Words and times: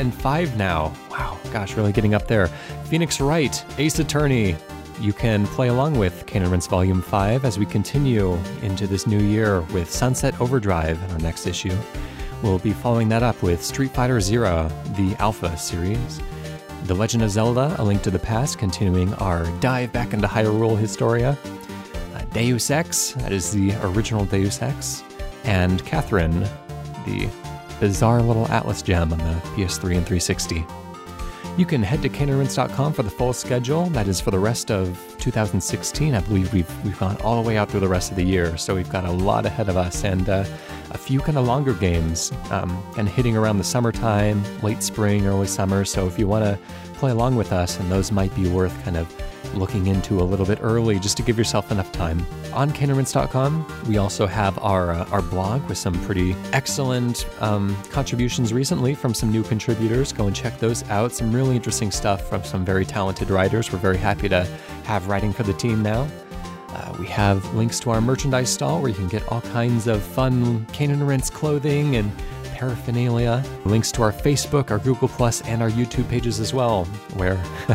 Volume 0.00 0.12
5, 0.12 0.56
now. 0.56 0.94
Wow, 1.10 1.36
gosh, 1.52 1.76
really 1.76 1.92
getting 1.92 2.14
up 2.14 2.26
there. 2.26 2.46
Phoenix 2.84 3.20
Wright, 3.20 3.62
Ace 3.76 3.98
Attorney. 3.98 4.56
You 4.98 5.12
can 5.12 5.46
play 5.48 5.68
along 5.68 5.98
with 5.98 6.24
and 6.34 6.48
Rinse 6.48 6.66
Volume 6.66 7.02
5 7.02 7.44
as 7.44 7.58
we 7.58 7.66
continue 7.66 8.38
into 8.62 8.86
this 8.86 9.06
new 9.06 9.18
year 9.18 9.60
with 9.74 9.90
Sunset 9.90 10.40
Overdrive 10.40 11.02
in 11.02 11.10
our 11.10 11.18
next 11.18 11.46
issue. 11.46 11.76
We'll 12.42 12.58
be 12.58 12.72
following 12.72 13.10
that 13.10 13.22
up 13.22 13.42
with 13.42 13.62
Street 13.62 13.90
Fighter 13.90 14.22
Zero, 14.22 14.70
the 14.96 15.14
Alpha 15.18 15.54
series. 15.58 16.22
The 16.84 16.94
Legend 16.94 17.22
of 17.22 17.30
Zelda, 17.30 17.76
A 17.78 17.84
Link 17.84 18.00
to 18.04 18.10
the 18.10 18.18
Past, 18.18 18.58
continuing 18.58 19.12
our 19.14 19.44
dive 19.60 19.92
back 19.92 20.14
into 20.14 20.26
Hyrule 20.26 20.78
Historia. 20.78 21.36
Uh, 22.14 22.22
Deus 22.32 22.70
Ex, 22.70 23.12
that 23.18 23.32
is 23.32 23.52
the 23.52 23.74
original 23.82 24.24
Deus 24.24 24.62
Ex. 24.62 25.04
And 25.44 25.84
Catherine, 25.84 26.40
the 27.04 27.28
bizarre 27.80 28.22
little 28.22 28.46
Atlus 28.46 28.84
gem 28.84 29.12
on 29.12 29.18
the 29.18 29.40
PS3 29.56 29.96
and 29.96 30.06
360. 30.06 30.64
You 31.56 31.66
can 31.66 31.82
head 31.82 32.00
to 32.02 32.08
caneandrinse.com 32.08 32.92
for 32.92 33.02
the 33.02 33.10
full 33.10 33.32
schedule. 33.32 33.86
That 33.86 34.06
is 34.06 34.20
for 34.20 34.30
the 34.30 34.38
rest 34.38 34.70
of 34.70 34.98
2016. 35.18 36.14
I 36.14 36.20
believe 36.20 36.52
we've 36.52 36.84
we've 36.84 36.98
gone 36.98 37.16
all 37.22 37.42
the 37.42 37.46
way 37.46 37.58
out 37.58 37.70
through 37.70 37.80
the 37.80 37.88
rest 37.88 38.10
of 38.10 38.16
the 38.16 38.22
year, 38.22 38.56
so 38.56 38.74
we've 38.74 38.88
got 38.88 39.04
a 39.04 39.10
lot 39.10 39.44
ahead 39.44 39.68
of 39.68 39.76
us 39.76 40.04
and 40.04 40.28
uh, 40.28 40.44
a 40.92 40.98
few 40.98 41.20
kind 41.20 41.36
of 41.36 41.46
longer 41.46 41.74
games, 41.74 42.32
um, 42.50 42.70
of 42.96 43.08
hitting 43.08 43.36
around 43.36 43.58
the 43.58 43.64
summertime, 43.64 44.42
late 44.62 44.82
spring, 44.82 45.26
early 45.26 45.46
summer. 45.46 45.84
So 45.84 46.06
if 46.06 46.18
you 46.18 46.28
want 46.28 46.44
to 46.44 46.58
play 46.94 47.10
along 47.10 47.36
with 47.36 47.52
us, 47.52 47.78
and 47.80 47.90
those 47.90 48.12
might 48.12 48.34
be 48.34 48.48
worth 48.48 48.84
kind 48.84 48.96
of 48.96 49.12
looking 49.54 49.86
into 49.86 50.20
a 50.20 50.22
little 50.24 50.46
bit 50.46 50.58
early 50.62 50.98
just 50.98 51.16
to 51.16 51.22
give 51.22 51.38
yourself 51.38 51.70
enough 51.70 51.90
time. 51.92 52.24
On 52.52 52.70
caneandrinse.com, 52.70 53.84
we 53.88 53.98
also 53.98 54.26
have 54.26 54.58
our, 54.58 54.92
uh, 54.92 55.08
our 55.10 55.22
blog 55.22 55.66
with 55.68 55.78
some 55.78 55.94
pretty 56.04 56.34
excellent 56.52 57.26
um, 57.40 57.76
contributions 57.90 58.52
recently 58.52 58.94
from 58.94 59.14
some 59.14 59.30
new 59.30 59.42
contributors. 59.42 60.12
Go 60.12 60.26
and 60.26 60.34
check 60.34 60.58
those 60.58 60.88
out. 60.90 61.12
Some 61.12 61.32
really 61.32 61.56
interesting 61.56 61.90
stuff 61.90 62.28
from 62.28 62.44
some 62.44 62.64
very 62.64 62.84
talented 62.84 63.30
writers. 63.30 63.72
We're 63.72 63.78
very 63.78 63.98
happy 63.98 64.28
to 64.28 64.44
have 64.84 65.08
writing 65.08 65.32
for 65.32 65.42
the 65.42 65.54
team 65.54 65.82
now. 65.82 66.08
Uh, 66.68 66.96
we 66.98 67.06
have 67.06 67.44
links 67.54 67.80
to 67.80 67.90
our 67.90 68.00
merchandise 68.00 68.52
stall 68.52 68.80
where 68.80 68.88
you 68.88 68.94
can 68.94 69.08
get 69.08 69.26
all 69.28 69.40
kinds 69.40 69.86
of 69.86 70.02
fun 70.02 70.64
Cane 70.66 71.00
Rinse 71.00 71.28
clothing 71.28 71.96
and 71.96 72.12
paraphernalia. 72.60 73.42
Links 73.64 73.90
to 73.92 74.02
our 74.02 74.12
Facebook, 74.12 74.70
our 74.70 74.78
Google 74.78 75.08
Plus, 75.08 75.40
and 75.42 75.62
our 75.62 75.70
YouTube 75.70 76.06
pages 76.10 76.38
as 76.40 76.52
well, 76.52 76.84
where 77.14 77.36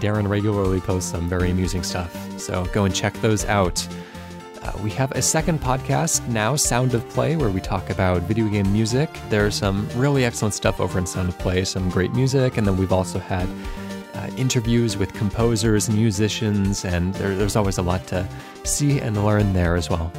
Darren 0.00 0.28
regularly 0.28 0.80
posts 0.80 1.10
some 1.10 1.28
very 1.28 1.50
amusing 1.50 1.82
stuff. 1.82 2.14
So 2.38 2.66
go 2.66 2.84
and 2.84 2.94
check 2.94 3.12
those 3.14 3.44
out. 3.46 3.86
Uh, 4.62 4.72
we 4.84 4.90
have 4.90 5.10
a 5.12 5.22
second 5.22 5.60
podcast 5.60 6.26
now, 6.28 6.54
Sound 6.54 6.94
of 6.94 7.06
Play, 7.08 7.36
where 7.36 7.50
we 7.50 7.60
talk 7.60 7.90
about 7.90 8.22
video 8.22 8.48
game 8.48 8.72
music. 8.72 9.10
There's 9.28 9.56
some 9.56 9.88
really 9.96 10.24
excellent 10.24 10.54
stuff 10.54 10.80
over 10.80 11.00
in 11.00 11.06
Sound 11.06 11.28
of 11.28 11.38
Play, 11.40 11.64
some 11.64 11.90
great 11.90 12.12
music, 12.12 12.58
and 12.58 12.66
then 12.66 12.76
we've 12.76 12.92
also 12.92 13.18
had 13.18 13.48
uh, 14.14 14.30
interviews 14.36 14.96
with 14.96 15.12
composers 15.14 15.90
musicians, 15.90 16.84
and 16.84 17.12
there, 17.14 17.34
there's 17.34 17.56
always 17.56 17.78
a 17.78 17.82
lot 17.82 18.06
to 18.06 18.26
see 18.62 19.00
and 19.00 19.24
learn 19.24 19.52
there 19.52 19.74
as 19.74 19.90
well. 19.90 20.12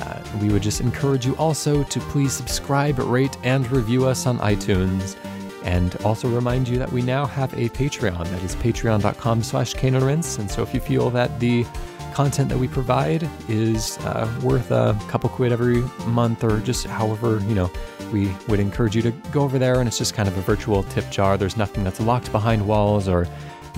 Uh, 0.00 0.22
we 0.40 0.50
would 0.50 0.62
just 0.62 0.80
encourage 0.80 1.24
you 1.24 1.36
also 1.36 1.82
to 1.84 2.00
please 2.00 2.32
subscribe, 2.32 2.98
rate, 2.98 3.36
and 3.42 3.70
review 3.70 4.06
us 4.06 4.26
on 4.26 4.38
iTunes. 4.38 5.16
And 5.64 5.96
also 6.04 6.28
remind 6.28 6.68
you 6.68 6.78
that 6.78 6.92
we 6.92 7.02
now 7.02 7.26
have 7.26 7.52
a 7.54 7.68
Patreon. 7.70 8.24
That 8.28 8.42
is 8.42 8.54
patreon.com 8.56 9.42
slash 9.42 9.74
caneandrinse. 9.74 10.38
And 10.38 10.50
so 10.50 10.62
if 10.62 10.72
you 10.72 10.80
feel 10.80 11.10
that 11.10 11.40
the 11.40 11.66
content 12.14 12.48
that 12.48 12.58
we 12.58 12.66
provide 12.68 13.28
is 13.48 13.98
uh, 13.98 14.26
worth 14.42 14.70
a 14.70 14.98
couple 15.08 15.28
quid 15.28 15.52
every 15.52 15.82
month 16.06 16.44
or 16.44 16.60
just 16.60 16.86
however, 16.86 17.40
you 17.40 17.54
know, 17.54 17.70
we 18.12 18.32
would 18.48 18.60
encourage 18.60 18.94
you 18.96 19.02
to 19.02 19.10
go 19.32 19.42
over 19.42 19.58
there 19.58 19.80
and 19.80 19.88
it's 19.88 19.98
just 19.98 20.14
kind 20.14 20.28
of 20.28 20.38
a 20.38 20.40
virtual 20.40 20.84
tip 20.84 21.10
jar. 21.10 21.36
There's 21.36 21.56
nothing 21.56 21.84
that's 21.84 22.00
locked 22.00 22.32
behind 22.32 22.66
walls 22.66 23.08
or 23.08 23.26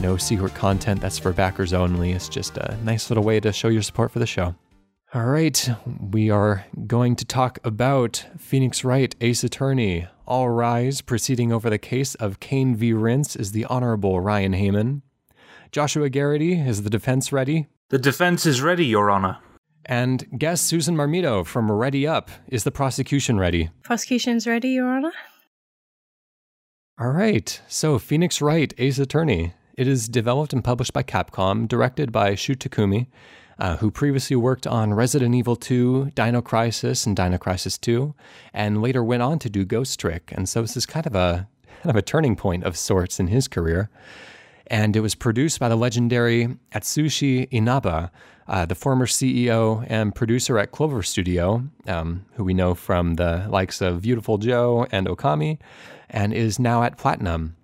no 0.01 0.17
secret 0.17 0.55
content 0.55 1.01
that's 1.01 1.19
for 1.19 1.33
backers 1.33 1.73
only. 1.73 2.13
It's 2.13 2.29
just 2.29 2.57
a 2.59 2.77
nice 2.85 3.11
little 3.11 3.25
way 3.25 3.41
to 3.41 3.53
show 3.53 3.69
your 3.69 3.83
support 3.83 4.13
for 4.13 4.19
the 4.21 4.27
show. 4.27 4.55
All 5.15 5.25
right, 5.25 5.71
we 6.11 6.29
are 6.29 6.67
going 6.87 7.17
to 7.17 7.25
talk 7.25 7.59
about 7.65 8.27
Phoenix 8.37 8.85
Wright, 8.85 9.17
Ace 9.23 9.43
Attorney. 9.43 10.07
All 10.27 10.51
rise, 10.51 11.01
proceeding 11.01 11.51
over 11.51 11.71
the 11.71 11.79
case 11.79 12.15
of 12.17 12.41
Cane 12.41 12.77
v. 12.77 12.93
Rinse 12.93 13.35
is 13.35 13.53
the 13.53 13.65
Honorable 13.65 14.21
Ryan 14.21 14.53
Hamann. 14.53 15.01
Joshua 15.73 16.11
Garrity, 16.11 16.61
is 16.61 16.83
the 16.83 16.91
defense 16.91 17.33
ready? 17.33 17.69
The 17.89 17.99
defense 17.99 18.45
is 18.45 18.61
ready, 18.61 18.85
Your 18.85 19.11
Honor. 19.11 19.39
And 19.87 20.27
guest 20.39 20.67
Susan 20.67 20.95
Marmito 20.95 21.43
from 21.47 21.73
Ready 21.73 22.07
Up, 22.07 22.31
is 22.47 22.65
the 22.65 22.71
prosecution 22.71 23.39
ready? 23.39 23.71
Prosecution's 23.85 24.47
ready, 24.47 24.69
Your 24.69 24.89
Honor. 24.89 25.13
All 27.01 27.13
right, 27.13 27.63
so 27.67 27.99
Phoenix 27.99 28.43
Wright, 28.43 28.75
Ace 28.77 28.99
Attorney. 28.99 29.55
It 29.79 29.89
is 29.89 30.07
developed 30.07 30.53
and 30.53 30.63
published 30.63 30.93
by 30.93 31.03
Capcom, 31.03 31.67
directed 31.67 32.13
by 32.13 32.35
Shu 32.35 32.55
Takumi, 32.55 33.07
uh, 33.59 33.77
who 33.77 33.91
previously 33.91 34.37
worked 34.37 34.67
on 34.67 34.95
Resident 34.95 35.35
Evil 35.35 35.57
2, 35.57 36.13
Dino 36.15 36.41
Crisis, 36.41 37.07
and 37.07 37.17
Dino 37.17 37.39
Crisis 37.39 37.77
2, 37.79 38.15
and 38.53 38.81
later 38.81 39.03
went 39.03 39.23
on 39.23 39.39
to 39.41 39.51
do 39.51 39.65
Ghost 39.65 39.99
Trick. 39.99 40.33
And 40.37 40.49
so 40.49 40.63
this 40.63 40.77
is 40.77 40.87
kind 40.87 41.07
of 41.07 41.15
a 41.15 41.49
kind 41.83 41.91
of 41.91 41.97
a 41.97 42.03
turning 42.03 42.35
point 42.35 42.65
of 42.65 42.77
sorts 42.77 43.21
in 43.21 43.29
his 43.29 43.47
career. 43.47 43.89
And 44.67 44.97
it 44.97 45.01
was 45.01 45.15
produced 45.15 45.61
by 45.61 45.69
the 45.69 45.77
legendary 45.77 46.49
Atsushi 46.73 47.49
Inaba, 47.51 48.11
uh, 48.49 48.67
the 48.67 48.75
former 48.75 49.07
CEO 49.07 49.87
and 49.89 50.15
producer 50.15 50.59
at 50.59 50.73
Clover 50.73 51.03
Studio, 51.03 51.65
um, 51.87 52.25
who 52.35 52.45
we 52.45 52.53
know 52.53 52.75
from 52.75 53.15
the 53.15 53.47
likes 53.49 53.81
of 53.81 54.03
Beautiful 54.03 54.39
Joe 54.39 54.87
and 54.91 55.07
Okami, 55.07 55.59
and 56.11 56.33
is 56.33 56.59
now 56.59 56.83
at 56.83 56.99
Platinum. 56.99 57.57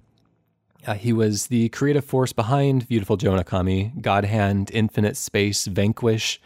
Uh, 0.86 0.94
he 0.94 1.12
was 1.12 1.46
the 1.46 1.68
creative 1.70 2.04
force 2.04 2.32
behind 2.32 2.86
Beautiful 2.88 3.16
Joe 3.16 3.34
and 3.34 3.44
Okami, 3.44 4.00
God 4.00 4.24
Hand, 4.24 4.70
Infinite 4.72 5.16
Space, 5.16 5.66
Vanquish. 5.66 6.40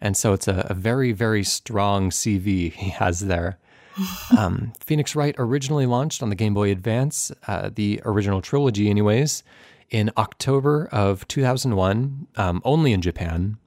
And 0.00 0.16
so 0.16 0.32
it's 0.32 0.48
a, 0.48 0.66
a 0.68 0.74
very, 0.74 1.12
very 1.12 1.44
strong 1.44 2.10
CV 2.10 2.72
he 2.72 2.90
has 2.90 3.20
there. 3.20 3.58
um, 4.38 4.72
Phoenix 4.80 5.14
Wright 5.14 5.34
originally 5.38 5.86
launched 5.86 6.22
on 6.22 6.28
the 6.28 6.34
Game 6.34 6.54
Boy 6.54 6.70
Advance, 6.70 7.30
uh, 7.46 7.70
the 7.72 8.00
original 8.04 8.40
trilogy, 8.40 8.90
anyways, 8.90 9.44
in 9.90 10.10
October 10.16 10.88
of 10.90 11.26
2001, 11.28 12.26
um, 12.36 12.62
only 12.64 12.92
in 12.92 13.00
Japan. 13.00 13.58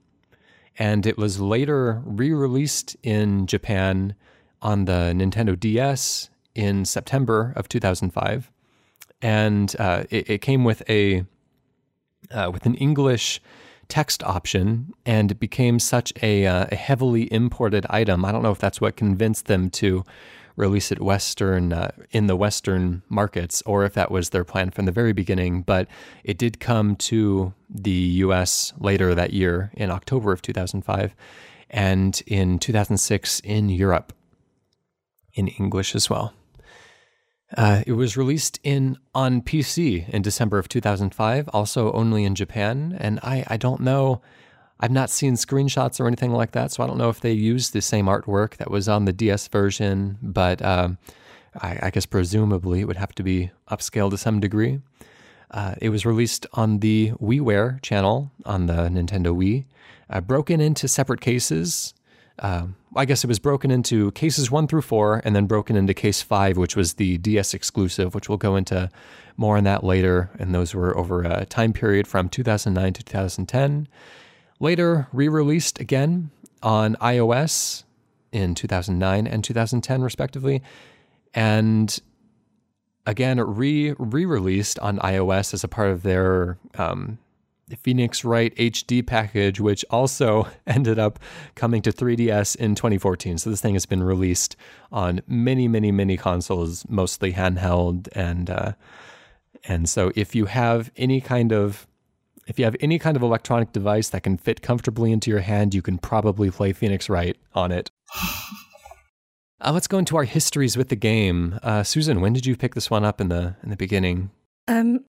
And 0.78 1.06
it 1.06 1.16
was 1.16 1.40
later 1.40 2.02
re 2.04 2.32
released 2.32 2.96
in 3.02 3.46
Japan 3.46 4.14
on 4.60 4.84
the 4.84 5.12
Nintendo 5.14 5.58
DS 5.58 6.30
in 6.54 6.84
September 6.84 7.52
of 7.56 7.68
2005 7.68 8.50
and 9.22 9.74
uh, 9.78 10.04
it, 10.10 10.30
it, 10.30 10.38
came 10.38 10.64
with 10.64 10.82
a 10.88 11.24
uh, 12.30 12.50
with 12.52 12.66
an 12.66 12.74
English 12.74 13.40
text 13.88 14.22
option, 14.22 14.92
and 15.06 15.30
it 15.30 15.40
became 15.40 15.78
such 15.78 16.12
a, 16.22 16.46
uh, 16.46 16.66
a, 16.70 16.76
heavily 16.76 17.32
imported 17.32 17.86
item. 17.88 18.24
I 18.24 18.32
don't 18.32 18.42
know 18.42 18.50
if 18.50 18.58
that's 18.58 18.80
what 18.80 18.96
convinced 18.96 19.46
them 19.46 19.70
to 19.70 20.04
release 20.56 20.92
it 20.92 21.00
Western 21.00 21.72
uh, 21.72 21.92
in 22.10 22.26
the 22.26 22.36
Western 22.36 23.02
markets, 23.08 23.62
or 23.64 23.84
if 23.84 23.94
that 23.94 24.10
was 24.10 24.30
their 24.30 24.44
plan 24.44 24.70
from 24.70 24.84
the 24.84 24.92
very 24.92 25.12
beginning. 25.12 25.62
But 25.62 25.88
it 26.22 26.36
did 26.36 26.60
come 26.60 26.96
to 26.96 27.54
the 27.70 27.90
U.S. 27.90 28.72
later 28.78 29.14
that 29.14 29.32
year 29.32 29.70
in 29.74 29.90
October 29.90 30.32
of 30.32 30.42
2005, 30.42 31.14
and 31.70 32.22
in 32.26 32.58
2006 32.58 33.40
in 33.40 33.68
Europe 33.68 34.12
in 35.34 35.48
English 35.48 35.94
as 35.94 36.10
well. 36.10 36.34
Uh, 37.56 37.82
it 37.86 37.92
was 37.92 38.16
released 38.16 38.60
in 38.62 38.98
on 39.14 39.40
PC 39.40 40.08
in 40.10 40.22
December 40.22 40.58
of 40.58 40.68
2005, 40.68 41.48
also 41.52 41.92
only 41.92 42.24
in 42.24 42.34
Japan. 42.34 42.96
And 43.00 43.18
I, 43.22 43.44
I 43.46 43.56
don't 43.56 43.80
know, 43.80 44.20
I've 44.80 44.90
not 44.90 45.10
seen 45.10 45.34
screenshots 45.34 45.98
or 45.98 46.06
anything 46.06 46.32
like 46.32 46.52
that, 46.52 46.72
so 46.72 46.84
I 46.84 46.86
don't 46.86 46.98
know 46.98 47.08
if 47.08 47.20
they 47.20 47.32
used 47.32 47.72
the 47.72 47.80
same 47.80 48.06
artwork 48.06 48.58
that 48.58 48.70
was 48.70 48.88
on 48.88 49.06
the 49.06 49.12
DS 49.12 49.48
version, 49.48 50.18
but 50.22 50.62
um, 50.62 50.98
I, 51.60 51.78
I, 51.84 51.90
guess 51.90 52.06
presumably 52.06 52.80
it 52.80 52.84
would 52.84 52.96
have 52.96 53.14
to 53.14 53.22
be 53.22 53.50
upscaled 53.70 54.10
to 54.10 54.18
some 54.18 54.40
degree. 54.40 54.80
Uh, 55.50 55.74
it 55.80 55.88
was 55.88 56.04
released 56.04 56.46
on 56.52 56.80
the 56.80 57.12
WiiWare 57.12 57.80
channel 57.80 58.30
on 58.44 58.66
the 58.66 58.88
Nintendo 58.88 59.34
Wii, 59.34 59.64
uh, 60.10 60.20
broken 60.20 60.60
into 60.60 60.86
separate 60.86 61.22
cases 61.22 61.94
uh, 62.38 62.66
I 62.96 63.04
guess 63.04 63.24
it 63.24 63.28
was 63.28 63.38
broken 63.38 63.70
into 63.70 64.10
cases 64.12 64.50
one 64.50 64.66
through 64.66 64.82
four, 64.82 65.20
and 65.24 65.34
then 65.34 65.46
broken 65.46 65.76
into 65.76 65.94
case 65.94 66.22
five, 66.22 66.56
which 66.56 66.76
was 66.76 66.94
the 66.94 67.18
DS 67.18 67.54
exclusive, 67.54 68.14
which 68.14 68.28
we'll 68.28 68.38
go 68.38 68.56
into 68.56 68.90
more 69.36 69.56
on 69.56 69.64
that 69.64 69.84
later. 69.84 70.30
And 70.38 70.54
those 70.54 70.74
were 70.74 70.96
over 70.96 71.22
a 71.22 71.44
time 71.44 71.72
period 71.72 72.06
from 72.06 72.28
2009 72.28 72.92
to 72.94 73.02
2010. 73.02 73.88
Later, 74.60 75.08
re 75.12 75.28
released 75.28 75.78
again 75.80 76.30
on 76.62 76.96
iOS 76.96 77.84
in 78.32 78.54
2009 78.54 79.26
and 79.26 79.44
2010, 79.44 80.02
respectively. 80.02 80.62
And 81.34 81.98
again, 83.06 83.40
re 83.40 83.94
re 83.98 84.24
released 84.24 84.78
on 84.80 84.98
iOS 84.98 85.54
as 85.54 85.62
a 85.62 85.68
part 85.68 85.90
of 85.90 86.02
their 86.02 86.58
um, 86.76 87.18
Phoenix 87.76 88.24
Wright 88.24 88.54
HD 88.56 89.06
package, 89.06 89.60
which 89.60 89.84
also 89.90 90.48
ended 90.66 90.98
up 90.98 91.18
coming 91.54 91.82
to 91.82 91.92
3DS 91.92 92.56
in 92.56 92.74
2014. 92.74 93.38
So 93.38 93.50
this 93.50 93.60
thing 93.60 93.74
has 93.74 93.86
been 93.86 94.02
released 94.02 94.56
on 94.90 95.20
many, 95.26 95.68
many, 95.68 95.92
many 95.92 96.16
consoles, 96.16 96.84
mostly 96.88 97.32
handheld, 97.32 98.08
and 98.12 98.50
uh, 98.50 98.72
and 99.64 99.88
so 99.88 100.12
if 100.14 100.34
you 100.34 100.46
have 100.46 100.90
any 100.96 101.20
kind 101.20 101.52
of 101.52 101.86
if 102.46 102.58
you 102.58 102.64
have 102.64 102.76
any 102.80 102.98
kind 102.98 103.16
of 103.16 103.22
electronic 103.22 103.72
device 103.72 104.08
that 104.08 104.22
can 104.22 104.38
fit 104.38 104.62
comfortably 104.62 105.12
into 105.12 105.30
your 105.30 105.40
hand, 105.40 105.74
you 105.74 105.82
can 105.82 105.98
probably 105.98 106.50
play 106.50 106.72
Phoenix 106.72 107.08
Wright 107.10 107.36
on 107.54 107.70
it. 107.70 107.90
uh, 109.60 109.70
let's 109.70 109.86
go 109.86 109.98
into 109.98 110.16
our 110.16 110.24
histories 110.24 110.76
with 110.76 110.88
the 110.88 110.96
game. 110.96 111.60
Uh, 111.62 111.82
Susan, 111.82 112.22
when 112.22 112.32
did 112.32 112.46
you 112.46 112.56
pick 112.56 112.74
this 112.74 112.90
one 112.90 113.04
up 113.04 113.20
in 113.20 113.28
the 113.28 113.56
in 113.62 113.68
the 113.68 113.76
beginning? 113.76 114.30
Um, 114.66 115.04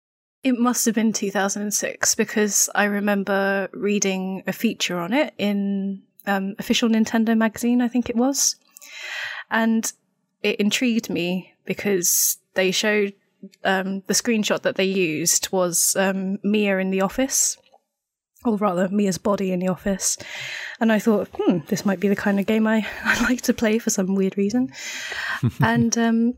it 0.44 0.58
must 0.58 0.85
have 0.85 0.94
been 0.94 1.12
2006 1.12 2.14
because 2.14 2.69
I 2.75 2.85
remember 2.85 3.69
reading 3.73 4.44
a 4.46 4.52
feature 4.52 4.99
on 4.99 5.14
it 5.14 5.32
in 5.38 6.02
um, 6.26 6.55
official 6.58 6.88
Nintendo 6.88 7.37
magazine, 7.37 7.81
I 7.81 7.88
think 7.88 8.11
it 8.11 8.17
was, 8.17 8.56
and 9.50 9.91
it 10.43 10.61
intrigued 10.61 11.08
me 11.08 11.55
because 11.64 12.37
they 12.52 12.70
showed 12.70 13.14
um, 13.64 14.02
the 14.06 14.14
screenshot 14.14 14.62
that 14.62 14.76
they 14.76 14.85
used 14.85 15.50
was 15.50 15.96
um, 15.96 16.38
Mia 16.43 16.79
in 16.79 16.91
the 16.91 17.00
office, 17.00 17.56
or 18.44 18.56
rather 18.56 18.88
Mia's 18.91 19.19
body 19.19 19.50
in 19.50 19.61
the 19.61 19.69
office, 19.69 20.19
and 20.79 20.93
I 20.93 20.99
thought, 20.99 21.29
hmm, 21.35 21.58
this 21.69 21.87
might 21.87 22.00
be 22.00 22.08
the 22.08 22.17
kind 22.17 22.38
of 22.38 22.46
game 22.46 22.67
I 22.67 22.87
I 23.05 23.23
like 23.23 23.41
to 23.43 23.55
play 23.55 23.79
for 23.79 23.91
some 23.91 24.14
weird 24.14 24.37
reason, 24.37 24.73
and 25.62 25.96
um, 25.96 26.35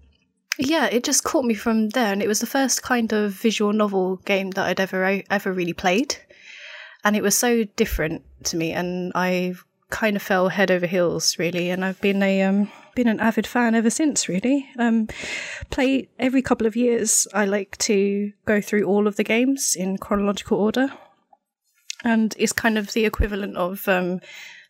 yeah, 0.58 0.86
it 0.86 1.04
just 1.04 1.24
caught 1.24 1.44
me 1.44 1.54
from 1.54 1.90
there, 1.90 2.12
and 2.12 2.22
it 2.22 2.28
was 2.28 2.40
the 2.40 2.46
first 2.46 2.82
kind 2.82 3.12
of 3.12 3.32
visual 3.32 3.72
novel 3.72 4.16
game 4.24 4.50
that 4.52 4.66
I'd 4.66 4.80
ever 4.80 5.22
ever 5.30 5.52
really 5.52 5.72
played, 5.72 6.16
and 7.04 7.16
it 7.16 7.22
was 7.22 7.36
so 7.36 7.64
different 7.64 8.22
to 8.44 8.56
me, 8.56 8.72
and 8.72 9.12
I 9.14 9.54
kind 9.90 10.16
of 10.16 10.22
fell 10.22 10.48
head 10.48 10.70
over 10.70 10.86
heels 10.86 11.38
really, 11.38 11.70
and 11.70 11.84
I've 11.84 12.00
been 12.00 12.22
a 12.22 12.42
um 12.42 12.70
been 12.94 13.08
an 13.08 13.20
avid 13.20 13.46
fan 13.46 13.74
ever 13.74 13.90
since 13.90 14.28
really. 14.28 14.68
Um, 14.78 15.08
play 15.70 16.08
every 16.18 16.40
couple 16.42 16.66
of 16.66 16.76
years. 16.76 17.28
I 17.34 17.44
like 17.44 17.76
to 17.78 18.32
go 18.46 18.60
through 18.60 18.84
all 18.84 19.06
of 19.06 19.16
the 19.16 19.24
games 19.24 19.76
in 19.76 19.98
chronological 19.98 20.58
order, 20.58 20.88
and 22.02 22.34
it's 22.38 22.52
kind 22.52 22.78
of 22.78 22.92
the 22.92 23.04
equivalent 23.04 23.56
of 23.56 23.86
um, 23.88 24.20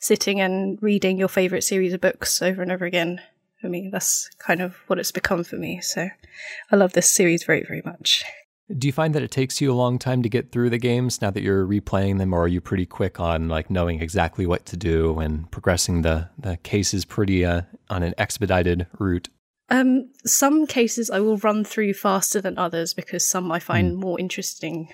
sitting 0.00 0.40
and 0.40 0.78
reading 0.82 1.18
your 1.18 1.28
favorite 1.28 1.62
series 1.62 1.92
of 1.92 2.00
books 2.00 2.42
over 2.42 2.62
and 2.62 2.72
over 2.72 2.84
again 2.84 3.20
for 3.66 3.70
me. 3.70 3.88
That's 3.90 4.30
kind 4.38 4.62
of 4.62 4.76
what 4.86 4.98
it's 4.98 5.12
become 5.12 5.42
for 5.42 5.56
me. 5.56 5.80
So 5.80 6.08
I 6.70 6.76
love 6.76 6.92
this 6.92 7.10
series 7.10 7.42
very, 7.42 7.64
very 7.64 7.82
much. 7.84 8.24
Do 8.76 8.86
you 8.86 8.92
find 8.92 9.14
that 9.14 9.22
it 9.22 9.30
takes 9.30 9.60
you 9.60 9.72
a 9.72 9.74
long 9.74 9.98
time 9.98 10.22
to 10.22 10.28
get 10.28 10.50
through 10.50 10.70
the 10.70 10.78
games 10.78 11.22
now 11.22 11.30
that 11.30 11.42
you're 11.42 11.66
replaying 11.66 12.18
them, 12.18 12.32
or 12.32 12.42
are 12.42 12.48
you 12.48 12.60
pretty 12.60 12.86
quick 12.86 13.20
on 13.20 13.48
like 13.48 13.70
knowing 13.70 14.00
exactly 14.00 14.44
what 14.44 14.66
to 14.66 14.76
do 14.76 15.20
and 15.20 15.48
progressing 15.52 16.02
the 16.02 16.30
the 16.36 16.56
cases 16.58 17.04
pretty 17.04 17.44
uh, 17.44 17.62
on 17.90 18.02
an 18.02 18.12
expedited 18.18 18.86
route? 18.98 19.28
Um, 19.68 20.10
some 20.24 20.66
cases 20.66 21.10
I 21.10 21.20
will 21.20 21.36
run 21.38 21.64
through 21.64 21.94
faster 21.94 22.40
than 22.40 22.58
others 22.58 22.92
because 22.92 23.28
some 23.28 23.52
I 23.52 23.60
find 23.60 23.96
mm. 23.96 24.00
more 24.00 24.18
interesting 24.18 24.88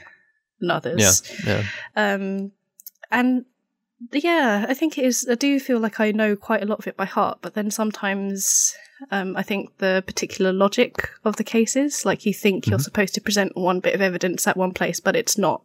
than 0.60 0.70
others. 0.70 1.22
Yeah, 1.46 1.64
yeah. 1.96 2.14
Um, 2.14 2.52
and 3.10 3.46
yeah, 4.12 4.66
I 4.68 4.74
think 4.74 4.98
it 4.98 5.04
is. 5.04 5.26
I 5.30 5.34
do 5.34 5.60
feel 5.60 5.78
like 5.78 6.00
I 6.00 6.12
know 6.12 6.36
quite 6.36 6.62
a 6.62 6.66
lot 6.66 6.78
of 6.78 6.86
it 6.86 6.96
by 6.96 7.04
heart, 7.04 7.38
but 7.42 7.54
then 7.54 7.70
sometimes 7.70 8.74
um, 9.10 9.36
I 9.36 9.42
think 9.42 9.78
the 9.78 10.02
particular 10.06 10.52
logic 10.52 11.08
of 11.24 11.36
the 11.36 11.44
cases, 11.44 12.04
like 12.04 12.24
you 12.24 12.32
think 12.32 12.64
mm-hmm. 12.64 12.72
you're 12.72 12.78
supposed 12.78 13.14
to 13.14 13.20
present 13.20 13.56
one 13.56 13.80
bit 13.80 13.94
of 13.94 14.00
evidence 14.00 14.46
at 14.46 14.56
one 14.56 14.72
place, 14.72 15.00
but 15.00 15.16
it's 15.16 15.38
not. 15.38 15.62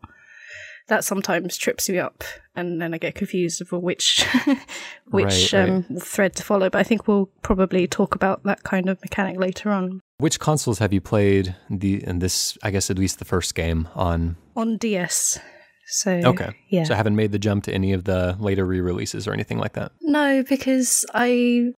That 0.87 1.03
sometimes 1.03 1.57
trips 1.57 1.89
me 1.89 1.99
up, 1.99 2.23
and 2.55 2.81
then 2.81 2.93
I 2.93 2.97
get 2.97 3.13
confused 3.13 3.61
over 3.61 3.77
which 3.77 4.25
which 5.09 5.51
right, 5.51 5.69
um, 5.69 5.85
right. 5.89 6.01
thread 6.01 6.33
to 6.37 6.43
follow. 6.43 6.69
But 6.69 6.79
I 6.79 6.83
think 6.83 7.09
we'll 7.09 7.25
probably 7.41 7.87
talk 7.87 8.15
about 8.15 8.43
that 8.43 8.63
kind 8.63 8.87
of 8.87 9.01
mechanic 9.01 9.37
later 9.37 9.69
on. 9.69 9.99
Which 10.19 10.39
consoles 10.39 10.79
have 10.79 10.93
you 10.93 11.01
played 11.01 11.55
the 11.69 12.01
in 12.07 12.19
this? 12.19 12.57
I 12.63 12.71
guess 12.71 12.89
at 12.89 12.97
least 12.97 13.19
the 13.19 13.25
first 13.25 13.53
game 13.53 13.89
on 13.95 14.37
on 14.55 14.77
DS. 14.77 15.39
So 15.87 16.11
okay, 16.11 16.53
yeah. 16.69 16.83
So 16.83 16.93
I 16.93 16.97
haven't 16.97 17.15
made 17.15 17.31
the 17.31 17.39
jump 17.39 17.63
to 17.65 17.73
any 17.73 17.93
of 17.93 18.03
the 18.03 18.35
later 18.39 18.65
re-releases 18.65 19.27
or 19.27 19.33
anything 19.33 19.57
like 19.57 19.73
that. 19.73 19.93
No, 20.01 20.43
because 20.43 21.05
I, 21.13 21.73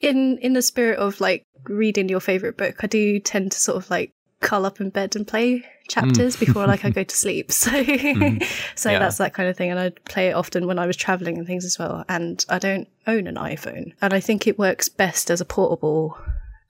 in 0.00 0.38
in 0.38 0.52
the 0.52 0.62
spirit 0.62 0.98
of 0.98 1.20
like 1.20 1.44
reading 1.64 2.08
your 2.08 2.20
favorite 2.20 2.58
book, 2.58 2.76
I 2.82 2.86
do 2.86 3.18
tend 3.18 3.52
to 3.52 3.58
sort 3.58 3.78
of 3.78 3.90
like 3.90 4.12
curl 4.40 4.66
up 4.66 4.80
in 4.80 4.90
bed 4.90 5.16
and 5.16 5.26
play 5.26 5.64
chapters 5.88 6.36
mm. 6.36 6.40
before 6.40 6.66
like 6.66 6.84
I 6.84 6.90
go 7.00 7.04
to 7.04 7.16
sleep. 7.16 7.50
So 7.50 7.70
mm. 7.84 8.44
so 8.74 8.90
yeah. 8.90 8.98
that's 8.98 9.16
that 9.16 9.32
kind 9.32 9.48
of 9.48 9.56
thing. 9.56 9.70
And 9.70 9.80
I 9.80 9.90
play 9.90 10.28
it 10.28 10.34
often 10.34 10.66
when 10.66 10.78
I 10.78 10.86
was 10.86 10.96
traveling 10.96 11.38
and 11.38 11.46
things 11.46 11.64
as 11.64 11.78
well. 11.78 12.04
And 12.10 12.44
I 12.50 12.58
don't 12.58 12.86
own 13.06 13.26
an 13.26 13.36
iPhone, 13.36 13.94
and 14.02 14.12
I 14.12 14.20
think 14.20 14.46
it 14.46 14.58
works 14.58 14.90
best 14.90 15.30
as 15.30 15.40
a 15.40 15.46
portable 15.46 16.18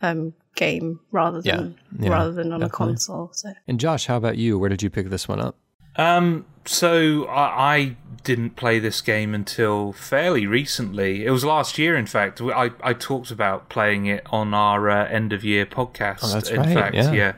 um, 0.01 0.33
game 0.55 1.01
rather 1.11 1.43
than 1.43 1.77
yeah. 1.99 2.07
Yeah, 2.07 2.11
rather 2.11 2.33
than 2.33 2.53
on 2.53 2.61
definitely. 2.61 2.67
a 2.67 2.71
console. 2.71 3.31
So. 3.33 3.53
And 3.67 3.81
Josh, 3.81 4.07
how 4.07 4.17
about 4.17 4.37
you? 4.37 4.59
Where 4.59 4.69
did 4.69 4.83
you 4.83 4.91
pick 4.91 5.09
this 5.09 5.27
one 5.27 5.41
up? 5.41 5.57
Um, 5.97 6.47
so 6.65 7.25
I, 7.27 7.75
I, 7.75 7.97
didn't 8.25 8.55
play 8.55 8.79
this 8.79 9.01
game 9.01 9.35
until 9.35 9.93
fairly 9.93 10.47
recently. 10.47 11.27
It 11.27 11.31
was 11.31 11.45
last 11.45 11.77
year, 11.77 11.97
in 11.97 12.07
fact. 12.07 12.41
I, 12.41 12.71
I 12.81 12.93
talked 12.93 13.33
about 13.33 13.69
playing 13.69 14.07
it 14.07 14.25
on 14.31 14.55
our 14.55 14.89
uh, 14.89 15.09
end 15.09 15.33
of 15.33 15.43
year 15.43 15.67
podcast. 15.67 16.21
Oh, 16.23 16.29
that's 16.29 16.49
in 16.49 16.61
right. 16.61 16.73
fact, 16.73 16.95
yeah. 16.95 17.13
yeah. 17.13 17.33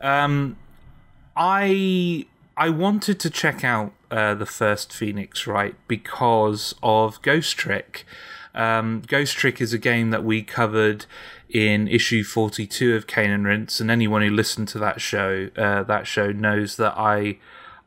Um, 0.00 0.56
I 1.36 2.26
I 2.56 2.70
wanted 2.70 3.20
to 3.20 3.30
check 3.30 3.64
out 3.64 3.92
uh, 4.10 4.34
the 4.34 4.46
first 4.46 4.92
Phoenix 4.92 5.46
Wright 5.46 5.74
because 5.86 6.74
of 6.82 7.20
Ghost 7.22 7.56
Trick. 7.56 8.04
Um, 8.54 9.02
Ghost 9.06 9.36
Trick 9.36 9.60
is 9.60 9.72
a 9.72 9.78
game 9.78 10.10
that 10.10 10.24
we 10.24 10.42
covered 10.42 11.06
in 11.48 11.88
issue 11.88 12.24
42 12.24 12.96
of 12.96 13.06
Cane 13.06 13.30
and 13.30 13.46
Rinse, 13.46 13.80
and 13.80 13.90
anyone 13.90 14.22
who 14.22 14.30
listened 14.30 14.68
to 14.68 14.78
that 14.80 15.00
show, 15.00 15.50
uh, 15.56 15.82
that 15.84 16.06
show 16.06 16.32
knows 16.32 16.76
that 16.76 16.94
I 16.96 17.38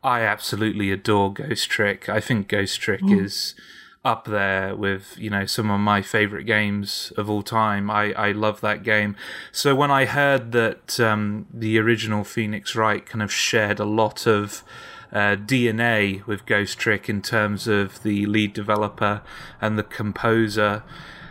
I 0.04 0.22
absolutely 0.22 0.92
adore 0.92 1.32
Ghost 1.34 1.70
Trick. 1.70 2.10
I 2.10 2.20
think 2.20 2.48
Ghost 2.48 2.80
Trick 2.82 3.02
mm. 3.02 3.24
is 3.24 3.56
up 4.04 4.26
there 4.26 4.76
with 4.76 5.16
you 5.20 5.30
know 5.30 5.46
some 5.46 5.70
of 5.70 5.80
my 5.80 6.02
favorite 6.02 6.46
games 6.46 7.14
of 7.18 7.30
all 7.30 7.44
time. 7.44 7.92
I 7.92 8.14
I 8.14 8.32
love 8.32 8.62
that 8.62 8.84
game. 8.84 9.16
So 9.52 9.76
when 9.76 9.92
I 9.92 10.06
heard 10.06 10.52
that 10.54 11.00
um, 11.00 11.46
the 11.54 11.78
original 11.78 12.24
Phoenix 12.24 12.76
Wright 12.76 13.06
kind 13.06 13.22
of 13.22 13.32
shared 13.32 13.80
a 13.80 13.86
lot 13.86 14.26
of 14.26 14.64
uh, 15.12 15.36
DNA 15.36 16.26
with 16.26 16.46
Ghost 16.46 16.80
Trick 16.80 17.10
in 17.10 17.22
terms 17.22 17.68
of 17.68 18.02
the 18.02 18.26
lead 18.26 18.54
developer 18.54 19.22
and 19.60 19.78
the 19.78 19.84
composer, 19.84 20.84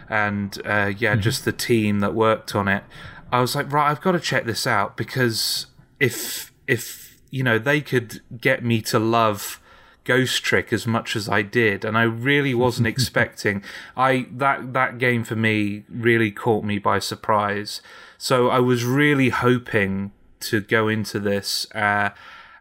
and 0.09 0.57
uh, 0.65 0.93
yeah, 0.97 1.15
mm-hmm. 1.15 1.21
just 1.23 1.45
the 1.45 1.53
team 1.53 2.00
that 2.00 2.15
worked 2.15 2.55
on 2.55 2.69
it. 2.69 2.85
I 3.33 3.41
was 3.41 3.55
like, 3.55 3.73
right, 3.73 3.91
I've 3.91 4.00
got 4.00 4.12
to 4.12 4.21
check 4.21 4.45
this 4.45 4.67
out 4.67 4.97
because 4.97 5.67
if 5.99 6.53
if 6.67 7.00
you 7.31 7.43
know, 7.43 7.59
they 7.59 7.81
could 7.81 8.21
get 8.41 8.65
me 8.65 8.83
to 8.83 8.99
love 8.99 9.61
Ghost 10.05 10.43
Trick 10.43 10.73
as 10.73 10.87
much 10.87 11.15
as 11.15 11.29
I 11.29 11.43
did, 11.43 11.85
and 11.85 11.97
I 11.97 12.03
really 12.03 12.55
wasn't 12.55 12.87
expecting. 12.95 13.63
I 13.97 14.27
that 14.33 14.73
that 14.73 14.99
game 14.99 15.25
for 15.25 15.37
me 15.37 15.85
really 15.89 16.31
caught 16.31 16.65
me 16.65 16.79
by 16.79 16.99
surprise. 16.99 17.81
So 18.19 18.49
I 18.49 18.59
was 18.59 18.85
really 18.85 19.31
hoping 19.31 20.13
to 20.41 20.61
go 20.61 20.89
into 20.89 21.21
this 21.21 21.67
uh, 21.75 22.11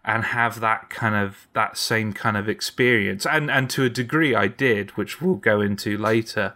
and 0.06 0.26
have 0.26 0.60
that 0.60 0.90
kind 0.90 1.16
of 1.16 1.48
that 1.54 1.78
same 1.78 2.14
kind 2.14 2.38
of 2.38 2.48
experience, 2.48 3.26
and 3.26 3.50
and 3.50 3.70
to 3.72 3.84
a 3.84 3.90
degree 3.90 4.36
I 4.36 4.48
did, 4.48 4.92
which 4.92 5.22
we'll 5.22 5.36
go 5.36 5.62
into 5.62 5.98
later. 5.98 6.54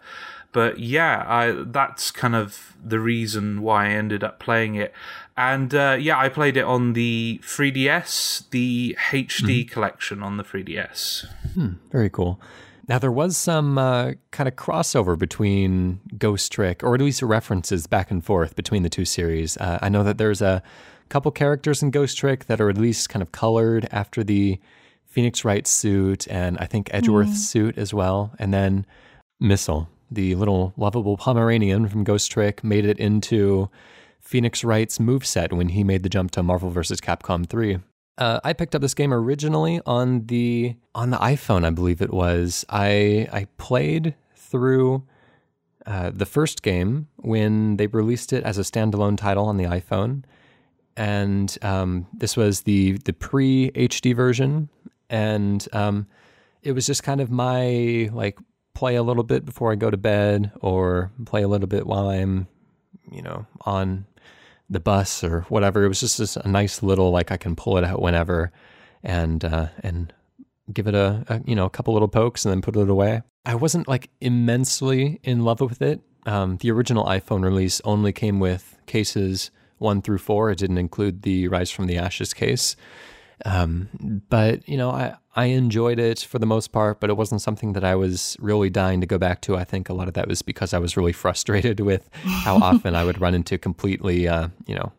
But 0.51 0.79
yeah, 0.79 1.25
I 1.27 1.63
that's 1.65 2.12
kind 2.12 2.36
of 2.36 2.77
the 2.84 3.00
reason 3.00 3.62
why 3.62 3.88
I 3.88 3.89
ended 3.89 4.24
up 4.24 4.39
playing 4.39 4.75
it. 4.75 4.93
And 5.35 5.73
uh, 5.73 5.97
yeah, 5.99 6.17
I 6.19 6.29
played 6.29 6.57
it 6.57 6.63
on 6.63 6.93
the 6.93 7.39
3DS, 7.43 8.49
the 8.51 8.95
HD 9.09 9.65
mm-hmm. 9.65 9.73
collection 9.73 10.21
on 10.21 10.37
the 10.37 10.43
3DS. 10.43 11.25
Hmm, 11.53 11.73
very 11.91 12.09
cool. 12.09 12.39
Now, 12.87 12.99
there 12.99 13.11
was 13.11 13.37
some 13.37 13.77
uh, 13.77 14.13
kind 14.31 14.47
of 14.47 14.55
crossover 14.55 15.17
between 15.17 16.01
Ghost 16.17 16.51
Trick, 16.51 16.83
or 16.83 16.93
at 16.93 17.01
least 17.01 17.21
references 17.21 17.87
back 17.87 18.11
and 18.11 18.23
forth 18.23 18.55
between 18.55 18.83
the 18.83 18.89
two 18.89 19.05
series. 19.05 19.55
Uh, 19.57 19.79
I 19.81 19.87
know 19.87 20.03
that 20.03 20.17
there's 20.17 20.41
a 20.41 20.61
couple 21.07 21.31
characters 21.31 21.81
in 21.81 21.91
Ghost 21.91 22.17
Trick 22.17 22.45
that 22.45 22.59
are 22.59 22.69
at 22.69 22.77
least 22.77 23.07
kind 23.07 23.23
of 23.23 23.31
colored 23.31 23.87
after 23.91 24.23
the 24.23 24.59
Phoenix 25.05 25.45
Wright 25.45 25.65
suit, 25.65 26.27
and 26.27 26.57
I 26.57 26.65
think 26.65 26.89
Edgeworth's 26.91 27.31
mm. 27.31 27.51
suit 27.51 27.77
as 27.77 27.93
well. 27.93 28.33
And 28.37 28.53
then 28.53 28.85
Missile, 29.39 29.87
the 30.11 30.35
little 30.35 30.73
lovable 30.75 31.15
Pomeranian 31.15 31.87
from 31.87 32.03
Ghost 32.03 32.31
Trick, 32.31 32.63
made 32.63 32.83
it 32.83 32.99
into 32.99 33.69
Phoenix 34.23 34.63
Wright's 34.63 34.97
moveset 34.97 35.53
when 35.53 35.69
he 35.69 35.83
made 35.83 36.01
the 36.01 36.09
jump 36.09 36.31
to 36.31 36.41
Marvel 36.41 36.69
vs. 36.71 36.99
Capcom 37.01 37.45
3. 37.47 37.79
Uh, 38.17 38.39
I 38.43 38.53
picked 38.53 38.73
up 38.73 38.81
this 38.81 38.93
game 38.93 39.13
originally 39.13 39.81
on 39.85 40.27
the 40.27 40.75
on 40.95 41.09
the 41.09 41.17
iPhone, 41.17 41.65
I 41.65 41.71
believe 41.71 42.01
it 42.01 42.13
was. 42.13 42.63
I 42.69 43.27
I 43.31 43.47
played 43.57 44.15
through 44.35 45.03
uh, 45.85 46.11
the 46.13 46.25
first 46.25 46.61
game 46.61 47.07
when 47.17 47.77
they 47.77 47.87
released 47.87 48.31
it 48.31 48.43
as 48.43 48.57
a 48.57 48.61
standalone 48.61 49.17
title 49.17 49.45
on 49.45 49.57
the 49.57 49.63
iPhone, 49.65 50.23
and 50.95 51.57
um, 51.63 52.05
this 52.13 52.37
was 52.37 52.61
the 52.61 52.93
the 53.03 53.13
pre 53.13 53.71
HD 53.71 54.15
version. 54.15 54.69
and 55.09 55.67
um, 55.73 56.07
it 56.61 56.71
was 56.71 56.85
just 56.85 57.03
kind 57.03 57.19
of 57.19 57.29
my 57.29 58.09
like 58.13 58.37
play 58.73 58.95
a 58.95 59.03
little 59.03 59.23
bit 59.23 59.43
before 59.43 59.71
I 59.71 59.75
go 59.75 59.89
to 59.89 59.97
bed, 59.97 60.51
or 60.61 61.11
play 61.25 61.41
a 61.41 61.47
little 61.47 61.67
bit 61.67 61.85
while 61.87 62.09
I'm, 62.09 62.47
you 63.11 63.21
know, 63.23 63.45
on 63.65 64.05
the 64.73 64.79
bus 64.79 65.23
or 65.23 65.41
whatever. 65.49 65.83
It 65.83 65.87
was 65.87 65.99
just, 65.99 66.17
just 66.17 66.37
a 66.37 66.47
nice 66.47 66.83
little 66.83 67.11
like 67.11 67.31
I 67.31 67.37
can 67.37 67.55
pull 67.55 67.77
it 67.77 67.83
out 67.83 68.01
whenever, 68.01 68.51
and 69.03 69.43
uh, 69.43 69.67
and 69.81 70.13
give 70.71 70.87
it 70.87 70.95
a, 70.95 71.25
a, 71.27 71.41
you 71.45 71.55
know 71.55 71.65
a 71.65 71.69
couple 71.69 71.93
little 71.93 72.07
pokes 72.07 72.45
and 72.45 72.51
then 72.51 72.61
put 72.61 72.75
it 72.75 72.89
away. 72.89 73.21
I 73.45 73.55
wasn't 73.55 73.87
like 73.87 74.09
immensely 74.21 75.19
in 75.23 75.43
love 75.43 75.61
with 75.61 75.81
it. 75.81 76.01
Um, 76.25 76.57
the 76.57 76.71
original 76.71 77.05
iPhone 77.05 77.43
release 77.43 77.81
only 77.83 78.13
came 78.13 78.39
with 78.39 78.77
cases 78.85 79.51
one 79.77 80.01
through 80.01 80.19
four. 80.19 80.49
It 80.49 80.57
didn't 80.57 80.77
include 80.77 81.23
the 81.23 81.47
Rise 81.49 81.69
from 81.69 81.87
the 81.87 81.97
Ashes 81.97 82.33
case. 82.33 82.75
Um, 83.45 84.21
but 84.29 84.67
you 84.67 84.77
know, 84.77 84.89
I 84.89 85.15
I 85.35 85.45
enjoyed 85.45 86.00
it 86.00 86.19
for 86.19 86.39
the 86.39 86.45
most 86.45 86.71
part, 86.71 87.00
but 87.00 87.09
it 87.09 87.17
wasn't 87.17 87.41
something 87.41 87.73
that 87.73 87.83
I 87.83 87.95
was 87.95 88.38
really 88.39 88.69
dying 88.69 89.01
to 89.01 89.07
go 89.07 89.17
back 89.17 89.41
to. 89.41 89.57
I 89.57 89.63
think 89.63 89.89
a 89.89 89.93
lot 89.93 90.07
of 90.07 90.13
that 90.13 90.27
was 90.27 90.41
because 90.41 90.73
I 90.73 90.79
was 90.79 90.95
really 90.95 91.12
frustrated 91.23 91.79
with 91.79 92.09
how 92.23 92.55
often 92.62 92.95
I 92.95 93.03
would 93.03 93.19
run 93.19 93.35
into 93.35 93.57
completely, 93.57 94.27
uh, 94.27 94.50
you 94.65 94.75
know, 94.75 94.91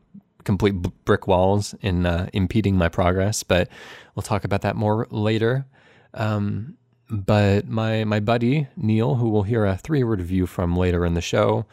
complete 0.45 0.75
brick 1.05 1.27
walls 1.27 1.75
in 1.81 2.05
uh, 2.05 2.29
impeding 2.33 2.77
my 2.77 2.89
progress. 2.89 3.43
But 3.43 3.69
we'll 4.15 4.23
talk 4.23 4.45
about 4.45 4.63
that 4.63 4.77
more 4.77 5.07
later. 5.11 5.67
Um, 6.13 6.77
but 7.09 7.69
my 7.69 8.05
my 8.05 8.21
buddy 8.21 8.69
Neil, 8.77 9.17
who 9.17 9.29
we'll 9.29 9.43
hear 9.43 9.65
a 9.65 9.77
three 9.77 10.05
word 10.05 10.21
review 10.21 10.47
from 10.47 10.77
later 10.77 11.07
in 11.07 11.15
the 11.15 11.21
show, 11.21 11.67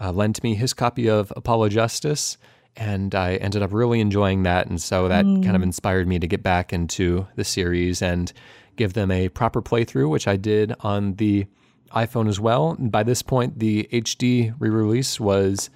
uh, 0.00 0.12
lent 0.12 0.42
me 0.42 0.54
his 0.54 0.74
copy 0.74 1.08
of 1.08 1.32
Apollo 1.36 1.70
Justice, 1.70 2.36
and 2.76 3.14
I 3.14 3.36
ended 3.36 3.62
up 3.62 3.72
really 3.72 4.00
enjoying 4.00 4.44
that, 4.44 4.66
and 4.66 4.80
so 4.80 5.08
that 5.08 5.24
mm. 5.24 5.42
kind 5.44 5.56
of 5.56 5.62
inspired 5.62 6.08
me 6.08 6.18
to 6.18 6.26
get 6.26 6.42
back 6.42 6.72
into 6.72 7.26
the 7.36 7.44
series 7.44 8.02
and 8.02 8.32
give 8.76 8.94
them 8.94 9.10
a 9.10 9.28
proper 9.28 9.60
playthrough, 9.60 10.08
which 10.08 10.26
I 10.26 10.36
did 10.36 10.74
on 10.80 11.14
the 11.14 11.46
iPhone 11.94 12.28
as 12.28 12.40
well. 12.40 12.70
And 12.70 12.90
by 12.90 13.02
this 13.02 13.22
point, 13.22 13.58
the 13.58 13.88
HD 13.92 14.54
re-release 14.58 15.20
was 15.20 15.70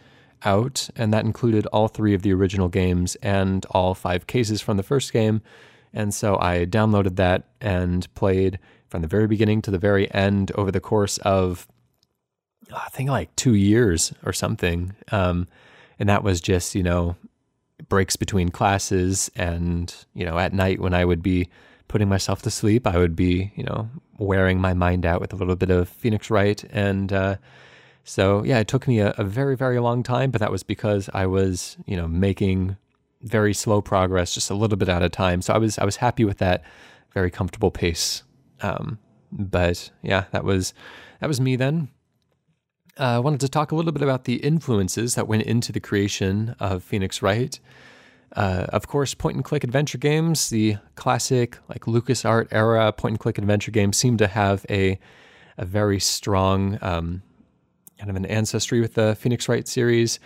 out, 0.45 0.89
and 0.97 1.13
that 1.13 1.25
included 1.25 1.67
all 1.67 1.89
three 1.89 2.15
of 2.15 2.23
the 2.23 2.33
original 2.33 2.69
games 2.69 3.17
and 3.17 3.67
all 3.71 3.95
five 3.95 4.27
cases 4.27 4.61
from 4.61 4.77
the 4.77 4.83
first 4.83 5.13
game. 5.13 5.43
And 5.93 6.13
so 6.15 6.39
I 6.39 6.67
downloaded 6.67 7.17
that 7.17 7.45
and 7.61 8.13
played 8.15 8.59
from 8.89 9.03
the 9.03 9.09
very 9.09 9.27
beginning 9.27 9.63
to 9.63 9.71
the 9.71 9.79
very 9.79 10.13
end 10.15 10.53
over 10.55 10.71
the 10.71 10.81
course 10.81 11.19
of, 11.19 11.67
I 12.73 12.89
think, 12.91 13.11
like 13.11 13.35
two 13.37 13.55
years 13.55 14.13
or 14.25 14.33
something. 14.33 14.95
Um, 15.11 15.49
and 15.99 16.09
that 16.09 16.23
was 16.23 16.41
just, 16.41 16.75
you 16.75 16.83
know, 16.83 17.17
breaks 17.89 18.17
between 18.17 18.51
classes. 18.51 19.31
And, 19.37 19.95
you 20.15 20.25
know, 20.25 20.39
at 20.39 20.53
night 20.53 20.81
when 20.81 20.95
I 20.95 21.05
would 21.05 21.23
be 21.23 21.49
putting 21.89 22.09
myself 22.09 22.43
to 22.43 22.51
sleep, 22.51 22.87
I 22.87 22.99
would 22.99 23.17
be, 23.17 23.53
you 23.55 23.65
know, 23.65 23.89
wearing 24.19 24.61
my 24.61 24.75
mind 24.75 25.07
out 25.07 25.21
with 25.21 25.33
a 25.33 25.37
little 25.37 25.57
bit 25.57 25.71
of 25.71 25.89
Phoenix 25.89 26.31
Wright 26.31 26.63
and, 26.73 27.13
uh, 27.13 27.37
so 28.09 28.45
yeah, 28.45 28.61
it 28.61 28.69
took 28.69 28.87
me 28.87 29.01
a, 29.01 29.13
a, 29.19 29.25
very, 29.25 29.57
very 29.57 29.81
long 29.81 30.05
time, 30.05 30.31
but 30.31 30.41
that 30.41 30.53
was 30.53 30.63
because 30.63 31.11
I 31.13 31.27
was, 31.27 31.77
you 31.87 31.97
know, 31.97 32.07
making 32.07 32.77
very 33.23 33.53
slow 33.53 33.83
progress, 33.83 34.33
just 34.33 34.49
a 34.49 34.55
little 34.55 34.77
bit 34.77 34.89
at 34.89 35.03
a 35.03 35.09
time. 35.09 35.43
So 35.43 35.53
I 35.53 35.59
was, 35.59 35.77
I 35.77 35.85
was 35.85 35.97
happy 35.97 36.25
with 36.25 36.39
that 36.39 36.63
very 37.13 37.33
comfortable 37.33 37.73
pace. 37.73 38.23
Um, 38.63 39.01
but 39.33 39.91
yeah, 40.03 40.27
that 40.31 40.45
was, 40.45 40.73
that 41.21 41.27
was 41.27 41.41
me 41.41 41.57
then. 41.57 41.89
Uh, 42.99 43.17
I 43.17 43.19
wanted 43.19 43.41
to 43.41 43.49
talk 43.49 43.73
a 43.73 43.75
little 43.75 43.93
bit 43.93 44.03
about 44.03 44.25
the 44.25 44.37
influences 44.37 45.17
that 45.17 45.29
went 45.29 45.43
into 45.43 45.71
the 45.71 45.81
creation 45.81 46.57
of 46.59 46.83
Phoenix 46.83 47.21
Wright. 47.21 47.61
Uh, 48.35 48.67
of 48.71 48.89
course, 48.89 49.13
point 49.13 49.37
and 49.37 49.45
click 49.45 49.65
adventure 49.65 49.99
games, 49.99 50.49
the 50.49 50.77
classic 50.95 51.59
like 51.69 51.83
LucasArts 51.83 52.49
era 52.51 52.91
point 52.93 53.13
and 53.13 53.21
click 53.21 53.37
adventure 53.37 53.71
games, 53.71 53.97
seem 53.97 54.17
to 54.17 54.27
have 54.27 54.65
a 54.71 54.99
a 55.59 55.65
very 55.65 55.99
strong 55.99 56.79
um, 56.83 57.23
kind 57.99 58.11
of 58.11 58.17
an 58.17 58.27
ancestry 58.27 58.81
with 58.81 58.95
the 58.95 59.15
Phoenix 59.15 59.49
Wright 59.49 59.67
series, 59.67 60.19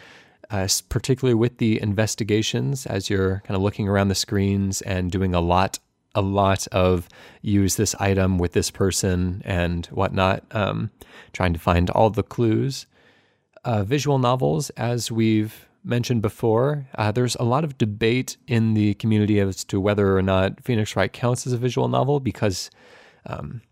uh, 0.50 0.66
particularly 0.88 1.34
with 1.34 1.58
the 1.58 1.80
investigations 1.80 2.86
as 2.86 3.08
you're 3.08 3.42
kind 3.46 3.56
of 3.56 3.62
looking 3.62 3.88
around 3.88 4.08
the 4.08 4.14
screens 4.14 4.80
and 4.82 5.10
doing 5.10 5.34
a 5.34 5.40
lot, 5.40 5.78
a 6.14 6.20
lot 6.20 6.66
of 6.68 7.08
use 7.42 7.76
this 7.76 7.94
item 7.96 8.38
with 8.38 8.52
this 8.52 8.70
person 8.70 9.42
and 9.44 9.86
whatnot, 9.86 10.44
um, 10.50 10.90
trying 11.32 11.52
to 11.52 11.58
find 11.58 11.90
all 11.90 12.10
the 12.10 12.22
clues. 12.22 12.86
Uh, 13.64 13.84
visual 13.84 14.18
novels, 14.18 14.70
as 14.70 15.10
we've 15.12 15.68
mentioned 15.84 16.22
before, 16.22 16.86
uh, 16.96 17.10
there's 17.12 17.36
a 17.36 17.44
lot 17.44 17.64
of 17.64 17.78
debate 17.78 18.36
in 18.46 18.74
the 18.74 18.94
community 18.94 19.38
as 19.40 19.64
to 19.64 19.80
whether 19.80 20.16
or 20.16 20.22
not 20.22 20.62
Phoenix 20.62 20.96
Wright 20.96 21.12
counts 21.12 21.46
as 21.46 21.52
a 21.52 21.58
visual 21.58 21.88
novel 21.88 22.20
because 22.20 22.70
um, 23.26 23.62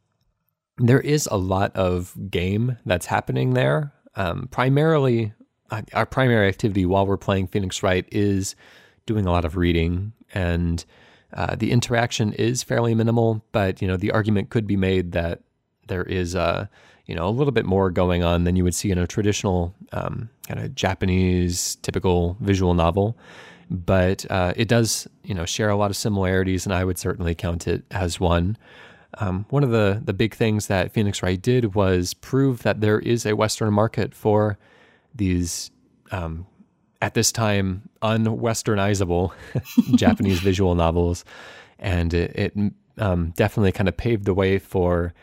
there 0.78 1.00
is 1.00 1.28
a 1.30 1.37
lot 1.37 1.75
of 1.75 2.14
game 2.30 2.78
that's 2.87 3.07
happening 3.07 3.54
there. 3.54 3.92
Um, 4.14 4.49
primarily, 4.50 5.33
uh, 5.71 5.83
our 5.92 6.07
primary 6.07 6.49
activity 6.49 6.87
while 6.87 7.07
we're 7.07 7.16
playing 7.16 7.49
Phoenix 7.49 7.83
Wright 7.83 8.07
is 8.11 8.54
doing 9.07 9.26
a 9.26 9.30
lot 9.30 9.45
of 9.45 9.57
reading, 9.57 10.12
and 10.35 10.85
uh, 11.32 11.56
the 11.56 11.70
interaction 11.70 12.32
is 12.32 12.62
fairly 12.62 12.94
minimal. 12.94 13.44
But 13.52 13.82
you 13.82 13.88
know, 13.88 13.97
the 13.97 14.11
argument 14.11 14.50
could 14.50 14.66
be 14.66 14.76
made 14.76 15.12
that 15.12 15.40
there 15.88 16.04
is 16.04 16.35
a 16.35 16.68
you 17.06 17.14
know 17.14 17.28
a 17.28 17.30
little 17.30 17.52
bit 17.52 17.66
more 17.66 17.90
going 17.90 18.23
on 18.23 18.44
than 18.44 18.56
you 18.56 18.64
would 18.64 18.75
see 18.75 18.90
in 18.90 18.99
a 18.99 19.06
traditional 19.06 19.75
um, 19.92 20.28
kind 20.47 20.61
of 20.61 20.75
Japanese 20.75 21.76
typical 21.76 22.37
visual 22.40 22.75
novel. 22.75 23.16
But 23.70 24.25
uh, 24.30 24.54
it 24.56 24.68
does 24.68 25.06
you 25.25 25.35
know 25.35 25.44
share 25.44 25.68
a 25.68 25.76
lot 25.76 25.90
of 25.90 25.97
similarities, 25.97 26.64
and 26.64 26.75
I 26.75 26.85
would 26.85 26.99
certainly 26.99 27.35
count 27.35 27.68
it 27.68 27.85
as 27.90 28.18
one. 28.18 28.56
Um, 29.20 29.47
one 29.50 29.64
of 29.64 29.70
the, 29.70 30.00
the 30.04 30.12
big 30.12 30.35
things 30.35 30.66
that 30.66 30.92
Phoenix 30.92 31.23
Wright 31.23 31.40
did 31.40 31.75
was 31.75 32.14
prove 32.14 32.62
that 32.62 32.80
there 32.80 32.99
is 33.00 33.25
a 33.25 33.35
Western 33.35 33.73
market 33.73 34.14
for 34.14 34.58
these, 35.14 35.70
um, 36.11 36.47
at 37.00 37.14
this 37.14 37.33
time, 37.33 37.88
unwesternizable 38.02 39.33
Japanese 39.97 40.40
visual 40.40 40.75
novels. 40.75 41.25
And 41.78 42.12
it, 42.12 42.33
it 42.35 42.73
um, 42.99 43.33
definitely 43.37 43.73
kind 43.73 43.88
of 43.88 43.97
paved 43.97 44.25
the 44.25 44.35
way 44.35 44.59
for 44.59 45.14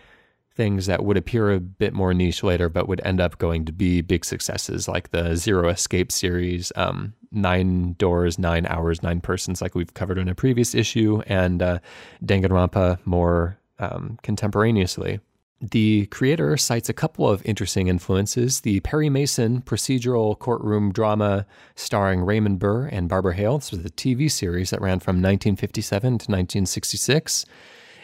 things 0.56 0.86
that 0.86 1.04
would 1.04 1.18
appear 1.18 1.52
a 1.52 1.60
bit 1.60 1.94
more 1.94 2.14
niche 2.14 2.42
later, 2.42 2.70
but 2.70 2.88
would 2.88 3.02
end 3.04 3.20
up 3.20 3.38
going 3.38 3.66
to 3.66 3.74
be 3.74 4.02
big 4.02 4.24
successes, 4.24 4.88
like 4.88 5.12
the 5.12 5.36
Zero 5.36 5.68
Escape 5.68 6.12
series, 6.12 6.72
um, 6.78 7.14
Nine 7.32 7.94
Doors, 7.98 8.40
Nine 8.40 8.66
Hours, 8.66 9.04
Nine 9.04 9.20
Persons, 9.20 9.62
like 9.62 9.76
we've 9.76 9.94
covered 9.94 10.18
in 10.18 10.30
a 10.30 10.36
previous 10.36 10.74
issue, 10.74 11.22
and 11.28 11.62
uh, 11.62 11.80
Danganronpa 12.24 13.00
more 13.06 13.58
um, 13.80 14.18
contemporaneously. 14.24 15.20
The 15.62 16.08
creator 16.08 16.58
cites 16.58 16.90
a 16.90 16.94
couple 16.94 17.30
of 17.30 17.42
interesting 17.46 17.88
influences 17.88 18.62
the 18.62 18.82
Perry 18.82 19.10
Mason 19.10 19.62
procedural 19.62 20.38
courtroom 20.38 20.92
drama 20.92 21.46
starring 21.76 22.22
Raymond 22.22 22.60
Burr 22.60 22.88
and 22.88 23.08
Barbara 23.08 23.34
Hale. 23.34 23.60
This 23.60 23.72
was 23.72 23.86
a 23.86 23.90
TV 23.90 24.30
series 24.30 24.72
that 24.72 24.82
ran 24.82 25.00
from 25.00 25.16
1957 25.16 26.02
to 26.02 26.14
1966. 26.14 27.46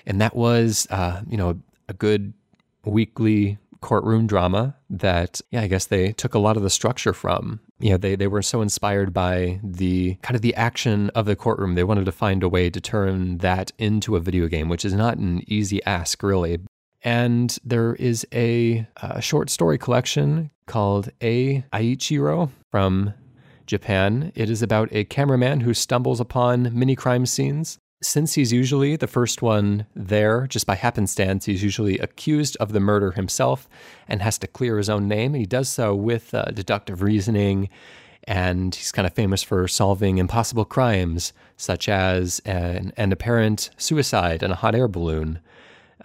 And 0.05 0.21
that 0.21 0.35
was, 0.35 0.87
uh, 0.89 1.21
you 1.27 1.37
know, 1.37 1.59
a 1.89 1.93
good 1.93 2.33
weekly 2.85 3.57
courtroom 3.81 4.27
drama 4.27 4.75
that, 4.89 5.41
yeah, 5.51 5.61
I 5.61 5.67
guess 5.67 5.87
they 5.87 6.13
took 6.13 6.33
a 6.33 6.39
lot 6.39 6.55
of 6.55 6.63
the 6.63 6.69
structure 6.69 7.13
from. 7.13 7.59
You 7.79 7.91
know, 7.91 7.97
they, 7.97 8.15
they 8.15 8.27
were 8.27 8.43
so 8.43 8.61
inspired 8.61 9.11
by 9.11 9.59
the 9.63 10.15
kind 10.21 10.35
of 10.35 10.41
the 10.41 10.55
action 10.55 11.09
of 11.09 11.25
the 11.25 11.35
courtroom. 11.35 11.75
They 11.75 11.83
wanted 11.83 12.05
to 12.05 12.11
find 12.11 12.43
a 12.43 12.49
way 12.49 12.69
to 12.69 12.79
turn 12.79 13.39
that 13.39 13.71
into 13.77 14.15
a 14.15 14.19
video 14.19 14.47
game, 14.47 14.69
which 14.69 14.85
is 14.85 14.93
not 14.93 15.17
an 15.17 15.43
easy 15.47 15.83
ask, 15.83 16.23
really. 16.23 16.59
And 17.03 17.57
there 17.63 17.95
is 17.95 18.27
a, 18.33 18.87
a 18.97 19.21
short 19.21 19.49
story 19.49 19.77
collection 19.77 20.51
called 20.67 21.09
A 21.21 21.63
Aichiro 21.73 22.49
from 22.69 23.13
Japan. 23.65 24.31
It 24.35 24.49
is 24.49 24.61
about 24.61 24.89
a 24.91 25.05
cameraman 25.05 25.61
who 25.61 25.73
stumbles 25.73 26.19
upon 26.19 26.77
mini 26.77 26.95
crime 26.95 27.25
scenes 27.25 27.79
since 28.01 28.33
he's 28.33 28.51
usually 28.51 28.95
the 28.95 29.07
first 29.07 29.41
one 29.41 29.85
there, 29.95 30.47
just 30.47 30.65
by 30.65 30.75
happenstance, 30.75 31.45
he's 31.45 31.63
usually 31.63 31.99
accused 31.99 32.57
of 32.57 32.73
the 32.73 32.79
murder 32.79 33.11
himself 33.11 33.69
and 34.07 34.21
has 34.21 34.37
to 34.39 34.47
clear 34.47 34.77
his 34.77 34.89
own 34.89 35.07
name. 35.07 35.33
He 35.35 35.45
does 35.45 35.69
so 35.69 35.95
with 35.95 36.33
uh, 36.33 36.45
deductive 36.45 37.01
reasoning, 37.01 37.69
and 38.23 38.73
he's 38.73 38.91
kind 38.91 39.05
of 39.05 39.13
famous 39.13 39.43
for 39.43 39.67
solving 39.67 40.17
impossible 40.17 40.65
crimes, 40.65 41.31
such 41.57 41.87
as 41.87 42.39
an, 42.39 42.91
an 42.97 43.11
apparent 43.11 43.69
suicide 43.77 44.41
in 44.41 44.51
a 44.51 44.55
hot 44.55 44.73
air 44.73 44.87
balloon, 44.87 45.39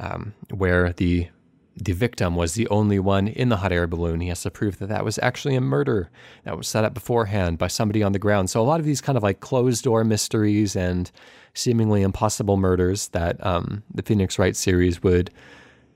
um, 0.00 0.34
where 0.50 0.92
the 0.92 1.28
the 1.78 1.92
victim 1.92 2.34
was 2.34 2.54
the 2.54 2.66
only 2.68 2.98
one 2.98 3.28
in 3.28 3.50
the 3.50 3.58
hot 3.58 3.70
air 3.70 3.86
balloon. 3.86 4.20
He 4.20 4.28
has 4.28 4.40
to 4.42 4.50
prove 4.50 4.78
that 4.78 4.88
that 4.88 5.04
was 5.04 5.18
actually 5.18 5.56
a 5.56 5.60
murder 5.60 6.10
that 6.44 6.56
was 6.56 6.66
set 6.66 6.84
up 6.84 6.94
beforehand 6.94 7.58
by 7.58 7.66
somebody 7.66 8.02
on 8.02 8.12
the 8.12 8.18
ground. 8.18 8.48
So 8.48 8.62
a 8.62 8.64
lot 8.64 8.80
of 8.80 8.86
these 8.86 9.02
kind 9.02 9.16
of 9.16 9.22
like 9.22 9.40
closed 9.40 9.84
door 9.84 10.02
mysteries 10.02 10.74
and 10.74 11.10
seemingly 11.52 12.02
impossible 12.02 12.56
murders 12.56 13.08
that 13.08 13.44
um, 13.44 13.82
the 13.92 14.02
Phoenix 14.02 14.38
Wright 14.38 14.56
series 14.56 15.02
would 15.02 15.30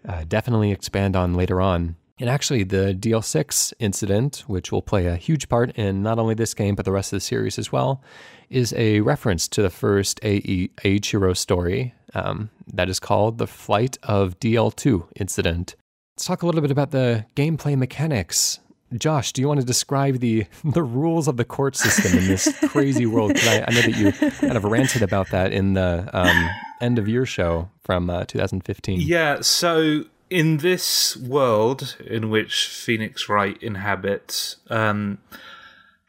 uh, 0.07 0.25
definitely 0.29 0.71
expand 0.71 1.17
on 1.17 1.35
later 1.35 1.61
on. 1.61 1.97
And 2.19 2.29
actually, 2.29 2.65
the 2.65 2.95
DL6 2.95 3.73
incident, 3.79 4.45
which 4.47 4.71
will 4.71 4.83
play 4.83 5.07
a 5.07 5.17
huge 5.17 5.49
part 5.49 5.71
in 5.77 6.03
not 6.03 6.19
only 6.19 6.35
this 6.35 6.53
game 6.53 6.75
but 6.75 6.85
the 6.85 6.93
rest 6.93 7.15
of 7.15 7.17
the 7.17 7.21
series 7.23 7.59
as 7.59 7.73
well, 7.73 8.03
is 8.51 8.75
a 8.77 9.01
reference 9.01 9.49
to 9.49 9.63
the 9.63 9.71
first 9.71 10.21
Eiichiro 10.23 11.37
story. 11.37 11.95
Um, 12.15 12.51
that 12.73 12.89
is 12.89 13.01
called 13.01 13.39
the 13.39 13.47
Flight 13.47 13.99
of 14.03 14.39
DL2 14.41 15.09
incident. 15.17 15.77
Let's 16.17 16.27
talk 16.27 16.43
a 16.43 16.47
little 16.47 16.61
bit 16.61 16.71
about 16.71 16.91
the 16.91 17.25
gameplay 17.37 17.77
mechanics. 17.77 18.59
Josh, 18.97 19.33
do 19.33 19.41
you 19.41 19.49
want 19.49 19.61
to 19.61 19.67
describe 19.67 20.19
the 20.19 20.47
the 20.65 20.83
rules 20.83 21.29
of 21.29 21.37
the 21.37 21.45
court 21.45 21.77
system 21.77 22.19
in 22.19 22.27
this 22.27 22.53
crazy 22.69 23.07
world? 23.07 23.33
I, 23.37 23.65
I, 23.67 23.73
know 23.73 23.83
that 23.83 23.97
you 23.97 24.13
kind 24.33 24.57
of 24.57 24.65
ranted 24.65 25.03
about 25.03 25.31
that 25.31 25.53
in 25.53 25.75
the 25.75 26.11
um, 26.13 26.51
end 26.81 26.99
of 26.99 27.09
your 27.09 27.25
show 27.25 27.71
from 27.85 28.11
uh, 28.11 28.25
2015. 28.25 29.01
Yeah, 29.01 29.41
so 29.41 30.05
in 30.29 30.59
this 30.59 31.17
world 31.17 31.97
in 32.05 32.31
which 32.31 32.67
Phoenix 32.67 33.29
Wright 33.29 33.61
inhabits, 33.63 34.57
um, 34.69 35.19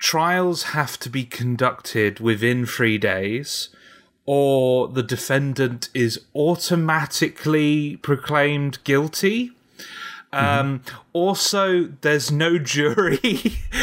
trials 0.02 0.64
have 0.64 1.00
to 1.00 1.10
be 1.10 1.24
conducted 1.24 2.20
within 2.20 2.66
three 2.66 2.98
days, 2.98 3.70
or 4.26 4.88
the 4.88 5.04
defendant 5.04 5.90
is 5.94 6.20
automatically 6.36 7.98
proclaimed 7.98 8.84
guilty 8.84 9.52
um, 10.34 10.82
also, 11.12 11.90
there's 12.02 12.32
no 12.32 12.58
jury. 12.58 13.20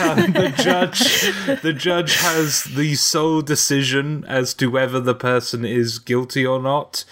um, 0.00 0.32
the 0.32 0.54
judge, 0.56 1.62
the 1.62 1.72
judge 1.76 2.16
has 2.18 2.64
the 2.64 2.94
sole 2.94 3.42
decision 3.42 4.24
as 4.28 4.54
to 4.54 4.68
whether 4.68 5.00
the 5.00 5.14
person 5.14 5.64
is 5.64 5.98
guilty 5.98 6.46
or 6.46 6.62
not. 6.62 7.04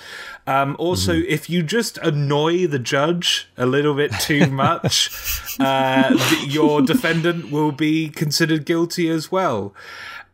Um, 0.47 0.77
also, 0.79 1.15
mm-hmm. 1.15 1.27
if 1.29 1.49
you 1.49 1.63
just 1.63 1.97
annoy 1.99 2.67
the 2.67 2.79
judge 2.79 3.49
a 3.57 3.67
little 3.67 3.95
bit 3.95 4.13
too 4.21 4.47
much, 4.51 5.11
uh, 5.59 6.17
your 6.47 6.83
defendant 6.83 7.51
will 7.51 7.73
be 7.73 8.09
considered 8.09 8.67
guilty 8.67 9.09
as 9.09 9.33
well. 9.33 9.75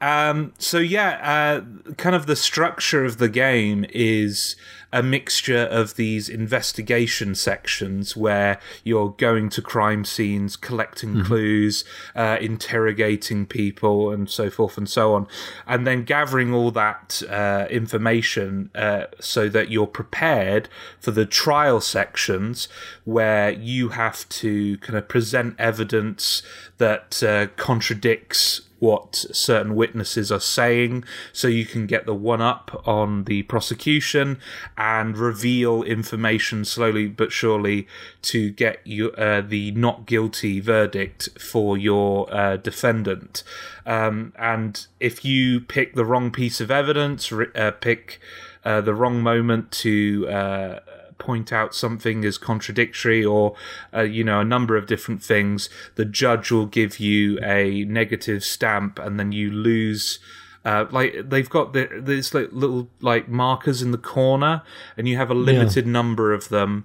Um, 0.00 0.54
so 0.58 0.78
yeah, 0.78 1.20
uh, 1.22 1.92
kind 1.94 2.16
of 2.16 2.26
the 2.26 2.36
structure 2.36 3.04
of 3.04 3.18
the 3.18 3.28
game 3.28 3.84
is 3.90 4.56
a 4.92 5.02
mixture 5.02 5.68
of 5.70 5.94
these 5.94 6.28
investigation 6.28 7.34
sections 7.34 8.16
where 8.16 8.58
you're 8.82 9.10
going 9.10 9.48
to 9.50 9.62
crime 9.62 10.04
scenes, 10.04 10.56
collecting 10.56 11.14
mm-hmm. 11.14 11.26
clues, 11.26 11.84
uh, 12.16 12.38
interrogating 12.40 13.46
people, 13.46 14.10
and 14.10 14.28
so 14.28 14.50
forth 14.50 14.76
and 14.76 14.88
so 14.88 15.14
on, 15.14 15.28
and 15.66 15.86
then 15.86 16.02
gathering 16.02 16.52
all 16.52 16.70
that 16.70 17.22
uh, 17.28 17.66
information 17.70 18.70
uh, 18.74 19.04
so 19.20 19.48
that 19.48 19.70
you're 19.70 19.86
prepared 19.86 20.68
for 20.98 21.10
the 21.12 21.26
trial 21.26 21.80
sections 21.80 22.68
where 23.04 23.50
you 23.50 23.90
have 23.90 24.28
to 24.28 24.76
kind 24.78 24.98
of 24.98 25.06
present 25.08 25.54
evidence 25.58 26.42
that 26.78 27.22
uh, 27.22 27.46
contradicts 27.56 28.62
what 28.80 29.14
certain 29.30 29.76
witnesses 29.76 30.32
are 30.32 30.40
saying 30.40 31.04
so 31.32 31.46
you 31.46 31.64
can 31.64 31.86
get 31.86 32.06
the 32.06 32.14
one 32.14 32.40
up 32.40 32.82
on 32.86 33.24
the 33.24 33.42
prosecution 33.44 34.38
and 34.76 35.16
reveal 35.16 35.82
information 35.84 36.64
slowly 36.64 37.06
but 37.06 37.30
surely 37.30 37.86
to 38.22 38.50
get 38.50 38.84
you 38.84 39.12
uh, 39.12 39.40
the 39.40 39.70
not 39.72 40.06
guilty 40.06 40.58
verdict 40.58 41.28
for 41.38 41.78
your 41.78 42.32
uh, 42.34 42.56
defendant. 42.56 43.44
Um, 43.86 44.32
and 44.38 44.86
if 44.98 45.24
you 45.24 45.60
pick 45.60 45.94
the 45.94 46.04
wrong 46.04 46.30
piece 46.30 46.60
of 46.60 46.70
evidence 46.70 47.30
uh, 47.30 47.70
pick 47.80 48.20
uh, 48.64 48.80
the 48.80 48.94
wrong 48.94 49.22
moment 49.22 49.70
to 49.72 50.26
uh, 50.28 50.80
point 51.20 51.52
out 51.52 51.74
something 51.74 52.24
as 52.24 52.38
contradictory 52.38 53.24
or 53.24 53.54
uh, 53.94 54.00
you 54.00 54.24
know 54.24 54.40
a 54.40 54.44
number 54.44 54.76
of 54.76 54.86
different 54.86 55.22
things 55.22 55.68
the 55.94 56.04
judge 56.04 56.50
will 56.50 56.66
give 56.66 56.98
you 56.98 57.38
a 57.40 57.84
negative 57.84 58.42
stamp 58.42 58.98
and 58.98 59.20
then 59.20 59.30
you 59.30 59.50
lose 59.50 60.18
uh, 60.64 60.86
like 60.90 61.14
they've 61.28 61.48
got 61.48 61.72
the, 61.72 61.88
like 62.34 62.48
little 62.52 62.88
like 63.00 63.28
markers 63.28 63.80
in 63.80 63.92
the 63.92 63.98
corner 63.98 64.62
and 64.96 65.08
you 65.08 65.16
have 65.16 65.30
a 65.30 65.34
limited 65.34 65.86
yeah. 65.86 65.92
number 65.92 66.32
of 66.32 66.48
them 66.48 66.84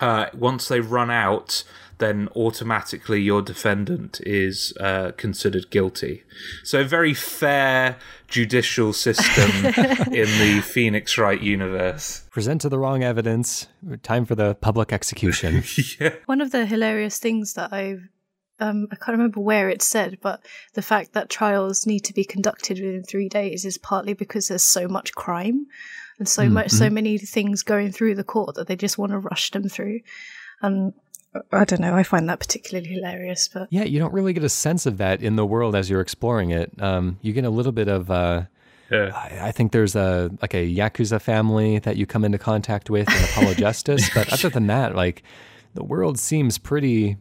uh, 0.00 0.26
once 0.34 0.68
they 0.68 0.80
run 0.80 1.10
out 1.10 1.64
then 1.98 2.28
automatically 2.34 3.20
your 3.20 3.42
defendant 3.42 4.20
is 4.24 4.72
uh, 4.80 5.12
considered 5.16 5.70
guilty. 5.70 6.22
So, 6.64 6.80
a 6.80 6.84
very 6.84 7.14
fair 7.14 7.96
judicial 8.28 8.92
system 8.92 9.50
in 10.12 10.28
the 10.38 10.62
Phoenix 10.64 11.18
Wright 11.18 11.40
universe. 11.40 12.24
Present 12.30 12.62
the 12.62 12.78
wrong 12.78 13.02
evidence. 13.02 13.68
Time 14.02 14.24
for 14.24 14.34
the 14.34 14.54
public 14.56 14.92
execution. 14.92 15.62
yeah. 16.00 16.14
One 16.26 16.40
of 16.40 16.52
the 16.52 16.66
hilarious 16.66 17.18
things 17.18 17.54
that 17.54 17.72
I've 17.72 18.08
um, 18.60 18.88
I 18.90 18.96
can't 18.96 19.16
remember 19.16 19.40
where 19.40 19.68
it 19.68 19.82
said, 19.82 20.18
but 20.20 20.44
the 20.74 20.82
fact 20.82 21.12
that 21.12 21.30
trials 21.30 21.86
need 21.86 22.00
to 22.00 22.12
be 22.12 22.24
conducted 22.24 22.80
within 22.80 23.04
three 23.04 23.28
days 23.28 23.64
is 23.64 23.78
partly 23.78 24.14
because 24.14 24.48
there's 24.48 24.64
so 24.64 24.88
much 24.88 25.12
crime 25.12 25.66
and 26.18 26.28
so 26.28 26.42
mm-hmm. 26.42 26.54
much, 26.54 26.70
so 26.70 26.90
many 26.90 27.18
things 27.18 27.62
going 27.62 27.92
through 27.92 28.16
the 28.16 28.24
court 28.24 28.56
that 28.56 28.66
they 28.66 28.74
just 28.74 28.98
want 28.98 29.12
to 29.12 29.18
rush 29.18 29.52
them 29.52 29.68
through. 29.68 30.00
And 30.60 30.92
I 31.52 31.64
don't 31.64 31.80
know. 31.80 31.94
I 31.94 32.02
find 32.02 32.28
that 32.28 32.40
particularly 32.40 32.88
hilarious. 32.88 33.48
But 33.48 33.68
yeah, 33.70 33.84
you 33.84 33.98
don't 33.98 34.12
really 34.12 34.32
get 34.32 34.44
a 34.44 34.48
sense 34.48 34.86
of 34.86 34.98
that 34.98 35.22
in 35.22 35.36
the 35.36 35.46
world 35.46 35.74
as 35.74 35.90
you're 35.90 36.00
exploring 36.00 36.50
it. 36.50 36.70
Um, 36.80 37.18
you 37.22 37.32
get 37.32 37.44
a 37.44 37.50
little 37.50 37.72
bit 37.72 37.88
of. 37.88 38.10
Uh, 38.10 38.42
yeah. 38.90 39.10
I, 39.14 39.48
I, 39.48 39.52
think 39.52 39.72
there's 39.72 39.94
a 39.94 40.30
like 40.40 40.54
a 40.54 40.66
yakuza 40.66 41.20
family 41.20 41.78
that 41.80 41.96
you 41.96 42.06
come 42.06 42.24
into 42.24 42.38
contact 42.38 42.88
with 42.88 43.06
in 43.08 43.24
Apollo 43.24 43.54
Justice, 43.58 44.08
but 44.14 44.32
other 44.32 44.48
than 44.48 44.66
that, 44.68 44.94
like 44.94 45.22
the 45.74 45.84
world 45.84 46.18
seems 46.18 46.56
pretty, 46.56 47.18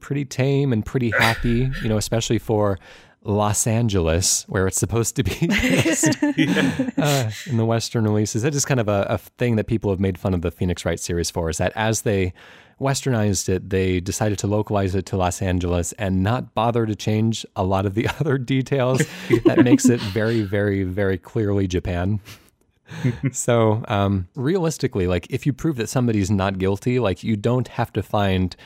pretty 0.00 0.24
tame 0.24 0.72
and 0.72 0.84
pretty 0.84 1.10
happy. 1.10 1.70
You 1.82 1.88
know, 1.88 1.98
especially 1.98 2.38
for 2.38 2.80
Los 3.24 3.66
Angeles, 3.66 4.44
where 4.48 4.66
it's 4.66 4.78
supposed 4.78 5.16
to 5.16 5.22
be 5.22 5.32
uh, 6.98 7.30
in 7.46 7.56
the 7.56 7.64
Western 7.64 8.04
releases. 8.04 8.42
That 8.42 8.54
is 8.54 8.66
kind 8.66 8.80
of 8.80 8.88
a, 8.88 9.06
a, 9.08 9.18
thing 9.18 9.56
that 9.56 9.66
people 9.66 9.90
have 9.90 9.98
made 10.00 10.18
fun 10.18 10.34
of 10.34 10.42
the 10.42 10.50
Phoenix 10.50 10.84
Wright 10.84 11.00
series 11.00 11.30
for, 11.30 11.48
is 11.48 11.56
that 11.56 11.72
as 11.74 12.02
they 12.02 12.34
westernized 12.80 13.48
it, 13.48 13.70
they 13.70 14.00
decided 14.00 14.38
to 14.38 14.46
localize 14.46 14.94
it 14.94 15.06
to 15.06 15.16
Los 15.16 15.40
Angeles 15.40 15.92
and 15.92 16.22
not 16.22 16.54
bother 16.54 16.86
to 16.86 16.94
change 16.94 17.46
a 17.56 17.64
lot 17.64 17.86
of 17.86 17.94
the 17.94 18.08
other 18.20 18.38
details 18.38 19.02
that 19.44 19.64
makes 19.64 19.88
it 19.88 20.00
very, 20.00 20.42
very, 20.42 20.84
very 20.84 21.18
clearly 21.18 21.66
Japan. 21.66 22.20
so, 23.32 23.82
um, 23.88 24.28
realistically, 24.34 25.06
like 25.06 25.26
if 25.30 25.46
you 25.46 25.52
prove 25.52 25.76
that 25.76 25.88
somebody's 25.88 26.30
not 26.30 26.58
guilty, 26.58 26.98
like 26.98 27.22
you 27.24 27.36
don't 27.36 27.68
have 27.68 27.92
to 27.92 28.02
find 28.02 28.56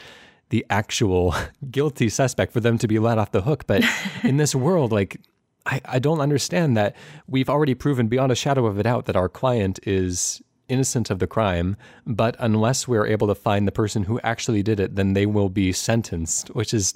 the 0.50 0.64
actual 0.70 1.34
guilty 1.70 2.08
suspect 2.08 2.52
for 2.52 2.60
them 2.60 2.78
to 2.78 2.88
be 2.88 2.98
let 2.98 3.18
off 3.18 3.32
the 3.32 3.42
hook. 3.42 3.66
But 3.66 3.84
in 4.22 4.36
this 4.36 4.54
world, 4.54 4.92
like 4.92 5.20
I, 5.66 5.80
I 5.84 5.98
don't 5.98 6.20
understand 6.20 6.76
that 6.76 6.96
we've 7.26 7.48
already 7.48 7.74
proven 7.74 8.08
beyond 8.08 8.32
a 8.32 8.34
shadow 8.34 8.66
of 8.66 8.78
a 8.78 8.82
doubt 8.82 9.06
that 9.06 9.16
our 9.16 9.28
client 9.28 9.78
is 9.84 10.42
innocent 10.68 11.10
of 11.10 11.18
the 11.18 11.26
crime, 11.26 11.76
but 12.06 12.36
unless 12.38 12.86
we're 12.86 13.06
able 13.06 13.26
to 13.28 13.34
find 13.34 13.66
the 13.66 13.72
person 13.72 14.04
who 14.04 14.20
actually 14.20 14.62
did 14.62 14.80
it, 14.80 14.96
then 14.96 15.14
they 15.14 15.26
will 15.26 15.48
be 15.48 15.72
sentenced, 15.72 16.48
which 16.48 16.72
is 16.72 16.94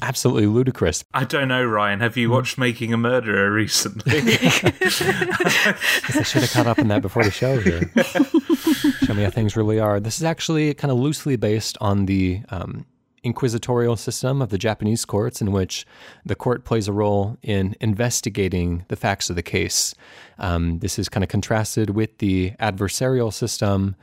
absolutely 0.00 0.46
ludicrous. 0.46 1.04
I 1.12 1.24
don't 1.24 1.48
know, 1.48 1.64
Ryan. 1.64 2.00
Have 2.00 2.16
you 2.16 2.28
hmm. 2.28 2.34
watched 2.34 2.58
Making 2.58 2.92
a 2.92 2.96
Murderer 2.96 3.50
recently? 3.50 4.12
I 4.18 6.22
should 6.22 6.42
have 6.42 6.52
caught 6.52 6.66
up 6.66 6.78
on 6.78 6.88
that 6.88 7.02
before 7.02 7.24
the 7.24 7.30
show 7.30 7.60
here. 7.60 7.90
Show 9.06 9.14
me 9.14 9.24
how 9.24 9.30
things 9.30 9.56
really 9.56 9.80
are. 9.80 10.00
This 10.00 10.18
is 10.18 10.24
actually 10.24 10.72
kind 10.74 10.90
of 10.90 10.98
loosely 10.98 11.36
based 11.36 11.76
on 11.80 12.06
the 12.06 12.42
um, 12.50 12.86
inquisitorial 13.28 13.96
system 13.96 14.42
of 14.42 14.48
the 14.48 14.58
Japanese 14.58 15.04
courts, 15.04 15.40
in 15.40 15.52
which 15.52 15.86
the 16.24 16.34
court 16.34 16.64
plays 16.64 16.88
a 16.88 16.92
role 16.92 17.36
in 17.42 17.74
investigating 17.80 18.84
the 18.88 18.96
facts 18.96 19.30
of 19.30 19.36
the 19.36 19.42
case. 19.56 19.94
Um, 20.38 20.80
this 20.80 20.98
is 20.98 21.08
kind 21.08 21.24
of 21.24 21.30
contrasted 21.30 21.90
with 21.90 22.18
the 22.18 22.52
adversarial 22.60 23.32
system 23.32 23.94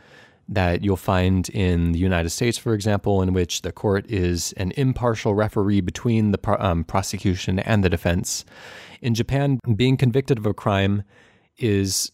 that 0.48 0.84
you'll 0.84 0.96
find 0.96 1.50
in 1.50 1.92
the 1.92 2.00
United 2.00 2.30
States, 2.30 2.58
for 2.58 2.74
example, 2.74 3.22
in 3.24 3.34
which 3.34 3.64
the 3.64 3.72
court 3.72 4.06
is 4.10 4.54
an 4.58 4.72
impartial 4.78 5.34
referee 5.34 5.82
between 5.82 6.32
the 6.32 6.38
pro- 6.38 6.58
um, 6.60 6.84
prosecution 6.84 7.60
and 7.60 7.84
the 7.84 7.90
defense. 7.90 8.46
In 9.02 9.16
Japan, 9.16 9.60
being 9.76 9.98
convicted 9.98 10.38
of 10.38 10.46
a 10.46 10.54
crime 10.54 11.04
is 11.58 12.12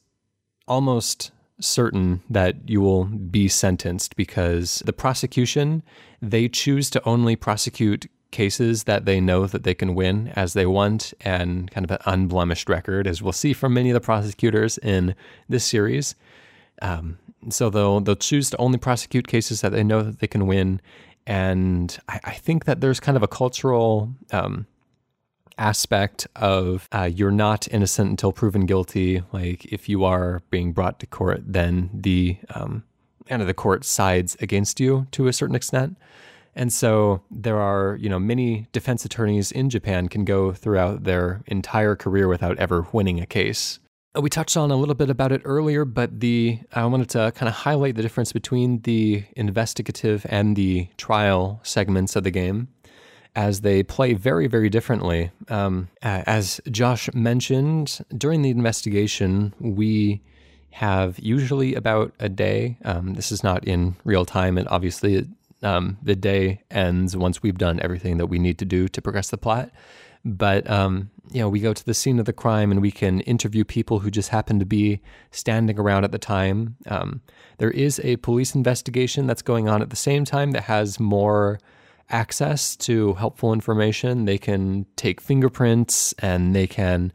almost 0.67 1.31
certain 1.61 2.21
that 2.29 2.69
you 2.69 2.81
will 2.81 3.05
be 3.05 3.47
sentenced 3.47 4.15
because 4.15 4.81
the 4.85 4.93
prosecution 4.93 5.83
they 6.21 6.47
choose 6.47 6.89
to 6.89 7.03
only 7.07 7.35
prosecute 7.35 8.09
cases 8.31 8.85
that 8.85 9.05
they 9.05 9.19
know 9.19 9.45
that 9.45 9.63
they 9.63 9.73
can 9.73 9.93
win 9.93 10.29
as 10.35 10.53
they 10.53 10.65
want 10.65 11.13
and 11.21 11.69
kind 11.71 11.83
of 11.83 11.91
an 11.91 11.99
unblemished 12.05 12.69
record 12.69 13.05
as 13.05 13.21
we'll 13.21 13.33
see 13.33 13.53
from 13.53 13.73
many 13.73 13.89
of 13.89 13.93
the 13.93 14.01
prosecutors 14.01 14.77
in 14.79 15.13
this 15.49 15.65
series. 15.65 16.15
Um, 16.81 17.19
so 17.49 17.69
they'll 17.69 17.99
they'll 17.99 18.15
choose 18.15 18.49
to 18.51 18.57
only 18.57 18.77
prosecute 18.77 19.27
cases 19.27 19.61
that 19.61 19.71
they 19.71 19.83
know 19.83 20.01
that 20.01 20.19
they 20.19 20.27
can 20.27 20.47
win. 20.47 20.81
And 21.27 21.97
I, 22.07 22.19
I 22.23 22.33
think 22.33 22.65
that 22.65 22.81
there's 22.81 22.99
kind 22.99 23.17
of 23.17 23.23
a 23.23 23.27
cultural 23.27 24.13
um, 24.31 24.65
aspect 25.57 26.27
of 26.35 26.87
uh, 26.91 27.09
you're 27.13 27.31
not 27.31 27.67
innocent 27.71 28.09
until 28.09 28.31
proven 28.31 28.65
guilty. 28.65 29.23
Like 29.31 29.65
if 29.65 29.87
you 29.89 30.03
are 30.03 30.41
being 30.49 30.71
brought 30.73 30.99
to 30.99 31.05
court, 31.07 31.41
then 31.45 31.89
the 31.93 32.37
um, 32.53 32.83
kind 33.27 33.41
of 33.41 33.47
the 33.47 33.53
court 33.53 33.85
sides 33.85 34.35
against 34.41 34.79
you 34.79 35.07
to 35.11 35.27
a 35.27 35.33
certain 35.33 35.55
extent. 35.55 35.97
And 36.55 36.73
so 36.73 37.21
there 37.31 37.59
are, 37.59 37.95
you 37.95 38.09
know, 38.09 38.19
many 38.19 38.67
defense 38.73 39.05
attorneys 39.05 39.51
in 39.51 39.69
Japan 39.69 40.09
can 40.09 40.25
go 40.25 40.51
throughout 40.51 41.05
their 41.05 41.41
entire 41.47 41.95
career 41.95 42.27
without 42.27 42.57
ever 42.57 42.87
winning 42.91 43.21
a 43.21 43.25
case. 43.25 43.79
we 44.19 44.29
touched 44.29 44.57
on 44.57 44.69
a 44.69 44.75
little 44.75 44.95
bit 44.95 45.09
about 45.09 45.31
it 45.31 45.41
earlier, 45.45 45.85
but 45.85 46.19
the 46.19 46.59
I 46.73 46.85
wanted 46.85 47.09
to 47.11 47.31
kind 47.33 47.47
of 47.47 47.55
highlight 47.55 47.95
the 47.95 48.01
difference 48.01 48.33
between 48.33 48.81
the 48.81 49.23
investigative 49.37 50.25
and 50.27 50.57
the 50.57 50.89
trial 50.97 51.61
segments 51.63 52.17
of 52.17 52.25
the 52.25 52.31
game, 52.31 52.67
as 53.35 53.61
they 53.61 53.83
play 53.83 54.13
very, 54.13 54.47
very 54.47 54.69
differently. 54.69 55.31
Um, 55.47 55.89
as 56.01 56.59
Josh 56.69 57.11
mentioned, 57.13 57.99
during 58.15 58.41
the 58.41 58.49
investigation, 58.49 59.53
we 59.59 60.21
have 60.71 61.19
usually 61.19 61.75
about 61.75 62.13
a 62.19 62.29
day. 62.29 62.77
Um, 62.83 63.13
this 63.13 63.31
is 63.31 63.43
not 63.43 63.65
in 63.65 63.95
real 64.03 64.25
time, 64.25 64.57
and 64.57 64.67
obviously, 64.67 65.27
um, 65.63 65.97
the 66.01 66.15
day 66.15 66.61
ends 66.71 67.15
once 67.15 67.43
we've 67.43 67.57
done 67.57 67.79
everything 67.81 68.17
that 68.17 68.27
we 68.27 68.39
need 68.39 68.57
to 68.59 68.65
do 68.65 68.87
to 68.89 69.01
progress 69.01 69.29
the 69.29 69.37
plot. 69.37 69.69
But 70.23 70.69
um, 70.69 71.09
you 71.31 71.41
know, 71.41 71.49
we 71.49 71.59
go 71.59 71.73
to 71.73 71.85
the 71.85 71.93
scene 71.93 72.19
of 72.19 72.25
the 72.25 72.33
crime 72.33 72.71
and 72.71 72.81
we 72.81 72.91
can 72.91 73.21
interview 73.21 73.63
people 73.63 73.99
who 73.99 74.11
just 74.11 74.29
happen 74.29 74.59
to 74.59 74.65
be 74.65 75.01
standing 75.31 75.79
around 75.79 76.03
at 76.03 76.11
the 76.11 76.19
time. 76.19 76.75
Um, 76.87 77.21
there 77.57 77.71
is 77.71 77.99
a 78.03 78.17
police 78.17 78.53
investigation 78.53 79.27
that's 79.27 79.41
going 79.41 79.67
on 79.67 79.81
at 79.81 79.89
the 79.89 79.95
same 79.95 80.25
time 80.25 80.51
that 80.51 80.63
has 80.63 80.99
more 80.99 81.59
access 82.11 82.75
to 82.75 83.13
helpful 83.13 83.53
information. 83.53 84.25
They 84.25 84.37
can 84.37 84.85
take 84.95 85.21
fingerprints 85.21 86.13
and 86.19 86.55
they 86.55 86.67
can 86.67 87.11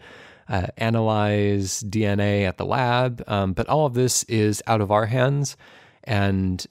uh, 0.48 0.68
analyze 0.76 1.82
DNA 1.82 2.44
at 2.44 2.56
the 2.56 2.64
lab. 2.64 3.22
Um, 3.26 3.52
but 3.52 3.68
all 3.68 3.87
of 3.87 3.94
this 3.94 4.22
is 4.24 4.62
out 4.66 4.80
of 4.80 4.90
our 4.90 5.06
hands. 5.06 5.56
And 6.04 6.64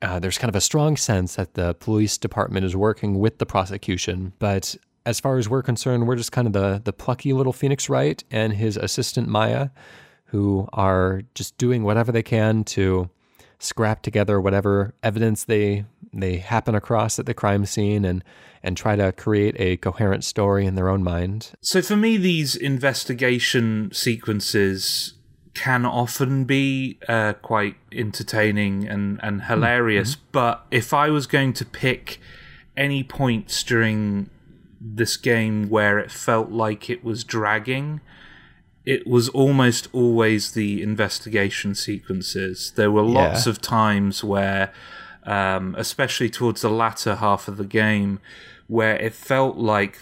uh, 0.00 0.18
there's 0.18 0.38
kind 0.38 0.48
of 0.48 0.56
a 0.56 0.60
strong 0.60 0.96
sense 0.96 1.36
that 1.36 1.54
the 1.54 1.74
police 1.74 2.18
department 2.18 2.66
is 2.66 2.76
working 2.76 3.18
with 3.18 3.38
the 3.38 3.46
prosecution. 3.46 4.32
But 4.38 4.76
as 5.06 5.20
far 5.20 5.38
as 5.38 5.48
we're 5.48 5.62
concerned, 5.62 6.06
we're 6.06 6.16
just 6.16 6.32
kind 6.32 6.46
of 6.46 6.52
the, 6.52 6.80
the 6.84 6.92
plucky 6.92 7.32
little 7.32 7.52
Phoenix 7.52 7.88
Wright 7.88 8.22
and 8.30 8.52
his 8.52 8.76
assistant 8.76 9.28
Maya, 9.28 9.70
who 10.26 10.68
are 10.72 11.22
just 11.34 11.56
doing 11.58 11.84
whatever 11.84 12.10
they 12.10 12.22
can 12.22 12.64
to 12.64 13.10
scrap 13.58 14.02
together 14.02 14.40
whatever 14.40 14.92
evidence 15.04 15.44
they 15.44 15.84
they 16.12 16.38
happen 16.38 16.74
across 16.74 17.18
at 17.18 17.26
the 17.26 17.34
crime 17.34 17.66
scene 17.66 18.04
and 18.04 18.22
and 18.62 18.76
try 18.76 18.94
to 18.94 19.10
create 19.12 19.56
a 19.58 19.76
coherent 19.78 20.22
story 20.22 20.66
in 20.66 20.76
their 20.76 20.88
own 20.88 21.02
mind. 21.02 21.50
So 21.60 21.82
for 21.82 21.96
me, 21.96 22.16
these 22.16 22.54
investigation 22.54 23.90
sequences 23.92 25.14
can 25.54 25.84
often 25.84 26.44
be 26.44 26.98
uh, 27.08 27.34
quite 27.34 27.76
entertaining 27.90 28.86
and 28.86 29.18
and 29.22 29.42
hilarious. 29.42 30.16
Mm-hmm. 30.16 30.24
But 30.32 30.66
if 30.70 30.94
I 30.94 31.10
was 31.10 31.26
going 31.26 31.52
to 31.54 31.64
pick 31.64 32.20
any 32.76 33.02
points 33.02 33.62
during 33.62 34.30
this 34.80 35.16
game 35.16 35.68
where 35.68 35.98
it 35.98 36.10
felt 36.10 36.50
like 36.50 36.90
it 36.90 37.04
was 37.04 37.22
dragging, 37.22 38.00
it 38.84 39.06
was 39.06 39.28
almost 39.28 39.88
always 39.92 40.52
the 40.52 40.82
investigation 40.82 41.74
sequences. 41.74 42.72
There 42.74 42.90
were 42.90 43.02
lots 43.02 43.46
yeah. 43.46 43.50
of 43.50 43.60
times 43.60 44.24
where, 44.24 44.72
um, 45.24 45.74
especially 45.78 46.28
towards 46.28 46.62
the 46.62 46.70
latter 46.70 47.16
half 47.16 47.48
of 47.48 47.56
the 47.56 47.64
game, 47.64 48.20
where 48.66 48.96
it 48.96 49.14
felt 49.14 49.56
like 49.56 49.98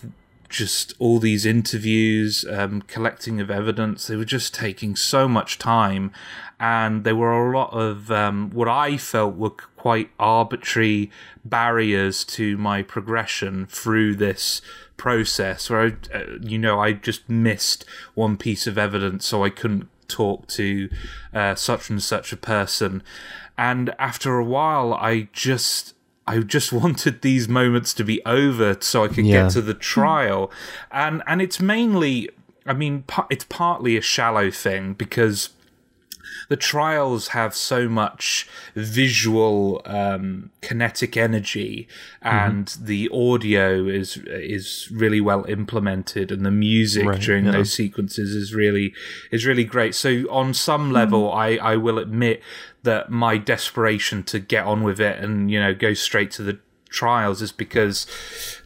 just 0.49 0.95
all 0.99 1.19
these 1.19 1.47
interviews, 1.47 2.45
um, 2.51 2.83
collecting 2.83 3.41
of 3.41 3.51
evidence, 3.51 4.09
they 4.09 4.17
were 4.17 4.25
just 4.25 4.53
taking 4.53 4.97
so 4.97 5.29
much 5.29 5.59
time. 5.59 6.11
And 6.59 7.05
there 7.05 7.17
were 7.17 7.33
a 7.33 7.57
lot 7.57 7.73
of 7.73 8.11
um, 8.11 8.51
what 8.51 8.69
I 8.69 8.99
felt 8.99 9.37
were 9.37 9.51
quite 9.51 10.11
arbitrary 10.19 11.11
barriers 11.45 12.25
to 12.25 12.59
my 12.59 12.83
progression 12.83 13.67
through 13.67 14.17
this 14.17 14.61
process 14.99 15.71
where 15.71 15.81
I, 15.81 16.15
uh, 16.15 16.25
you 16.43 16.59
know 16.59 16.79
I 16.79 16.93
just 16.93 17.27
missed 17.27 17.87
one 18.13 18.37
piece 18.37 18.67
of 18.67 18.77
evidence 18.77 19.25
so 19.25 19.43
I 19.43 19.49
couldn't 19.49 19.89
talk 20.09 20.47
to 20.49 20.91
uh, 21.33 21.55
such 21.55 21.89
and 21.89 22.03
such 22.03 22.35
a 22.35 22.37
person 22.37 23.03
and 23.61 23.95
after 23.99 24.39
a 24.39 24.45
while 24.45 24.95
I 24.95 25.29
just 25.35 25.95
I 26.27 26.39
just 26.41 26.73
wanted 26.83 27.21
these 27.21 27.47
moments 27.47 27.93
to 27.95 28.05
be 28.05 28.25
over 28.25 28.77
so 28.81 29.05
I 29.05 29.09
could 29.09 29.27
yeah. 29.27 29.43
get 29.43 29.53
to 29.53 29.61
the 29.61 29.75
trial 29.75 30.51
and 30.91 31.23
and 31.27 31.41
it's 31.41 31.61
mainly 31.61 32.31
I 32.67 32.73
mean 32.73 33.05
it's 33.29 33.45
partly 33.45 33.97
a 33.97 34.01
shallow 34.01 34.51
thing 34.51 34.95
because 34.95 35.51
the 36.51 36.57
trials 36.57 37.29
have 37.29 37.55
so 37.55 37.89
much 37.89 38.49
visual 38.75 39.81
um, 39.85 40.51
kinetic 40.63 41.17
energy, 41.17 41.87
and 42.23 42.67
mm-hmm. 42.67 42.87
the 42.87 43.09
audio 43.11 43.87
is 43.87 44.17
is 44.27 44.89
really 44.91 45.21
well 45.21 45.45
implemented, 45.47 46.33
and 46.33 46.45
the 46.45 46.51
music 46.51 47.07
right, 47.07 47.21
during 47.21 47.45
yeah. 47.45 47.53
those 47.53 47.73
sequences 47.73 48.35
is 48.35 48.53
really 48.53 48.93
is 49.31 49.47
really 49.47 49.63
great. 49.63 49.95
So 49.95 50.25
on 50.29 50.53
some 50.53 50.91
level, 50.91 51.29
mm-hmm. 51.29 51.63
I 51.63 51.75
I 51.75 51.77
will 51.77 52.01
admit 52.01 52.43
that 52.83 53.11
my 53.11 53.39
desperation 53.39 54.25
to 54.25 54.41
get 54.41 54.65
on 54.65 54.83
with 54.83 55.01
it 55.01 55.23
and 55.23 55.53
you 55.53 55.61
know 55.61 55.73
go 55.73 55.95
straight 55.95 56.33
to 56.33 56.43
the 56.43 56.59
trials 56.89 57.41
is 57.41 57.53
because 57.53 58.05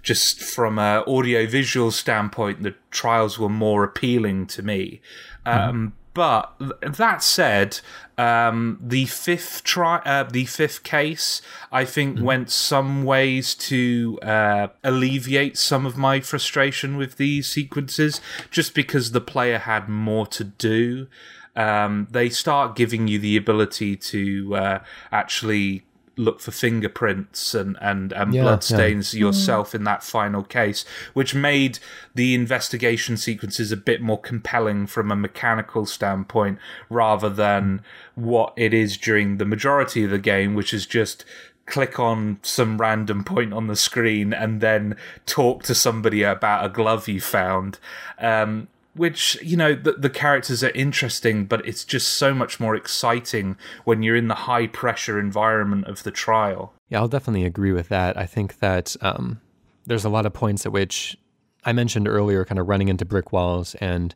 just 0.02 0.40
from 0.40 0.78
a 0.78 1.04
audio 1.06 1.46
visual 1.46 1.90
standpoint 1.90 2.62
the 2.62 2.74
trials 2.90 3.38
were 3.38 3.50
more 3.50 3.84
appealing 3.84 4.46
to 4.46 4.62
me 4.62 5.02
mm-hmm. 5.44 5.68
um, 5.68 5.92
but 6.14 6.54
that 6.80 7.22
said, 7.22 7.80
um, 8.16 8.78
the 8.80 9.06
fifth 9.06 9.64
try, 9.64 9.96
uh, 10.04 10.22
the 10.22 10.44
fifth 10.44 10.84
case, 10.84 11.42
I 11.72 11.84
think 11.84 12.16
mm-hmm. 12.16 12.24
went 12.24 12.50
some 12.50 13.02
ways 13.04 13.54
to 13.56 14.18
uh, 14.22 14.68
alleviate 14.84 15.58
some 15.58 15.84
of 15.84 15.96
my 15.96 16.20
frustration 16.20 16.96
with 16.96 17.16
these 17.16 17.48
sequences, 17.48 18.20
just 18.50 18.74
because 18.74 19.10
the 19.10 19.20
player 19.20 19.58
had 19.58 19.88
more 19.88 20.26
to 20.28 20.44
do. 20.44 21.08
Um, 21.56 22.06
they 22.10 22.30
start 22.30 22.76
giving 22.76 23.08
you 23.08 23.18
the 23.18 23.36
ability 23.36 23.96
to 23.96 24.56
uh, 24.56 24.78
actually 25.10 25.84
look 26.16 26.40
for 26.40 26.50
fingerprints 26.50 27.54
and 27.54 27.76
and, 27.80 28.12
and 28.12 28.34
yeah, 28.34 28.42
blood 28.42 28.64
stains 28.64 29.14
yeah. 29.14 29.20
yourself 29.20 29.74
in 29.74 29.84
that 29.84 30.02
final 30.02 30.42
case, 30.42 30.84
which 31.12 31.34
made 31.34 31.78
the 32.14 32.34
investigation 32.34 33.16
sequences 33.16 33.72
a 33.72 33.76
bit 33.76 34.00
more 34.00 34.20
compelling 34.20 34.86
from 34.86 35.10
a 35.10 35.16
mechanical 35.16 35.86
standpoint 35.86 36.58
rather 36.88 37.28
than 37.28 37.82
what 38.14 38.52
it 38.56 38.72
is 38.72 38.96
during 38.96 39.38
the 39.38 39.44
majority 39.44 40.04
of 40.04 40.10
the 40.10 40.18
game, 40.18 40.54
which 40.54 40.72
is 40.72 40.86
just 40.86 41.24
click 41.66 41.98
on 41.98 42.38
some 42.42 42.78
random 42.78 43.24
point 43.24 43.52
on 43.52 43.66
the 43.68 43.76
screen 43.76 44.32
and 44.32 44.60
then 44.60 44.96
talk 45.24 45.62
to 45.62 45.74
somebody 45.74 46.22
about 46.22 46.64
a 46.64 46.68
glove 46.68 47.08
you 47.08 47.20
found. 47.20 47.78
Um, 48.18 48.68
which 48.94 49.36
you 49.42 49.56
know 49.56 49.74
the, 49.74 49.92
the 49.92 50.10
characters 50.10 50.62
are 50.62 50.70
interesting 50.70 51.44
but 51.44 51.66
it's 51.66 51.84
just 51.84 52.14
so 52.14 52.32
much 52.34 52.60
more 52.60 52.74
exciting 52.74 53.56
when 53.84 54.02
you're 54.02 54.16
in 54.16 54.28
the 54.28 54.34
high 54.34 54.66
pressure 54.66 55.18
environment 55.18 55.86
of 55.86 56.02
the 56.02 56.10
trial. 56.10 56.72
Yeah 56.88 57.00
i'll 57.00 57.08
definitely 57.08 57.44
agree 57.44 57.72
with 57.72 57.88
that. 57.88 58.16
I 58.16 58.26
think 58.26 58.58
that 58.58 58.96
um, 59.00 59.40
there's 59.86 60.04
a 60.04 60.10
lot 60.10 60.26
of 60.26 60.32
points 60.32 60.64
at 60.66 60.72
which 60.72 61.16
i 61.64 61.72
mentioned 61.72 62.06
earlier 62.08 62.44
kind 62.44 62.58
of 62.58 62.68
running 62.68 62.88
into 62.88 63.04
brick 63.04 63.32
walls 63.32 63.74
and 63.76 64.14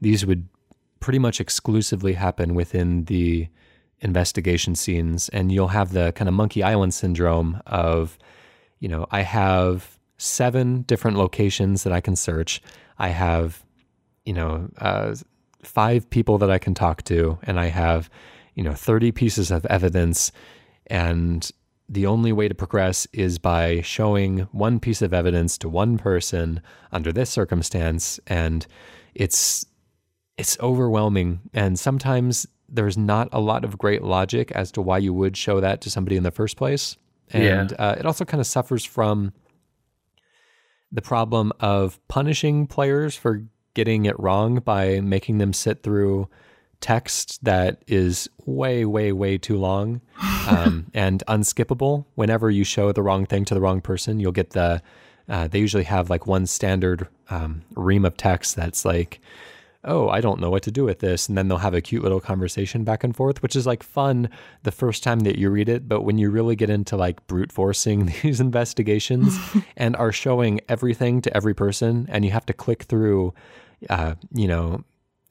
these 0.00 0.24
would 0.24 0.48
pretty 1.00 1.18
much 1.18 1.40
exclusively 1.40 2.14
happen 2.14 2.54
within 2.54 3.04
the 3.04 3.48
investigation 4.00 4.74
scenes. 4.74 5.28
And 5.30 5.50
you'll 5.50 5.68
have 5.68 5.92
the 5.92 6.12
kind 6.12 6.28
of 6.28 6.34
monkey 6.34 6.62
island 6.62 6.94
syndrome 6.94 7.60
of 7.66 8.18
you 8.80 8.88
know 8.88 9.06
i 9.10 9.22
have 9.22 9.98
seven 10.18 10.82
different 10.82 11.16
locations 11.16 11.82
that 11.84 11.92
i 11.92 12.00
can 12.00 12.16
search. 12.16 12.60
I 12.98 13.08
have 13.08 13.64
you 14.28 14.34
know, 14.34 14.68
uh, 14.76 15.14
five 15.62 16.10
people 16.10 16.36
that 16.36 16.50
I 16.50 16.58
can 16.58 16.74
talk 16.74 17.02
to, 17.04 17.38
and 17.44 17.58
I 17.58 17.68
have, 17.68 18.10
you 18.54 18.62
know, 18.62 18.74
30 18.74 19.10
pieces 19.10 19.50
of 19.50 19.64
evidence. 19.66 20.32
And 20.88 21.50
the 21.88 22.04
only 22.04 22.30
way 22.30 22.46
to 22.46 22.54
progress 22.54 23.06
is 23.14 23.38
by 23.38 23.80
showing 23.80 24.40
one 24.52 24.80
piece 24.80 25.00
of 25.00 25.14
evidence 25.14 25.56
to 25.58 25.68
one 25.70 25.96
person 25.96 26.60
under 26.92 27.10
this 27.10 27.30
circumstance. 27.30 28.20
And 28.26 28.66
it's, 29.14 29.64
it's 30.36 30.60
overwhelming. 30.60 31.40
And 31.54 31.78
sometimes 31.78 32.46
there's 32.68 32.98
not 32.98 33.30
a 33.32 33.40
lot 33.40 33.64
of 33.64 33.78
great 33.78 34.02
logic 34.02 34.52
as 34.52 34.70
to 34.72 34.82
why 34.82 34.98
you 34.98 35.14
would 35.14 35.38
show 35.38 35.58
that 35.58 35.80
to 35.80 35.90
somebody 35.90 36.18
in 36.18 36.22
the 36.22 36.30
first 36.30 36.58
place. 36.58 36.98
And 37.30 37.70
yeah. 37.70 37.76
uh, 37.78 37.96
it 37.98 38.04
also 38.04 38.26
kind 38.26 38.42
of 38.42 38.46
suffers 38.46 38.84
from 38.84 39.32
the 40.92 41.02
problem 41.02 41.50
of 41.60 41.98
punishing 42.08 42.66
players 42.66 43.16
for 43.16 43.42
getting 43.78 44.06
it 44.06 44.18
wrong 44.18 44.58
by 44.58 44.98
making 44.98 45.38
them 45.38 45.52
sit 45.52 45.84
through 45.84 46.28
text 46.80 47.44
that 47.44 47.80
is 47.86 48.28
way, 48.44 48.84
way, 48.84 49.12
way 49.12 49.38
too 49.38 49.56
long 49.56 50.00
um, 50.48 50.90
and 50.94 51.22
unskippable. 51.28 52.04
Whenever 52.16 52.50
you 52.50 52.64
show 52.64 52.90
the 52.90 53.04
wrong 53.04 53.24
thing 53.24 53.44
to 53.44 53.54
the 53.54 53.60
wrong 53.60 53.80
person, 53.80 54.18
you'll 54.18 54.32
get 54.32 54.50
the. 54.50 54.82
Uh, 55.28 55.46
they 55.46 55.60
usually 55.60 55.84
have 55.84 56.10
like 56.10 56.26
one 56.26 56.44
standard 56.44 57.06
um, 57.30 57.62
ream 57.76 58.04
of 58.04 58.16
text 58.16 58.56
that's 58.56 58.84
like, 58.84 59.20
oh, 59.84 60.08
I 60.08 60.20
don't 60.20 60.40
know 60.40 60.50
what 60.50 60.64
to 60.64 60.72
do 60.72 60.82
with 60.82 60.98
this. 60.98 61.28
And 61.28 61.38
then 61.38 61.46
they'll 61.46 61.58
have 61.58 61.74
a 61.74 61.80
cute 61.80 62.02
little 62.02 62.18
conversation 62.18 62.82
back 62.82 63.04
and 63.04 63.14
forth, 63.14 63.42
which 63.42 63.54
is 63.54 63.66
like 63.66 63.84
fun 63.84 64.28
the 64.64 64.72
first 64.72 65.04
time 65.04 65.20
that 65.20 65.38
you 65.38 65.50
read 65.50 65.68
it. 65.68 65.88
But 65.88 66.00
when 66.00 66.18
you 66.18 66.30
really 66.30 66.56
get 66.56 66.70
into 66.70 66.96
like 66.96 67.24
brute 67.28 67.52
forcing 67.52 68.06
these 68.22 68.40
investigations 68.40 69.38
and 69.76 69.94
are 69.94 70.10
showing 70.10 70.60
everything 70.68 71.20
to 71.22 71.36
every 71.36 71.54
person, 71.54 72.06
and 72.10 72.24
you 72.24 72.32
have 72.32 72.46
to 72.46 72.52
click 72.52 72.84
through 72.84 73.34
uh, 73.88 74.14
you 74.32 74.48
know, 74.48 74.84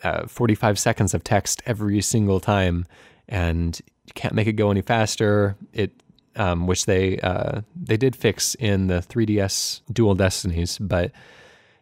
uh, 0.03 0.27
45 0.27 0.77
seconds 0.77 1.13
of 1.13 1.23
text 1.23 1.61
every 1.65 2.01
single 2.01 2.39
time, 2.39 2.85
and 3.27 3.79
you 4.05 4.13
can't 4.13 4.33
make 4.33 4.47
it 4.47 4.53
go 4.53 4.71
any 4.71 4.81
faster. 4.81 5.55
It 5.73 5.91
um, 6.35 6.67
which 6.67 6.85
they 6.85 7.19
uh, 7.19 7.61
they 7.75 7.97
did 7.97 8.15
fix 8.15 8.55
in 8.55 8.87
the 8.87 8.99
3DS 8.99 9.81
Dual 9.91 10.15
Destinies, 10.15 10.77
but 10.77 11.11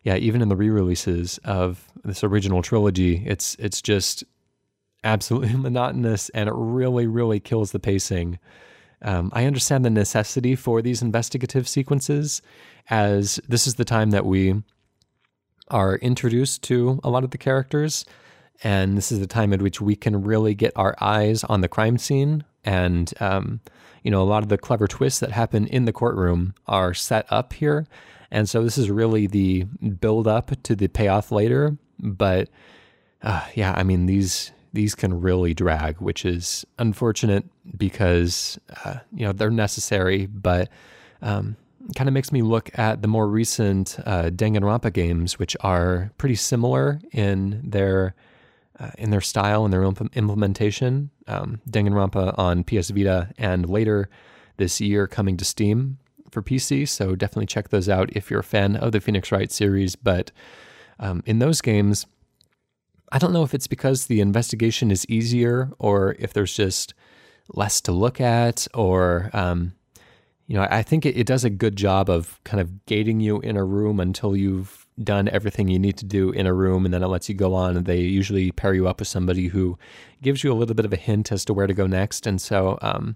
yeah, 0.04 0.16
even 0.16 0.42
in 0.42 0.50
the 0.50 0.56
re-releases 0.56 1.40
of 1.40 1.86
this 2.04 2.24
original 2.24 2.62
trilogy, 2.62 3.24
it's 3.26 3.56
it's 3.56 3.82
just 3.82 4.24
absolutely 5.04 5.54
monotonous, 5.58 6.30
and 6.30 6.48
it 6.48 6.56
really 6.56 7.08
really 7.08 7.40
kills 7.40 7.72
the 7.72 7.80
pacing. 7.80 8.40
Um, 9.02 9.30
I 9.34 9.46
understand 9.46 9.84
the 9.84 9.90
necessity 9.90 10.56
for 10.56 10.82
these 10.82 11.02
investigative 11.02 11.68
sequences, 11.68 12.42
as 12.90 13.40
this 13.48 13.68
is 13.68 13.76
the 13.76 13.86
time 13.86 14.12
that 14.12 14.26
we 14.26 14.64
are 15.70 15.96
introduced 15.96 16.64
to 16.64 17.00
a 17.04 17.10
lot 17.10 17.24
of 17.24 17.32
the 17.32 17.38
characters, 17.38 18.06
and 18.64 18.98
this 18.98 19.12
is 19.12 19.20
the 19.20 19.28
time 19.28 19.54
at 19.54 19.62
which 19.62 19.82
we 19.82 19.96
can 19.96 20.24
really 20.24 20.54
get 20.54 20.74
our 20.76 20.96
eyes 21.02 21.44
on 21.44 21.62
the 21.62 21.68
crime 21.68 21.98
scene. 21.98 22.44
And, 22.64 23.14
um, 23.20 23.60
you 24.04 24.12
know, 24.12 24.22
a 24.22 24.24
lot 24.24 24.44
of 24.44 24.50
the 24.50 24.58
clever 24.58 24.88
twists 24.88 25.20
that 25.20 25.32
happen 25.32 25.68
in 25.68 25.86
the 25.86 25.94
courtroom 25.94 26.54
are 26.68 26.94
set 26.94 27.26
up 27.30 27.54
here. 27.54 27.86
And 28.32 28.50
so 28.50 28.64
this 28.64 28.78
is 28.78 28.90
really 28.90 29.28
the 29.28 29.64
build 29.64 30.28
up 30.28 30.52
to 30.64 30.76
the 30.76 30.88
payoff 30.88 31.32
later. 31.32 31.78
But 32.00 32.50
uh, 33.22 33.46
yeah, 33.56 33.74
I 33.76 33.84
mean, 33.84 34.06
these 34.06 34.52
these 34.74 34.94
can 34.94 35.22
really 35.22 35.54
drag, 35.54 36.02
which 36.02 36.26
is 36.26 36.66
unfortunate 36.78 37.46
because 37.78 38.60
uh, 38.84 38.98
you 39.14 39.26
know 39.26 39.32
they're 39.32 39.50
necessary, 39.50 40.26
but 40.26 40.70
um, 41.22 41.56
kind 41.96 42.08
of 42.08 42.14
makes 42.14 42.32
me 42.32 42.42
look 42.42 42.78
at 42.78 43.02
the 43.02 43.08
more 43.08 43.28
recent 43.28 44.00
uh, 44.06 44.30
Danganronpa 44.30 44.92
games, 44.94 45.38
which 45.38 45.56
are 45.62 46.12
pretty 46.18 46.36
similar 46.36 47.00
in 47.12 47.62
their 47.64 48.16
uh, 48.80 48.92
in 48.98 49.10
their 49.10 49.22
style 49.22 49.64
and 49.64 49.74
their 49.74 49.84
imp- 49.84 50.16
implementation. 50.16 51.10
Um, 51.28 51.62
Danganronpa 51.70 52.38
on 52.38 52.64
PS 52.64 52.90
Vita, 52.90 53.32
and 53.38 53.70
later 53.70 54.10
this 54.58 54.82
year 54.82 55.08
coming 55.08 55.38
to 55.38 55.46
Steam 55.46 55.98
for 56.32 56.42
PC. 56.42 56.88
So 56.88 57.16
definitely 57.16 57.46
check 57.46 57.70
those 57.70 57.90
out 57.90 58.10
if 58.16 58.30
you're 58.30 58.42
a 58.42 58.44
fan 58.44 58.76
of 58.76 58.92
the 58.92 59.00
Phoenix 59.00 59.32
Wright 59.32 59.52
series. 59.52 59.96
But 59.96 60.32
um, 61.00 61.24
in 61.26 61.40
those 61.40 61.62
games, 61.62 62.06
I 63.12 63.18
don't 63.18 63.34
know 63.34 63.44
if 63.44 63.54
it's 63.54 63.68
because 63.68 64.08
the 64.08 64.22
investigation 64.22 64.92
is 64.92 65.06
easier 65.08 65.72
or 65.80 66.16
if 66.20 66.34
there's 66.34 66.56
just 66.56 66.94
less 67.54 67.80
to 67.82 67.92
look 67.92 68.20
at 68.20 68.68
or 68.74 69.30
um, 69.34 69.74
you 70.48 70.56
know, 70.56 70.68
I 70.70 70.84
think 70.84 71.06
it, 71.06 71.18
it 71.18 71.26
does 71.26 71.44
a 71.44 71.50
good 71.50 71.76
job 71.76 72.10
of 72.10 72.40
kind 72.44 72.62
of 72.62 72.86
gating 72.86 73.20
you 73.20 73.40
in 73.40 73.58
a 73.58 73.64
room 73.64 74.00
until 74.00 74.36
you've 74.36 74.86
done 75.04 75.28
everything 75.30 75.68
you 75.68 75.80
need 75.80 75.98
to 75.98 76.06
do 76.06 76.32
in 76.32 76.46
a 76.46 76.54
room, 76.54 76.86
and 76.86 76.94
then 76.94 77.04
it 77.04 77.08
lets 77.08 77.28
you 77.28 77.36
go 77.36 77.54
on. 77.54 77.78
And 77.78 77.86
they 77.86 78.02
usually 78.02 78.52
pair 78.52 78.74
you 78.74 78.88
up 78.88 79.00
with 79.00 79.08
somebody 79.08 79.48
who 79.48 79.78
gives 80.22 80.44
you 80.44 80.52
a 80.52 80.56
little 80.56 80.76
bit 80.76 80.86
of 80.86 80.94
a 80.94 80.98
hint 80.98 81.32
as 81.32 81.46
to 81.46 81.54
where 81.54 81.68
to 81.68 81.74
go 81.74 81.88
next. 81.88 82.28
And 82.28 82.40
so 82.40 82.78
um, 82.82 83.16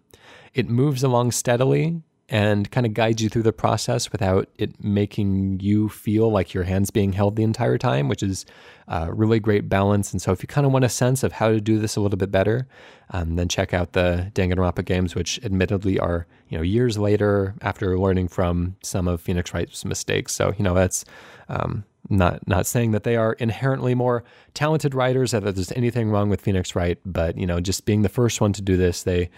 it 0.54 0.70
moves 0.70 1.04
along 1.04 1.32
steadily 1.32 2.02
and 2.30 2.70
kind 2.70 2.86
of 2.86 2.94
guides 2.94 3.22
you 3.22 3.30
through 3.30 3.42
the 3.44 3.52
process 3.52 4.12
without 4.12 4.48
it 4.58 4.84
making 4.84 5.60
you 5.60 5.90
feel 5.90 6.32
like 6.32 6.54
your 6.54 6.64
hands 6.64 6.92
being 6.92 7.14
held 7.14 7.36
the 7.36 7.44
entire 7.44 7.78
time, 7.78 8.08
which 8.08 8.22
is 8.22 8.46
a 8.88 9.12
really 9.12 9.40
great 9.40 9.68
balance. 9.68 10.12
And 10.12 10.22
so, 10.22 10.32
if 10.32 10.44
you 10.44 10.48
kind 10.48 10.66
of 10.66 10.72
want 10.72 10.86
a 10.86 10.90
sense 10.90 11.24
of 11.24 11.34
how 11.34 11.50
to 11.50 11.60
do 11.60 11.80
this 11.80 11.96
a 11.96 12.02
little 12.02 12.18
bit 12.18 12.32
better, 12.32 12.68
um, 13.12 13.36
then 13.36 13.48
check 13.48 13.74
out 13.74 13.94
the 13.94 14.32
Danganronpa 14.36 14.86
games, 14.86 15.16
which 15.16 15.40
admittedly 15.44 16.00
are 16.00 16.28
you 16.50 16.58
know 16.58 16.64
years 16.64 16.98
later 16.98 17.56
after 17.62 17.98
learning 17.98 18.28
from 18.28 18.76
some 18.84 19.08
of 19.08 19.22
Phoenix 19.22 19.54
Wright's 19.54 19.84
mistakes. 19.84 20.34
So 20.34 20.54
you 20.58 20.64
know 20.64 20.74
that's 20.74 21.06
um, 21.48 21.84
not 22.10 22.48
not 22.48 22.66
saying 22.68 22.92
that 22.92 23.04
they 23.04 23.16
are 23.16 23.34
inherently 23.34 23.96
more 23.96 24.24
talented 24.54 24.94
writers, 24.94 25.32
that 25.32 25.44
there's 25.44 25.72
anything 25.72 26.12
wrong 26.12 26.30
with 26.30 26.42
Phoenix 26.42 26.76
Wright, 26.76 27.00
but 27.06 27.38
you 27.38 27.48
know 27.48 27.60
just 27.60 27.86
being 27.86 28.04
the 28.04 28.10
first 28.10 28.40
one 28.40 28.54
to 28.54 28.62
do 28.62 28.78
this, 28.78 29.04
they 29.04 29.30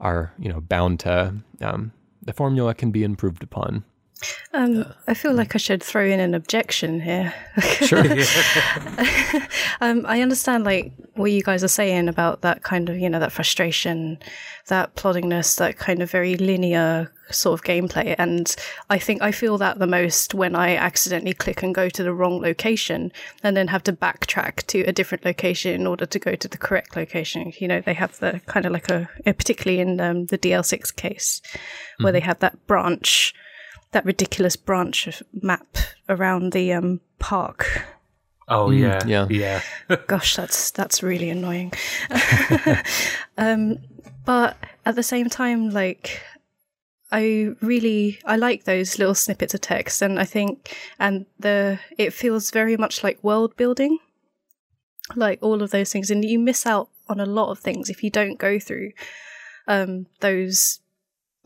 are 0.00 0.32
you 0.38 0.48
know 0.48 0.60
bound 0.60 1.00
to 1.00 1.34
um, 1.60 1.92
the 2.28 2.34
formula 2.34 2.74
can 2.74 2.90
be 2.90 3.04
improved 3.04 3.42
upon. 3.42 3.84
Um, 4.52 4.84
I 5.06 5.14
feel 5.14 5.32
like 5.32 5.54
I 5.54 5.58
should 5.58 5.82
throw 5.82 6.04
in 6.04 6.20
an 6.20 6.34
objection 6.34 7.00
here. 7.00 7.34
Sure. 7.78 8.00
um, 9.80 10.04
I 10.06 10.20
understand 10.20 10.64
like 10.64 10.92
what 11.14 11.30
you 11.30 11.42
guys 11.42 11.62
are 11.64 11.68
saying 11.68 12.08
about 12.08 12.42
that 12.42 12.62
kind 12.62 12.88
of, 12.88 12.98
you 12.98 13.08
know, 13.08 13.18
that 13.20 13.32
frustration, 13.32 14.18
that 14.66 14.94
ploddingness, 14.96 15.56
that 15.58 15.78
kind 15.78 16.02
of 16.02 16.10
very 16.10 16.36
linear 16.36 17.12
sort 17.30 17.58
of 17.58 17.64
gameplay. 17.64 18.14
And 18.18 18.54
I 18.90 18.98
think 18.98 19.22
I 19.22 19.32
feel 19.32 19.58
that 19.58 19.78
the 19.78 19.86
most 19.86 20.34
when 20.34 20.54
I 20.54 20.76
accidentally 20.76 21.34
click 21.34 21.62
and 21.62 21.74
go 21.74 21.88
to 21.88 22.02
the 22.02 22.12
wrong 22.12 22.40
location 22.40 23.12
and 23.42 23.56
then 23.56 23.68
have 23.68 23.84
to 23.84 23.92
backtrack 23.92 24.66
to 24.68 24.80
a 24.82 24.92
different 24.92 25.24
location 25.24 25.74
in 25.74 25.86
order 25.86 26.06
to 26.06 26.18
go 26.18 26.34
to 26.34 26.48
the 26.48 26.58
correct 26.58 26.96
location. 26.96 27.52
You 27.58 27.68
know, 27.68 27.80
they 27.80 27.94
have 27.94 28.18
the 28.18 28.40
kind 28.46 28.66
of 28.66 28.72
like 28.72 28.88
a, 28.90 29.08
particularly 29.24 29.80
in 29.80 30.00
um, 30.00 30.26
the 30.26 30.38
DL6 30.38 30.94
case, 30.96 31.40
where 31.98 32.12
mm-hmm. 32.12 32.14
they 32.14 32.20
have 32.20 32.38
that 32.40 32.66
branch 32.66 33.34
that 33.92 34.04
ridiculous 34.04 34.56
branch 34.56 35.06
of 35.06 35.22
map 35.42 35.76
around 36.08 36.52
the 36.52 36.72
um, 36.72 37.00
park. 37.18 37.84
Oh 38.48 38.68
mm, 38.68 38.80
yeah, 38.80 39.00
yeah, 39.06 39.26
yeah. 39.88 39.96
Gosh, 40.06 40.36
that's 40.36 40.70
that's 40.70 41.02
really 41.02 41.30
annoying. 41.30 41.72
um, 43.38 43.78
but 44.24 44.56
at 44.86 44.94
the 44.94 45.02
same 45.02 45.28
time, 45.28 45.70
like 45.70 46.22
I 47.12 47.50
really 47.60 48.18
I 48.24 48.36
like 48.36 48.64
those 48.64 48.98
little 48.98 49.14
snippets 49.14 49.54
of 49.54 49.60
text, 49.60 50.02
and 50.02 50.18
I 50.18 50.24
think 50.24 50.76
and 50.98 51.26
the 51.38 51.78
it 51.96 52.12
feels 52.12 52.50
very 52.50 52.76
much 52.76 53.04
like 53.04 53.22
world 53.22 53.56
building, 53.56 53.98
like 55.14 55.38
all 55.42 55.62
of 55.62 55.70
those 55.70 55.92
things, 55.92 56.10
and 56.10 56.24
you 56.24 56.38
miss 56.38 56.66
out 56.66 56.88
on 57.08 57.20
a 57.20 57.26
lot 57.26 57.50
of 57.50 57.58
things 57.58 57.88
if 57.88 58.02
you 58.02 58.10
don't 58.10 58.38
go 58.38 58.58
through 58.58 58.92
um, 59.66 60.06
those 60.20 60.80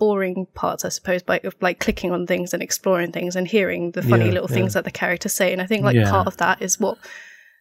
boring 0.03 0.47
parts, 0.55 0.85
I 0.85 0.89
suppose, 0.89 1.23
by 1.23 1.41
like 1.61 1.79
clicking 1.79 2.11
on 2.11 2.27
things 2.27 2.53
and 2.53 2.61
exploring 2.61 3.13
things 3.13 3.37
and 3.37 3.47
hearing 3.47 3.93
the 3.93 4.03
funny 4.03 4.27
yeah, 4.27 4.33
little 4.33 4.51
yeah. 4.51 4.57
things 4.57 4.75
that 4.75 4.83
the 4.83 4.91
characters 4.91 5.33
say. 5.33 5.53
And 5.53 5.63
I 5.63 5.67
think 5.67 5.85
like 5.85 5.95
yeah. 5.95 6.11
part 6.11 6.27
of 6.27 6.39
that 6.39 6.61
is 6.61 6.81
what 6.81 6.99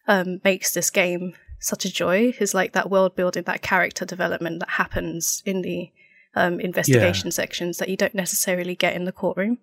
um, 0.08 0.40
makes 0.42 0.74
this 0.74 0.90
game 0.90 1.34
such 1.60 1.84
a 1.84 1.92
joy 1.92 2.34
is 2.40 2.52
like 2.52 2.72
that 2.72 2.90
world 2.90 3.14
building, 3.14 3.44
that 3.44 3.62
character 3.62 4.04
development 4.04 4.58
that 4.58 4.70
happens 4.70 5.40
in 5.46 5.62
the 5.62 5.92
um, 6.34 6.58
investigation 6.58 7.30
sections 7.30 7.78
that 7.78 7.88
you 7.88 7.96
don't 7.96 8.16
necessarily 8.16 8.74
get 8.74 8.96
in 8.96 9.04
the 9.04 9.12
courtroom. 9.12 9.58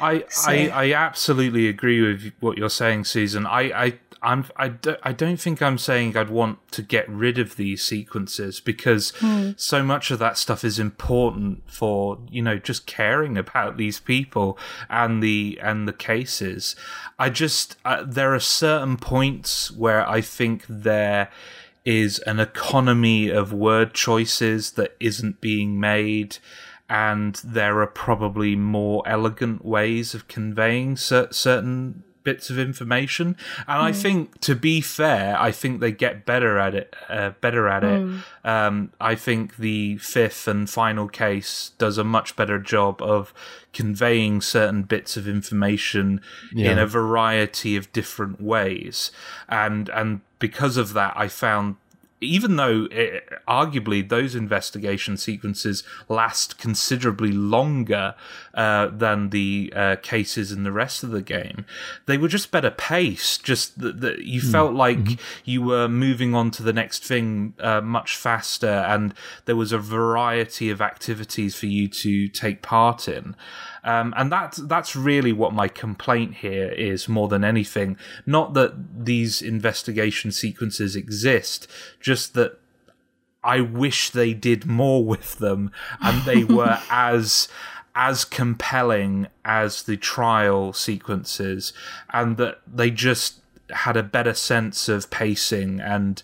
I, 0.00 0.24
so. 0.30 0.50
I 0.50 0.70
I 0.72 0.92
absolutely 0.94 1.68
agree 1.68 2.00
with 2.00 2.32
what 2.40 2.56
you're 2.56 2.70
saying, 2.70 3.04
Susan. 3.04 3.44
I, 3.44 3.60
I 3.84 3.92
I'm 4.26 4.44
I 4.56 4.68
don't, 4.68 4.98
I 5.04 5.12
don't 5.12 5.40
think 5.40 5.62
I'm 5.62 5.78
saying 5.78 6.16
I'd 6.16 6.30
want 6.30 6.72
to 6.72 6.82
get 6.82 7.08
rid 7.08 7.38
of 7.38 7.54
these 7.54 7.84
sequences 7.84 8.58
because 8.58 9.12
mm. 9.20 9.58
so 9.58 9.84
much 9.84 10.10
of 10.10 10.18
that 10.18 10.36
stuff 10.36 10.64
is 10.64 10.80
important 10.80 11.62
for 11.70 12.18
you 12.28 12.42
know 12.42 12.58
just 12.58 12.86
caring 12.86 13.38
about 13.38 13.76
these 13.76 14.00
people 14.00 14.58
and 14.90 15.22
the 15.22 15.60
and 15.62 15.86
the 15.86 15.92
cases. 15.92 16.74
I 17.20 17.30
just 17.30 17.76
uh, 17.84 18.02
there 18.04 18.34
are 18.34 18.40
certain 18.40 18.96
points 18.96 19.70
where 19.70 20.06
I 20.08 20.20
think 20.22 20.64
there 20.68 21.30
is 21.84 22.18
an 22.20 22.40
economy 22.40 23.28
of 23.28 23.52
word 23.52 23.94
choices 23.94 24.72
that 24.72 24.96
isn't 24.98 25.40
being 25.40 25.78
made 25.78 26.38
and 26.88 27.40
there 27.44 27.80
are 27.80 27.86
probably 27.86 28.56
more 28.56 29.04
elegant 29.06 29.64
ways 29.64 30.14
of 30.14 30.26
conveying 30.26 30.96
certain 30.96 32.02
bits 32.26 32.50
of 32.50 32.58
information. 32.58 33.36
And 33.68 33.80
mm. 33.80 33.88
I 33.88 33.92
think, 33.92 34.40
to 34.40 34.56
be 34.56 34.80
fair, 34.80 35.40
I 35.40 35.52
think 35.52 35.78
they 35.78 35.92
get 35.92 36.26
better 36.26 36.58
at 36.58 36.74
it. 36.74 36.96
Uh, 37.08 37.30
better 37.40 37.68
at 37.68 37.84
mm. 37.84 38.18
it. 38.18 38.46
Um, 38.46 38.92
I 39.00 39.14
think 39.14 39.58
the 39.58 39.98
fifth 39.98 40.48
and 40.48 40.68
final 40.68 41.06
case 41.06 41.70
does 41.78 41.98
a 41.98 42.04
much 42.04 42.34
better 42.34 42.58
job 42.58 43.00
of 43.00 43.32
conveying 43.72 44.40
certain 44.40 44.82
bits 44.82 45.16
of 45.16 45.28
information 45.28 46.20
yeah. 46.52 46.72
in 46.72 46.78
a 46.78 46.86
variety 46.86 47.76
of 47.76 47.92
different 47.92 48.40
ways. 48.40 49.12
And 49.48 49.88
and 49.90 50.20
because 50.40 50.76
of 50.76 50.94
that, 50.94 51.14
I 51.16 51.28
found 51.28 51.76
even 52.20 52.56
though 52.56 52.88
it, 52.90 53.28
arguably 53.46 54.06
those 54.06 54.34
investigation 54.34 55.16
sequences 55.16 55.82
last 56.08 56.58
considerably 56.58 57.30
longer 57.32 58.14
uh, 58.54 58.88
than 58.88 59.30
the 59.30 59.72
uh, 59.76 59.96
cases 60.02 60.50
in 60.50 60.64
the 60.64 60.72
rest 60.72 61.02
of 61.02 61.10
the 61.10 61.20
game, 61.20 61.66
they 62.06 62.16
were 62.16 62.28
just 62.28 62.50
better 62.50 62.70
paced. 62.70 63.44
Just 63.44 63.78
that 63.80 64.20
you 64.24 64.40
mm. 64.40 64.50
felt 64.50 64.72
like 64.72 64.98
mm-hmm. 64.98 65.20
you 65.44 65.62
were 65.62 65.88
moving 65.88 66.34
on 66.34 66.50
to 66.52 66.62
the 66.62 66.72
next 66.72 67.04
thing 67.04 67.54
uh, 67.60 67.80
much 67.80 68.16
faster, 68.16 68.66
and 68.66 69.12
there 69.44 69.56
was 69.56 69.72
a 69.72 69.78
variety 69.78 70.70
of 70.70 70.80
activities 70.80 71.54
for 71.54 71.66
you 71.66 71.88
to 71.88 72.28
take 72.28 72.62
part 72.62 73.08
in. 73.08 73.36
Um, 73.86 74.12
and 74.16 74.32
that's 74.32 74.56
that's 74.56 74.96
really 74.96 75.32
what 75.32 75.54
my 75.54 75.68
complaint 75.68 76.34
here 76.34 76.68
is 76.70 77.08
more 77.08 77.28
than 77.28 77.44
anything. 77.44 77.96
Not 78.26 78.52
that 78.54 79.04
these 79.06 79.40
investigation 79.40 80.32
sequences 80.32 80.96
exist, 80.96 81.68
just 82.00 82.34
that 82.34 82.58
I 83.44 83.60
wish 83.60 84.10
they 84.10 84.34
did 84.34 84.66
more 84.66 85.04
with 85.04 85.38
them 85.38 85.70
and 86.00 86.22
they 86.24 86.42
were 86.56 86.80
as 86.90 87.46
as 87.94 88.24
compelling 88.24 89.28
as 89.44 89.84
the 89.84 89.96
trial 89.96 90.72
sequences 90.72 91.72
and 92.12 92.36
that 92.36 92.60
they 92.66 92.90
just 92.90 93.40
had 93.70 93.96
a 93.96 94.02
better 94.02 94.34
sense 94.34 94.88
of 94.88 95.10
pacing 95.10 95.80
and 95.80 96.22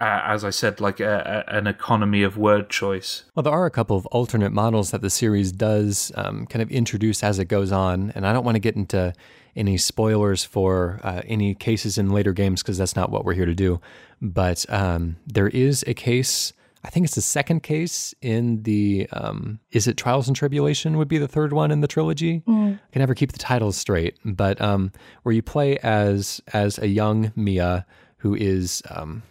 uh, 0.00 0.22
as 0.24 0.44
I 0.44 0.50
said, 0.50 0.80
like 0.80 0.98
a, 1.00 1.44
a, 1.46 1.56
an 1.56 1.66
economy 1.66 2.22
of 2.22 2.38
word 2.38 2.70
choice. 2.70 3.24
Well, 3.34 3.42
there 3.42 3.52
are 3.52 3.66
a 3.66 3.70
couple 3.70 3.96
of 3.96 4.06
alternate 4.06 4.52
models 4.52 4.90
that 4.92 5.02
the 5.02 5.10
series 5.10 5.52
does 5.52 6.10
um, 6.14 6.46
kind 6.46 6.62
of 6.62 6.70
introduce 6.70 7.22
as 7.22 7.38
it 7.38 7.46
goes 7.46 7.70
on, 7.70 8.10
and 8.14 8.26
I 8.26 8.32
don't 8.32 8.44
want 8.44 8.54
to 8.54 8.60
get 8.60 8.76
into 8.76 9.12
any 9.56 9.76
spoilers 9.76 10.44
for 10.44 11.00
uh, 11.02 11.22
any 11.26 11.54
cases 11.54 11.98
in 11.98 12.10
later 12.10 12.32
games 12.32 12.62
because 12.62 12.78
that's 12.78 12.96
not 12.96 13.10
what 13.10 13.24
we're 13.24 13.34
here 13.34 13.46
to 13.46 13.54
do. 13.54 13.80
But 14.22 14.64
um, 14.68 15.16
there 15.26 15.48
is 15.48 15.84
a 15.86 15.92
case. 15.92 16.52
I 16.82 16.88
think 16.88 17.04
it's 17.04 17.14
the 17.14 17.20
second 17.20 17.62
case 17.62 18.14
in 18.22 18.62
the 18.62 19.06
um, 19.12 19.60
is 19.70 19.86
it 19.86 19.98
Trials 19.98 20.28
and 20.28 20.36
Tribulation 20.36 20.96
would 20.96 21.08
be 21.08 21.18
the 21.18 21.28
third 21.28 21.52
one 21.52 21.70
in 21.70 21.82
the 21.82 21.88
trilogy. 21.88 22.42
Mm. 22.48 22.76
I 22.76 22.92
can 22.92 23.00
never 23.00 23.14
keep 23.14 23.32
the 23.32 23.38
titles 23.38 23.76
straight, 23.76 24.16
but 24.24 24.58
um, 24.62 24.92
where 25.24 25.34
you 25.34 25.42
play 25.42 25.76
as 25.78 26.40
as 26.54 26.78
a 26.78 26.88
young 26.88 27.32
Mia 27.36 27.84
who 28.18 28.34
is 28.34 28.82
um, 28.90 29.22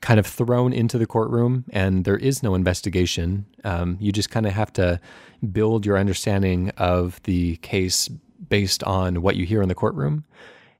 kind 0.00 0.20
of 0.20 0.26
thrown 0.26 0.72
into 0.72 0.98
the 0.98 1.06
courtroom 1.06 1.64
and 1.70 2.04
there 2.04 2.16
is 2.16 2.42
no 2.42 2.54
investigation. 2.54 3.46
Um, 3.64 3.96
you 4.00 4.12
just 4.12 4.30
kind 4.30 4.46
of 4.46 4.52
have 4.52 4.72
to 4.74 5.00
build 5.52 5.84
your 5.84 5.98
understanding 5.98 6.70
of 6.76 7.20
the 7.24 7.56
case 7.56 8.08
based 8.48 8.82
on 8.84 9.22
what 9.22 9.36
you 9.36 9.46
hear 9.46 9.62
in 9.62 9.68
the 9.68 9.74
courtroom. 9.74 10.24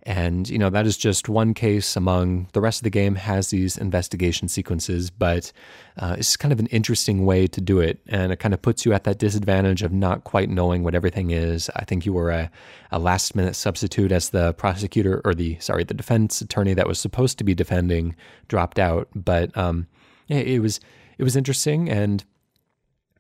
And, 0.05 0.49
you 0.49 0.59
know, 0.59 0.71
that 0.71 0.87
is 0.87 0.97
just 0.97 1.29
one 1.29 1.53
case 1.53 1.95
among 1.95 2.49
the 2.53 2.61
rest 2.61 2.81
of 2.81 2.85
the 2.85 2.91
game 2.91 3.17
has 3.17 3.51
these 3.51 3.77
investigation 3.77 4.49
sequences, 4.49 5.11
but 5.11 5.53
uh, 5.99 6.17
it's 6.19 6.39
kind 6.39 6.53
of 6.53 6.59
an 6.59 6.67
interesting 6.67 7.27
way 7.27 7.47
to 7.49 7.61
do 7.61 7.81
it. 7.81 8.01
And 8.09 8.33
it 8.33 8.37
kind 8.37 8.55
of 8.55 8.63
puts 8.63 8.87
you 8.87 8.95
at 8.95 9.05
that 9.05 9.19
disadvantage 9.19 9.83
of 9.83 9.93
not 9.93 10.25
quite 10.25 10.49
knowing 10.49 10.85
what 10.85 10.95
everything 10.95 11.33
is. 11.33 11.71
I 11.77 11.85
think 11.85 12.07
you 12.07 12.15
were 12.15 12.31
a, 12.31 12.51
a 12.91 12.99
last 12.99 13.37
minute 13.37 13.55
substitute 13.55 14.11
as 14.11 14.31
the 14.31 14.55
prosecutor 14.55 15.21
or 15.23 15.35
the, 15.35 15.59
sorry, 15.61 15.85
the 15.85 15.95
defense 15.95 16.41
attorney 16.41 16.73
that 16.75 16.89
was 16.89 16.99
supposed 16.99 17.37
to 17.39 17.45
be 17.45 17.55
defending 17.55 18.17
dropped 18.49 18.79
out. 18.79 19.09
But 19.15 19.55
um, 19.57 19.87
it, 20.29 20.49
it 20.49 20.61
was, 20.61 20.81
it 21.19 21.25
was 21.25 21.37
interesting. 21.37 21.91
And 21.91 22.25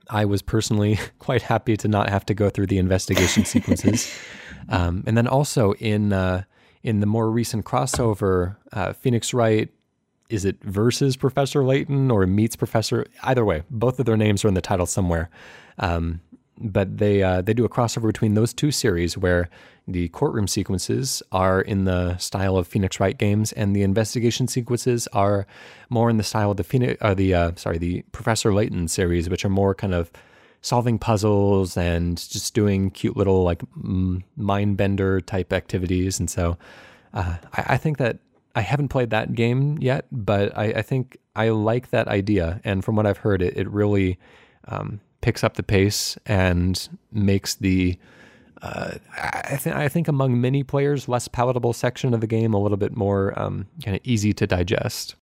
I 0.08 0.24
was 0.24 0.40
personally 0.40 0.98
quite 1.18 1.42
happy 1.42 1.76
to 1.76 1.88
not 1.88 2.08
have 2.08 2.24
to 2.26 2.34
go 2.34 2.48
through 2.48 2.68
the 2.68 2.78
investigation 2.78 3.44
sequences. 3.44 4.10
Um, 4.68 5.02
and 5.06 5.16
then 5.16 5.26
also 5.26 5.72
in, 5.80 6.12
uh, 6.12 6.44
in 6.82 7.00
the 7.00 7.06
more 7.06 7.30
recent 7.30 7.64
crossover, 7.64 8.56
uh, 8.72 8.92
Phoenix 8.92 9.34
Wright 9.34 9.70
is 10.30 10.44
it 10.44 10.62
versus 10.62 11.16
Professor 11.16 11.64
Layton 11.64 12.10
or 12.10 12.24
meets 12.24 12.54
Professor? 12.54 13.04
Either 13.24 13.44
way, 13.44 13.64
both 13.68 13.98
of 13.98 14.06
their 14.06 14.16
names 14.16 14.44
are 14.44 14.48
in 14.48 14.54
the 14.54 14.60
title 14.60 14.86
somewhere. 14.86 15.28
Um, 15.78 16.20
but 16.60 16.98
they 16.98 17.22
uh, 17.22 17.40
they 17.40 17.54
do 17.54 17.64
a 17.64 17.68
crossover 17.68 18.06
between 18.06 18.34
those 18.34 18.52
two 18.52 18.70
series 18.70 19.16
where 19.16 19.48
the 19.88 20.08
courtroom 20.08 20.46
sequences 20.46 21.22
are 21.32 21.60
in 21.60 21.84
the 21.84 22.16
style 22.18 22.56
of 22.56 22.68
Phoenix 22.68 23.00
Wright 23.00 23.16
games, 23.16 23.52
and 23.52 23.74
the 23.74 23.82
investigation 23.82 24.46
sequences 24.46 25.08
are 25.08 25.46
more 25.88 26.10
in 26.10 26.18
the 26.18 26.22
style 26.22 26.50
of 26.50 26.58
the 26.58 26.64
Phoenix, 26.64 26.98
uh, 27.00 27.14
the 27.14 27.34
uh, 27.34 27.52
sorry, 27.56 27.78
the 27.78 28.02
Professor 28.12 28.52
Layton 28.52 28.88
series, 28.88 29.28
which 29.28 29.44
are 29.44 29.48
more 29.48 29.74
kind 29.74 29.94
of 29.94 30.12
solving 30.62 30.98
puzzles 30.98 31.76
and 31.76 32.16
just 32.16 32.54
doing 32.54 32.90
cute 32.90 33.16
little 33.16 33.42
like 33.42 33.62
mind 33.74 34.76
bender 34.76 35.20
type 35.20 35.52
activities. 35.52 36.20
And 36.20 36.28
so 36.28 36.58
uh, 37.14 37.36
I, 37.54 37.64
I, 37.74 37.76
think 37.76 37.98
that 37.98 38.18
I 38.54 38.60
haven't 38.60 38.88
played 38.88 39.10
that 39.10 39.34
game 39.34 39.78
yet, 39.80 40.04
but 40.12 40.56
I, 40.56 40.64
I, 40.66 40.82
think 40.82 41.16
I 41.34 41.48
like 41.48 41.90
that 41.90 42.08
idea. 42.08 42.60
And 42.62 42.84
from 42.84 42.96
what 42.96 43.06
I've 43.06 43.18
heard, 43.18 43.42
it, 43.42 43.56
it 43.56 43.68
really 43.70 44.18
um, 44.68 45.00
picks 45.22 45.42
up 45.42 45.54
the 45.54 45.62
pace 45.62 46.18
and 46.26 46.88
makes 47.12 47.54
the 47.54 47.98
uh, 48.62 48.92
I, 49.16 49.58
I, 49.66 49.88
think 49.88 50.06
among 50.06 50.38
many 50.38 50.62
players, 50.62 51.08
less 51.08 51.28
palatable 51.28 51.72
section 51.72 52.12
of 52.12 52.20
the 52.20 52.26
game 52.26 52.52
a 52.52 52.60
little 52.60 52.76
bit 52.76 52.94
more 52.94 53.38
um, 53.40 53.66
kind 53.82 53.96
of 53.96 54.02
easy 54.04 54.34
to 54.34 54.46
digest. 54.46 55.14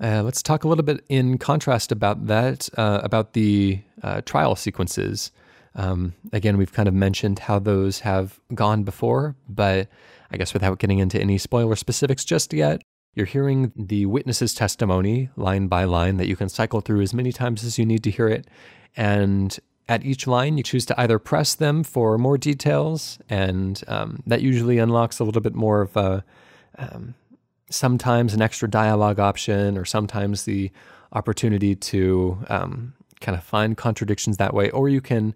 Uh, 0.00 0.22
let's 0.22 0.42
talk 0.42 0.64
a 0.64 0.68
little 0.68 0.84
bit 0.84 1.04
in 1.08 1.38
contrast 1.38 1.90
about 1.90 2.26
that, 2.26 2.68
uh, 2.76 3.00
about 3.02 3.32
the 3.32 3.80
uh, 4.02 4.20
trial 4.22 4.54
sequences. 4.54 5.32
Um, 5.74 6.14
again, 6.32 6.56
we've 6.56 6.72
kind 6.72 6.88
of 6.88 6.94
mentioned 6.94 7.38
how 7.40 7.58
those 7.58 8.00
have 8.00 8.40
gone 8.54 8.82
before, 8.82 9.36
but 9.48 9.88
I 10.30 10.36
guess 10.36 10.52
without 10.52 10.78
getting 10.78 10.98
into 10.98 11.20
any 11.20 11.38
spoiler 11.38 11.76
specifics 11.76 12.24
just 12.24 12.52
yet, 12.52 12.82
you're 13.14 13.26
hearing 13.26 13.72
the 13.74 14.04
witness's 14.06 14.52
testimony 14.52 15.30
line 15.36 15.68
by 15.68 15.84
line 15.84 16.18
that 16.18 16.28
you 16.28 16.36
can 16.36 16.50
cycle 16.50 16.82
through 16.82 17.00
as 17.00 17.14
many 17.14 17.32
times 17.32 17.64
as 17.64 17.78
you 17.78 17.86
need 17.86 18.04
to 18.04 18.10
hear 18.10 18.28
it. 18.28 18.46
And 18.96 19.58
at 19.88 20.04
each 20.04 20.26
line, 20.26 20.58
you 20.58 20.62
choose 20.62 20.84
to 20.86 21.00
either 21.00 21.18
press 21.18 21.54
them 21.54 21.82
for 21.82 22.18
more 22.18 22.36
details, 22.36 23.18
and 23.30 23.82
um, 23.88 24.22
that 24.26 24.42
usually 24.42 24.78
unlocks 24.78 25.18
a 25.18 25.24
little 25.24 25.42
bit 25.42 25.54
more 25.54 25.80
of 25.80 25.96
a. 25.96 26.24
Um, 26.78 27.14
sometimes 27.70 28.34
an 28.34 28.42
extra 28.42 28.68
dialogue 28.68 29.18
option 29.18 29.76
or 29.76 29.84
sometimes 29.84 30.44
the 30.44 30.70
opportunity 31.12 31.74
to 31.74 32.38
um, 32.48 32.94
kind 33.20 33.36
of 33.36 33.42
find 33.42 33.76
contradictions 33.76 34.36
that 34.36 34.54
way, 34.54 34.70
or 34.70 34.88
you 34.88 35.00
can 35.00 35.34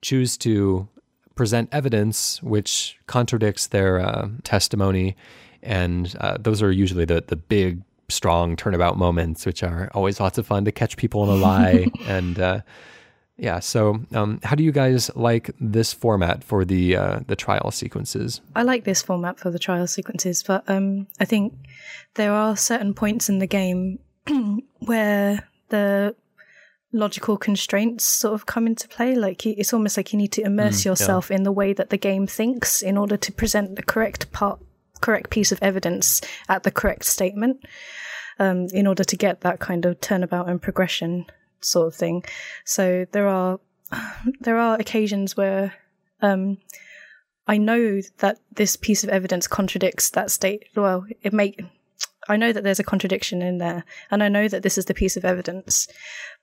choose 0.00 0.36
to 0.36 0.88
present 1.34 1.68
evidence 1.72 2.42
which 2.42 2.98
contradicts 3.06 3.68
their 3.68 4.00
uh, 4.00 4.28
testimony. 4.44 5.16
And 5.62 6.14
uh, 6.20 6.38
those 6.38 6.62
are 6.62 6.72
usually 6.72 7.04
the, 7.04 7.22
the 7.26 7.36
big, 7.36 7.82
strong 8.08 8.56
turnabout 8.56 8.98
moments, 8.98 9.46
which 9.46 9.62
are 9.62 9.90
always 9.94 10.20
lots 10.20 10.36
of 10.36 10.46
fun 10.46 10.64
to 10.66 10.72
catch 10.72 10.96
people 10.96 11.24
in 11.24 11.30
a 11.30 11.34
lie. 11.34 11.86
and 12.06 12.38
uh, 12.38 12.60
yeah. 13.42 13.58
So, 13.58 14.00
um, 14.12 14.38
how 14.44 14.54
do 14.54 14.62
you 14.62 14.70
guys 14.70 15.10
like 15.16 15.50
this 15.60 15.92
format 15.92 16.44
for 16.44 16.64
the 16.64 16.96
uh, 16.96 17.20
the 17.26 17.34
trial 17.34 17.72
sequences? 17.72 18.40
I 18.54 18.62
like 18.62 18.84
this 18.84 19.02
format 19.02 19.40
for 19.40 19.50
the 19.50 19.58
trial 19.58 19.88
sequences, 19.88 20.44
but 20.44 20.62
um, 20.70 21.08
I 21.18 21.24
think 21.24 21.52
there 22.14 22.32
are 22.32 22.56
certain 22.56 22.94
points 22.94 23.28
in 23.28 23.40
the 23.40 23.48
game 23.48 23.98
where 24.78 25.48
the 25.70 26.14
logical 26.92 27.36
constraints 27.36 28.04
sort 28.04 28.34
of 28.34 28.46
come 28.46 28.68
into 28.68 28.86
play. 28.86 29.16
Like 29.16 29.44
it's 29.44 29.72
almost 29.72 29.96
like 29.96 30.12
you 30.12 30.18
need 30.18 30.32
to 30.32 30.42
immerse 30.42 30.82
mm, 30.82 30.84
yourself 30.84 31.28
yeah. 31.28 31.38
in 31.38 31.42
the 31.42 31.50
way 31.50 31.72
that 31.72 31.90
the 31.90 31.98
game 31.98 32.28
thinks 32.28 32.80
in 32.80 32.96
order 32.96 33.16
to 33.16 33.32
present 33.32 33.74
the 33.74 33.82
correct 33.82 34.30
part, 34.30 34.60
correct 35.00 35.30
piece 35.30 35.50
of 35.50 35.58
evidence 35.60 36.20
at 36.48 36.62
the 36.62 36.70
correct 36.70 37.06
statement. 37.06 37.64
Um, 38.38 38.68
in 38.72 38.86
order 38.86 39.04
to 39.04 39.16
get 39.16 39.42
that 39.42 39.60
kind 39.60 39.84
of 39.84 40.00
turnabout 40.00 40.48
and 40.48 40.60
progression 40.60 41.26
sort 41.64 41.88
of 41.88 41.94
thing. 41.94 42.24
So 42.64 43.06
there 43.12 43.28
are 43.28 43.60
there 44.40 44.58
are 44.58 44.78
occasions 44.78 45.36
where 45.36 45.74
um, 46.20 46.58
I 47.46 47.58
know 47.58 48.00
that 48.18 48.38
this 48.54 48.76
piece 48.76 49.04
of 49.04 49.10
evidence 49.10 49.46
contradicts 49.46 50.10
that 50.10 50.30
state. 50.30 50.68
Well, 50.76 51.06
it 51.22 51.32
make 51.32 51.60
I 52.28 52.36
know 52.36 52.52
that 52.52 52.62
there's 52.62 52.80
a 52.80 52.84
contradiction 52.84 53.42
in 53.42 53.58
there, 53.58 53.84
and 54.10 54.22
I 54.22 54.28
know 54.28 54.48
that 54.48 54.62
this 54.62 54.78
is 54.78 54.84
the 54.84 54.94
piece 54.94 55.16
of 55.16 55.24
evidence, 55.24 55.88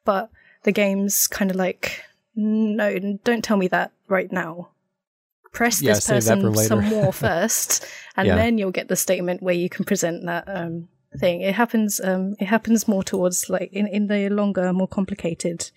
but 0.04 0.30
the 0.64 0.72
game's 0.72 1.28
kind 1.28 1.52
of 1.52 1.58
like, 1.58 2.04
no, 2.36 3.00
don't 3.24 3.44
tell 3.44 3.58
me 3.58 3.68
that 3.70 3.92
right 4.08 4.32
now. 4.32 4.70
Press 5.54 5.82
yeah, 5.82 5.94
this 5.94 6.08
person 6.08 6.54
some 6.56 6.86
more 6.86 7.14
first, 7.28 7.86
and 8.16 8.28
yeah. 8.28 8.36
then 8.36 8.58
you'll 8.58 8.72
get 8.72 8.88
the 8.88 8.96
statement 8.96 9.42
where 9.42 9.56
you 9.56 9.70
can 9.70 9.86
present 9.86 10.26
that 10.26 10.44
um, 10.48 10.90
thing. 11.18 11.42
It 11.42 11.56
happens. 11.56 12.00
Um, 12.04 12.36
it 12.40 12.46
happens 12.46 12.88
more 12.88 13.04
towards 13.04 13.50
like 13.50 13.72
in 13.72 13.88
in 13.88 14.08
the 14.08 14.30
longer, 14.30 14.72
more 14.74 14.88
complicated 14.88 15.72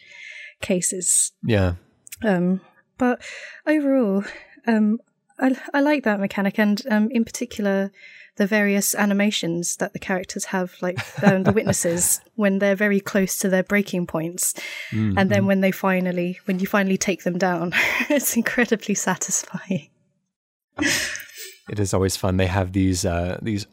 cases. 0.61 1.33
Yeah. 1.45 1.75
Um, 2.23 2.61
but 2.99 3.23
overall, 3.67 4.25
um, 4.67 4.99
I 5.39 5.57
I 5.73 5.81
like 5.81 6.05
that 6.05 6.21
mechanic, 6.21 6.59
and 6.59 6.83
um, 6.91 7.11
in 7.11 7.25
particular, 7.25 7.91
the 8.37 8.47
various 8.47 8.95
animations 8.95 9.77
that 9.77 9.93
the 9.93 9.99
characters 9.99 10.47
have, 10.47 10.75
like 10.81 10.99
um, 11.23 11.43
the 11.43 11.53
witnesses, 11.53 12.21
when 12.35 12.59
they're 12.59 12.77
very 12.77 13.01
close 13.01 13.39
to 13.39 13.49
their 13.49 13.63
breaking 13.63 14.07
points, 14.07 14.55
mm-hmm. 14.91 15.19
and 15.19 15.31
then 15.31 15.47
when 15.47 15.61
they 15.61 15.71
finally, 15.71 16.39
when 16.45 16.59
you 16.59 16.67
finally 16.67 16.99
take 16.99 17.25
them 17.25 17.39
down, 17.39 17.73
it's 18.11 18.37
incredibly 18.37 18.95
satisfying. 18.95 19.89
it 20.79 21.79
is 21.79 21.93
always 21.93 22.17
fun. 22.17 22.37
They 22.37 22.47
have 22.47 22.73
these 22.73 23.05
uh, 23.05 23.39
these 23.43 23.67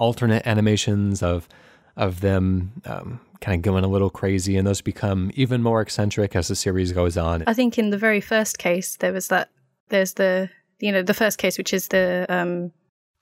alternate 0.00 0.44
animations 0.46 1.22
of 1.22 1.48
of 1.96 2.20
them 2.20 2.72
um, 2.86 3.20
kind 3.40 3.58
of 3.58 3.62
going 3.62 3.84
a 3.84 3.88
little 3.88 4.10
crazy, 4.10 4.56
and 4.56 4.66
those 4.66 4.80
become 4.80 5.30
even 5.34 5.62
more 5.62 5.80
eccentric 5.80 6.34
as 6.34 6.48
the 6.48 6.56
series 6.56 6.92
goes 6.92 7.16
on. 7.16 7.44
I 7.46 7.54
think 7.54 7.78
in 7.78 7.90
the 7.90 7.98
very 7.98 8.20
first 8.20 8.58
case, 8.58 8.96
there 8.96 9.12
was 9.12 9.28
that. 9.28 9.50
There's 9.88 10.14
the 10.14 10.50
you 10.78 10.90
know 10.90 11.02
the 11.02 11.14
first 11.14 11.38
case, 11.38 11.58
which 11.58 11.72
is 11.72 11.88
the 11.88 12.26
um, 12.28 12.72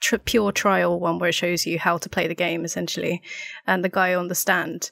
tr- 0.00 0.16
pure 0.16 0.52
trial 0.52 0.98
one, 1.00 1.18
where 1.18 1.30
it 1.30 1.34
shows 1.34 1.66
you 1.66 1.78
how 1.78 1.98
to 1.98 2.08
play 2.08 2.26
the 2.26 2.34
game 2.34 2.64
essentially, 2.64 3.22
and 3.66 3.84
the 3.84 3.88
guy 3.88 4.14
on 4.14 4.28
the 4.28 4.34
stand. 4.34 4.90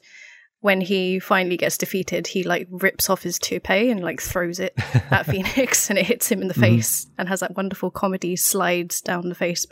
When 0.61 0.81
he 0.81 1.19
finally 1.19 1.55
gets 1.55 1.77
defeated, 1.77 2.25
he 2.25 2.43
like 2.43 2.67
rips 2.71 3.11
off 3.11 3.21
his 3.21 3.37
toupee 3.37 3.91
and 3.91 4.01
like 4.01 4.19
throws 4.19 4.59
it 4.59 4.73
at 5.11 5.27
Phoenix, 5.27 5.89
and 5.89 5.99
it 5.99 6.07
hits 6.07 6.31
him 6.31 6.41
in 6.41 6.47
the 6.47 6.55
mm-hmm. 6.55 6.61
face, 6.61 7.07
and 7.17 7.29
has 7.29 7.41
that 7.41 7.55
wonderful 7.55 7.91
comedy 7.91 8.35
slides 8.35 9.01
down 9.01 9.29
the 9.29 9.35
face. 9.35 9.67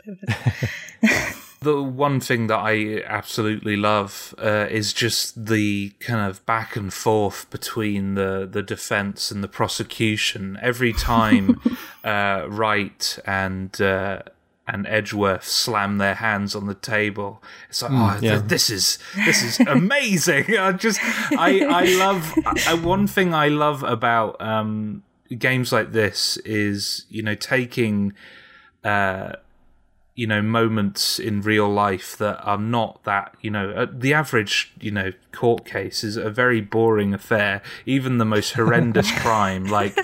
The 1.66 1.82
one 1.82 2.20
thing 2.20 2.46
that 2.46 2.58
I 2.74 3.02
absolutely 3.06 3.76
love 3.76 4.34
uh, 4.38 4.66
is 4.70 4.92
just 4.92 5.46
the 5.46 5.90
kind 6.08 6.22
of 6.30 6.44
back 6.46 6.76
and 6.76 6.92
forth 6.92 7.40
between 7.50 8.14
the, 8.14 8.48
the 8.50 8.62
defense 8.62 9.30
and 9.32 9.42
the 9.42 9.48
prosecution. 9.48 10.58
Every 10.62 10.92
time 10.92 11.60
uh, 12.04 12.44
Wright 12.48 13.18
and 13.26 13.78
uh, 13.80 14.22
and 14.68 14.86
Edgeworth 14.86 15.44
slam 15.44 15.98
their 15.98 16.14
hands 16.16 16.54
on 16.56 16.66
the 16.66 16.74
table. 16.74 17.42
It's 17.68 17.82
like, 17.82 17.92
Mm, 17.92 18.00
oh, 18.16 18.18
yeah. 18.22 18.30
th- 18.38 18.48
this 18.48 18.70
is 18.70 18.98
this 19.24 19.42
is 19.42 19.60
amazing. 19.66 20.44
I 20.68 20.72
just, 20.72 21.00
I, 21.48 21.50
I 21.80 21.84
love. 22.04 22.32
I, 22.66 22.74
one 22.74 23.06
thing 23.06 23.34
I 23.34 23.48
love 23.48 23.82
about 23.82 24.40
um, 24.40 25.02
games 25.38 25.72
like 25.72 25.92
this 25.92 26.36
is, 26.38 27.06
you 27.08 27.22
know, 27.22 27.34
taking, 27.36 28.12
uh, 28.84 29.32
you 30.16 30.26
know, 30.26 30.40
moments 30.40 31.18
in 31.18 31.42
real 31.42 31.68
life 31.68 32.16
that 32.16 32.42
are 32.42 32.58
not 32.58 33.04
that, 33.04 33.34
you 33.42 33.50
know, 33.50 33.70
uh, 33.72 33.86
the 33.92 34.14
average, 34.14 34.72
you 34.80 34.90
know, 34.90 35.12
court 35.30 35.66
case 35.66 36.02
is 36.02 36.16
a 36.16 36.30
very 36.30 36.62
boring 36.62 37.12
affair. 37.12 37.60
Even 37.84 38.16
the 38.16 38.24
most 38.24 38.54
horrendous 38.54 39.12
crime, 39.20 39.66
like 39.66 39.94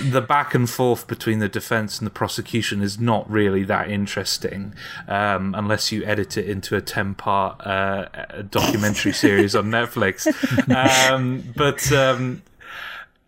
the 0.00 0.24
back 0.26 0.52
and 0.52 0.68
forth 0.68 1.06
between 1.06 1.38
the 1.38 1.48
defense 1.48 2.00
and 2.00 2.06
the 2.06 2.10
prosecution, 2.10 2.82
is 2.82 2.98
not 2.98 3.30
really 3.30 3.62
that 3.62 3.88
interesting 3.88 4.74
um, 5.06 5.54
unless 5.56 5.92
you 5.92 6.04
edit 6.04 6.36
it 6.36 6.48
into 6.48 6.74
a 6.74 6.80
ten-part 6.80 7.64
uh, 7.64 8.06
documentary 8.50 9.12
series 9.12 9.54
on 9.54 9.66
Netflix. 9.66 10.26
Um, 11.10 11.42
but 11.56 11.90
um, 11.92 12.42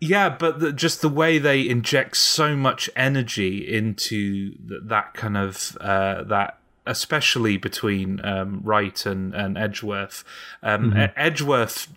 yeah, 0.03 0.29
but 0.29 0.59
the, 0.59 0.73
just 0.73 1.01
the 1.01 1.07
way 1.07 1.37
they 1.37 1.67
inject 1.67 2.17
so 2.17 2.57
much 2.57 2.89
energy 2.93 3.59
into 3.59 4.51
th- 4.67 4.81
that 4.83 5.13
kind 5.13 5.37
of 5.37 5.77
uh, 5.79 6.23
that, 6.25 6.59
especially 6.85 7.55
between 7.55 8.23
um, 8.25 8.59
Wright 8.63 9.05
and, 9.05 9.33
and 9.33 9.57
Edgeworth. 9.57 10.25
Um, 10.61 10.93
E- 10.97 11.07
Edgeworth. 11.15 11.87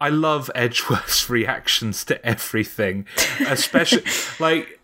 I 0.00 0.08
love 0.08 0.50
Edgeworth's 0.56 1.30
reactions 1.30 2.04
to 2.06 2.24
everything, 2.26 3.06
especially 3.46 4.02
like 4.40 4.80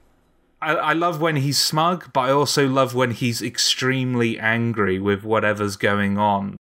I, 0.62 0.74
I 0.74 0.92
love 0.92 1.20
when 1.20 1.36
he's 1.36 1.59
smug, 1.59 2.12
but 2.12 2.20
I 2.20 2.30
also 2.30 2.68
love 2.68 2.94
when 2.94 3.11
he's 3.11 3.42
extremely 3.42 4.38
angry 4.38 5.00
with 5.00 5.24
whatever's 5.24 5.76
going 5.76 6.18
on. 6.18 6.55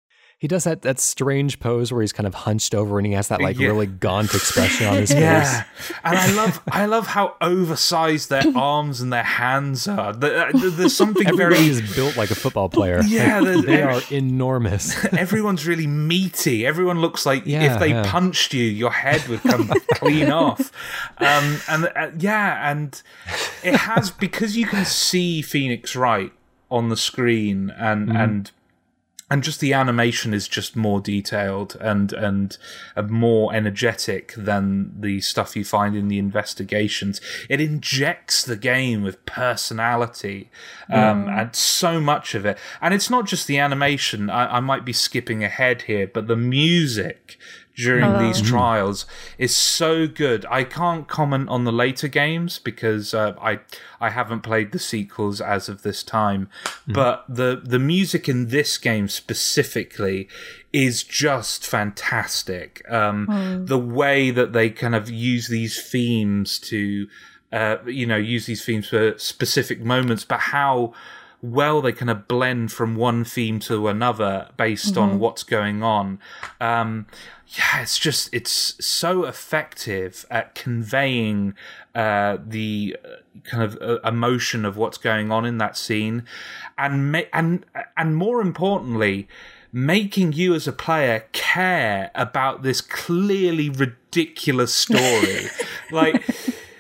He 0.42 0.48
does 0.48 0.64
that 0.64 0.82
that 0.82 1.00
strange 1.00 1.60
pose 1.60 1.94
where 1.94 2.02
he's 2.02 2.12
kind 2.12 2.26
of 2.26 2.34
hunched 2.34 2.74
over 2.74 2.98
and 2.98 3.06
he 3.06 3.14
has 3.14 3.28
that 3.28 3.42
like 3.42 3.60
Yeah. 3.60 3.68
really 3.68 3.86
gaunt 3.86 4.34
expression 4.34 4.88
on 4.88 4.96
his 5.04 5.14
Yeah, 5.14 5.62
face. 5.62 5.92
and 6.04 6.18
I 6.18 6.32
love 6.34 6.62
I 6.72 6.86
love 6.88 7.06
how 7.06 7.36
oversized 7.42 8.32
their 8.32 8.42
arms 8.56 9.02
and 9.02 9.14
their 9.14 9.22
hands 9.22 9.88
are. 9.88 10.10
Uh, 10.20 10.52
There's 10.52 10.96
something 10.96 11.28
Everybody 11.28 11.56
very 11.58 11.68
is 11.70 11.96
built 11.96 12.18
like 12.18 12.32
a 12.32 12.36
football 12.36 12.70
player. 12.70 13.04
Yeah, 13.06 13.40
Like, 13.40 13.66
they 13.68 13.84
are 13.84 14.02
enormous. 14.10 15.06
everyone's 15.14 15.68
really 15.68 15.86
meaty. 15.86 16.66
Everyone 16.66 17.02
looks 17.02 17.24
like 17.24 17.46
Yeah, 17.46 17.76
if 17.76 17.80
they 17.80 17.90
yeah. 17.90 18.04
punched 18.10 18.56
you, 18.56 18.64
your 18.64 18.92
head 18.92 19.28
would 19.28 19.44
come 19.44 19.68
clean 19.94 20.32
off. 20.32 20.72
Um, 21.20 21.60
and 21.70 21.86
uh, 21.96 22.10
yeah, 22.18 22.72
and 22.72 23.00
it 23.64 23.76
has 23.76 24.10
because 24.10 24.58
you 24.58 24.66
can 24.66 24.86
see 24.86 25.44
Phoenix 25.44 25.96
Wright 25.96 26.32
on 26.72 26.90
the 26.90 26.98
screen, 26.98 27.70
and 27.78 28.08
Mm-hmm. 28.08 28.18
and 28.18 28.52
and 29.32 29.44
just 29.44 29.62
the 29.62 29.72
animation 29.72 30.34
is 30.34 30.46
just 30.46 30.76
more 30.76 31.00
detailed 31.00 31.78
and 31.80 32.12
and 32.12 32.58
more 33.08 33.56
energetic 33.56 34.34
than 34.36 34.92
the 35.00 35.22
stuff 35.22 35.56
you 35.56 35.64
find 35.64 35.96
in 35.96 36.10
the 36.10 36.20
investigations. 36.20 37.22
It 37.48 37.62
injects 37.62 38.44
the 38.44 38.58
game 38.58 39.04
with 39.04 39.26
personality 39.26 40.52
um, 40.90 41.30
and 41.30 41.56
so 41.56 42.02
much 42.02 42.36
of 42.36 42.46
it. 42.46 42.58
And 42.82 42.94
it's 42.94 43.10
not 43.10 43.26
just 43.26 43.48
the 43.48 43.58
animation. 43.58 44.30
I, 44.30 44.58
I 44.58 44.60
might 44.60 44.84
be 44.84 44.92
skipping 44.92 45.46
ahead 45.46 45.84
here, 45.84 46.08
but 46.08 46.28
the 46.28 46.36
music 46.36 47.38
during 47.86 48.04
these 48.20 48.42
trials 48.42 49.06
is 49.38 49.56
so 49.56 50.08
good. 50.08 50.46
I 50.50 50.64
can't 50.64 51.08
comment 51.08 51.50
on 51.50 51.64
the 51.64 51.72
later 51.72 52.08
games 52.08 52.60
because 52.60 53.14
uh, 53.14 53.34
I 53.42 53.60
I 54.00 54.10
haven't 54.10 54.42
played 54.42 54.72
the 54.72 54.80
sequels 54.80 55.42
as 55.42 55.70
of 55.70 55.82
this 55.84 56.04
time, 56.04 56.50
but 56.88 57.26
the 57.28 57.62
the 57.64 57.80
music 57.80 58.28
in 58.30 58.48
this 58.48 58.78
game 58.78 59.08
specifically 59.08 60.28
is 60.74 61.04
just 61.04 61.66
fantastic. 61.68 62.82
Um, 62.90 63.66
The 63.66 63.78
way 63.78 64.32
that 64.32 64.54
they 64.54 64.70
kind 64.70 64.96
of 64.96 65.10
use 65.10 65.48
these 65.48 65.82
themes 65.92 66.60
to, 66.60 67.08
uh, 67.52 67.78
you 67.86 68.06
know, 68.06 68.18
use 68.36 68.46
these 68.46 68.64
themes 68.64 68.88
for 68.90 69.18
specific 69.18 69.82
moments, 69.82 70.24
but 70.24 70.40
how 70.40 70.94
well 71.42 71.82
they 71.82 71.92
kind 71.92 72.10
of 72.10 72.28
blend 72.28 72.72
from 72.72 72.96
one 72.96 73.24
theme 73.24 73.60
to 73.60 73.88
another 73.88 74.50
based 74.58 74.98
on 74.98 75.20
what's 75.20 75.44
going 75.44 75.82
on. 75.82 76.20
Um, 76.60 77.08
yeah, 77.58 77.82
it's 77.82 78.00
just 78.00 78.30
it's 78.34 78.76
so 78.86 79.26
effective 79.26 80.26
at 80.32 80.56
conveying 80.56 81.54
uh, 81.94 82.38
the 82.46 82.96
uh, 83.04 83.10
kind 83.44 83.64
of 83.64 83.78
uh, 83.82 84.00
emotion 84.08 84.64
of 84.64 84.78
what's 84.78 84.98
going 84.98 85.32
on 85.32 85.46
in 85.46 85.58
that 85.58 85.76
scene, 85.76 86.24
and 86.78 87.12
ma- 87.12 87.22
and 87.34 87.66
and 87.98 88.16
more 88.16 88.42
importantly, 88.42 89.28
making 89.74 90.32
you 90.32 90.54
as 90.54 90.66
a 90.68 90.72
player 90.72 91.26
care 91.34 92.12
about 92.16 92.64
this 92.64 92.80
clearly 92.80 93.70
ridiculous 93.70 94.74
story, 94.74 95.48
like. 95.92 96.24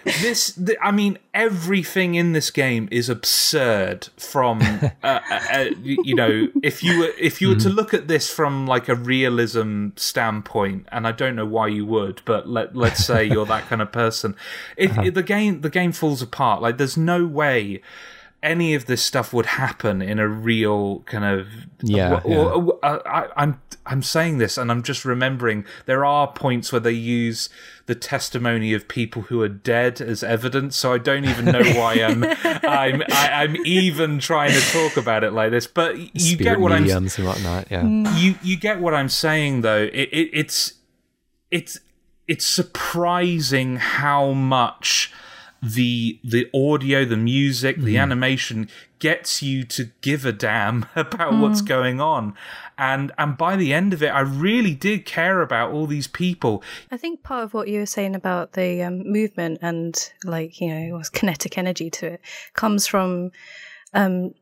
This, 0.03 0.53
th- 0.53 0.77
I 0.81 0.91
mean, 0.91 1.17
everything 1.33 2.15
in 2.15 2.33
this 2.33 2.49
game 2.51 2.87
is 2.91 3.09
absurd. 3.09 4.09
From, 4.17 4.61
uh, 4.61 4.89
uh, 5.03 5.19
uh, 5.51 5.65
you 5.81 6.15
know, 6.15 6.47
if 6.63 6.83
you 6.83 6.99
were 6.99 7.11
if 7.19 7.41
you 7.41 7.49
were 7.49 7.55
to 7.55 7.69
look 7.69 7.93
at 7.93 8.07
this 8.07 8.29
from 8.33 8.65
like 8.67 8.89
a 8.89 8.95
realism 8.95 9.89
standpoint, 9.95 10.87
and 10.91 11.07
I 11.07 11.11
don't 11.11 11.35
know 11.35 11.45
why 11.45 11.67
you 11.67 11.85
would, 11.85 12.21
but 12.25 12.47
let 12.49 12.75
let's 12.75 13.05
say 13.05 13.25
you're 13.25 13.45
that 13.45 13.65
kind 13.67 13.81
of 13.81 13.91
person, 13.91 14.35
it, 14.77 14.95
it- 15.05 15.13
the 15.13 15.23
game 15.23 15.61
the 15.61 15.69
game 15.69 15.91
falls 15.91 16.21
apart. 16.21 16.61
Like, 16.61 16.77
there's 16.77 16.97
no 16.97 17.25
way 17.25 17.81
any 18.43 18.73
of 18.73 18.87
this 18.87 19.03
stuff 19.03 19.33
would 19.33 19.45
happen 19.45 20.01
in 20.01 20.17
a 20.17 20.27
real 20.27 21.01
kind 21.01 21.23
of 21.23 21.47
Yeah, 21.83 22.21
or- 22.23 22.53
or- 22.53 22.79
uh, 22.83 22.99
I, 23.05 23.27
I'm 23.35 23.61
I'm 23.85 24.01
saying 24.03 24.37
this 24.39 24.57
and 24.57 24.71
I'm 24.71 24.81
just 24.83 25.05
remembering 25.05 25.65
there 25.85 26.05
are 26.05 26.27
points 26.31 26.71
where 26.71 26.79
they 26.79 26.91
use 26.91 27.49
the 27.87 27.95
testimony 27.95 28.73
of 28.73 28.87
people 28.87 29.23
who 29.23 29.41
are 29.41 29.49
dead 29.49 29.99
as 30.01 30.23
evidence. 30.23 30.75
So 30.77 30.93
I 30.93 30.97
don't 30.97 31.25
even 31.25 31.45
know 31.45 31.63
why 31.73 31.93
I'm 31.95 32.23
I'm 32.63 33.03
I, 33.11 33.29
I'm 33.43 33.55
even 33.65 34.19
trying 34.19 34.51
to 34.51 34.61
talk 34.71 34.97
about 34.97 35.23
it 35.23 35.33
like 35.33 35.51
this. 35.51 35.67
But 35.67 35.97
you 35.97 36.19
Spirit 36.19 36.43
get 36.43 36.59
what 36.59 36.71
I'm 36.71 36.83
mediums 36.83 37.17
and 37.17 37.27
whatnot. 37.27 37.67
Yeah. 37.71 37.85
you 38.15 38.35
you 38.41 38.57
get 38.57 38.79
what 38.79 38.93
I'm 38.93 39.09
saying 39.09 39.61
though. 39.61 39.83
It, 39.83 40.09
it 40.11 40.29
it's 40.33 40.73
it's 41.51 41.79
it's 42.27 42.45
surprising 42.45 43.75
how 43.77 44.31
much 44.31 45.11
the 45.61 46.19
the 46.23 46.49
audio, 46.53 47.05
the 47.05 47.17
music, 47.17 47.77
the 47.77 47.97
animation 47.97 48.67
gets 48.99 49.41
you 49.43 49.63
to 49.63 49.89
give 50.01 50.25
a 50.25 50.31
damn 50.31 50.85
about 50.95 51.33
what's 51.39 51.61
going 51.61 52.01
on. 52.01 52.33
And 52.77 53.11
and 53.17 53.37
by 53.37 53.55
the 53.55 53.71
end 53.73 53.93
of 53.93 54.01
it, 54.01 54.09
I 54.09 54.21
really 54.21 54.73
did 54.73 55.05
care 55.05 55.41
about 55.41 55.71
all 55.71 55.85
these 55.85 56.07
people. 56.07 56.63
I 56.89 56.97
think 56.97 57.21
part 57.21 57.43
of 57.43 57.53
what 57.53 57.67
you 57.67 57.79
were 57.79 57.85
saying 57.85 58.15
about 58.15 58.53
the 58.53 58.81
um, 58.83 59.03
movement 59.11 59.59
and 59.61 59.95
like 60.25 60.59
you 60.59 60.73
know 60.73 60.97
was 60.97 61.09
kinetic 61.17 61.57
energy 61.57 61.89
to 61.91 62.13
it 62.13 62.21
comes 62.53 62.87
from 62.87 63.31
um 63.93 64.33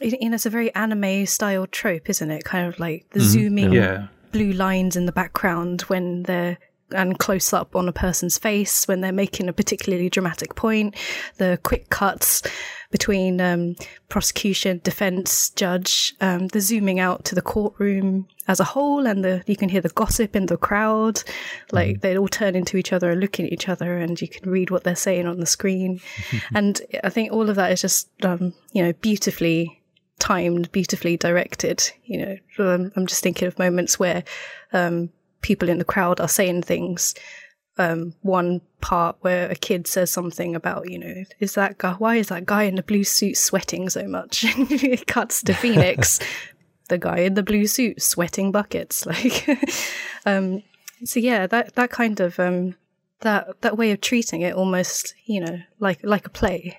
you 0.00 0.28
know 0.30 0.34
it's 0.34 0.46
a 0.46 0.50
very 0.50 0.74
anime 0.74 1.26
style 1.26 1.66
trope 1.66 2.08
isn't 2.08 2.30
it 2.30 2.42
kind 2.42 2.66
of 2.66 2.78
like 2.80 3.06
the 3.10 3.20
zooming 3.20 3.72
Yeah. 3.72 4.06
blue 4.32 4.52
lines 4.52 4.96
in 4.96 5.04
the 5.06 5.12
background 5.12 5.82
when 5.82 6.22
they're 6.22 6.58
and 6.92 7.18
close 7.18 7.52
up 7.52 7.76
on 7.76 7.88
a 7.88 7.92
person's 7.92 8.38
face 8.38 8.86
when 8.86 9.00
they're 9.00 9.12
making 9.12 9.48
a 9.48 9.52
particularly 9.52 10.08
dramatic 10.08 10.54
point. 10.54 10.94
The 11.36 11.58
quick 11.62 11.88
cuts 11.90 12.42
between 12.90 13.40
um, 13.40 13.76
prosecution 14.08 14.80
defense 14.82 15.50
judge 15.50 16.14
um, 16.20 16.48
the 16.48 16.60
zooming 16.60 16.98
out 16.98 17.24
to 17.24 17.34
the 17.34 17.42
courtroom 17.42 18.26
as 18.48 18.58
a 18.58 18.64
whole 18.64 19.06
and 19.06 19.24
the 19.24 19.44
you 19.46 19.54
can 19.54 19.68
hear 19.68 19.80
the 19.80 19.90
gossip 19.90 20.34
in 20.34 20.46
the 20.46 20.56
crowd. 20.56 21.22
Like 21.70 22.00
they 22.00 22.18
all 22.18 22.28
turn 22.28 22.56
into 22.56 22.76
each 22.76 22.92
other 22.92 23.10
and 23.10 23.20
looking 23.20 23.46
at 23.46 23.52
each 23.52 23.68
other 23.68 23.98
and 23.98 24.20
you 24.20 24.28
can 24.28 24.50
read 24.50 24.70
what 24.70 24.82
they're 24.82 24.96
saying 24.96 25.26
on 25.26 25.40
the 25.40 25.46
screen. 25.46 26.00
And 26.54 26.80
i 27.04 27.08
think 27.10 27.32
all 27.32 27.48
of 27.48 27.56
that 27.56 27.70
is 27.70 27.80
just 27.80 28.08
um, 28.24 28.54
you 28.72 28.82
know 28.82 28.92
beautifully 28.94 29.80
timed, 30.20 30.70
beautifully 30.70 31.16
directed. 31.16 31.90
You 32.04 32.18
know, 32.58 32.74
um, 32.74 32.92
I'm 32.94 33.06
just 33.06 33.22
thinking 33.22 33.48
of 33.48 33.58
moments 33.58 33.98
where 33.98 34.22
um, 34.72 35.10
people 35.40 35.68
in 35.68 35.78
the 35.78 35.84
crowd 35.84 36.20
are 36.20 36.28
saying 36.28 36.62
things. 36.62 37.14
Um, 37.78 38.14
one 38.20 38.60
part 38.80 39.16
where 39.20 39.48
a 39.50 39.54
kid 39.54 39.86
says 39.86 40.10
something 40.10 40.54
about, 40.54 40.90
you 40.90 40.98
know, 40.98 41.24
is 41.38 41.54
that 41.54 41.78
guy? 41.78 41.92
Why 41.92 42.16
is 42.16 42.28
that 42.28 42.44
guy 42.44 42.64
in 42.64 42.74
the 42.74 42.82
blue 42.82 43.04
suit 43.04 43.36
sweating 43.36 43.88
so 43.88 44.06
much? 44.06 44.44
it 44.46 45.06
cuts 45.06 45.42
to 45.44 45.54
Phoenix, 45.54 46.20
the 46.88 46.98
guy 46.98 47.18
in 47.18 47.34
the 47.34 47.42
blue 47.42 47.66
suit 47.66 48.02
sweating 48.02 48.52
buckets. 48.52 49.06
Like, 49.06 49.48
um, 50.26 50.62
so 51.04 51.20
yeah, 51.20 51.46
that 51.46 51.74
that 51.76 51.90
kind 51.90 52.20
of 52.20 52.38
um, 52.38 52.74
that 53.20 53.62
that 53.62 53.78
way 53.78 53.92
of 53.92 54.02
treating 54.02 54.42
it 54.42 54.54
almost, 54.54 55.14
you 55.24 55.40
know, 55.40 55.60
like 55.78 56.00
like 56.02 56.26
a 56.26 56.30
play 56.30 56.78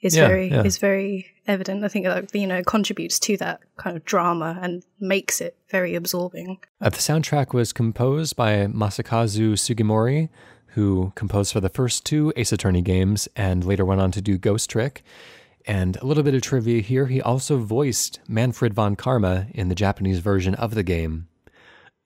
is 0.00 0.16
Yeah, 0.16 0.28
very 0.28 0.48
yeah. 0.48 0.62
is 0.62 0.78
very 0.78 1.26
evident. 1.46 1.84
I 1.84 1.88
think 1.88 2.06
that 2.06 2.34
you 2.34 2.46
know 2.46 2.62
contributes 2.62 3.18
to 3.20 3.36
that 3.38 3.60
kind 3.76 3.96
of 3.96 4.04
drama 4.04 4.58
and 4.62 4.82
makes 4.98 5.40
it 5.40 5.56
very 5.68 5.94
absorbing. 5.94 6.58
Uh, 6.80 6.90
the 6.90 6.96
soundtrack 6.96 7.52
was 7.52 7.72
composed 7.72 8.36
by 8.36 8.66
Masakazu 8.66 9.52
Sugimori, 9.52 10.28
who 10.68 11.12
composed 11.14 11.52
for 11.52 11.60
the 11.60 11.68
first 11.68 12.04
two 12.06 12.32
Ace 12.36 12.52
Attorney 12.52 12.82
games 12.82 13.28
and 13.36 13.64
later 13.64 13.84
went 13.84 14.00
on 14.00 14.10
to 14.12 14.20
do 14.20 14.38
Ghost 14.38 14.70
Trick. 14.70 15.02
And 15.66 15.96
a 15.98 16.06
little 16.06 16.22
bit 16.22 16.34
of 16.34 16.40
trivia 16.42 16.80
here 16.80 17.06
he 17.06 17.20
also 17.20 17.58
voiced 17.58 18.20
Manfred 18.26 18.72
von 18.72 18.96
Karma 18.96 19.46
in 19.52 19.68
the 19.68 19.74
Japanese 19.74 20.20
version 20.20 20.54
of 20.54 20.74
the 20.74 20.82
game. 20.82 21.28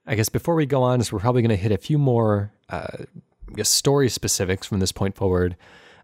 I 0.06 0.16
guess 0.16 0.28
before 0.28 0.54
we 0.54 0.66
go 0.66 0.82
on, 0.82 1.02
so 1.02 1.16
we're 1.16 1.20
probably 1.20 1.42
going 1.42 1.50
to 1.50 1.56
hit 1.56 1.72
a 1.72 1.78
few 1.78 1.96
more 1.96 2.52
uh, 2.68 3.04
story 3.62 4.08
specifics 4.08 4.66
from 4.66 4.80
this 4.80 4.92
point 4.92 5.14
forward. 5.14 5.56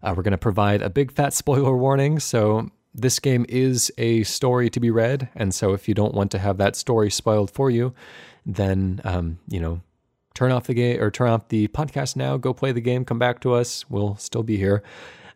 Uh, 0.03 0.13
we're 0.15 0.23
going 0.23 0.31
to 0.31 0.37
provide 0.37 0.81
a 0.81 0.89
big 0.89 1.11
fat 1.11 1.33
spoiler 1.33 1.75
warning. 1.75 2.19
So, 2.19 2.69
this 2.93 3.19
game 3.19 3.45
is 3.47 3.91
a 3.97 4.23
story 4.23 4.69
to 4.69 4.79
be 4.79 4.91
read. 4.91 5.29
And 5.35 5.53
so, 5.53 5.73
if 5.73 5.87
you 5.87 5.93
don't 5.93 6.13
want 6.13 6.31
to 6.31 6.39
have 6.39 6.57
that 6.57 6.75
story 6.75 7.09
spoiled 7.09 7.51
for 7.51 7.69
you, 7.69 7.93
then, 8.45 9.01
um, 9.03 9.39
you 9.47 9.59
know, 9.59 9.81
turn 10.33 10.51
off 10.51 10.67
the 10.67 10.73
game 10.73 11.01
or 11.01 11.11
turn 11.11 11.29
off 11.29 11.47
the 11.49 11.67
podcast 11.69 12.15
now, 12.15 12.37
go 12.37 12.53
play 12.53 12.71
the 12.71 12.81
game, 12.81 13.05
come 13.05 13.19
back 13.19 13.39
to 13.41 13.53
us. 13.53 13.89
We'll 13.89 14.15
still 14.17 14.43
be 14.43 14.57
here. 14.57 14.83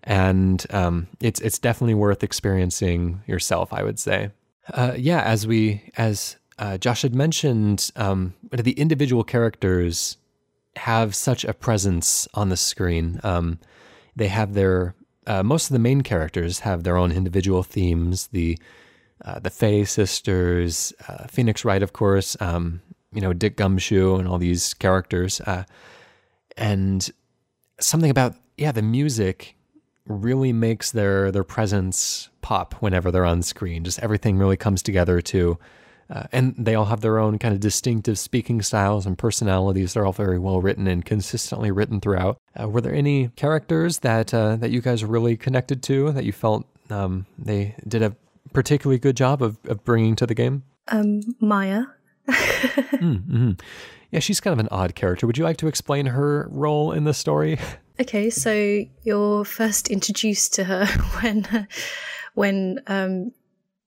And 0.03 0.65
um, 0.69 1.07
it's 1.19 1.41
it's 1.41 1.59
definitely 1.59 1.95
worth 1.95 2.23
experiencing 2.23 3.23
yourself, 3.25 3.73
I 3.73 3.83
would 3.83 3.99
say. 3.99 4.31
Uh, 4.71 4.93
yeah, 4.95 5.21
as 5.21 5.47
we 5.47 5.91
as 5.97 6.37
uh, 6.59 6.77
Josh 6.77 7.01
had 7.01 7.15
mentioned, 7.15 7.91
um, 7.95 8.33
the 8.51 8.73
individual 8.73 9.23
characters 9.23 10.17
have 10.75 11.15
such 11.15 11.43
a 11.43 11.53
presence 11.53 12.27
on 12.33 12.49
the 12.49 12.57
screen. 12.57 13.19
Um, 13.23 13.59
they 14.15 14.27
have 14.27 14.53
their 14.53 14.95
uh, 15.27 15.43
most 15.43 15.69
of 15.69 15.73
the 15.73 15.79
main 15.79 16.01
characters 16.01 16.59
have 16.59 16.83
their 16.83 16.97
own 16.97 17.11
individual 17.11 17.63
themes. 17.63 18.27
The 18.27 18.57
uh, 19.23 19.39
the 19.39 19.49
Fey 19.49 19.85
sisters, 19.85 20.93
uh, 21.07 21.25
Phoenix 21.27 21.65
Wright, 21.65 21.81
of 21.81 21.93
course, 21.93 22.37
um, 22.39 22.81
you 23.13 23.21
know 23.21 23.33
Dick 23.33 23.57
Gumshoe, 23.57 24.15
and 24.15 24.27
all 24.27 24.37
these 24.37 24.73
characters, 24.73 25.41
uh, 25.41 25.63
and 26.57 27.09
something 27.79 28.11
about 28.11 28.35
yeah 28.57 28.71
the 28.71 28.81
music 28.81 29.55
really 30.05 30.53
makes 30.53 30.91
their 30.91 31.31
their 31.31 31.43
presence 31.43 32.29
pop 32.41 32.75
whenever 32.75 33.11
they're 33.11 33.25
on 33.25 33.41
screen. 33.41 33.83
Just 33.83 33.99
everything 33.99 34.37
really 34.37 34.57
comes 34.57 34.83
together 34.83 35.21
to 35.21 35.57
uh, 36.09 36.23
and 36.31 36.53
they 36.57 36.75
all 36.75 36.85
have 36.85 37.01
their 37.01 37.17
own 37.17 37.39
kind 37.39 37.53
of 37.53 37.59
distinctive 37.59 38.19
speaking 38.19 38.61
styles 38.61 39.05
and 39.05 39.17
personalities. 39.17 39.93
They're 39.93 40.05
all 40.05 40.13
very 40.13 40.39
well 40.39 40.61
written 40.61 40.87
and 40.87 41.03
consistently 41.03 41.71
written 41.71 41.99
throughout. 41.99 42.37
Uh, 42.59 42.69
were 42.69 42.81
there 42.81 42.93
any 42.93 43.29
characters 43.29 43.99
that 43.99 44.33
uh, 44.33 44.55
that 44.57 44.71
you 44.71 44.81
guys 44.81 45.03
really 45.03 45.37
connected 45.37 45.81
to 45.83 46.11
that 46.11 46.23
you 46.23 46.31
felt 46.31 46.65
um, 46.89 47.25
they 47.37 47.75
did 47.87 48.03
a 48.03 48.15
particularly 48.53 48.99
good 48.99 49.17
job 49.17 49.41
of, 49.41 49.57
of 49.65 49.83
bringing 49.83 50.15
to 50.17 50.27
the 50.27 50.35
game? 50.35 50.63
Um, 50.87 51.21
Maya. 51.39 51.83
mm, 52.27 52.93
mm-hmm. 52.99 53.51
Yeah, 54.11 54.19
she's 54.19 54.39
kind 54.39 54.53
of 54.53 54.59
an 54.59 54.69
odd 54.71 54.95
character. 54.95 55.27
Would 55.27 55.37
you 55.37 55.43
like 55.43 55.57
to 55.57 55.67
explain 55.67 56.05
her 56.07 56.47
role 56.51 56.91
in 56.91 57.03
the 57.03 57.13
story? 57.13 57.59
Okay, 57.97 58.29
so 58.29 58.83
you're 59.03 59.45
first 59.45 59.87
introduced 59.87 60.53
to 60.55 60.65
her 60.65 60.85
when 61.21 61.67
when 62.33 62.81
um, 62.87 63.31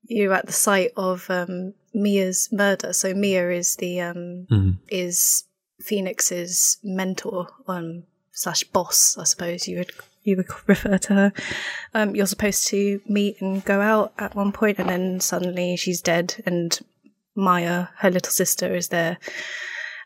you're 0.07 0.33
at 0.33 0.47
the 0.47 0.53
site 0.53 0.93
of 0.97 1.29
um, 1.29 1.75
Mia's 2.03 2.49
murder. 2.53 2.93
So 2.93 3.15
Mia 3.15 3.51
is 3.51 3.77
the 3.77 4.01
um, 4.01 4.47
mm-hmm. 4.51 4.71
is 4.89 5.45
Phoenix's 5.81 6.79
mentor 6.83 7.49
um, 7.67 8.05
slash 8.33 8.65
boss, 8.65 9.17
I 9.19 9.25
suppose 9.25 9.67
you 9.67 9.79
would 9.79 9.91
you 10.23 10.37
would 10.37 10.49
refer 10.67 10.99
to 10.99 11.15
her. 11.15 11.33
Um, 11.95 12.15
you're 12.15 12.27
supposed 12.27 12.69
to 12.69 13.01
meet 13.07 13.41
and 13.41 13.65
go 13.65 13.81
out 13.81 14.13
at 14.19 14.35
one 14.35 14.53
point, 14.53 14.79
and 14.79 14.89
then 14.89 15.21
suddenly 15.21 15.77
she's 15.77 16.01
dead, 16.01 16.43
and 16.47 16.79
Maya, 17.35 17.89
her 17.99 18.11
little 18.11 18.33
sister, 18.33 18.75
is 18.75 18.89
there, 18.89 19.19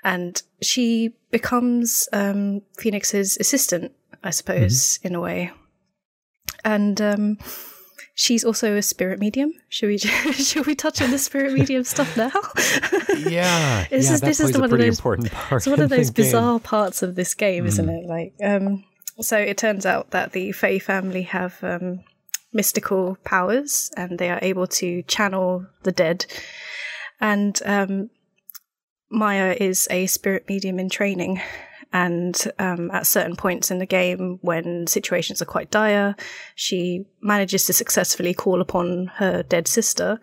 and 0.05 0.43
she 0.61 1.15
becomes 1.31 2.09
um, 2.13 2.63
Phoenix's 2.79 3.37
assistant, 3.39 3.93
I 4.23 4.31
suppose, 4.31 4.99
mm-hmm. 4.99 5.09
in 5.09 5.15
a 5.15 5.21
way, 5.21 5.51
and 6.65 7.01
um, 7.01 7.39
She's 8.15 8.45
also 8.45 8.77
a 8.77 8.83
spirit 8.83 9.19
medium. 9.19 9.53
Should 9.69 9.87
we 9.87 9.99
should 10.33 10.67
we 10.67 10.75
touch 10.75 11.01
on 11.01 11.11
the 11.11 11.19
spirit 11.19 11.53
medium 11.59 11.85
stuff 11.85 12.17
now? 12.17 12.31
yeah, 13.17 13.87
this 13.91 14.09
yeah, 14.09 14.15
is 14.15 14.21
this 14.21 14.41
is 14.41 14.53
the 14.53 14.61
one 14.61 14.73
of 14.73 14.79
those 14.79 14.99
important 14.99 15.33
part. 15.33 15.61
It's 15.61 15.67
one 15.67 15.81
of 15.81 15.89
those 15.89 16.11
bizarre 16.11 16.59
game. 16.59 16.61
parts 16.61 17.03
of 17.03 17.15
this 17.15 17.35
game, 17.35 17.67
isn't 17.67 17.87
mm. 17.87 18.03
it? 18.03 18.07
Like, 18.07 18.35
um, 18.45 18.85
so 19.21 19.39
it 19.39 19.57
turns 19.57 19.87
out 19.87 20.11
that 20.11 20.33
the 20.33 20.53
Fey 20.53 20.79
family 20.79 21.23
have 21.23 21.63
um, 21.63 22.01
mystical 22.53 23.17
powers, 23.25 23.91
and 23.97 24.19
they 24.19 24.31
are 24.31 24.41
able 24.43 24.67
to 24.67 25.03
channel 25.05 25.67
the 25.83 25.93
dead. 25.93 26.27
And 27.21 27.59
um, 27.65 28.11
Maya 29.11 29.57
is 29.59 29.89
a 29.91 30.07
spirit 30.07 30.45
medium 30.49 30.79
in 30.79 30.91
training, 30.91 31.41
and 31.93 32.51
um, 32.59 32.91
at 32.91 33.07
certain 33.07 33.37
points 33.37 33.71
in 33.71 33.79
the 33.79 33.87
game, 33.87 34.39
when 34.43 34.87
situations 34.87 35.43
are 35.43 35.47
quite 35.47 35.71
dire, 35.71 36.17
she 36.55 37.05
manages 37.21 37.67
to 37.67 37.73
successfully 37.73 38.35
call 38.35 38.61
upon 38.61 39.11
her 39.17 39.43
dead 39.43 39.69
sister 39.69 40.21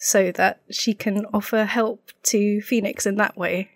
so 0.00 0.30
that 0.32 0.60
she 0.70 0.94
can 0.94 1.24
offer 1.32 1.64
help 1.64 2.10
to 2.22 2.60
Phoenix 2.60 3.06
in 3.06 3.16
that 3.16 3.36
way. 3.36 3.70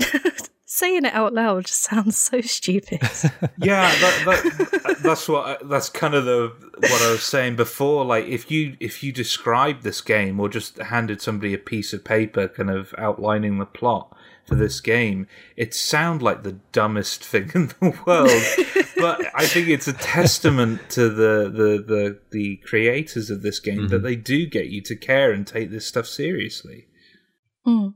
Saying 0.66 1.04
it 1.04 1.14
out 1.14 1.34
loud 1.34 1.66
just 1.66 1.82
sounds 1.82 2.16
so 2.16 2.40
stupid. 2.40 3.00
yeah, 3.58 3.94
that, 4.00 4.22
that, 4.24 4.96
that's 5.02 5.28
what 5.28 5.68
that's 5.68 5.88
kind 5.88 6.14
of 6.14 6.24
the 6.24 6.52
what 6.74 7.02
I 7.02 7.12
was 7.12 7.22
saying 7.22 7.54
before. 7.54 8.04
Like, 8.04 8.24
if 8.24 8.50
you 8.50 8.76
if 8.80 9.04
you 9.04 9.12
describe 9.12 9.82
this 9.82 10.00
game 10.00 10.40
or 10.40 10.48
just 10.48 10.78
handed 10.78 11.22
somebody 11.22 11.54
a 11.54 11.58
piece 11.58 11.92
of 11.92 12.02
paper, 12.02 12.48
kind 12.48 12.70
of 12.70 12.92
outlining 12.98 13.58
the 13.58 13.66
plot, 13.66 14.16
for 14.44 14.54
this 14.54 14.80
game, 14.80 15.26
it 15.56 15.74
sounds 15.74 16.22
like 16.22 16.42
the 16.42 16.58
dumbest 16.72 17.24
thing 17.24 17.50
in 17.54 17.68
the 17.68 17.98
world. 18.06 18.86
but 18.96 19.20
I 19.34 19.46
think 19.46 19.68
it's 19.68 19.88
a 19.88 19.92
testament 19.92 20.80
to 20.90 21.08
the 21.08 21.50
the 21.50 21.84
the, 21.86 22.20
the 22.30 22.56
creators 22.56 23.30
of 23.30 23.42
this 23.42 23.60
game 23.60 23.78
mm-hmm. 23.78 23.88
that 23.88 24.02
they 24.02 24.16
do 24.16 24.46
get 24.46 24.66
you 24.66 24.80
to 24.82 24.96
care 24.96 25.32
and 25.32 25.46
take 25.46 25.70
this 25.70 25.86
stuff 25.86 26.06
seriously. 26.06 26.86
Mm. 27.66 27.94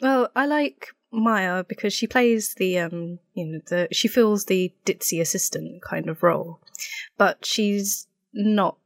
Well, 0.00 0.30
I 0.34 0.46
like 0.46 0.88
Maya 1.12 1.64
because 1.64 1.92
she 1.92 2.06
plays 2.06 2.54
the 2.54 2.78
um 2.78 3.18
you 3.34 3.46
know 3.46 3.60
the 3.68 3.88
she 3.92 4.08
fills 4.08 4.46
the 4.46 4.72
ditzy 4.84 5.20
assistant 5.20 5.82
kind 5.82 6.08
of 6.08 6.22
role, 6.22 6.60
but 7.16 7.44
she's 7.44 8.06
not 8.32 8.76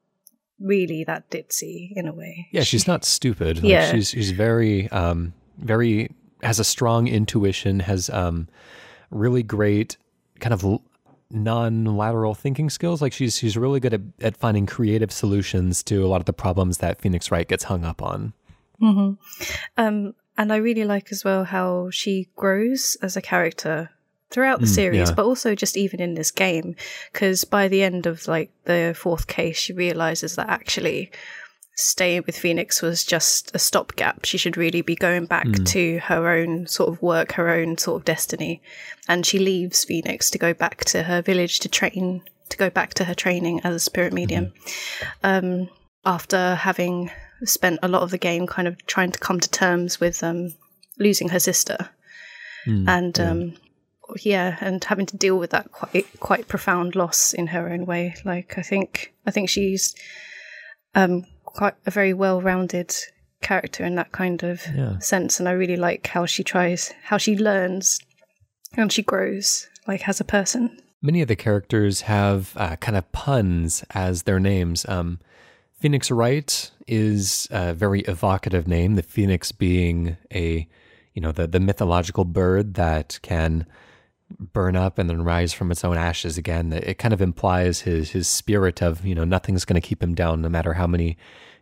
really 0.61 1.05
that 1.05 1.31
ditzy 1.31 1.91
in 1.95 2.07
a 2.07 2.13
way. 2.13 2.49
Yeah, 2.53 2.63
she's 2.63 2.87
not 2.87 3.05
stupid. 3.05 3.59
Like, 3.59 3.65
yeah, 3.65 3.91
she's 3.91 4.11
she's 4.11 4.31
very 4.33 4.89
um 4.91 5.33
very 5.59 6.11
has 6.43 6.59
a 6.59 6.65
strong 6.65 7.09
intuition, 7.09 7.81
has 7.81 8.11
um, 8.11 8.49
really 9.11 9.43
great 9.43 9.97
kind 10.41 10.53
of 10.53 10.81
non-lateral 11.31 12.35
thinking 12.35 12.71
skills. 12.71 13.03
Like 13.03 13.13
she's 13.13 13.37
she's 13.37 13.57
really 13.57 13.81
good 13.81 13.95
at, 13.95 14.01
at 14.21 14.37
finding 14.37 14.67
creative 14.67 15.13
solutions 15.13 15.83
to 15.85 16.05
a 16.05 16.09
lot 16.09 16.21
of 16.21 16.27
the 16.27 16.33
problems 16.33 16.79
that 16.79 17.01
Phoenix 17.01 17.31
Wright 17.31 17.47
gets 17.49 17.65
hung 17.65 17.85
up 17.85 18.03
on. 18.03 18.33
Mm-hmm. 18.81 19.23
Um, 19.77 20.15
and 20.37 20.53
I 20.53 20.57
really 20.57 20.85
like 20.85 21.11
as 21.11 21.25
well 21.25 21.45
how 21.45 21.91
she 21.91 22.29
grows 22.37 22.97
as 23.03 23.17
a 23.17 23.23
character 23.23 23.91
throughout 24.31 24.61
the 24.61 24.67
mm, 24.67 24.75
series, 24.75 25.09
yeah. 25.09 25.15
but 25.15 25.25
also 25.25 25.55
just 25.55 25.77
even 25.77 26.01
in 26.01 26.15
this 26.15 26.31
game. 26.31 26.77
Because 27.13 27.45
by 27.45 27.69
the 27.69 27.83
end 27.83 28.07
of 28.07 28.29
like 28.29 28.51
the 28.65 28.95
fourth 28.97 29.27
case, 29.27 29.57
she 29.57 29.73
realizes 29.73 30.37
that 30.37 30.49
actually 30.49 31.11
staying 31.79 32.25
with 32.27 32.37
Phoenix 32.37 32.83
was 32.83 33.05
just 33.05 33.55
a 33.55 33.59
stopgap. 33.59 34.25
She 34.25 34.37
should 34.37 34.57
really 34.57 34.83
be 34.83 34.97
going 34.97 35.27
back 35.27 35.47
mm. 35.47 35.65
to 35.69 36.01
her 36.01 36.29
own 36.29 36.67
sort 36.67 36.89
of 36.89 37.01
work, 37.01 37.33
her 37.33 37.51
own 37.51 37.79
sort 37.79 38.01
of 38.01 38.05
destiny. 38.05 38.61
And 39.07 39.25
she 39.25 39.39
leaves 39.39 39.85
Phoenix 39.85 40.29
to 40.31 40.39
go 40.39 40.53
back 40.53 40.85
to 40.87 41.05
her 41.05 41.23
village 41.23 41.61
to 41.61 41.69
train, 41.69 42.23
to 42.49 42.57
go 42.57 42.69
back 42.69 42.95
to 42.95 43.05
her 43.05 43.15
training 43.15 43.61
as 43.63 43.77
a 43.77 43.81
spirit 43.81 44.13
medium. 44.13 44.53
Mm. 45.23 45.63
Um, 45.63 45.69
after 46.05 46.57
having 46.57 47.13
spent 47.45 47.79
a 47.81 47.89
lot 47.89 48.03
of 48.03 48.11
the 48.11 48.19
game 48.19 48.49
kind 48.49 48.67
of 48.67 48.85
trying 48.87 49.13
to 49.13 49.19
come 49.21 49.39
to 49.39 49.49
terms 49.49 50.01
with 50.01 50.25
um, 50.25 50.55
losing 50.99 51.29
her 51.29 51.39
sister. 51.39 51.91
Mm, 52.67 52.89
and 52.89 53.19
yeah. 53.19 53.31
Um, 53.31 53.55
yeah, 54.23 54.57
and 54.61 54.83
having 54.83 55.07
to 55.07 55.17
deal 55.17 55.39
with 55.39 55.51
that 55.51 55.71
quite 55.71 56.07
quite 56.19 56.49
profound 56.49 56.97
loss 56.97 57.35
in 57.35 57.49
her 57.49 57.69
own 57.69 57.87
way. 57.87 58.17
Like 58.25 58.59
I 58.59 58.63
think 58.63 59.13
I 59.27 59.31
think 59.31 59.49
she's 59.49 59.95
um, 60.95 61.25
quite 61.59 61.75
a 61.87 61.91
very 61.91 62.15
well-rounded 62.15 62.95
character 63.43 63.85
in 63.85 63.97
that 63.97 64.13
kind 64.13 64.45
of 64.45 64.63
yeah. 64.77 64.97
sense, 65.01 65.41
and 65.41 65.49
I 65.49 65.53
really 65.53 65.77
like 65.77 66.07
how 66.07 66.25
she 66.25 66.45
tries, 66.45 66.95
how 67.03 67.19
she 67.19 67.37
learns, 67.37 67.99
and 68.75 68.93
she 68.93 69.03
grows 69.03 69.67
like 69.89 70.09
as 70.09 70.21
a 70.21 70.25
person. 70.25 70.81
Many 71.03 71.21
of 71.21 71.27
the 71.27 71.35
characters 71.35 72.03
have 72.03 72.53
uh, 72.57 72.77
kind 72.77 72.97
of 72.97 73.11
puns 73.11 73.85
as 73.91 74.23
their 74.23 74.39
names. 74.39 74.89
Um, 74.89 75.19
Phoenix 75.81 76.13
Wright 76.13 76.71
is 76.87 77.49
a 77.51 77.75
very 77.75 78.03
evocative 78.03 78.69
name. 78.69 78.95
The 78.95 79.03
phoenix 79.03 79.51
being 79.51 80.17
a, 80.33 80.69
you 81.13 81.21
know, 81.21 81.33
the 81.33 81.49
the 81.49 81.61
mythological 81.61 82.25
bird 82.25 82.75
that 82.75 83.19
can 83.23 83.67
burn 84.39 84.77
up 84.77 84.97
and 84.99 85.11
then 85.11 85.23
rise 85.25 85.53
from 85.53 85.73
its 85.73 85.85
own 85.85 85.97
ashes 85.97 86.39
again. 86.39 86.73
It 86.73 86.99
kind 86.99 87.13
of 87.13 87.21
implies 87.21 87.81
his 87.81 88.13
his 88.13 88.29
spirit 88.29 88.81
of 88.81 89.05
you 89.05 89.17
know 89.17 89.25
nothing's 89.25 89.65
going 89.65 89.81
to 89.81 89.89
keep 89.89 90.01
him 90.01 90.15
down, 90.15 90.41
no 90.41 90.49
matter 90.49 90.75
how 90.75 90.87
many 90.87 91.17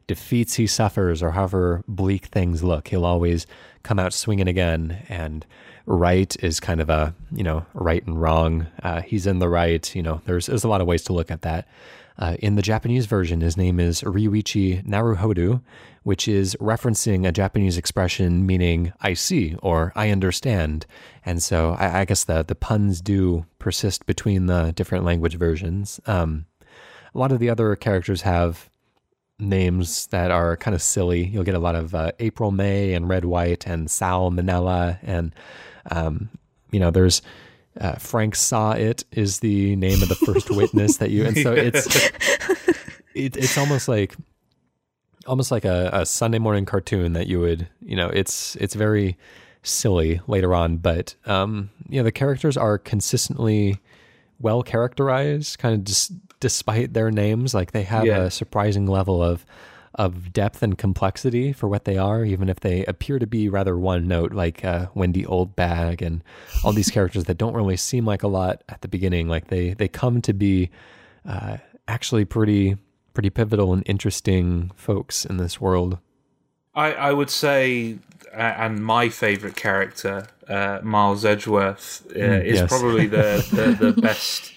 defeats 0.06 0.54
he 0.54 0.66
suffers 0.66 1.22
or 1.22 1.32
however 1.32 1.82
bleak 1.88 2.26
things 2.26 2.62
look. 2.62 2.88
He'll 2.88 3.04
always 3.04 3.46
come 3.82 3.98
out 3.98 4.12
swinging 4.12 4.48
again. 4.48 5.04
And 5.08 5.46
right 5.86 6.36
is 6.42 6.58
kind 6.58 6.80
of 6.80 6.90
a 6.90 7.14
you 7.32 7.44
know 7.44 7.64
right 7.74 8.04
and 8.06 8.20
wrong. 8.20 8.66
Uh, 8.82 9.00
he's 9.02 9.26
in 9.26 9.38
the 9.38 9.48
right. 9.48 9.94
You 9.94 10.02
know, 10.02 10.20
there's 10.26 10.46
there's 10.46 10.64
a 10.64 10.68
lot 10.68 10.80
of 10.80 10.86
ways 10.86 11.02
to 11.04 11.12
look 11.12 11.30
at 11.30 11.42
that. 11.42 11.66
Uh, 12.18 12.34
in 12.38 12.54
the 12.54 12.62
Japanese 12.62 13.04
version, 13.04 13.42
his 13.42 13.58
name 13.58 13.78
is 13.78 14.00
Ryuichi 14.00 14.82
Naruhodo, 14.86 15.60
which 16.02 16.26
is 16.26 16.56
referencing 16.56 17.28
a 17.28 17.32
Japanese 17.32 17.76
expression 17.76 18.46
meaning 18.46 18.92
"I 19.00 19.14
see" 19.14 19.54
or 19.62 19.92
"I 19.94 20.10
understand." 20.10 20.86
And 21.24 21.42
so, 21.42 21.76
I, 21.78 22.00
I 22.00 22.04
guess 22.04 22.24
the 22.24 22.42
the 22.42 22.54
puns 22.54 23.00
do 23.00 23.46
persist 23.58 24.06
between 24.06 24.46
the 24.46 24.72
different 24.72 25.04
language 25.04 25.36
versions. 25.36 26.00
Um, 26.06 26.46
a 27.14 27.18
lot 27.18 27.32
of 27.32 27.38
the 27.38 27.48
other 27.48 27.74
characters 27.76 28.22
have 28.22 28.68
names 29.38 30.06
that 30.08 30.30
are 30.30 30.56
kind 30.56 30.74
of 30.74 30.82
silly. 30.82 31.26
You'll 31.26 31.44
get 31.44 31.54
a 31.54 31.60
lot 31.60 31.74
of 31.74 31.94
uh, 31.94 32.12
April 32.18 32.50
May 32.50 32.94
and 32.94 33.08
Red 33.08 33.24
White 33.24 33.66
and 33.66 33.90
Sal 33.90 34.30
Manella 34.30 34.98
and 35.02 35.34
um, 35.90 36.30
you 36.70 36.80
know 36.80 36.90
there's 36.90 37.22
uh, 37.80 37.96
Frank 37.96 38.34
Sawhit 38.34 39.04
is 39.12 39.40
the 39.40 39.76
name 39.76 40.02
of 40.02 40.08
the 40.08 40.14
first 40.14 40.50
witness 40.54 40.96
that 40.98 41.10
you 41.10 41.26
and 41.26 41.36
so 41.36 41.52
it's 41.52 41.86
it, 43.14 43.36
it's 43.36 43.58
almost 43.58 43.88
like 43.88 44.16
almost 45.26 45.50
like 45.50 45.64
a, 45.64 45.90
a 45.92 46.06
Sunday 46.06 46.38
morning 46.38 46.64
cartoon 46.64 47.12
that 47.12 47.26
you 47.26 47.40
would 47.40 47.68
you 47.80 47.96
know 47.96 48.08
it's 48.08 48.56
it's 48.56 48.74
very 48.74 49.16
silly 49.62 50.20
later 50.26 50.54
on 50.54 50.76
but 50.76 51.14
um 51.26 51.70
you 51.88 51.98
know 51.98 52.04
the 52.04 52.12
characters 52.12 52.56
are 52.56 52.78
consistently 52.78 53.80
well 54.38 54.62
characterized 54.62 55.58
kind 55.58 55.74
of 55.74 55.84
just 55.84 56.12
despite 56.46 56.92
their 56.94 57.10
names 57.10 57.54
like 57.54 57.72
they 57.72 57.82
have 57.82 58.06
Yeah. 58.06 58.18
a 58.18 58.30
surprising 58.30 58.86
level 58.86 59.20
of 59.20 59.44
of 59.96 60.32
depth 60.32 60.62
and 60.62 60.78
complexity 60.78 61.52
for 61.52 61.68
what 61.68 61.86
they 61.86 61.96
are, 61.96 62.22
even 62.24 62.48
if 62.48 62.60
they 62.60 62.84
appear 62.84 63.18
to 63.18 63.26
be 63.26 63.48
rather 63.48 63.76
one 63.76 64.06
note, 64.06 64.30
like 64.32 64.64
uh, 64.64 64.86
Wendy 64.94 65.24
Oldbag 65.24 66.02
and 66.02 66.22
all 66.62 66.72
these 66.72 66.90
characters 66.90 67.24
that 67.24 67.36
don't 67.38 67.54
really 67.54 67.76
seem 67.78 68.04
like 68.04 68.22
a 68.22 68.28
lot 68.28 68.62
at 68.68 68.80
the 68.82 68.86
beginning. 68.86 69.26
Like 69.26 69.48
they 69.48 69.74
they 69.74 69.88
come 69.88 70.22
to 70.22 70.32
be 70.32 70.70
uh, 71.28 71.56
actually 71.88 72.24
pretty 72.24 72.76
pretty 73.12 73.30
pivotal 73.30 73.72
and 73.72 73.82
interesting 73.86 74.70
folks 74.76 75.24
in 75.24 75.38
this 75.38 75.60
world. 75.60 75.98
I, 76.76 76.92
I 76.92 77.12
would 77.12 77.30
say, 77.30 77.98
uh, 78.32 78.54
and 78.62 78.84
my 78.84 79.08
favourite 79.08 79.56
character, 79.56 80.28
uh, 80.46 80.78
Miles 80.82 81.24
Edgeworth, 81.24 82.06
uh, 82.14 82.20
is 82.20 82.60
yes. 82.60 82.68
probably 82.68 83.06
the, 83.06 83.42
the, 83.50 83.92
the 83.92 84.00
best 84.08 84.52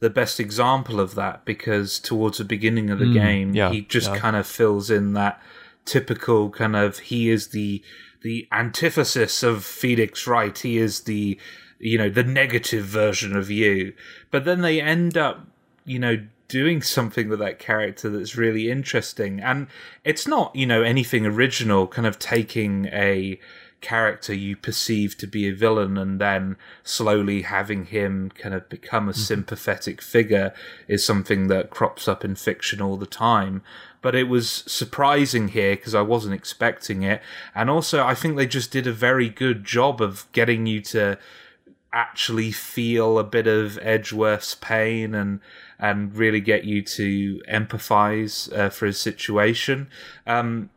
the 0.00 0.10
best 0.10 0.38
example 0.38 1.00
of 1.00 1.14
that 1.16 1.44
because 1.44 1.98
towards 1.98 2.38
the 2.38 2.44
beginning 2.44 2.90
of 2.90 2.98
the 2.98 3.06
mm, 3.06 3.14
game, 3.14 3.54
yeah, 3.54 3.70
he 3.70 3.82
just 3.82 4.10
yeah. 4.10 4.18
kind 4.18 4.36
of 4.36 4.46
fills 4.46 4.90
in 4.90 5.14
that 5.14 5.40
typical 5.84 6.50
kind 6.50 6.76
of 6.76 6.98
he 6.98 7.30
is 7.30 7.48
the 7.48 7.82
the 8.22 8.46
antithesis 8.52 9.42
of 9.42 9.64
Felix 9.64 10.26
Wright. 10.26 10.56
He 10.56 10.78
is 10.78 11.00
the 11.00 11.38
you 11.78 11.98
know 11.98 12.10
the 12.10 12.24
negative 12.24 12.84
version 12.84 13.36
of 13.36 13.50
you. 13.50 13.92
But 14.30 14.44
then 14.44 14.60
they 14.60 14.80
end 14.80 15.16
up 15.16 15.46
you 15.84 15.98
know 15.98 16.18
doing 16.48 16.80
something 16.80 17.28
with 17.28 17.38
that 17.38 17.58
character 17.58 18.08
that's 18.08 18.34
really 18.34 18.70
interesting 18.70 19.38
and 19.38 19.66
it's 20.02 20.26
not 20.26 20.54
you 20.56 20.64
know 20.64 20.82
anything 20.82 21.26
original 21.26 21.86
kind 21.86 22.06
of 22.06 22.18
taking 22.18 22.86
a 22.86 23.38
character 23.80 24.34
you 24.34 24.56
perceive 24.56 25.16
to 25.18 25.26
be 25.26 25.48
a 25.48 25.54
villain 25.54 25.96
and 25.96 26.20
then 26.20 26.56
slowly 26.82 27.42
having 27.42 27.86
him 27.86 28.30
kind 28.30 28.54
of 28.54 28.68
become 28.68 29.08
a 29.08 29.14
sympathetic 29.14 30.02
figure 30.02 30.52
is 30.88 31.04
something 31.04 31.48
that 31.48 31.70
crops 31.70 32.08
up 32.08 32.24
in 32.24 32.34
fiction 32.34 32.80
all 32.80 32.96
the 32.96 33.06
time. 33.06 33.62
But 34.00 34.14
it 34.14 34.24
was 34.24 34.48
surprising 34.66 35.48
here 35.48 35.76
because 35.76 35.94
I 35.94 36.02
wasn't 36.02 36.34
expecting 36.34 37.02
it. 37.02 37.22
And 37.54 37.70
also 37.70 38.04
I 38.04 38.14
think 38.14 38.36
they 38.36 38.46
just 38.46 38.70
did 38.70 38.86
a 38.86 38.92
very 38.92 39.28
good 39.28 39.64
job 39.64 40.00
of 40.00 40.26
getting 40.32 40.66
you 40.66 40.80
to 40.82 41.18
actually 41.92 42.52
feel 42.52 43.18
a 43.18 43.24
bit 43.24 43.46
of 43.46 43.78
Edgeworth's 43.82 44.54
pain 44.54 45.14
and 45.14 45.40
and 45.78 46.14
really 46.14 46.40
get 46.40 46.64
you 46.64 46.82
to 46.82 47.40
empathize 47.48 48.52
uh, 48.56 48.68
for 48.68 48.86
his 48.86 49.00
situation. 49.00 49.88
Um, 50.26 50.70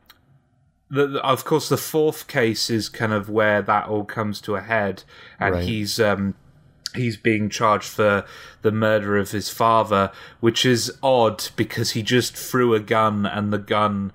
the, 0.92 1.08
the- 1.08 1.24
of 1.26 1.46
course, 1.46 1.70
the 1.70 1.78
fourth 1.78 2.28
case 2.28 2.70
is 2.70 2.90
kind 2.90 3.14
of 3.14 3.30
where 3.30 3.62
that 3.62 3.88
all 3.88 4.04
comes 4.04 4.42
to 4.42 4.56
a 4.56 4.62
head, 4.62 5.04
and 5.40 5.56
Right. 5.56 5.64
he's 5.64 6.00
um, 6.00 6.36
he's 6.94 7.16
being 7.18 7.50
charged 7.50 7.88
for 7.88 8.26
the 8.64 8.72
murder 8.72 9.18
of 9.18 9.32
his 9.32 9.50
father, 9.50 10.12
which 10.42 10.66
is 10.66 10.92
odd 11.02 11.48
because 11.56 11.92
he 11.92 12.04
just 12.04 12.36
threw 12.36 12.74
a 12.74 12.80
gun 12.82 13.26
and 13.26 13.54
the 13.54 13.58
gun 13.58 14.12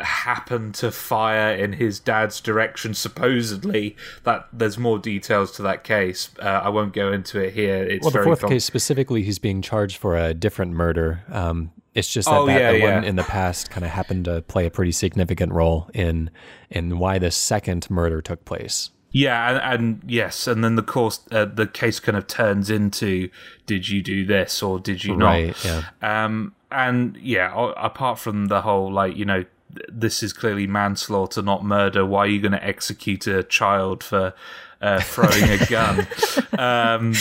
happened 0.00 0.74
to 0.74 0.90
fire 0.90 1.54
in 1.54 1.74
his 1.74 2.00
dad's 2.00 2.40
direction 2.40 2.94
supposedly 2.94 3.96
that 4.24 4.48
there's 4.52 4.78
more 4.78 4.98
details 4.98 5.52
to 5.52 5.62
that 5.62 5.84
case 5.84 6.30
uh, 6.40 6.60
i 6.64 6.68
won't 6.68 6.92
go 6.92 7.12
into 7.12 7.38
it 7.40 7.52
here 7.52 7.82
it's 7.84 8.02
Well, 8.04 8.10
the 8.10 8.18
very 8.18 8.24
fourth 8.24 8.40
com- 8.40 8.50
case 8.50 8.64
specifically, 8.64 9.22
he's 9.22 9.38
being 9.38 9.62
charged 9.62 9.96
for 9.96 10.16
a 10.16 10.32
different 10.34 10.72
murder. 10.72 11.22
Um, 11.30 11.72
it's 11.94 12.10
just 12.12 12.28
that, 12.28 12.34
Oh, 12.34 12.46
that 12.46 12.58
yeah, 12.58 12.72
the 12.72 12.80
one 12.82 13.04
in 13.04 13.16
the 13.16 13.22
past 13.22 13.70
kind 13.70 13.84
of 13.84 13.90
happened 13.90 14.24
to 14.24 14.42
play 14.42 14.64
a 14.66 14.70
pretty 14.70 14.92
significant 14.92 15.52
role 15.52 15.90
in 15.92 16.30
in 16.70 16.98
why 16.98 17.18
the 17.18 17.30
second 17.30 17.90
murder 17.90 18.22
took 18.22 18.44
place. 18.44 18.90
Yeah, 19.10 19.50
and, 19.50 19.82
and 19.82 20.10
yes, 20.10 20.46
and 20.46 20.64
then 20.64 20.76
the 20.76 20.82
course, 20.82 21.20
uh, 21.30 21.44
the 21.44 21.66
case 21.66 22.00
kind 22.00 22.16
of 22.16 22.26
turns 22.26 22.70
into: 22.70 23.28
Did 23.66 23.88
you 23.90 24.02
do 24.02 24.24
this 24.24 24.62
or 24.62 24.80
did 24.80 25.04
you 25.04 25.14
not? 25.16 25.62
Yeah. 25.64 25.84
Um, 26.00 26.54
and 26.70 27.16
yeah, 27.18 27.52
apart 27.76 28.18
from 28.18 28.46
the 28.46 28.62
whole 28.62 28.90
like 28.90 29.14
you 29.14 29.26
know, 29.26 29.44
this 29.88 30.22
is 30.22 30.32
clearly 30.32 30.66
manslaughter, 30.66 31.42
not 31.42 31.64
murder. 31.64 32.04
Why 32.04 32.20
are 32.20 32.26
you 32.26 32.40
going 32.40 32.52
to 32.52 32.64
execute 32.64 33.26
a 33.26 33.42
child 33.42 34.04
for 34.04 34.34
uh, 34.80 35.00
throwing 35.00 35.44
a 35.44 35.66
gun? 35.66 36.06
Um, 36.58 37.14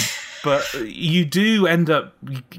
but 0.44 0.74
you 0.74 1.24
do 1.26 1.68
end 1.68 1.90
up 1.90 2.14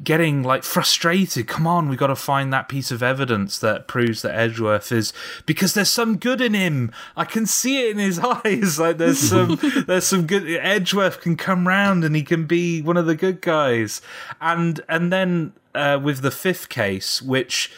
getting 0.04 0.42
like 0.42 0.62
frustrated. 0.62 1.48
Come 1.48 1.66
on, 1.66 1.88
we 1.88 1.96
got 1.96 2.08
to 2.08 2.16
find 2.16 2.52
that 2.52 2.68
piece 2.68 2.90
of 2.90 3.02
evidence 3.02 3.58
that 3.58 3.88
proves 3.88 4.22
that 4.22 4.34
Edgeworth 4.34 4.92
is 4.92 5.12
because 5.46 5.74
there's 5.74 5.90
some 5.90 6.16
good 6.16 6.40
in 6.40 6.54
him. 6.54 6.92
I 7.16 7.24
can 7.24 7.46
see 7.46 7.84
it 7.84 7.90
in 7.90 7.98
his 7.98 8.18
eyes. 8.22 8.78
Like 8.78 8.98
there's 8.98 9.18
some 9.18 9.58
there's 9.86 10.06
some 10.06 10.26
good. 10.26 10.48
Edgeworth 10.48 11.20
can 11.20 11.36
come 11.36 11.66
round 11.66 12.04
and 12.04 12.14
he 12.14 12.22
can 12.22 12.46
be 12.46 12.82
one 12.82 12.96
of 12.96 13.06
the 13.06 13.16
good 13.16 13.40
guys. 13.40 14.00
And 14.40 14.80
and 14.88 15.12
then 15.12 15.52
uh, 15.74 16.00
with 16.02 16.20
the 16.20 16.30
fifth 16.30 16.68
case, 16.68 17.20
which 17.20 17.70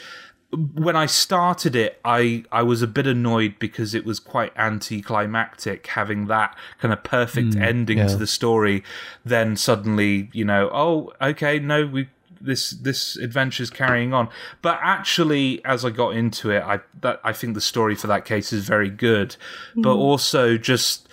when 0.57 0.97
I 0.97 1.07
started 1.07 1.77
it, 1.77 2.01
I 2.05 2.45
I 2.51 2.63
was 2.63 2.83
a 2.83 2.87
bit 2.87 3.07
annoyed 3.07 3.59
because 3.59 3.95
it 3.95 4.05
was 4.05 4.19
quite 4.21 4.53
anticlimactic 4.57 5.87
having 5.89 6.27
that 6.27 6.57
kind 6.79 6.93
of 6.93 7.03
perfect 7.03 7.55
hmm, 7.55 7.63
ending 7.63 7.99
yeah. 7.99 8.09
to 8.09 8.17
the 8.17 8.27
story. 8.27 8.83
Then 9.25 9.57
suddenly, 9.57 10.31
you 10.33 10.45
know, 10.45 10.71
oh, 10.73 11.13
okay, 11.21 11.59
no, 11.59 11.87
we 11.87 12.09
this 12.41 12.71
this 12.71 13.17
adventure's 13.17 13.71
carrying 13.71 14.13
on. 14.13 14.29
But 14.63 14.79
actually, 14.83 15.65
as 15.65 15.85
I 15.85 15.91
got 15.91 16.15
into 16.15 16.51
it, 16.51 16.63
I 16.63 16.81
that 17.01 17.21
I 17.25 17.33
think 17.33 17.55
the 17.55 17.61
story 17.61 17.95
for 17.95 18.07
that 18.07 18.25
case 18.25 18.53
is 18.53 18.67
very 18.67 18.91
good, 18.91 19.37
but 19.75 19.95
hmm. 19.95 20.01
also 20.01 20.57
just 20.57 21.09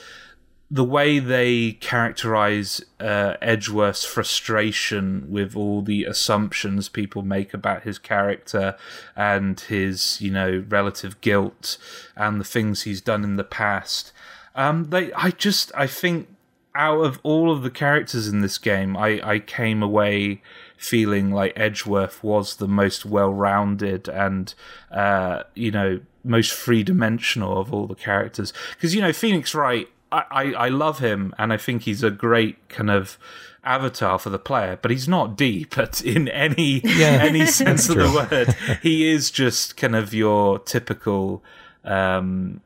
the 0.74 0.86
way 0.86 1.20
they 1.20 1.74
characterize 1.74 2.82
uh, 2.98 3.36
Edgeworth's 3.42 4.06
frustration 4.06 5.30
with 5.30 5.54
all 5.54 5.82
the 5.82 6.06
assumptions 6.06 6.88
people 6.88 7.24
make 7.24 7.54
about 7.54 7.84
his 7.84 8.00
character 8.00 8.78
and 9.14 9.60
his, 9.60 10.22
you 10.22 10.32
know, 10.32 10.64
relative 10.70 11.20
guilt 11.20 11.78
and 12.16 12.40
the 12.40 12.46
things 12.46 12.84
he's 12.84 13.02
done 13.02 13.26
in 13.26 13.36
the 13.36 13.44
past. 13.44 14.14
Um, 14.56 14.92
they, 14.92 15.12
I 15.12 15.32
just, 15.32 15.74
I 15.76 15.88
think, 15.88 16.30
out 16.74 17.02
of 17.02 17.20
all 17.22 17.52
of 17.52 17.64
the 17.64 17.70
characters 17.70 18.30
in 18.30 18.40
this 18.40 18.58
game, 18.58 18.96
I, 18.96 19.20
I 19.24 19.40
came 19.40 19.84
away 19.84 20.42
feeling 20.78 21.32
like 21.32 21.52
Edgeworth 21.58 22.24
was 22.24 22.56
the 22.56 22.68
most 22.68 23.06
well-rounded 23.06 24.08
and, 24.08 24.54
uh, 24.90 25.44
you 25.54 25.72
know, 25.72 26.00
most 26.24 26.54
three-dimensional 26.54 27.60
of 27.60 27.74
all 27.74 27.88
the 27.88 27.96
characters. 27.96 28.54
Because 28.76 28.96
you 28.96 29.02
know, 29.02 29.12
Phoenix 29.12 29.54
Wright, 29.54 29.90
I, 30.12 30.54
I, 30.54 30.70
love 30.70 31.00
him, 31.00 31.34
and 31.38 31.54
I 31.54 31.58
think 31.58 31.84
he's 31.84 32.04
a 32.04 32.12
great 32.12 32.68
kind 32.68 32.90
of 32.90 33.18
avatar 33.64 34.20
for 34.20 34.30
the 34.30 34.40
player. 34.40 34.78
But 34.82 34.92
he's 34.92 35.08
not 35.08 35.38
deep 35.38 35.78
at, 35.78 36.02
in 36.02 36.28
any 36.28 36.82
any 36.86 37.46
sense 37.46 37.90
of 37.90 37.96
the 37.96 38.28
word. 38.30 38.56
He 38.82 39.10
is 39.10 39.32
just 39.32 39.78
kind 39.78 39.96
of 39.96 40.14
your 40.14 40.60
typical. 40.60 41.44
Um, 41.84 42.62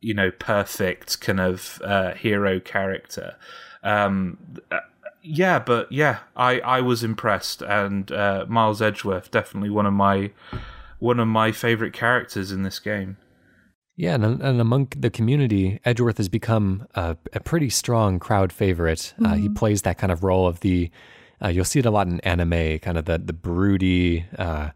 you 0.00 0.14
know, 0.14 0.32
perfect 0.32 1.20
kind 1.20 1.38
of 1.38 1.80
uh, 1.84 2.12
hero 2.14 2.58
character. 2.58 3.36
Um, 3.84 4.36
uh, 4.70 4.80
yeah, 5.22 5.60
but 5.60 5.90
yeah, 5.92 6.18
I, 6.36 6.58
I 6.60 6.80
was 6.80 7.04
impressed, 7.04 7.62
and 7.62 8.10
uh, 8.10 8.44
Miles 8.48 8.82
Edgeworth 8.82 9.30
definitely 9.30 9.70
one 9.70 9.86
of 9.86 9.92
my 9.92 10.32
one 10.98 11.18
of 11.20 11.28
my 11.28 11.52
favorite 11.52 11.92
characters 11.92 12.52
in 12.52 12.62
this 12.62 12.78
game. 12.78 13.16
Yeah, 13.96 14.14
and, 14.14 14.40
and 14.40 14.60
among 14.60 14.88
the 14.96 15.10
community, 15.10 15.80
Edgeworth 15.84 16.16
has 16.16 16.28
become 16.28 16.86
a, 16.94 17.16
a 17.34 17.40
pretty 17.40 17.68
strong 17.68 18.18
crowd 18.18 18.52
favorite. 18.52 19.12
Uh, 19.22 19.34
he 19.34 19.48
plays 19.48 19.82
that 19.82 19.98
kind 19.98 20.10
of 20.10 20.24
role 20.24 20.46
of 20.46 20.60
the. 20.60 20.90
Uh, 21.44 21.48
you'll 21.48 21.64
see 21.64 21.80
it 21.80 21.86
a 21.86 21.90
lot 21.90 22.06
in 22.06 22.20
anime, 22.20 22.78
kind 22.78 22.96
of 22.96 23.04
the 23.04 23.18
the 23.18 23.32
broody, 23.32 24.24
uh, 24.38 24.70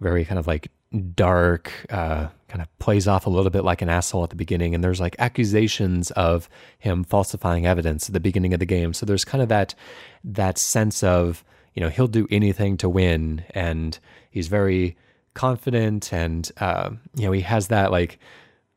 very 0.00 0.24
kind 0.24 0.38
of 0.38 0.46
like 0.46 0.70
dark, 1.14 1.72
uh, 1.90 2.28
kind 2.48 2.62
of 2.62 2.78
plays 2.78 3.08
off 3.08 3.26
a 3.26 3.30
little 3.30 3.50
bit 3.50 3.64
like 3.64 3.82
an 3.82 3.88
asshole 3.88 4.22
at 4.22 4.30
the 4.30 4.36
beginning. 4.36 4.74
And 4.74 4.84
there's 4.84 5.00
like 5.00 5.16
accusations 5.18 6.10
of 6.12 6.48
him 6.78 7.04
falsifying 7.04 7.66
evidence 7.66 8.08
at 8.08 8.12
the 8.12 8.20
beginning 8.20 8.52
of 8.54 8.60
the 8.60 8.66
game. 8.66 8.92
So 8.92 9.04
there's 9.04 9.24
kind 9.24 9.42
of 9.42 9.48
that 9.48 9.74
that 10.22 10.58
sense 10.58 11.02
of 11.02 11.44
you 11.74 11.80
know, 11.80 11.88
he'll 11.88 12.08
do 12.08 12.26
anything 12.30 12.76
to 12.78 12.88
win, 12.88 13.44
and 13.50 13.98
he's 14.30 14.48
very 14.48 14.96
confident, 15.34 16.12
and 16.12 16.50
uh, 16.58 16.90
you 17.14 17.26
know, 17.26 17.32
he 17.32 17.42
has 17.42 17.68
that 17.68 17.90
like 17.90 18.18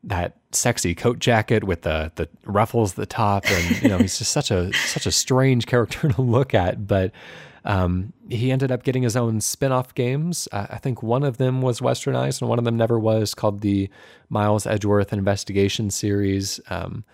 that 0.08 0.36
sexy 0.52 0.94
coat 0.94 1.18
jacket 1.18 1.64
with 1.64 1.82
the 1.82 2.12
the 2.14 2.28
ruffles 2.44 2.92
at 2.92 2.96
the 2.96 3.06
top, 3.06 3.44
and 3.46 3.82
you 3.82 3.88
know, 3.88 3.98
he's 3.98 4.18
just 4.18 4.32
such 4.32 4.50
a 4.50 4.72
such 4.86 5.06
a 5.06 5.12
strange 5.12 5.66
character 5.66 6.08
to 6.12 6.22
look 6.22 6.54
at, 6.54 6.86
but. 6.86 7.12
Um, 7.66 8.12
he 8.28 8.52
ended 8.52 8.70
up 8.70 8.82
getting 8.82 9.04
his 9.04 9.16
own 9.16 9.40
spin-off 9.40 9.94
games. 9.94 10.46
Uh, 10.52 10.66
I 10.68 10.76
think 10.76 11.02
one 11.02 11.22
of 11.22 11.38
them 11.38 11.62
was 11.62 11.80
westernized 11.80 12.42
and 12.42 12.50
one 12.50 12.58
of 12.58 12.66
them 12.66 12.76
never 12.76 12.98
was, 12.98 13.34
called 13.34 13.62
the 13.62 13.88
Miles 14.28 14.66
Edgeworth 14.66 15.14
Investigation 15.14 15.88
Series. 15.88 16.60
Um, 16.68 17.04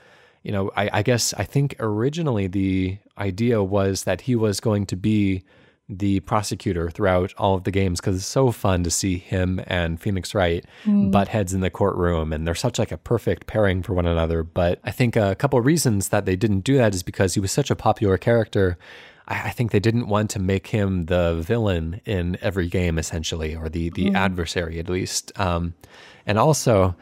you 0.43 0.51
know, 0.51 0.73
I, 0.77 0.91
I, 0.93 1.03
guess 1.03 1.33
I 1.35 1.45
think 1.45 1.77
originally 1.79 2.49
the 2.49 2.99
idea 3.17 3.63
was 3.63 4.03
that 4.05 4.23
he 4.23 4.35
was 4.35 4.59
going 4.59 4.87
to 4.87 4.97
be 4.97 5.45
the 5.99 6.21
prosecutor 6.21 6.89
throughout 6.91 7.35
all 7.37 7.55
of 7.55 7.65
the 7.65 7.71
games 7.71 8.01
because 8.01 8.17
it's 8.17 8.25
so 8.25 8.53
fun 8.53 8.85
to 8.85 8.91
see 8.91 9.19
him 9.19 9.61
and 9.67 10.01
Phoenix 10.01 10.35
Wright 10.35 10.65
mm. 10.85 11.11
butt 11.11 11.29
heads 11.29 11.53
in 11.53 11.61
the 11.61 11.71
courtroom, 11.71 12.33
and 12.33 12.47
they're 12.47 12.55
such 12.55 12.79
like 12.79 12.93
a 12.93 12.97
perfect 12.97 13.47
pairing 13.47 13.83
for 13.83 13.95
one 13.95 14.07
another. 14.07 14.43
But 14.43 14.81
I 14.85 14.91
think 14.91 15.17
a 15.17 15.35
couple 15.35 15.59
of 15.59 15.67
reasons 15.67 16.09
that 16.09 16.25
they 16.25 16.37
didn't 16.37 16.61
do 16.61 16.77
that 16.77 16.95
is 16.95 17.03
because 17.03 17.35
he 17.35 17.41
was 17.41 17.53
such 17.53 17.71
a 17.71 17.77
popular 17.77 18.17
character. 18.17 18.79
I, 19.27 19.49
I 19.49 19.51
think 19.51 19.73
they 19.73 19.81
didn't 19.81 20.09
want 20.09 20.31
to 20.31 20.39
make 20.39 20.69
him 20.69 21.07
the 21.07 21.35
villain 21.41 22.01
in 22.05 22.39
every 22.41 22.69
game, 22.69 22.99
essentially, 22.99 23.57
or 23.57 23.69
the 23.69 23.91
the 23.91 24.11
mm. 24.11 24.17
adversary 24.17 24.79
at 24.79 24.89
least. 24.89 25.39
Um, 25.39 25.75
and 26.27 26.39
also, 26.39 26.95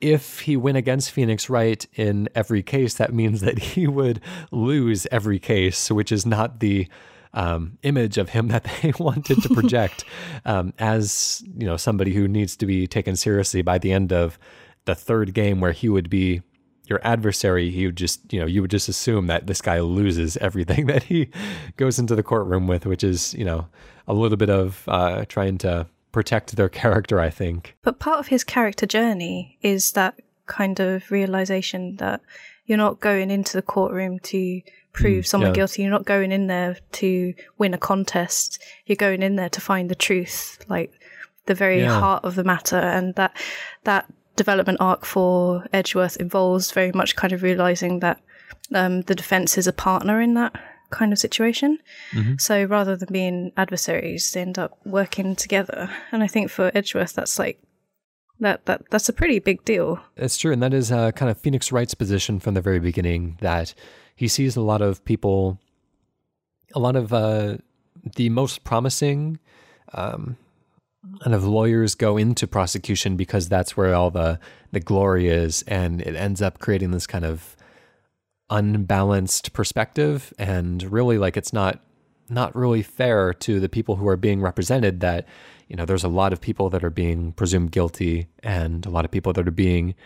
if 0.00 0.40
he 0.40 0.56
went 0.56 0.76
against 0.76 1.12
Phoenix 1.12 1.48
Wright 1.48 1.86
in 1.94 2.28
every 2.34 2.62
case, 2.62 2.94
that 2.94 3.14
means 3.14 3.40
that 3.40 3.58
he 3.58 3.86
would 3.86 4.20
lose 4.50 5.06
every 5.10 5.38
case, 5.38 5.90
which 5.90 6.12
is 6.12 6.26
not 6.26 6.60
the 6.60 6.88
um, 7.34 7.78
image 7.82 8.18
of 8.18 8.30
him 8.30 8.48
that 8.54 8.64
they 8.82 8.92
wanted 8.98 9.42
to 9.42 9.48
project 9.48 10.04
um, 10.44 10.72
as 10.78 11.42
you 11.56 11.66
know 11.66 11.76
somebody 11.76 12.12
who 12.12 12.28
needs 12.28 12.56
to 12.56 12.66
be 12.66 12.86
taken 12.86 13.16
seriously 13.16 13.62
by 13.62 13.78
the 13.78 13.92
end 13.92 14.12
of 14.12 14.38
the 14.84 14.94
third 14.94 15.34
game, 15.34 15.60
where 15.60 15.72
he 15.72 15.88
would 15.88 16.10
be 16.10 16.42
your 16.88 17.00
adversary. 17.04 17.70
He 17.70 17.86
would 17.86 17.96
just 17.96 18.32
you 18.32 18.40
know 18.40 18.46
you 18.46 18.60
would 18.62 18.70
just 18.70 18.88
assume 18.88 19.26
that 19.28 19.46
this 19.46 19.60
guy 19.60 19.80
loses 19.80 20.36
everything 20.38 20.86
that 20.92 21.04
he 21.04 21.30
goes 21.76 21.98
into 21.98 22.14
the 22.14 22.22
courtroom 22.22 22.66
with, 22.66 22.86
which 22.86 23.04
is 23.04 23.34
you 23.34 23.44
know 23.44 23.66
a 24.08 24.14
little 24.14 24.36
bit 24.36 24.50
of 24.50 24.84
uh, 24.88 25.24
trying 25.26 25.58
to 25.58 25.86
protect 26.10 26.56
their 26.56 26.68
character, 26.68 27.18
I 27.18 27.30
think. 27.30 27.76
But 27.82 27.98
part 27.98 28.20
of 28.20 28.26
his 28.26 28.44
character 28.44 28.84
journey 28.84 29.58
is 29.62 29.92
that 29.92 30.20
kind 30.46 30.78
of 30.80 31.10
realization 31.10 31.96
that 31.96 32.20
you're 32.66 32.78
not 32.78 33.00
going 33.00 33.30
into 33.30 33.54
the 33.54 33.62
courtroom 33.62 34.18
to 34.18 34.60
prove 34.92 35.24
mm, 35.24 35.26
someone 35.26 35.50
yeah. 35.50 35.54
guilty. 35.54 35.82
You're 35.82 35.90
not 35.90 36.04
going 36.04 36.32
in 36.32 36.46
there 36.46 36.76
to 36.92 37.34
win 37.58 37.74
a 37.74 37.78
contest. 37.78 38.62
You're 38.86 38.96
going 38.96 39.22
in 39.22 39.36
there 39.36 39.50
to 39.50 39.60
find 39.60 39.90
the 39.90 39.94
truth, 39.94 40.58
like 40.68 40.92
the 41.46 41.54
very 41.54 41.80
yeah. 41.80 41.98
heart 41.98 42.24
of 42.24 42.34
the 42.34 42.44
matter. 42.44 42.76
And 42.76 43.14
that 43.16 43.36
that 43.84 44.12
development 44.36 44.80
arc 44.80 45.04
for 45.04 45.66
Edgeworth 45.72 46.16
involves 46.16 46.70
very 46.72 46.92
much 46.92 47.16
kind 47.16 47.32
of 47.32 47.42
realizing 47.42 48.00
that 48.00 48.20
um, 48.74 49.02
the 49.02 49.14
defense 49.14 49.58
is 49.58 49.66
a 49.66 49.72
partner 49.72 50.20
in 50.20 50.34
that 50.34 50.54
kind 50.90 51.12
of 51.12 51.18
situation. 51.18 51.78
Mm-hmm. 52.12 52.34
So 52.38 52.64
rather 52.64 52.96
than 52.96 53.08
being 53.12 53.52
adversaries, 53.56 54.30
they 54.32 54.42
end 54.42 54.58
up 54.58 54.78
working 54.84 55.34
together. 55.34 55.90
And 56.12 56.22
I 56.22 56.26
think 56.26 56.50
for 56.50 56.70
Edgeworth, 56.74 57.14
that's 57.14 57.38
like 57.38 57.60
that 58.40 58.66
that 58.66 58.82
that's 58.90 59.08
a 59.08 59.12
pretty 59.12 59.38
big 59.38 59.64
deal. 59.64 60.00
It's 60.16 60.36
true, 60.36 60.52
and 60.52 60.62
that 60.62 60.74
is 60.74 60.92
uh, 60.92 61.12
kind 61.12 61.30
of 61.30 61.38
Phoenix 61.38 61.72
Wright's 61.72 61.94
position 61.94 62.40
from 62.40 62.54
the 62.54 62.60
very 62.60 62.80
beginning 62.80 63.38
that 63.40 63.74
he 64.22 64.28
sees 64.28 64.54
a 64.54 64.60
lot 64.60 64.80
of 64.82 65.04
people, 65.04 65.58
a 66.76 66.78
lot 66.78 66.94
of 66.94 67.12
uh, 67.12 67.56
the 68.14 68.28
most 68.28 68.62
promising. 68.62 69.40
Um, 69.94 70.36
kind 71.24 71.34
of 71.34 71.44
lawyers 71.44 71.96
go 71.96 72.16
into 72.16 72.46
prosecution 72.46 73.16
because 73.16 73.48
that's 73.48 73.76
where 73.76 73.92
all 73.92 74.12
the 74.12 74.38
the 74.70 74.78
glory 74.78 75.26
is 75.26 75.62
and 75.66 76.00
it 76.00 76.14
ends 76.14 76.40
up 76.40 76.60
creating 76.60 76.92
this 76.92 77.08
kind 77.08 77.24
of 77.24 77.56
unbalanced 78.48 79.52
perspective 79.52 80.32
and 80.38 80.84
really 80.84 81.18
like 81.18 81.36
it's 81.36 81.52
not 81.52 81.82
not 82.28 82.54
really 82.54 82.82
fair 82.82 83.34
to 83.34 83.58
the 83.58 83.68
people 83.68 83.96
who 83.96 84.06
are 84.06 84.16
being 84.16 84.40
represented 84.40 85.00
that 85.00 85.26
you 85.66 85.74
know 85.74 85.84
there's 85.84 86.04
a 86.04 86.08
lot 86.08 86.32
of 86.32 86.40
people 86.40 86.70
that 86.70 86.84
are 86.84 86.90
being 86.90 87.32
presumed 87.32 87.72
guilty 87.72 88.28
and 88.44 88.86
a 88.86 88.90
lot 88.90 89.04
of 89.04 89.10
people 89.10 89.32
that 89.32 89.48
are 89.48 89.50
being 89.50 89.96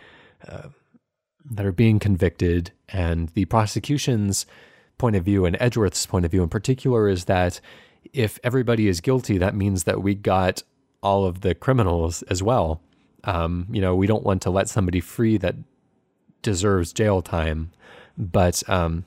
uh, 0.49 0.69
that 1.51 1.67
are 1.67 1.73
being 1.73 1.99
convicted. 1.99 2.73
And 2.89 3.29
the 3.31 3.45
prosecution's 3.47 4.47
point 4.99 5.17
of 5.17 5.25
view 5.25 5.45
and 5.45 5.57
Edgeworth's 5.61 6.07
point 6.07 6.25
of 6.25 6.31
view 6.31 6.43
in 6.43 6.49
particular 6.49 7.09
is 7.09 7.27
that 7.27 7.61
if 8.13 8.39
everybody 8.43 8.89
is 8.89 9.01
guilty 9.01 9.37
that 9.39 9.55
means 9.55 9.85
that 9.85 10.03
we 10.03 10.15
got 10.15 10.63
all 11.03 11.27
of 11.27 11.43
the 11.43 11.55
criminals 11.55 12.23
as 12.25 12.43
well. 12.43 12.81
Um, 13.25 13.67
you 13.71 13.81
know 13.81 13.95
we 13.95 14.07
don't 14.07 14.23
want 14.23 14.41
to 14.43 14.51
let 14.51 14.69
somebody 14.69 15.01
free 15.01 15.37
that 15.39 15.57
deserves 16.47 16.93
jail 16.93 17.23
time. 17.23 17.73
But, 18.17 18.63
um, 18.69 19.05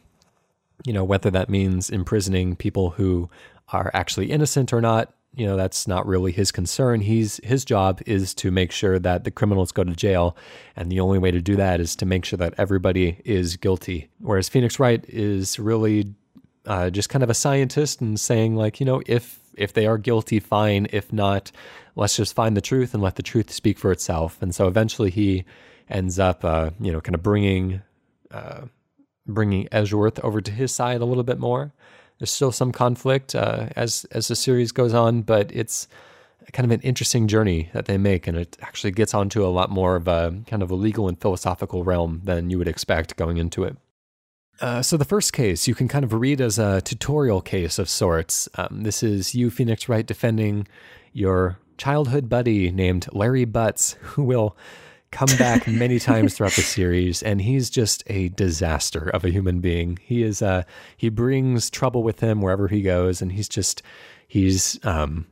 you 0.86 0.94
know, 0.94 1.04
whether 1.04 1.32
that 1.32 1.50
means 1.50 1.90
imprisoning 1.90 2.56
people 2.56 2.92
who 2.92 3.30
are 3.70 3.90
actually 3.94 4.30
innocent 4.30 4.72
or 4.74 4.82
not, 4.82 5.14
you 5.36 5.46
know, 5.46 5.56
that's 5.56 5.88
not 5.88 6.06
really 6.06 6.32
his 6.32 6.52
concern. 6.52 7.02
He's 7.02 7.40
his 7.44 7.64
job 7.64 8.02
is 8.06 8.34
to 8.36 8.52
make 8.52 8.72
sure 8.72 9.00
that 9.00 9.24
the 9.24 9.32
criminals 9.32 9.72
go 9.72 9.84
to 9.84 9.96
jail, 9.96 10.36
and 10.76 10.92
the 10.92 11.00
only 11.00 11.20
way 11.20 11.32
to 11.32 11.42
do 11.42 11.56
that 11.56 11.80
is 11.80 11.96
to 11.98 12.06
make 12.06 12.26
sure 12.26 12.38
that 12.38 12.56
everybody 12.58 13.22
is 13.26 13.56
guilty. 13.56 14.10
Whereas 14.20 14.50
Phoenix 14.50 14.80
Wright 14.80 15.04
is 15.08 15.60
really 15.60 16.14
uh, 16.66 16.90
just 16.90 17.10
kind 17.10 17.24
of 17.24 17.30
a 17.30 17.36
scientist 17.36 18.02
and 18.02 18.20
saying 18.20 18.56
like, 18.56 18.80
you 18.80 18.86
know, 18.86 19.02
if 19.06 19.40
if 19.56 19.74
they 19.74 19.86
are 19.86 19.98
guilty, 19.98 20.40
fine. 20.40 20.88
If 20.92 21.14
not, 21.14 21.52
let's 21.96 22.16
just 22.16 22.34
find 22.34 22.58
the 22.58 22.62
truth 22.62 22.94
and 22.94 23.04
let 23.04 23.16
the 23.16 23.24
truth 23.24 23.52
speak 23.52 23.78
for 23.78 23.92
itself. 23.92 24.42
And 24.42 24.54
so 24.56 24.68
eventually 24.68 25.12
he 25.12 25.46
ends 25.90 26.18
up, 26.18 26.44
uh, 26.44 26.72
you 26.80 26.92
know, 26.92 27.02
kind 27.02 27.16
of 27.16 27.24
bringing. 27.24 27.82
Uh, 28.32 28.66
bringing 29.30 29.68
Edgeworth 29.72 30.20
over 30.24 30.42
to 30.42 30.52
his 30.52 30.74
side 30.74 31.02
a 31.02 31.06
little 31.06 31.24
bit 31.24 31.40
more. 31.40 31.72
There's 32.20 32.32
still 32.32 32.52
some 32.52 32.72
conflict 32.72 33.34
uh, 33.34 33.70
as 33.76 34.06
as 34.12 34.28
the 34.28 34.36
series 34.36 34.72
goes 34.72 34.94
on, 34.94 35.22
but 35.22 35.52
it's 35.54 35.88
kind 36.52 36.66
of 36.66 36.72
an 36.72 36.82
interesting 36.82 37.28
journey 37.28 37.70
that 37.74 37.86
they 37.86 37.98
make, 37.98 38.28
and 38.28 38.38
it 38.38 38.58
actually 38.62 38.92
gets 38.92 39.14
onto 39.14 39.46
a 39.46 39.48
lot 39.48 39.70
more 39.70 39.96
of 39.96 40.08
a 40.08 40.36
kind 40.48 40.62
of 40.62 40.72
a 40.72 40.76
legal 40.76 41.08
and 41.08 41.20
philosophical 41.20 41.84
realm 41.84 42.22
than 42.24 42.50
you 42.50 42.58
would 42.58 42.68
expect 42.68 43.16
going 43.16 43.38
into 43.38 43.64
it. 43.64 43.78
Uh, 44.62 44.82
so 44.82 44.98
the 44.98 45.06
first 45.06 45.32
case 45.32 45.68
you 45.68 45.76
can 45.76 45.88
kind 45.88 46.04
of 46.04 46.14
read 46.14 46.42
as 46.42 46.60
a 46.60 46.82
tutorial 46.82 47.42
case 47.42 47.80
of 47.80 47.90
sorts. 47.90 48.50
Um, 48.56 48.84
this 48.84 49.02
is 49.04 49.34
you, 49.34 49.50
Phoenix 49.50 49.88
Wright, 49.88 50.06
defending 50.06 50.68
your 51.14 51.58
childhood 51.78 52.28
buddy 52.28 52.70
named 52.72 53.08
Larry 53.14 53.46
Butz, 53.46 53.96
who 53.96 54.24
will 54.24 54.58
come 55.12 55.30
back 55.38 55.68
many 55.68 55.99
times 55.99 56.36
throughout 56.36 56.53
the 56.53 56.62
series, 56.62 57.24
and 57.24 57.41
he's 57.41 57.70
just 57.70 58.03
a 58.07 58.30
disaster 58.30 59.10
of 59.10 59.26
a 59.26 59.30
human 59.30 59.60
being. 59.60 59.99
He 60.01 60.24
is 60.24 60.41
uh 60.41 60.64
he 60.97 61.10
brings 61.10 61.70
trouble 61.70 62.03
with 62.03 62.20
him 62.20 62.41
wherever 62.41 62.68
he 62.68 62.82
goes, 62.82 63.22
and 63.22 63.32
he's 63.32 63.49
just 63.49 63.82
he's 64.28 64.80
um 64.86 65.28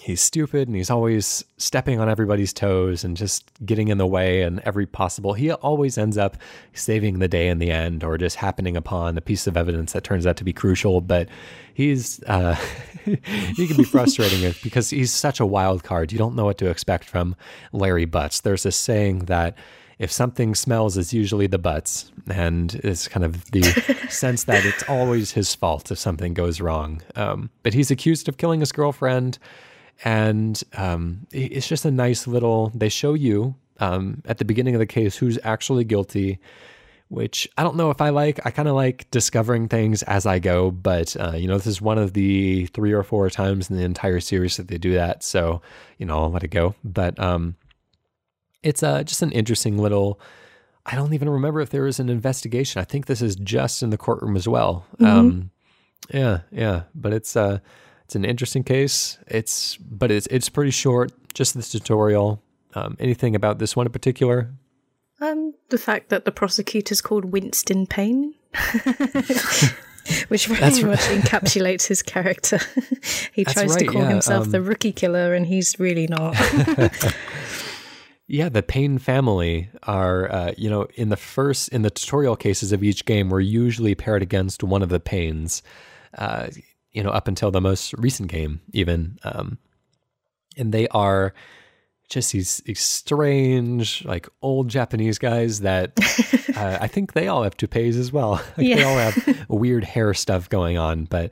he's 0.00 0.22
stupid 0.22 0.68
and 0.68 0.76
he's 0.76 0.88
always 0.88 1.44
stepping 1.58 2.00
on 2.00 2.08
everybody's 2.08 2.52
toes 2.52 3.04
and 3.04 3.14
just 3.16 3.50
getting 3.64 3.88
in 3.88 3.98
the 3.98 4.06
way 4.06 4.42
and 4.42 4.58
every 4.60 4.86
possible 4.86 5.34
he 5.34 5.52
always 5.52 5.98
ends 5.98 6.16
up 6.16 6.36
saving 6.72 7.18
the 7.18 7.28
day 7.28 7.48
in 7.48 7.58
the 7.58 7.70
end 7.70 8.02
or 8.02 8.16
just 8.16 8.36
happening 8.36 8.74
upon 8.74 9.18
a 9.18 9.20
piece 9.20 9.46
of 9.46 9.54
evidence 9.54 9.92
that 9.92 10.02
turns 10.02 10.26
out 10.26 10.36
to 10.36 10.44
be 10.44 10.52
crucial 10.52 11.02
but 11.02 11.28
he's 11.74 12.22
uh, 12.24 12.54
he 13.04 13.66
can 13.66 13.76
be 13.76 13.84
frustrating 13.84 14.54
because 14.62 14.88
he's 14.88 15.12
such 15.12 15.40
a 15.40 15.46
wild 15.46 15.84
card 15.84 16.10
you 16.10 16.18
don't 16.18 16.34
know 16.34 16.46
what 16.46 16.56
to 16.56 16.70
expect 16.70 17.04
from 17.04 17.36
larry 17.72 18.06
Butz 18.06 18.40
there's 18.40 18.62
this 18.62 18.76
saying 18.76 19.26
that 19.26 19.56
if 19.98 20.10
something 20.10 20.56
smells, 20.56 20.96
it's 20.96 21.12
usually 21.12 21.46
the 21.46 21.60
Butz. 21.60 22.10
And 22.28 22.74
it's 22.76 23.06
kind 23.06 23.24
of 23.24 23.48
the 23.52 23.62
sense 24.08 24.44
that 24.44 24.64
it's 24.64 24.82
always 24.88 25.30
his 25.30 25.54
fault 25.54 25.92
if 25.92 25.98
something 25.98 26.34
goes 26.34 26.60
wrong. 26.60 27.02
Um, 27.14 27.50
but 27.62 27.72
he's 27.72 27.88
accused 27.88 28.28
of 28.28 28.36
killing 28.36 28.58
his 28.58 28.72
girlfriend 28.72 29.38
and 30.04 30.60
um, 30.76 31.26
it's 31.32 31.68
just 31.68 31.84
a 31.84 31.90
nice 31.90 32.26
little. 32.26 32.72
They 32.74 32.88
show 32.88 33.14
you 33.14 33.54
um, 33.78 34.22
at 34.24 34.38
the 34.38 34.44
beginning 34.44 34.74
of 34.74 34.78
the 34.78 34.86
case 34.86 35.16
who's 35.16 35.38
actually 35.44 35.84
guilty, 35.84 36.38
which 37.08 37.48
I 37.56 37.62
don't 37.62 37.76
know 37.76 37.90
if 37.90 38.00
I 38.00 38.10
like. 38.10 38.44
I 38.44 38.50
kind 38.50 38.68
of 38.68 38.74
like 38.74 39.10
discovering 39.10 39.68
things 39.68 40.02
as 40.04 40.26
I 40.26 40.38
go, 40.38 40.70
but 40.70 41.16
uh, 41.18 41.32
you 41.32 41.46
know, 41.46 41.56
this 41.56 41.66
is 41.66 41.80
one 41.80 41.98
of 41.98 42.14
the 42.14 42.66
three 42.66 42.92
or 42.92 43.02
four 43.02 43.30
times 43.30 43.70
in 43.70 43.76
the 43.76 43.84
entire 43.84 44.20
series 44.20 44.56
that 44.56 44.68
they 44.68 44.78
do 44.78 44.94
that. 44.94 45.22
So 45.22 45.62
you 45.98 46.06
know, 46.06 46.18
I'll 46.18 46.30
let 46.30 46.44
it 46.44 46.48
go. 46.48 46.74
But 46.82 47.18
um, 47.20 47.56
it's 48.62 48.82
uh, 48.82 49.04
just 49.04 49.22
an 49.22 49.32
interesting 49.32 49.78
little. 49.78 50.20
I 50.84 50.96
don't 50.96 51.14
even 51.14 51.28
remember 51.28 51.60
if 51.60 51.70
there 51.70 51.84
was 51.84 52.00
an 52.00 52.08
investigation. 52.08 52.80
I 52.80 52.84
think 52.84 53.06
this 53.06 53.22
is 53.22 53.36
just 53.36 53.84
in 53.84 53.90
the 53.90 53.98
courtroom 53.98 54.36
as 54.36 54.48
well. 54.48 54.84
Mm-hmm. 54.98 55.06
Um, 55.06 55.50
yeah, 56.12 56.40
yeah, 56.50 56.82
but 56.92 57.12
it's 57.12 57.36
uh, 57.36 57.60
it's 58.12 58.16
an 58.16 58.26
interesting 58.26 58.62
case. 58.62 59.18
It's 59.26 59.78
but 59.78 60.10
it's 60.10 60.26
it's 60.26 60.50
pretty 60.50 60.70
short. 60.70 61.12
Just 61.32 61.54
this 61.54 61.70
tutorial. 61.70 62.42
Um, 62.74 62.94
anything 63.00 63.34
about 63.34 63.58
this 63.58 63.74
one 63.74 63.86
in 63.86 63.92
particular? 63.92 64.50
Um, 65.18 65.54
the 65.70 65.78
fact 65.78 66.10
that 66.10 66.26
the 66.26 66.32
prosecutor's 66.32 67.00
called 67.00 67.26
Winston 67.32 67.86
Payne. 67.86 68.34
Which 70.28 70.46
very 70.46 70.60
That's 70.60 70.82
much 70.82 71.08
right. 71.08 71.22
encapsulates 71.22 71.86
his 71.86 72.02
character. 72.02 72.58
he 73.32 73.44
That's 73.44 73.54
tries 73.54 73.70
right, 73.70 73.78
to 73.78 73.86
call 73.86 74.02
yeah, 74.02 74.08
himself 74.10 74.44
um, 74.46 74.50
the 74.50 74.60
rookie 74.60 74.92
killer, 74.92 75.32
and 75.32 75.46
he's 75.46 75.78
really 75.78 76.06
not. 76.06 76.34
yeah, 78.26 78.50
the 78.50 78.62
Payne 78.62 78.98
family 78.98 79.70
are, 79.84 80.30
uh, 80.30 80.52
you 80.58 80.68
know, 80.68 80.86
in 80.96 81.08
the 81.08 81.16
first, 81.16 81.68
in 81.68 81.80
the 81.80 81.90
tutorial 81.90 82.36
cases 82.36 82.72
of 82.72 82.82
each 82.82 83.06
game, 83.06 83.30
we're 83.30 83.40
usually 83.40 83.94
paired 83.94 84.22
against 84.22 84.62
one 84.64 84.82
of 84.82 84.88
the 84.88 85.00
Paynes, 85.00 85.62
uh, 86.18 86.48
you 86.92 87.02
know, 87.02 87.10
up 87.10 87.28
until 87.28 87.50
the 87.50 87.60
most 87.60 87.94
recent 87.94 88.30
game, 88.30 88.60
even. 88.72 89.18
Um, 89.24 89.58
and 90.56 90.72
they 90.72 90.88
are 90.88 91.32
just 92.08 92.32
these, 92.32 92.58
these 92.66 92.80
strange, 92.80 94.04
like 94.04 94.28
old 94.42 94.68
Japanese 94.68 95.18
guys 95.18 95.60
that 95.60 95.92
uh, 96.56 96.78
I 96.80 96.86
think 96.86 97.14
they 97.14 97.28
all 97.28 97.42
have 97.42 97.56
toupees 97.56 97.96
as 97.96 98.12
well. 98.12 98.42
Like 98.56 98.66
yeah. 98.66 98.76
They 98.76 98.82
all 98.82 98.98
have 98.98 99.46
weird 99.48 99.84
hair 99.84 100.12
stuff 100.12 100.48
going 100.48 100.76
on, 100.76 101.04
but 101.04 101.30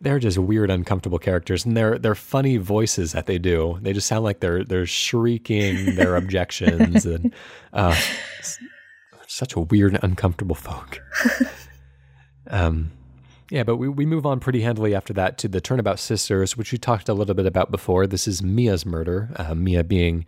they're 0.00 0.18
just 0.18 0.38
weird, 0.38 0.70
uncomfortable 0.70 1.18
characters, 1.18 1.66
and 1.66 1.76
they're 1.76 1.98
they're 1.98 2.14
funny 2.14 2.56
voices 2.56 3.12
that 3.12 3.26
they 3.26 3.38
do. 3.38 3.78
They 3.82 3.92
just 3.92 4.06
sound 4.06 4.24
like 4.24 4.40
they're 4.40 4.64
they're 4.64 4.86
shrieking 4.86 5.94
their 5.94 6.16
objections, 6.16 7.04
and 7.04 7.34
uh, 7.74 7.94
such 9.26 9.54
a 9.54 9.60
weird, 9.60 9.98
uncomfortable 10.02 10.54
folk. 10.54 11.02
um, 12.46 12.90
yeah, 13.50 13.64
but 13.64 13.76
we, 13.76 13.88
we 13.88 14.06
move 14.06 14.24
on 14.24 14.38
pretty 14.38 14.62
handily 14.62 14.94
after 14.94 15.12
that 15.14 15.36
to 15.38 15.48
the 15.48 15.60
Turnabout 15.60 15.98
Sisters, 15.98 16.56
which 16.56 16.70
we 16.70 16.78
talked 16.78 17.08
a 17.08 17.14
little 17.14 17.34
bit 17.34 17.46
about 17.46 17.70
before. 17.70 18.06
This 18.06 18.28
is 18.28 18.42
Mia's 18.42 18.86
murder, 18.86 19.30
uh, 19.36 19.54
Mia 19.54 19.82
being 19.82 20.24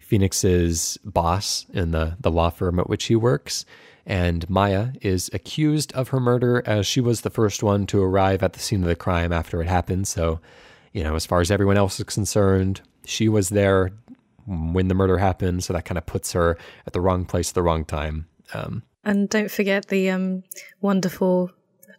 Phoenix's 0.00 0.98
boss 1.04 1.66
in 1.72 1.92
the, 1.92 2.16
the 2.20 2.30
law 2.30 2.50
firm 2.50 2.78
at 2.80 2.88
which 2.88 3.04
he 3.04 3.16
works. 3.16 3.64
And 4.06 4.48
Maya 4.50 4.88
is 5.00 5.30
accused 5.32 5.92
of 5.92 6.08
her 6.08 6.20
murder 6.20 6.62
as 6.66 6.86
she 6.86 7.00
was 7.00 7.22
the 7.22 7.30
first 7.30 7.62
one 7.62 7.86
to 7.86 8.02
arrive 8.02 8.42
at 8.42 8.52
the 8.52 8.60
scene 8.60 8.82
of 8.82 8.88
the 8.88 8.96
crime 8.96 9.32
after 9.32 9.62
it 9.62 9.68
happened. 9.68 10.06
So, 10.08 10.40
you 10.92 11.02
know, 11.02 11.14
as 11.14 11.24
far 11.24 11.40
as 11.40 11.50
everyone 11.50 11.78
else 11.78 11.98
is 11.98 12.04
concerned, 12.04 12.82
she 13.04 13.28
was 13.28 13.48
there 13.50 13.92
when 14.46 14.88
the 14.88 14.94
murder 14.94 15.18
happened. 15.18 15.64
So 15.64 15.72
that 15.72 15.84
kind 15.84 15.96
of 15.96 16.06
puts 16.06 16.32
her 16.32 16.58
at 16.86 16.92
the 16.92 17.00
wrong 17.00 17.24
place 17.24 17.50
at 17.50 17.54
the 17.54 17.62
wrong 17.62 17.84
time. 17.84 18.26
Um, 18.52 18.82
and 19.04 19.28
don't 19.28 19.50
forget 19.50 19.88
the 19.88 20.10
um, 20.10 20.42
wonderful 20.80 21.50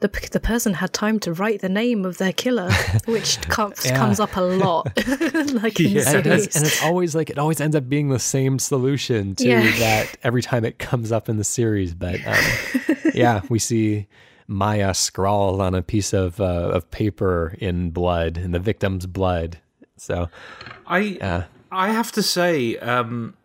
the 0.07 0.29
the 0.31 0.39
person 0.39 0.73
had 0.73 0.93
time 0.93 1.19
to 1.19 1.33
write 1.33 1.61
the 1.61 1.69
name 1.69 2.05
of 2.05 2.17
their 2.17 2.33
killer, 2.33 2.71
which 3.05 3.41
comes 3.41 3.85
yeah. 3.85 3.97
comes 3.97 4.19
up 4.19 4.35
a 4.35 4.41
lot, 4.41 4.85
like 5.53 5.79
in 5.79 5.91
yeah. 5.91 6.17
and, 6.17 6.27
it's, 6.27 6.55
and 6.55 6.65
it's 6.65 6.83
always 6.83 7.15
like 7.15 7.29
it 7.29 7.37
always 7.37 7.59
ends 7.59 7.75
up 7.75 7.89
being 7.89 8.09
the 8.09 8.19
same 8.19 8.59
solution 8.59 9.35
to 9.35 9.47
yeah. 9.47 9.61
that 9.79 10.17
every 10.23 10.41
time 10.41 10.65
it 10.65 10.79
comes 10.79 11.11
up 11.11 11.29
in 11.29 11.37
the 11.37 11.43
series. 11.43 11.93
But 11.93 12.25
um, 12.25 12.95
yeah, 13.13 13.41
we 13.49 13.59
see 13.59 14.07
Maya 14.47 14.93
scrawled 14.93 15.61
on 15.61 15.73
a 15.73 15.81
piece 15.81 16.13
of 16.13 16.39
uh, 16.39 16.71
of 16.73 16.89
paper 16.91 17.55
in 17.59 17.91
blood, 17.91 18.37
in 18.37 18.51
the 18.51 18.59
victim's 18.59 19.05
blood. 19.05 19.59
So, 19.97 20.29
I 20.85 21.17
uh, 21.21 21.43
I 21.71 21.91
have 21.91 22.11
to 22.13 22.23
say. 22.23 22.77
Um, 22.77 23.35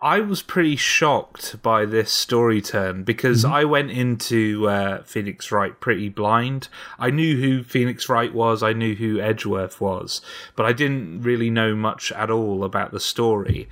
I 0.00 0.20
was 0.20 0.42
pretty 0.42 0.76
shocked 0.76 1.60
by 1.60 1.84
this 1.84 2.12
story 2.12 2.62
turn 2.62 3.02
because 3.02 3.42
mm-hmm. 3.42 3.52
I 3.52 3.64
went 3.64 3.90
into 3.90 4.68
uh, 4.68 5.02
Phoenix 5.02 5.50
Wright 5.50 5.78
pretty 5.80 6.08
blind. 6.08 6.68
I 7.00 7.10
knew 7.10 7.36
who 7.36 7.64
Phoenix 7.64 8.08
Wright 8.08 8.32
was, 8.32 8.62
I 8.62 8.72
knew 8.72 8.94
who 8.94 9.20
Edgeworth 9.20 9.80
was, 9.80 10.20
but 10.54 10.66
I 10.66 10.72
didn't 10.72 11.22
really 11.22 11.50
know 11.50 11.74
much 11.74 12.12
at 12.12 12.30
all 12.30 12.62
about 12.62 12.92
the 12.92 13.00
story. 13.00 13.68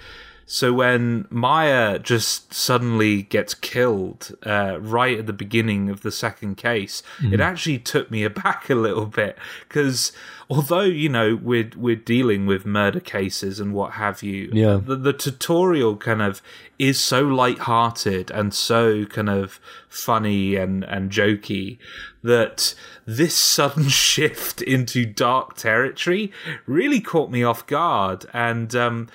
So 0.46 0.72
when 0.72 1.26
Maya 1.28 1.98
just 1.98 2.54
suddenly 2.54 3.22
gets 3.22 3.52
killed 3.52 4.36
uh, 4.44 4.78
right 4.80 5.18
at 5.18 5.26
the 5.26 5.32
beginning 5.32 5.90
of 5.90 6.02
the 6.02 6.12
second 6.12 6.56
case, 6.56 7.02
mm. 7.18 7.32
it 7.32 7.40
actually 7.40 7.78
took 7.78 8.10
me 8.10 8.22
aback 8.24 8.70
a 8.70 8.76
little 8.76 9.06
bit 9.06 9.36
because 9.68 10.12
although 10.48 10.82
you 10.82 11.08
know 11.08 11.36
we're 11.36 11.70
we're 11.76 11.96
dealing 11.96 12.46
with 12.46 12.64
murder 12.64 13.00
cases 13.00 13.58
and 13.60 13.74
what 13.74 13.92
have 13.92 14.22
you, 14.22 14.50
yeah, 14.52 14.80
the, 14.82 14.96
the 14.96 15.12
tutorial 15.12 15.96
kind 15.96 16.22
of 16.22 16.40
is 16.78 17.00
so 17.00 17.22
light-hearted 17.22 18.30
and 18.30 18.52
so 18.52 19.04
kind 19.06 19.28
of 19.28 19.58
funny 19.88 20.56
and 20.56 20.84
and 20.84 21.10
jokey 21.10 21.78
that 22.22 22.74
this 23.06 23.34
sudden 23.34 23.88
shift 23.88 24.62
into 24.62 25.04
dark 25.06 25.56
territory 25.56 26.32
really 26.66 27.00
caught 27.00 27.30
me 27.30 27.42
off 27.42 27.66
guard. 27.66 28.26
And 28.32 28.74
um 28.74 29.08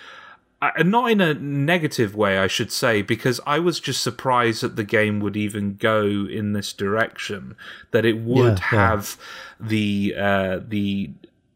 uh, 0.61 0.83
not 0.83 1.09
in 1.09 1.21
a 1.21 1.33
negative 1.33 2.15
way, 2.15 2.37
I 2.37 2.47
should 2.47 2.71
say, 2.71 3.01
because 3.01 3.39
I 3.47 3.57
was 3.57 3.79
just 3.79 4.03
surprised 4.03 4.61
that 4.61 4.75
the 4.75 4.83
game 4.83 5.19
would 5.19 5.35
even 5.35 5.75
go 5.75 6.05
in 6.05 6.53
this 6.53 6.71
direction. 6.71 7.55
That 7.89 8.05
it 8.05 8.19
would 8.19 8.59
yeah, 8.59 8.65
have 8.65 9.17
yeah. 9.59 9.67
the 9.67 10.15
uh, 10.17 10.59
the 10.67 11.09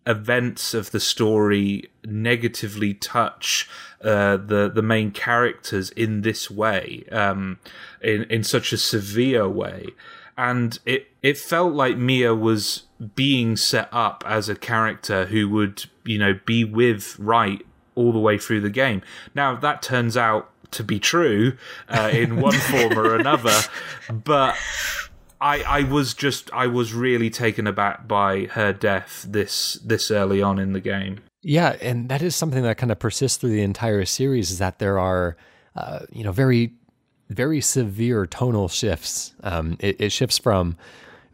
events 0.07 0.73
of 0.73 0.91
the 0.91 0.99
story 0.99 1.89
negatively 2.03 2.93
touch 2.95 3.69
uh, 4.03 4.37
the 4.37 4.71
the 4.73 4.81
main 4.81 5.11
characters 5.11 5.91
in 5.91 6.21
this 6.21 6.49
way, 6.49 7.05
um, 7.11 7.59
in 8.01 8.23
in 8.23 8.43
such 8.43 8.73
a 8.73 8.77
severe 8.77 9.47
way, 9.47 9.87
and 10.35 10.79
it 10.83 11.11
it 11.21 11.37
felt 11.37 11.73
like 11.73 11.95
Mia 11.95 12.33
was 12.33 12.83
being 13.13 13.55
set 13.55 13.87
up 13.91 14.23
as 14.25 14.49
a 14.49 14.55
character 14.55 15.25
who 15.27 15.47
would 15.49 15.85
you 16.03 16.17
know 16.17 16.39
be 16.45 16.63
with 16.63 17.19
Wright 17.19 17.63
all 17.95 18.11
the 18.11 18.19
way 18.19 18.37
through 18.37 18.61
the 18.61 18.69
game. 18.69 19.01
Now 19.33 19.55
that 19.55 19.81
turns 19.81 20.15
out 20.15 20.51
to 20.71 20.83
be 20.83 20.99
true 20.99 21.57
uh, 21.89 22.09
in 22.11 22.41
one 22.41 22.53
form 22.71 22.97
or 22.97 23.15
another, 23.15 23.61
but 24.11 24.55
I 25.41 25.61
I 25.61 25.83
was 25.83 26.13
just 26.13 26.51
I 26.53 26.67
was 26.67 26.93
really 26.93 27.29
taken 27.29 27.67
aback 27.67 28.07
by 28.07 28.45
her 28.51 28.73
death 28.73 29.25
this 29.27 29.79
this 29.83 30.11
early 30.11 30.41
on 30.41 30.59
in 30.59 30.73
the 30.73 30.79
game. 30.79 31.19
Yeah, 31.41 31.75
and 31.81 32.09
that 32.09 32.21
is 32.21 32.35
something 32.35 32.63
that 32.63 32.77
kind 32.77 32.91
of 32.91 32.97
persists 32.97 33.37
through 33.37 33.51
the 33.51 33.61
entire 33.61 34.05
series 34.05 34.49
is 34.49 34.57
that 34.57 34.79
there 34.79 34.97
are 34.97 35.37
uh, 35.75 35.99
you 36.11 36.23
know 36.23 36.31
very 36.31 36.73
very 37.29 37.61
severe 37.61 38.25
tonal 38.25 38.67
shifts. 38.67 39.33
Um, 39.43 39.77
it, 39.79 39.99
it 39.99 40.11
shifts 40.11 40.37
from 40.37 40.77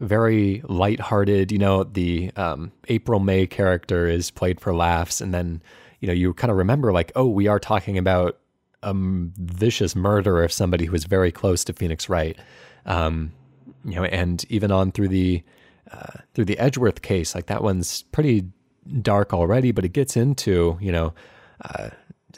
very 0.00 0.62
light-hearted. 0.68 1.52
You 1.52 1.58
know, 1.58 1.84
the 1.84 2.30
um, 2.36 2.72
April 2.88 3.20
May 3.20 3.46
character 3.46 4.06
is 4.06 4.30
played 4.30 4.60
for 4.60 4.74
laughs, 4.74 5.20
and 5.20 5.32
then 5.32 5.62
you 6.02 6.08
know, 6.08 6.12
you 6.12 6.34
kind 6.34 6.50
of 6.50 6.56
remember 6.56 6.92
like, 6.92 7.12
oh, 7.14 7.28
we 7.28 7.46
are 7.46 7.60
talking 7.60 7.96
about 7.96 8.38
a 8.82 8.92
vicious 8.92 9.94
murder 9.94 10.42
of 10.42 10.52
somebody 10.52 10.84
who 10.84 10.92
was 10.92 11.04
very 11.04 11.30
close 11.30 11.62
to 11.64 11.72
Phoenix 11.72 12.08
Wright. 12.08 12.36
Um, 12.84 13.32
you 13.84 13.94
know, 13.94 14.04
and 14.04 14.44
even 14.48 14.72
on 14.72 14.90
through 14.90 15.08
the 15.08 15.44
uh, 15.92 16.18
through 16.34 16.46
the 16.46 16.58
Edgeworth 16.58 17.02
case, 17.02 17.36
like 17.36 17.46
that 17.46 17.62
one's 17.62 18.02
pretty 18.02 18.44
dark 19.00 19.32
already, 19.32 19.70
but 19.70 19.84
it 19.84 19.92
gets 19.92 20.16
into 20.16 20.76
you 20.80 20.90
know 20.90 21.14
uh, 21.64 21.90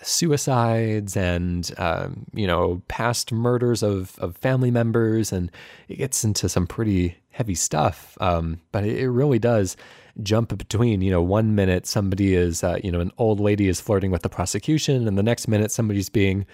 suicides 0.03 1.17
and 1.17 1.73
um, 1.79 2.27
you 2.35 2.47
know 2.47 2.83
past 2.89 3.33
murders 3.33 3.83
of 3.83 4.19
of 4.19 4.37
family 4.37 4.71
members, 4.71 5.33
and 5.33 5.51
it 5.89 5.97
gets 5.97 6.23
into 6.23 6.51
some 6.51 6.67
pretty 6.67 7.17
heavy 7.31 7.55
stuff. 7.55 8.19
Um, 8.21 8.61
but 8.73 8.85
it, 8.85 8.99
it 8.99 9.09
really 9.09 9.39
does 9.39 9.75
jump 10.23 10.57
between, 10.57 11.01
you 11.03 11.11
know, 11.11 11.23
one 11.23 11.55
minute 11.55 11.87
somebody 11.87 12.35
is, 12.35 12.63
uh, 12.63 12.79
you 12.83 12.91
know, 12.91 13.01
an 13.01 13.11
old 13.19 13.41
lady 13.41 13.69
is 13.69 13.81
flirting 13.81 14.11
with 14.11 14.23
the 14.23 14.29
prosecution, 14.29 15.09
and 15.09 15.19
the 15.19 15.23
next 15.23 15.49
minute 15.49 15.71
somebody's 15.71 16.09
being 16.09 16.47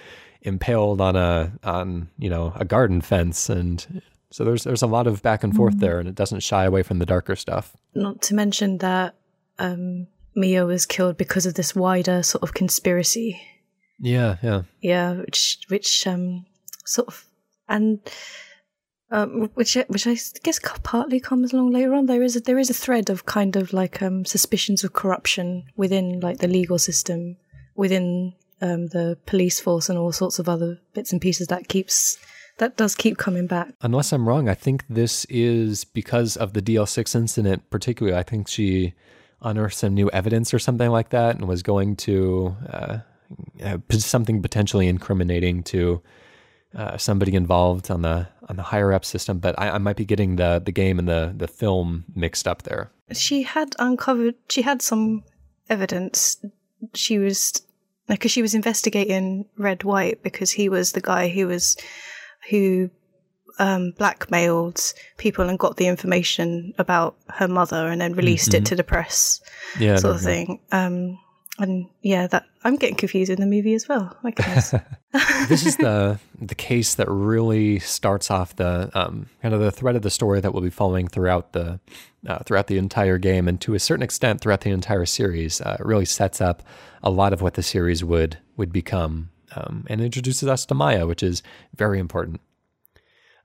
impaled 0.42 1.00
on 1.00 1.16
a 1.16 1.52
on 1.64 2.08
you 2.18 2.30
know 2.30 2.52
a 2.56 2.64
garden 2.64 3.00
fence, 3.00 3.48
and 3.48 4.02
so 4.30 4.44
there's 4.44 4.64
there's 4.64 4.82
a 4.82 4.86
lot 4.86 5.06
of 5.06 5.22
back 5.22 5.44
and 5.44 5.54
forth 5.54 5.76
mm. 5.76 5.80
there, 5.80 5.98
and 5.98 6.08
it 6.08 6.14
doesn't 6.14 6.40
shy 6.40 6.64
away 6.64 6.82
from 6.82 6.98
the 6.98 7.06
darker 7.06 7.36
stuff. 7.36 7.76
Not 7.94 8.22
to 8.22 8.34
mention 8.34 8.78
that 8.78 9.14
um, 9.58 10.06
Mia 10.34 10.64
was 10.64 10.86
killed 10.86 11.16
because 11.16 11.46
of 11.46 11.54
this 11.54 11.74
wider 11.74 12.22
sort 12.22 12.42
of 12.42 12.54
conspiracy. 12.54 13.40
Yeah, 13.98 14.36
yeah, 14.42 14.62
yeah, 14.80 15.12
which 15.14 15.58
which 15.68 16.06
um 16.06 16.46
sort 16.84 17.08
of 17.08 17.26
and 17.68 18.00
um, 19.10 19.50
which 19.54 19.74
which 19.88 20.06
I 20.06 20.16
guess 20.42 20.60
partly 20.82 21.20
comes 21.20 21.52
along 21.52 21.72
later 21.72 21.94
on. 21.94 22.06
There 22.06 22.22
is 22.22 22.36
a, 22.36 22.40
there 22.40 22.58
is 22.58 22.70
a 22.70 22.74
thread 22.74 23.10
of 23.10 23.26
kind 23.26 23.56
of 23.56 23.72
like 23.72 24.00
um, 24.02 24.24
suspicions 24.24 24.84
of 24.84 24.92
corruption 24.92 25.64
within 25.76 26.20
like 26.20 26.38
the 26.38 26.48
legal 26.48 26.78
system, 26.78 27.36
within 27.74 28.34
um, 28.60 28.88
the 28.88 29.18
police 29.26 29.58
force, 29.58 29.88
and 29.88 29.98
all 29.98 30.12
sorts 30.12 30.38
of 30.38 30.48
other 30.48 30.78
bits 30.94 31.12
and 31.12 31.20
pieces 31.20 31.48
that 31.48 31.68
keeps 31.68 32.18
that 32.58 32.76
does 32.76 32.94
keep 32.94 33.18
coming 33.18 33.46
back. 33.46 33.74
Unless 33.80 34.12
I'm 34.12 34.28
wrong, 34.28 34.48
I 34.48 34.54
think 34.54 34.84
this 34.88 35.24
is 35.28 35.84
because 35.84 36.36
of 36.36 36.52
the 36.52 36.62
DL6 36.62 37.14
incident, 37.16 37.68
particularly. 37.70 38.16
I 38.16 38.22
think 38.22 38.48
she 38.48 38.94
unearthed 39.42 39.76
some 39.76 39.94
new 39.94 40.10
evidence 40.10 40.54
or 40.54 40.58
something 40.58 40.90
like 40.90 41.08
that, 41.08 41.36
and 41.36 41.48
was 41.48 41.64
going 41.64 41.96
to 41.96 42.54
uh, 42.68 42.98
uh, 43.64 43.78
something 43.90 44.40
potentially 44.40 44.86
incriminating 44.86 45.64
to 45.64 46.00
uh, 46.74 46.96
somebody 46.96 47.34
involved 47.34 47.90
on 47.90 48.02
the 48.02 48.28
on 48.48 48.56
the 48.56 48.62
higher 48.62 48.92
up 48.92 49.04
system, 49.04 49.38
but 49.38 49.58
I, 49.58 49.70
I, 49.70 49.78
might 49.78 49.96
be 49.96 50.04
getting 50.04 50.36
the 50.36 50.60
the 50.64 50.72
game 50.72 50.98
and 50.98 51.08
the 51.08 51.32
the 51.36 51.48
film 51.48 52.04
mixed 52.14 52.46
up 52.48 52.62
there. 52.62 52.90
She 53.12 53.42
had 53.42 53.74
uncovered. 53.78 54.34
She 54.48 54.62
had 54.62 54.82
some 54.82 55.24
evidence. 55.68 56.36
She 56.94 57.18
was 57.18 57.62
because 58.08 58.30
she 58.30 58.42
was 58.42 58.54
investigating 58.54 59.46
Red 59.56 59.84
White 59.84 60.22
because 60.22 60.50
he 60.52 60.68
was 60.68 60.92
the 60.92 61.00
guy 61.00 61.28
who 61.28 61.46
was 61.48 61.76
who 62.50 62.90
um, 63.58 63.92
blackmailed 63.98 64.92
people 65.18 65.48
and 65.48 65.58
got 65.58 65.76
the 65.76 65.86
information 65.86 66.72
about 66.78 67.16
her 67.28 67.46
mother 67.48 67.88
and 67.88 68.00
then 68.00 68.14
released 68.14 68.52
Mhm. 68.52 68.54
it 68.54 68.64
to 68.66 68.76
the 68.76 68.84
press, 68.84 69.40
Yeah, 69.78 69.96
sort 69.96 70.12
no, 70.12 70.16
of 70.16 70.22
no. 70.22 70.26
thing. 70.26 70.60
Um, 70.72 71.18
and 71.60 71.86
yeah, 72.02 72.26
that 72.28 72.44
I'm 72.64 72.76
getting 72.76 72.96
confused 72.96 73.30
in 73.30 73.40
the 73.40 73.46
movie 73.46 73.74
as 73.74 73.88
well. 73.88 74.16
My 74.22 74.30
goodness. 74.30 74.74
this 75.48 75.66
is 75.66 75.76
the 75.76 76.18
the 76.40 76.54
case 76.54 76.94
that 76.94 77.08
really 77.08 77.78
starts 77.80 78.30
off 78.30 78.56
the 78.56 78.90
um, 78.94 79.26
kind 79.42 79.52
of 79.54 79.60
the 79.60 79.72
thread 79.72 79.96
of 79.96 80.02
the 80.02 80.10
story 80.10 80.40
that 80.40 80.52
we'll 80.52 80.62
be 80.62 80.70
following 80.70 81.08
throughout 81.08 81.52
the 81.52 81.80
uh, 82.26 82.38
throughout 82.44 82.68
the 82.68 82.78
entire 82.78 83.18
game, 83.18 83.48
and 83.48 83.60
to 83.60 83.74
a 83.74 83.78
certain 83.78 84.02
extent 84.02 84.40
throughout 84.40 84.60
the 84.60 84.70
entire 84.70 85.06
series. 85.06 85.60
Uh, 85.60 85.76
it 85.80 85.84
really 85.84 86.04
sets 86.04 86.40
up 86.40 86.62
a 87.02 87.10
lot 87.10 87.32
of 87.32 87.42
what 87.42 87.54
the 87.54 87.62
series 87.62 88.04
would 88.04 88.38
would 88.56 88.72
become, 88.72 89.30
um, 89.56 89.84
and 89.88 90.00
introduces 90.00 90.48
us 90.48 90.64
to 90.66 90.74
Maya, 90.74 91.06
which 91.06 91.22
is 91.22 91.42
very 91.74 91.98
important. 91.98 92.40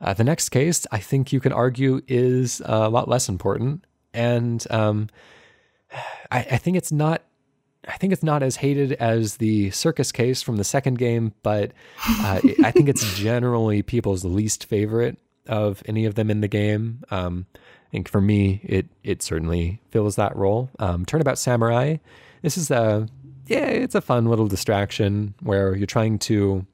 Uh, 0.02 0.14
the 0.14 0.24
next 0.24 0.50
case, 0.50 0.86
I 0.92 1.00
think 1.00 1.32
you 1.34 1.40
can 1.40 1.54
argue, 1.54 2.02
is 2.08 2.62
a 2.66 2.90
lot 2.90 3.08
less 3.08 3.28
important, 3.28 3.86
and 4.14 4.66
um, 4.70 5.10
I, 6.32 6.40
I 6.40 6.58
think 6.58 6.78
it's 6.78 6.92
not 6.92 7.24
I 7.88 7.98
think 7.98 8.14
it's 8.14 8.24
not 8.24 8.44
as 8.44 8.58
hated 8.58 8.94
as 8.94 9.38
the 9.38 9.72
circus 9.72 10.12
case 10.12 10.42
from 10.42 10.58
the 10.58 10.64
second 10.64 10.98
game, 10.98 11.34
but 11.44 11.72
uh, 12.08 12.42
I 12.64 12.72
think 12.72 12.90
it's 12.90 13.16
generally 13.18 13.82
people's 13.82 14.26
least 14.26 14.66
favorite 14.66 15.18
of 15.48 15.84
any 15.86 16.06
of 16.06 16.16
them 16.16 16.32
in 16.32 16.42
the 16.42 16.48
game. 16.48 17.04
Um, 17.12 17.46
I 17.56 17.90
think 17.92 18.10
for 18.10 18.22
me, 18.22 18.62
it 18.64 18.88
it 19.04 19.22
certainly 19.22 19.82
fills 19.92 20.16
that 20.16 20.36
role. 20.36 20.70
Um, 20.80 21.06
Turnabout 21.06 21.38
Samurai. 21.38 21.98
This 22.42 22.58
is 22.58 22.72
a 22.72 23.08
yeah, 23.48 23.66
it's 23.66 23.96
a 23.96 24.02
fun 24.02 24.26
little 24.26 24.48
distraction 24.48 25.36
where 25.42 25.76
you're 25.76 25.86
trying 25.86 26.18
to 26.20 26.66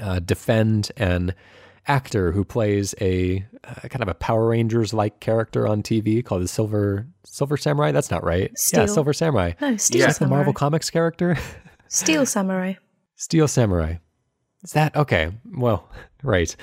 uh, 0.00 0.20
defend 0.20 0.90
an 0.96 1.34
actor 1.88 2.32
who 2.32 2.44
plays 2.44 2.94
a 3.00 3.44
uh, 3.64 3.88
kind 3.88 4.02
of 4.02 4.08
a 4.08 4.14
Power 4.14 4.48
Rangers 4.48 4.92
like 4.92 5.20
character 5.20 5.66
on 5.66 5.82
TV 5.82 6.24
called 6.24 6.42
the 6.42 6.48
Silver 6.48 7.06
Silver 7.24 7.56
Samurai. 7.56 7.92
That's 7.92 8.10
not 8.10 8.24
right. 8.24 8.50
Yeah, 8.72 8.86
Silver 8.86 9.12
Samurai. 9.12 9.52
no, 9.60 9.76
Steel 9.76 10.02
Yeah. 10.02 10.12
The 10.12 10.26
Marvel 10.26 10.52
Comics 10.52 10.90
character? 10.90 11.36
Steel 11.88 12.26
Samurai. 12.26 12.74
Steel 13.16 13.48
Samurai. 13.48 13.96
Is 14.64 14.72
that 14.72 14.96
okay? 14.96 15.32
Well, 15.56 15.88
right. 16.22 16.54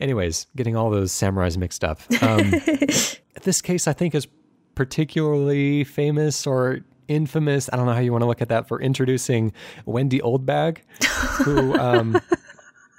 Anyways, 0.00 0.46
getting 0.56 0.76
all 0.76 0.90
those 0.90 1.12
samurais 1.12 1.56
mixed 1.56 1.82
up. 1.82 2.00
Um, 2.22 2.50
this 3.42 3.60
case, 3.62 3.88
I 3.88 3.92
think, 3.92 4.14
is 4.14 4.28
particularly 4.74 5.82
famous 5.84 6.46
or 6.46 6.80
infamous. 7.08 7.68
I 7.72 7.76
don't 7.76 7.86
know 7.86 7.94
how 7.94 8.00
you 8.00 8.12
want 8.12 8.22
to 8.22 8.26
look 8.26 8.42
at 8.42 8.48
that 8.50 8.68
for 8.68 8.80
introducing 8.80 9.52
Wendy 9.86 10.20
Oldbag, 10.20 10.78
who, 11.42 11.76
um, 11.76 12.20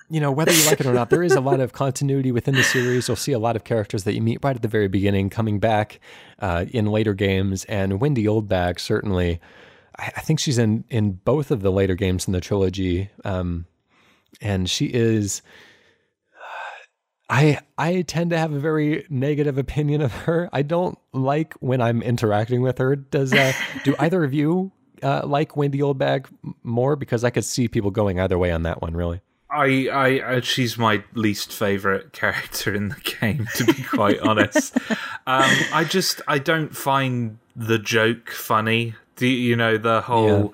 you 0.10 0.20
know, 0.20 0.32
whether 0.32 0.52
you 0.52 0.66
like 0.66 0.80
it 0.80 0.86
or 0.86 0.94
not, 0.94 1.10
there 1.10 1.24
is 1.24 1.34
a 1.34 1.42
lot 1.42 1.60
of 1.60 1.74
continuity 1.74 2.32
within 2.32 2.56
the 2.56 2.64
series. 2.64 3.08
You'll 3.08 3.18
see 3.18 3.32
a 3.32 3.40
lot 3.40 3.56
of 3.56 3.64
characters 3.64 4.04
that 4.06 4.14
you 4.14 4.22
meet 4.22 4.40
right 4.44 4.56
at 4.56 4.62
the 4.62 4.68
very 4.68 4.88
beginning 4.88 5.30
coming 5.30 5.60
back 5.60 6.00
uh, 6.40 6.66
in 6.70 6.88
later 6.88 7.14
games, 7.14 7.66
and 7.66 8.02
Wendy 8.02 8.26
Oldbag 8.26 8.80
certainly. 8.80 9.40
I 9.98 10.12
I 10.18 10.22
think 10.22 10.40
she's 10.40 10.58
in 10.58 10.84
in 10.90 11.14
both 11.14 11.52
of 11.52 11.62
the 11.62 11.72
later 11.72 11.96
games 11.96 12.28
in 12.28 12.34
the 12.34 12.42
trilogy, 12.42 13.10
um, 13.24 13.66
and 14.42 14.70
she 14.70 14.86
is. 14.86 15.42
I 17.30 17.60
I 17.78 18.02
tend 18.02 18.32
to 18.32 18.38
have 18.38 18.54
a 18.54 18.60
very 18.60 19.06
negative 19.10 19.60
opinion 19.60 20.02
of 20.02 20.12
her. 20.14 20.50
I 20.52 20.64
don't 20.64 20.98
like 21.14 21.54
when 21.60 21.82
I'm 21.82 22.02
interacting 22.02 22.62
with 22.62 22.80
her. 22.80 22.96
Does 22.96 23.32
uh, 23.34 23.54
do 23.84 23.96
either 24.00 24.24
of 24.24 24.34
you 24.34 24.72
uh, 25.04 25.22
like 25.28 25.56
Wendy 25.56 25.80
Oldbag 25.80 26.26
more? 26.64 26.96
Because 26.96 27.24
I 27.24 27.30
could 27.30 27.46
see 27.46 27.68
people 27.68 27.92
going 27.92 28.20
either 28.20 28.40
way 28.40 28.52
on 28.52 28.64
that 28.64 28.82
one. 28.82 28.96
Really. 28.96 29.22
I, 29.52 29.88
I, 29.88 30.20
uh, 30.20 30.42
she's 30.42 30.78
my 30.78 31.04
least 31.14 31.52
favorite 31.52 32.14
character 32.14 32.74
in 32.74 32.90
the 32.90 32.96
game, 33.22 33.48
to 33.56 33.66
be 33.66 33.84
quite 33.84 34.20
honest. 34.24 34.78
Um, 35.26 35.50
I 35.74 35.86
just, 35.90 36.22
I 36.28 36.38
don't 36.38 36.76
find 36.76 37.40
the 37.56 37.80
joke 37.80 38.30
funny. 38.30 38.96
Do 39.16 39.28
you, 39.28 39.56
know 39.56 39.78
the 39.78 40.02
whole? 40.02 40.54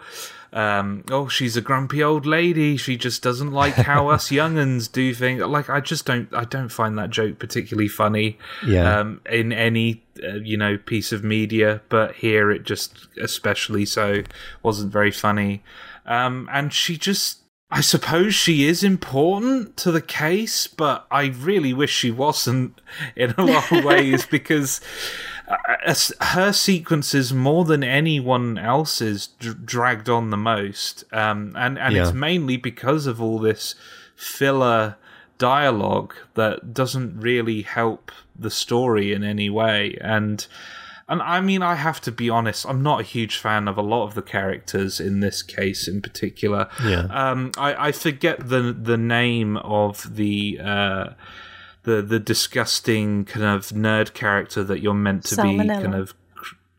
Um, 0.55 1.03
oh, 1.11 1.27
she's 1.27 1.57
a 1.57 1.61
grumpy 1.61 2.01
old 2.01 2.25
lady. 2.25 2.77
She 2.77 2.95
just 2.95 3.21
doesn't 3.21 3.51
like 3.51 3.73
how 3.73 4.07
us 4.11 4.29
younguns 4.29 4.89
do 4.89 5.13
things. 5.13 5.43
Like, 5.43 5.69
I 5.69 5.81
just 5.81 6.05
don't, 6.05 6.33
I 6.33 6.45
don't 6.45 6.69
find 6.69 6.97
that 6.97 7.09
joke 7.09 7.37
particularly 7.37 7.89
funny. 7.89 8.39
Yeah. 8.65 8.99
Um, 8.99 9.21
in 9.29 9.51
any, 9.51 10.03
uh, 10.23 10.35
you 10.35 10.55
know, 10.55 10.77
piece 10.77 11.11
of 11.11 11.25
media, 11.25 11.81
but 11.89 12.15
here 12.15 12.49
it 12.49 12.63
just, 12.63 13.07
especially 13.21 13.85
so, 13.85 14.23
wasn't 14.63 14.93
very 14.93 15.11
funny. 15.11 15.61
Um, 16.05 16.47
and 16.51 16.71
she 16.73 16.97
just, 16.97 17.39
I 17.71 17.81
suppose 17.81 18.33
she 18.35 18.67
is 18.67 18.83
important 18.83 19.75
to 19.77 19.91
the 19.91 20.01
case, 20.01 20.67
but 20.67 21.07
I 21.09 21.25
really 21.25 21.73
wish 21.73 21.91
she 21.93 22.11
wasn't 22.11 22.79
in 23.15 23.31
a 23.37 23.43
lot 23.45 23.71
of 23.71 23.83
ways 23.83 24.25
because 24.31 24.81
uh, 25.47 25.95
her 26.21 26.53
sequences, 26.53 27.33
more 27.33 27.65
than 27.65 27.83
anyone 27.83 28.57
else's, 28.57 29.27
dr- 29.39 29.65
dragged 29.65 30.09
on 30.09 30.29
the 30.29 30.37
most. 30.37 31.03
Um, 31.11 31.53
and 31.55 31.77
and 31.79 31.95
Yeah. 31.95 32.03
it's 32.03 32.13
mainly 32.13 32.57
because 32.57 33.07
of 33.07 33.21
all 33.21 33.39
this 33.39 33.75
filler 34.15 34.95
dialogue 35.37 36.13
that 36.35 36.73
doesn't 36.73 37.19
really 37.19 37.61
help 37.63 38.11
the 38.37 38.49
story 38.51 39.11
in 39.11 39.23
any 39.23 39.49
way. 39.49 39.97
And 40.01 40.45
and 41.07 41.21
I 41.21 41.39
mean, 41.41 41.61
I 41.61 41.75
have 41.75 42.01
to 42.01 42.11
be 42.11 42.29
honest. 42.29 42.65
I'm 42.67 42.81
not 42.81 43.01
a 43.01 43.03
huge 43.03 43.37
fan 43.37 43.67
of 43.67 43.77
a 43.77 43.81
lot 43.81 44.05
of 44.07 44.15
the 44.15 44.21
characters 44.21 44.99
in 44.99 45.19
this 45.19 45.43
case, 45.43 45.87
in 45.87 46.01
particular. 46.01 46.67
Yeah. 46.83 47.07
Um, 47.11 47.51
I, 47.57 47.87
I 47.87 47.91
forget 47.91 48.49
the 48.49 48.73
the 48.73 48.97
name 48.97 49.57
of 49.57 50.15
the 50.15 50.59
uh, 50.63 51.05
the 51.83 52.01
the 52.01 52.19
disgusting 52.19 53.25
kind 53.25 53.45
of 53.45 53.67
nerd 53.69 54.13
character 54.13 54.63
that 54.63 54.79
you're 54.81 54.93
meant 54.93 55.23
to 55.25 55.35
be 55.35 55.41
Sal 55.41 55.53
Manella. 55.53 55.81
kind 55.81 55.95
of. 55.95 56.13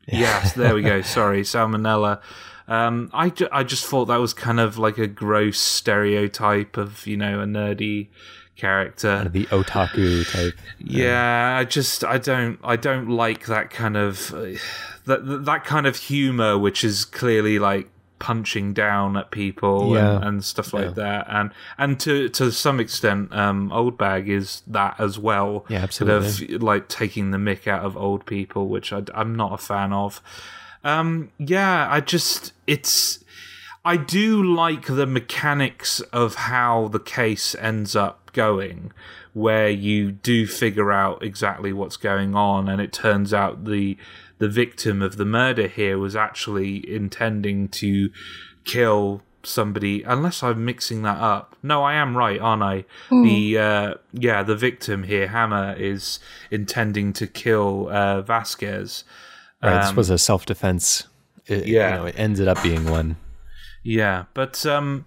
Yes, 0.08 0.52
there 0.54 0.74
we 0.74 0.82
go. 0.82 1.02
Sorry, 1.18 1.44
Sal 1.44 1.68
Manella. 1.68 2.20
Um, 2.68 3.10
I, 3.14 3.30
ju- 3.30 3.48
I 3.52 3.62
just 3.62 3.86
thought 3.86 4.06
that 4.06 4.16
was 4.16 4.34
kind 4.34 4.58
of 4.58 4.76
like 4.76 4.98
a 4.98 5.06
gross 5.06 5.58
stereotype 5.60 6.76
of 6.76 7.06
you 7.06 7.16
know 7.16 7.40
a 7.40 7.44
nerdy 7.44 8.08
character. 8.56 9.28
the 9.30 9.46
otaku 9.46 10.30
type. 10.30 10.54
Yeah, 10.78 11.56
I 11.58 11.64
just 11.64 12.04
I 12.04 12.18
don't 12.18 12.58
I 12.64 12.76
don't 12.76 13.08
like 13.08 13.46
that 13.46 13.70
kind 13.70 13.96
of 13.96 14.32
uh, 14.34 14.58
that 15.04 15.44
that 15.44 15.64
kind 15.64 15.86
of 15.86 15.96
humor, 15.96 16.58
which 16.58 16.82
is 16.84 17.04
clearly 17.04 17.58
like 17.58 17.88
punching 18.18 18.72
down 18.72 19.14
at 19.14 19.30
people 19.30 19.92
Yeah. 19.94 20.16
and, 20.16 20.24
and 20.24 20.44
stuff 20.44 20.72
like 20.72 20.94
that, 20.94 21.26
and 21.28 21.50
and 21.76 22.00
to 22.00 22.28
to 22.30 22.50
some 22.50 22.80
extent, 22.80 23.32
um, 23.34 23.70
Old 23.72 23.98
Bag 23.98 24.28
is 24.28 24.62
that 24.66 24.96
as 24.98 25.18
well. 25.18 25.66
Yeah, 25.68 25.86
Sort 25.88 26.10
of 26.10 26.40
like 26.62 26.88
taking 26.88 27.30
the 27.30 27.38
mick 27.38 27.66
out 27.66 27.84
of 27.84 27.96
old 27.96 28.24
people, 28.24 28.68
which 28.68 28.92
I, 28.92 29.02
I'm 29.14 29.34
not 29.36 29.52
a 29.52 29.58
fan 29.58 29.92
of. 29.92 30.22
Um, 30.82 31.30
yeah, 31.38 31.88
I 31.90 32.00
just 32.00 32.52
it's. 32.66 33.22
I 33.84 33.96
do 33.96 34.42
like 34.42 34.86
the 34.86 35.06
mechanics 35.06 36.00
of 36.12 36.34
how 36.34 36.88
the 36.88 36.98
case 36.98 37.54
ends 37.54 37.94
up 37.94 38.25
going, 38.36 38.92
where 39.32 39.68
you 39.68 40.12
do 40.12 40.46
figure 40.46 40.92
out 40.92 41.22
exactly 41.24 41.72
what's 41.72 41.96
going 41.96 42.36
on, 42.36 42.68
and 42.68 42.80
it 42.80 42.92
turns 42.92 43.34
out 43.34 43.64
the 43.64 43.96
the 44.38 44.48
victim 44.48 45.00
of 45.02 45.16
the 45.16 45.24
murder 45.24 45.66
here 45.66 45.98
was 45.98 46.14
actually 46.14 46.88
intending 46.94 47.68
to 47.68 48.10
kill 48.64 49.22
somebody. 49.42 50.02
Unless 50.02 50.42
I'm 50.42 50.64
mixing 50.64 51.02
that 51.02 51.18
up. 51.18 51.56
No, 51.62 51.82
I 51.82 51.94
am 51.94 52.16
right, 52.16 52.38
aren't 52.40 52.62
I? 52.62 52.84
The 53.10 53.58
uh, 53.58 53.94
yeah, 54.12 54.42
the 54.42 54.56
victim 54.56 55.04
here, 55.04 55.28
Hammer, 55.28 55.74
is 55.78 56.20
intending 56.50 57.12
to 57.14 57.26
kill 57.26 57.88
uh, 57.88 58.22
Vasquez. 58.22 59.04
Right, 59.62 59.80
this 59.80 59.90
Um, 59.90 59.96
was 59.96 60.10
a 60.10 60.18
self 60.18 60.44
defense. 60.46 61.04
Yeah. 61.48 61.56
yeah. 61.64 61.90
You 61.90 61.96
know, 61.96 62.06
it 62.06 62.14
ended 62.18 62.48
up 62.48 62.62
being 62.62 62.84
one. 62.90 63.16
Yeah, 63.82 64.24
but 64.34 64.66
um, 64.66 65.04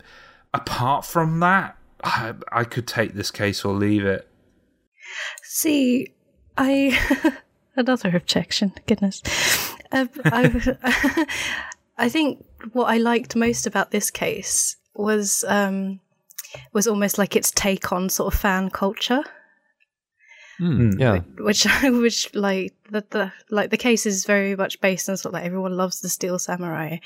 apart 0.53 1.05
from 1.05 1.39
that, 1.41 1.75
I, 2.03 2.33
I 2.51 2.63
could 2.63 2.87
take 2.87 3.13
this 3.13 3.31
case 3.31 3.65
or 3.65 3.73
leave 3.73 4.05
it. 4.05 4.27
See, 5.43 6.13
I 6.57 6.97
another 7.75 8.15
objection. 8.15 8.73
Goodness, 8.87 9.21
um, 9.91 10.09
I, 10.25 11.25
I 11.97 12.09
think 12.09 12.45
what 12.73 12.85
I 12.85 12.97
liked 12.97 13.35
most 13.35 13.65
about 13.65 13.91
this 13.91 14.11
case 14.11 14.77
was 14.93 15.43
um, 15.47 15.99
was 16.73 16.87
almost 16.87 17.17
like 17.17 17.35
its 17.35 17.51
take 17.51 17.91
on 17.91 18.09
sort 18.09 18.33
of 18.33 18.39
fan 18.39 18.69
culture, 18.69 19.23
Mm, 20.59 20.99
yeah. 20.99 21.19
which 21.43 21.65
which 21.83 22.33
like 22.35 22.73
the, 22.91 23.03
the 23.09 23.31
like 23.49 23.69
the 23.69 23.77
case 23.77 24.05
is 24.05 24.25
very 24.25 24.55
much 24.55 24.81
based 24.81 25.09
on 25.09 25.17
sort 25.17 25.31
of 25.31 25.33
like 25.33 25.45
everyone 25.45 25.77
loves 25.77 26.01
the 26.01 26.09
Steel 26.09 26.39
Samurai. 26.39 26.97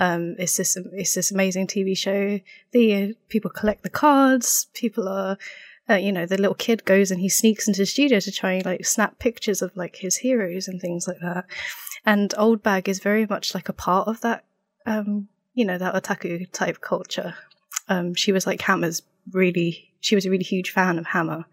Um, 0.00 0.34
it's 0.38 0.56
this 0.56 0.76
it's 0.92 1.14
this 1.14 1.30
amazing 1.30 1.66
TV 1.66 1.96
show. 1.96 2.40
The 2.72 2.94
uh, 2.94 3.12
people 3.28 3.50
collect 3.50 3.82
the 3.82 3.90
cards. 3.90 4.66
People 4.74 5.08
are 5.08 5.38
uh, 5.88 5.94
you 5.94 6.12
know, 6.12 6.26
the 6.26 6.36
little 6.36 6.54
kid 6.54 6.84
goes 6.84 7.10
and 7.10 7.20
he 7.20 7.28
sneaks 7.28 7.68
into 7.68 7.82
the 7.82 7.86
studio 7.86 8.18
to 8.18 8.32
try 8.32 8.54
and 8.54 8.66
like 8.66 8.84
snap 8.84 9.18
pictures 9.18 9.62
of 9.62 9.76
like 9.76 9.96
his 9.96 10.16
heroes 10.16 10.66
and 10.66 10.80
things 10.80 11.06
like 11.06 11.20
that. 11.20 11.44
And 12.04 12.34
Old 12.36 12.62
Bag 12.62 12.88
is 12.88 12.98
very 12.98 13.26
much 13.26 13.54
like 13.54 13.68
a 13.68 13.72
part 13.72 14.08
of 14.08 14.20
that, 14.22 14.44
um, 14.84 15.28
you 15.54 15.64
know, 15.64 15.78
that 15.78 15.94
otaku 15.94 16.50
type 16.50 16.80
culture. 16.80 17.34
Um, 17.88 18.14
she 18.14 18.32
was 18.32 18.46
like 18.46 18.60
Hammer's 18.62 19.02
really, 19.32 19.92
she 20.00 20.16
was 20.16 20.26
a 20.26 20.30
really 20.30 20.44
huge 20.44 20.70
fan 20.70 20.98
of 20.98 21.06
Hammer. 21.06 21.44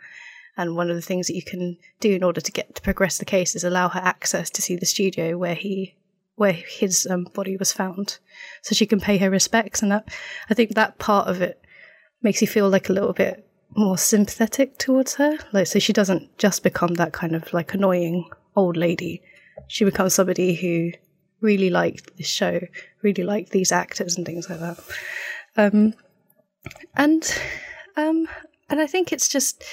And 0.55 0.75
one 0.75 0.89
of 0.89 0.95
the 0.95 1.01
things 1.01 1.27
that 1.27 1.35
you 1.35 1.43
can 1.43 1.77
do 1.99 2.11
in 2.11 2.23
order 2.23 2.41
to 2.41 2.51
get 2.51 2.75
to 2.75 2.81
progress 2.81 3.17
the 3.17 3.25
case 3.25 3.55
is 3.55 3.63
allow 3.63 3.89
her 3.89 3.99
access 3.99 4.49
to 4.51 4.61
see 4.61 4.75
the 4.75 4.85
studio 4.85 5.37
where 5.37 5.55
he 5.55 5.95
where 6.35 6.53
his 6.53 7.07
um, 7.09 7.27
body 7.35 7.55
was 7.57 7.71
found, 7.71 8.17
so 8.63 8.73
she 8.73 8.87
can 8.87 8.99
pay 8.99 9.17
her 9.17 9.29
respects. 9.29 9.81
And 9.81 9.91
that 9.91 10.09
I 10.49 10.53
think 10.53 10.73
that 10.73 10.97
part 10.97 11.27
of 11.27 11.41
it 11.41 11.63
makes 12.21 12.41
you 12.41 12.47
feel 12.47 12.69
like 12.69 12.89
a 12.89 12.93
little 12.93 13.13
bit 13.13 13.47
more 13.75 13.97
sympathetic 13.97 14.77
towards 14.77 15.15
her. 15.15 15.37
Like 15.51 15.67
so, 15.67 15.79
she 15.79 15.93
doesn't 15.93 16.37
just 16.37 16.63
become 16.63 16.95
that 16.95 17.13
kind 17.13 17.35
of 17.35 17.51
like 17.53 17.73
annoying 17.73 18.29
old 18.55 18.77
lady. 18.77 19.21
She 19.67 19.85
becomes 19.85 20.13
somebody 20.13 20.55
who 20.55 20.91
really 21.41 21.69
liked 21.69 22.15
the 22.17 22.23
show, 22.23 22.59
really 23.01 23.23
liked 23.23 23.51
these 23.51 23.71
actors 23.71 24.17
and 24.17 24.25
things 24.25 24.49
like 24.49 24.59
that. 24.59 24.79
Um, 25.55 25.93
and 26.95 27.23
um, 27.95 28.27
and 28.69 28.79
I 28.79 28.87
think 28.87 29.11
it's 29.11 29.27
just 29.27 29.63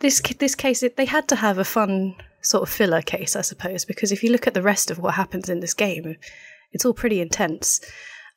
this 0.00 0.20
this 0.38 0.54
case. 0.54 0.84
They 0.96 1.04
had 1.04 1.28
to 1.28 1.36
have 1.36 1.58
a 1.58 1.64
fun 1.64 2.16
sort 2.42 2.62
of 2.62 2.68
filler 2.68 3.02
case, 3.02 3.36
I 3.36 3.42
suppose, 3.42 3.84
because 3.84 4.12
if 4.12 4.22
you 4.22 4.30
look 4.30 4.46
at 4.46 4.54
the 4.54 4.62
rest 4.62 4.90
of 4.90 4.98
what 4.98 5.14
happens 5.14 5.48
in 5.48 5.60
this 5.60 5.74
game, 5.74 6.16
it's 6.72 6.84
all 6.84 6.94
pretty 6.94 7.20
intense. 7.20 7.80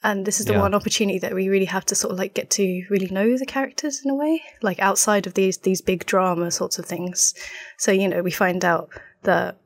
And 0.02 0.26
this 0.26 0.40
is 0.40 0.46
the 0.46 0.54
yeah. 0.54 0.62
one 0.62 0.74
opportunity 0.74 1.20
that 1.20 1.36
we 1.36 1.50
really 1.50 1.66
have 1.66 1.86
to 1.88 1.96
sort 1.96 2.14
of 2.14 2.20
like 2.20 2.34
get 2.34 2.50
to 2.52 2.86
really 2.90 3.10
know 3.10 3.38
the 3.38 3.46
characters 3.46 4.02
in 4.04 4.10
a 4.10 4.16
way, 4.16 4.42
like 4.62 4.80
outside 4.80 5.28
of 5.28 5.34
these 5.34 5.58
these 5.58 5.82
big 5.82 6.06
drama 6.06 6.52
sorts 6.52 6.80
of 6.80 6.86
things. 6.86 7.34
So 7.78 7.92
you 7.92 8.08
know, 8.08 8.22
we 8.22 8.32
find 8.32 8.64
out 8.64 8.90
that 9.24 9.58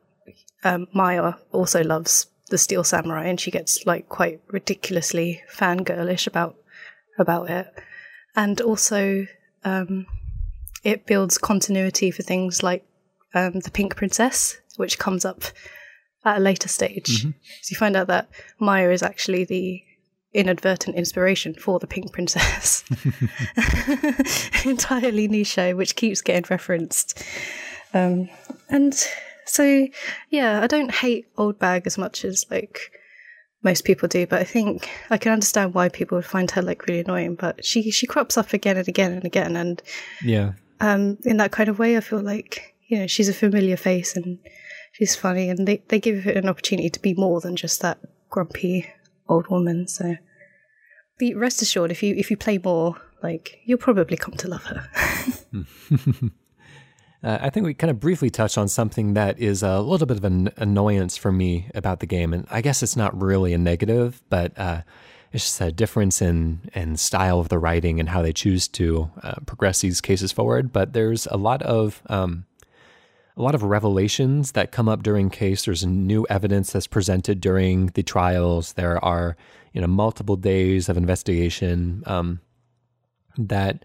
um, 0.64 0.88
Maya 0.94 1.34
also 1.52 1.84
loves 1.84 2.28
the 2.50 2.58
Steel 2.58 2.84
Samurai, 2.84 3.28
and 3.28 3.40
she 3.40 3.52
gets 3.52 3.86
like 3.86 4.10
quite 4.10 4.42
ridiculously 4.48 5.44
fangirlish 5.54 6.26
about 6.26 6.56
about 7.20 7.52
it, 7.52 7.72
and 8.36 8.60
also 8.60 9.28
um, 9.64 10.08
it 10.84 11.06
builds 11.06 11.38
continuity 11.38 12.12
for 12.12 12.24
things 12.24 12.64
like 12.64 12.86
um, 13.34 13.60
the 13.60 13.72
Pink 13.72 13.96
Princess, 13.96 14.58
which 14.78 15.00
comes 15.00 15.26
up 15.26 15.44
at 16.26 16.38
a 16.38 16.40
later 16.40 16.68
stage. 16.68 17.22
Mm-hmm. 17.22 17.32
So 17.62 17.72
you 17.72 17.78
find 17.78 17.96
out 17.96 18.08
that 18.08 18.30
Maya 18.60 18.90
is 18.90 19.04
actually 19.04 19.46
the 19.46 19.84
inadvertent 20.34 20.96
inspiration 20.96 21.54
for 21.54 21.80
the 21.80 21.88
Pink 21.88 22.12
Princess. 22.12 22.84
Entirely 24.66 25.28
new 25.28 25.44
show, 25.44 25.76
which 25.76 25.96
keeps 25.96 26.22
getting 26.22 26.46
referenced. 26.50 27.24
Um, 27.94 28.30
and 28.70 28.94
so, 29.46 29.88
yeah, 30.30 30.62
I 30.62 30.68
don't 30.68 30.92
hate 30.92 31.28
Old 31.38 31.60
Bag 31.60 31.84
as 31.86 31.98
much 31.98 32.26
as 32.26 32.46
like 32.50 32.92
most 33.62 33.86
people 33.86 34.08
do, 34.08 34.28
but 34.28 34.40
I 34.40 34.44
think 34.44 34.90
I 35.10 35.18
can 35.18 35.32
understand 35.32 35.74
why 35.74 35.90
people 35.90 36.18
would 36.18 36.26
find 36.26 36.50
her 36.52 36.62
like 36.62 36.86
really 36.88 37.02
annoying. 37.02 37.36
But 37.36 37.64
she 37.64 37.92
she 37.92 38.08
crops 38.08 38.38
up 38.38 38.54
again 38.54 38.78
and 38.78 38.88
again 38.88 39.14
and 39.14 39.26
again, 39.26 39.56
and 39.56 39.82
yeah, 40.24 40.54
um, 40.80 41.18
in 41.24 41.38
that 41.38 41.52
kind 41.52 41.70
of 41.70 41.80
way, 41.80 41.98
I 41.98 42.02
feel 42.02 42.22
like 42.22 42.76
you 42.88 43.00
know 43.00 43.08
she's 43.08 43.30
a 43.30 43.34
familiar 43.34 43.78
face 43.78 44.16
and 44.16 44.40
she's 44.92 45.16
funny, 45.16 45.50
and 45.50 45.68
they 45.68 45.84
they 45.88 46.00
give 46.00 46.24
her 46.24 46.32
an 46.32 46.50
opportunity 46.50 46.90
to 46.90 47.02
be 47.02 47.14
more 47.14 47.42
than 47.42 47.56
just 47.56 47.82
that 47.82 48.00
grumpy 48.30 48.90
old 49.28 49.48
woman. 49.48 49.88
So, 49.88 50.16
be 51.18 51.34
rest 51.34 51.62
assured, 51.62 51.92
if 51.92 52.04
you 52.04 52.16
if 52.16 52.30
you 52.32 52.38
play 52.38 52.58
more, 52.58 52.96
like 53.22 53.60
you'll 53.66 53.78
probably 53.78 54.18
come 54.18 54.36
to 54.36 54.48
love 54.48 54.64
her. 54.64 54.90
Uh, 57.24 57.40
I 57.42 57.50
think 57.50 57.66
we 57.66 57.74
kind 57.74 57.90
of 57.90 58.02
briefly 58.02 58.30
touched 58.30 58.58
on 58.58 58.68
something 58.68 59.14
that 59.14 59.40
is 59.40 59.64
a 59.64 59.80
little 59.80 60.06
bit 60.06 60.18
of 60.18 60.26
an 60.26 60.50
annoyance 60.58 61.16
for 61.16 61.32
me 61.32 61.70
about 61.74 62.02
the 62.02 62.06
game, 62.06 62.34
and 62.34 62.46
I 62.52 62.62
guess 62.62 62.84
it's 62.84 62.98
not 62.98 63.20
really 63.20 63.54
a 63.54 63.58
negative, 63.58 64.22
but 64.30 64.52
uh, 64.60 64.82
it's 65.34 65.46
just 65.46 65.62
a 65.62 65.72
difference 65.72 66.22
in 66.22 66.70
in 66.74 66.96
style 66.96 67.40
of 67.40 67.50
the 67.50 67.58
writing 67.58 68.00
and 68.00 68.08
how 68.10 68.22
they 68.22 68.32
choose 68.32 68.68
to 68.70 69.10
uh, 69.24 69.36
progress 69.46 69.82
these 69.82 70.00
cases 70.00 70.32
forward. 70.32 70.72
But 70.72 70.94
there's 70.94 71.26
a 71.28 71.38
lot 71.38 71.64
of 71.64 72.04
um, 72.08 72.46
a 73.36 73.42
lot 73.42 73.56
of 73.56 73.64
revelations 73.64 74.52
that 74.52 74.72
come 74.72 74.88
up 74.88 75.02
during 75.02 75.32
case. 75.32 75.66
There's 75.66 75.86
new 75.86 76.26
evidence 76.30 76.72
that's 76.72 76.86
presented 76.86 77.42
during 77.42 77.88
the 77.88 78.04
trials. 78.04 78.74
There 78.74 79.04
are 79.04 79.36
you 79.74 79.82
know 79.82 79.88
multiple 79.88 80.36
days 80.36 80.88
of 80.88 80.98
investigation 80.98 82.04
um, 82.06 82.40
that 83.36 83.84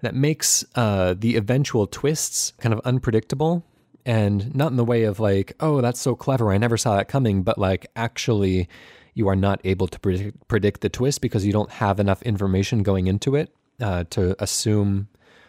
that 0.00 0.14
makes 0.14 0.64
uh, 0.76 1.14
the 1.18 1.34
eventual 1.34 1.88
twists 1.88 2.52
kind 2.60 2.72
of 2.72 2.80
unpredictable 2.84 3.64
and 4.06 4.54
not 4.54 4.70
in 4.70 4.76
the 4.76 4.84
way 4.84 5.02
of 5.02 5.18
like, 5.18 5.52
oh, 5.58 5.80
that's 5.80 6.00
so 6.00 6.14
clever, 6.14 6.52
I 6.52 6.56
never 6.56 6.76
saw 6.76 6.96
that 6.96 7.08
coming, 7.08 7.42
but 7.42 7.58
like 7.58 7.88
actually 7.96 8.68
you 9.18 9.28
are 9.28 9.36
not 9.36 9.60
able 9.64 9.88
to 9.88 9.98
predict, 9.98 10.46
predict 10.46 10.80
the 10.80 10.88
twist 10.88 11.20
because 11.20 11.44
you 11.44 11.52
don't 11.52 11.72
have 11.72 11.98
enough 11.98 12.22
information 12.22 12.84
going 12.84 13.08
into 13.08 13.34
it 13.34 13.52
uh, 13.80 14.04
to 14.10 14.40
assume 14.42 15.08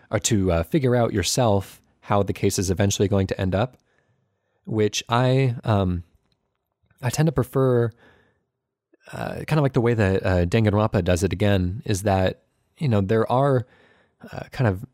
or 0.10 0.20
to 0.20 0.52
uh, 0.52 0.64
figure 0.64 0.96
out 0.96 1.14
yourself 1.14 1.80
how 2.02 2.24
the 2.24 2.34
case 2.34 2.58
is 2.58 2.72
eventually 2.72 3.08
going 3.08 3.28
to 3.28 3.40
end 3.40 3.54
up, 3.54 3.78
which 4.66 5.04
I 5.08 5.56
um, 5.64 6.04
I 7.02 7.12
tend 7.12 7.28
to 7.28 7.32
prefer. 7.32 7.92
Uh, 9.12 9.44
kind 9.46 9.58
of 9.58 9.64
like 9.64 9.74
the 9.74 9.82
way 9.82 9.94
that 9.94 10.26
uh, 10.26 10.46
Danganronpa 10.46 11.04
does 11.04 11.24
it 11.24 11.34
again 11.34 11.82
is 11.86 12.04
that 12.04 12.44
you 12.78 12.88
know 12.88 13.02
there 13.02 13.32
are 13.32 13.68
uh, 14.32 14.44
kind 14.52 14.68
of 14.68 14.86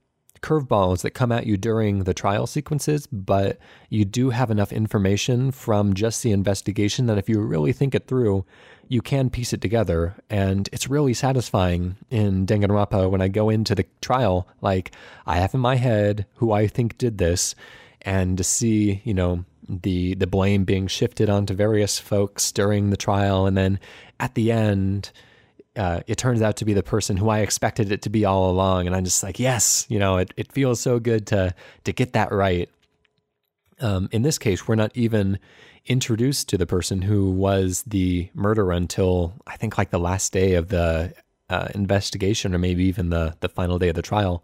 curveballs 0.42 1.02
that 1.02 1.12
come 1.12 1.32
at 1.32 1.46
you 1.46 1.58
during 1.58 2.04
the 2.04 2.14
trial 2.14 2.48
sequences, 2.48 3.08
but 3.08 3.58
you 3.90 4.06
do 4.06 4.30
have 4.30 4.52
enough 4.52 4.72
information 4.72 5.52
from 5.52 5.94
just 5.94 6.24
the 6.24 6.32
investigation 6.32 7.06
that 7.08 7.18
if 7.18 7.30
you 7.30 7.40
really 7.40 7.74
think 7.74 7.96
it 7.96 8.08
through, 8.08 8.46
you 8.88 9.02
can 9.02 9.30
piece 9.30 9.54
it 9.54 9.62
together. 9.62 10.16
And 10.30 10.70
it's 10.72 10.90
really 10.90 11.14
satisfying 11.14 11.96
in 12.10 12.46
Danganronpa 12.46 13.10
when 13.10 13.22
I 13.22 13.28
go 13.28 13.50
into 13.50 13.76
the 13.76 13.86
trial, 14.02 14.48
like 14.62 14.92
I 15.26 15.38
have 15.38 15.54
in 15.54 15.60
my 15.60 15.76
head 15.76 16.26
who 16.36 16.52
I 16.52 16.68
think 16.68 16.98
did 16.98 17.18
this, 17.18 17.56
and 18.02 18.38
to 18.38 18.44
see, 18.44 19.02
you 19.04 19.14
know, 19.14 19.46
the 19.68 20.14
the 20.14 20.28
blame 20.28 20.64
being 20.64 20.86
shifted 20.86 21.30
onto 21.30 21.56
various 21.56 21.98
folks 21.98 22.52
during 22.52 22.92
the 22.92 22.98
trial, 22.98 23.48
and 23.48 23.58
then 23.58 23.80
at 24.20 24.36
the 24.36 24.52
end, 24.52 25.12
uh, 25.76 26.02
it 26.08 26.18
turns 26.18 26.42
out 26.42 26.58
to 26.58 26.66
be 26.66 26.74
the 26.74 26.84
person 26.84 27.18
who 27.18 27.30
I 27.30 27.40
expected 27.40 27.92
it 27.92 28.02
to 28.04 28.10
be 28.10 28.26
all 28.26 28.50
along, 28.50 28.88
and 28.88 28.96
I'm 28.96 29.04
just 29.04 29.24
like, 29.24 29.40
yes, 29.40 29.86
you 29.90 30.00
know, 30.00 30.18
it, 30.18 30.34
it 30.38 30.52
feels 30.52 30.80
so 30.80 31.00
good 31.00 31.28
to 31.28 31.54
to 31.84 31.94
get 31.94 32.14
that 32.14 32.32
right. 32.32 32.70
Um, 33.80 34.08
in 34.12 34.22
this 34.22 34.38
case, 34.38 34.68
we're 34.68 34.76
not 34.76 34.92
even 34.96 35.40
introduced 35.86 36.50
to 36.50 36.58
the 36.58 36.66
person 36.66 37.02
who 37.02 37.30
was 37.32 37.84
the 37.84 38.30
murderer 38.34 38.72
until 38.72 39.34
I 39.46 39.58
think 39.58 39.78
like 39.78 39.92
the 39.92 40.00
last 40.00 40.34
day 40.34 40.54
of 40.54 40.70
the 40.70 41.14
uh, 41.50 41.68
investigation, 41.76 42.56
or 42.56 42.58
maybe 42.58 42.86
even 42.86 43.10
the 43.10 43.36
the 43.40 43.50
final 43.50 43.78
day 43.78 43.90
of 43.90 43.96
the 43.96 44.02
trial. 44.02 44.44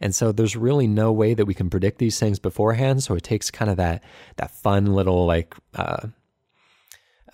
And 0.00 0.14
so 0.14 0.32
there's 0.32 0.56
really 0.56 0.86
no 0.86 1.12
way 1.12 1.34
that 1.34 1.46
we 1.46 1.54
can 1.54 1.70
predict 1.70 1.98
these 1.98 2.18
things 2.18 2.38
beforehand. 2.38 3.02
So 3.02 3.14
it 3.14 3.22
takes 3.22 3.50
kind 3.50 3.70
of 3.70 3.76
that 3.76 4.02
that 4.36 4.50
fun 4.50 4.86
little 4.86 5.24
like 5.24 5.54
uh, 5.74 6.08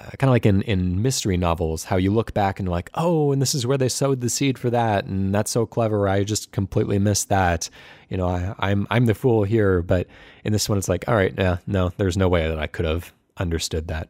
uh, 0.01 0.10
kind 0.18 0.28
of 0.28 0.31
like 0.31 0.47
in, 0.47 0.62
in 0.62 1.02
mystery 1.02 1.36
novels, 1.36 1.85
how 1.85 1.97
you 1.97 2.10
look 2.10 2.32
back 2.32 2.59
and 2.59 2.68
like, 2.68 2.89
oh, 2.94 3.32
and 3.32 3.43
this 3.43 3.55
is 3.55 3.66
where 3.66 3.77
they 3.77 3.89
sowed 3.89 4.22
the 4.22 4.31
seed 4.31 4.59
for 4.59 4.70
that, 4.70 5.05
and 5.05 5.35
that's 5.35 5.51
so 5.51 5.66
clever. 5.66 6.09
I 6.09 6.24
just 6.24 6.52
completely 6.52 6.98
missed 6.98 7.28
that. 7.28 7.68
You 8.09 8.16
know, 8.16 8.28
I, 8.28 8.55
I'm 8.59 8.86
I'm 8.90 9.06
the 9.06 9.14
fool 9.14 9.44
here. 9.44 9.82
But 9.82 10.06
in 10.43 10.52
this 10.52 10.68
one, 10.68 10.78
it's 10.78 10.89
like, 10.89 11.05
all 11.06 11.14
right, 11.14 11.35
yeah, 11.36 11.59
no, 11.66 11.90
there's 11.98 12.16
no 12.16 12.28
way 12.28 12.48
that 12.48 12.59
I 12.59 12.66
could 12.66 12.86
have 12.86 13.12
understood 13.36 13.89
that. 13.89 14.09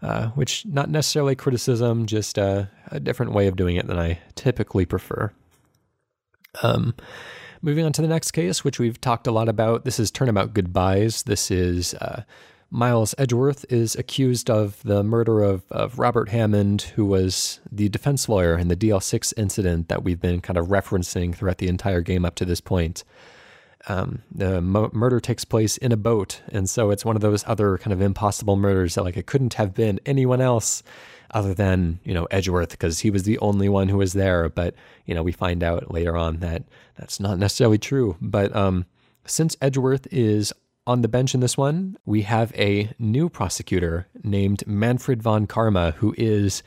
Uh, 0.00 0.28
which 0.28 0.64
not 0.66 0.90
necessarily 0.90 1.34
criticism, 1.34 2.06
just 2.06 2.38
a, 2.38 2.70
a 2.92 3.00
different 3.00 3.32
way 3.32 3.48
of 3.48 3.56
doing 3.56 3.76
it 3.76 3.86
than 3.88 3.98
I 3.98 4.20
typically 4.36 4.86
prefer. 4.86 5.32
Um, 6.62 6.94
moving 7.62 7.84
on 7.84 7.92
to 7.94 8.02
the 8.02 8.08
next 8.08 8.30
case, 8.30 8.62
which 8.62 8.78
we've 8.78 9.00
talked 9.00 9.26
a 9.26 9.32
lot 9.32 9.48
about. 9.48 9.84
This 9.84 9.98
is 9.98 10.12
Turnabout 10.12 10.54
Goodbyes. 10.54 11.24
This 11.24 11.50
is 11.50 11.94
uh, 11.94 12.22
Miles 12.70 13.14
Edgeworth 13.16 13.64
is 13.70 13.96
accused 13.96 14.50
of 14.50 14.82
the 14.82 15.02
murder 15.02 15.42
of, 15.42 15.64
of 15.70 15.98
Robert 15.98 16.28
Hammond, 16.28 16.82
who 16.82 17.06
was 17.06 17.60
the 17.72 17.88
defense 17.88 18.28
lawyer 18.28 18.58
in 18.58 18.68
the 18.68 18.76
DL6 18.76 19.32
incident 19.38 19.88
that 19.88 20.04
we've 20.04 20.20
been 20.20 20.40
kind 20.40 20.58
of 20.58 20.66
referencing 20.66 21.34
throughout 21.34 21.58
the 21.58 21.68
entire 21.68 22.02
game 22.02 22.26
up 22.26 22.34
to 22.34 22.44
this 22.44 22.60
point. 22.60 23.04
Um, 23.86 24.22
the 24.30 24.60
mo- 24.60 24.90
murder 24.92 25.18
takes 25.18 25.46
place 25.46 25.78
in 25.78 25.92
a 25.92 25.96
boat, 25.96 26.42
and 26.48 26.68
so 26.68 26.90
it's 26.90 27.06
one 27.06 27.16
of 27.16 27.22
those 27.22 27.42
other 27.46 27.78
kind 27.78 27.92
of 27.92 28.02
impossible 28.02 28.56
murders 28.56 28.96
that 28.96 29.04
like 29.04 29.16
it 29.16 29.26
couldn't 29.26 29.54
have 29.54 29.72
been 29.72 29.98
anyone 30.04 30.42
else 30.42 30.82
other 31.30 31.54
than 31.54 32.00
you 32.04 32.12
know 32.12 32.26
Edgeworth 32.30 32.70
because 32.70 33.00
he 33.00 33.10
was 33.10 33.22
the 33.22 33.38
only 33.38 33.68
one 33.68 33.88
who 33.88 33.96
was 33.96 34.12
there. 34.12 34.48
But 34.50 34.74
you 35.06 35.14
know 35.14 35.22
we 35.22 35.32
find 35.32 35.62
out 35.62 35.90
later 35.90 36.18
on 36.18 36.38
that 36.38 36.64
that's 36.96 37.18
not 37.18 37.38
necessarily 37.38 37.78
true. 37.78 38.16
But 38.20 38.54
um, 38.54 38.84
since 39.24 39.56
Edgeworth 39.62 40.06
is 40.10 40.52
on 40.88 41.02
the 41.02 41.08
bench 41.08 41.34
in 41.34 41.40
this 41.40 41.56
one, 41.56 41.98
we 42.06 42.22
have 42.22 42.50
a 42.56 42.90
new 42.98 43.28
prosecutor 43.28 44.08
named 44.24 44.66
Manfred 44.66 45.22
von 45.22 45.46
Karma, 45.46 45.90
who 45.92 46.14
is, 46.16 46.62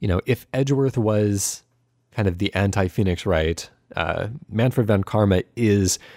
you 0.00 0.08
know, 0.08 0.20
if 0.26 0.44
Edgeworth 0.52 0.98
was 0.98 1.62
kind 2.10 2.26
of 2.26 2.38
the 2.38 2.52
anti 2.52 2.88
Phoenix 2.88 3.24
Wright, 3.24 3.70
uh, 3.94 4.26
Manfred 4.50 4.88
von 4.88 5.04
Karma 5.04 5.42
is. 5.54 5.98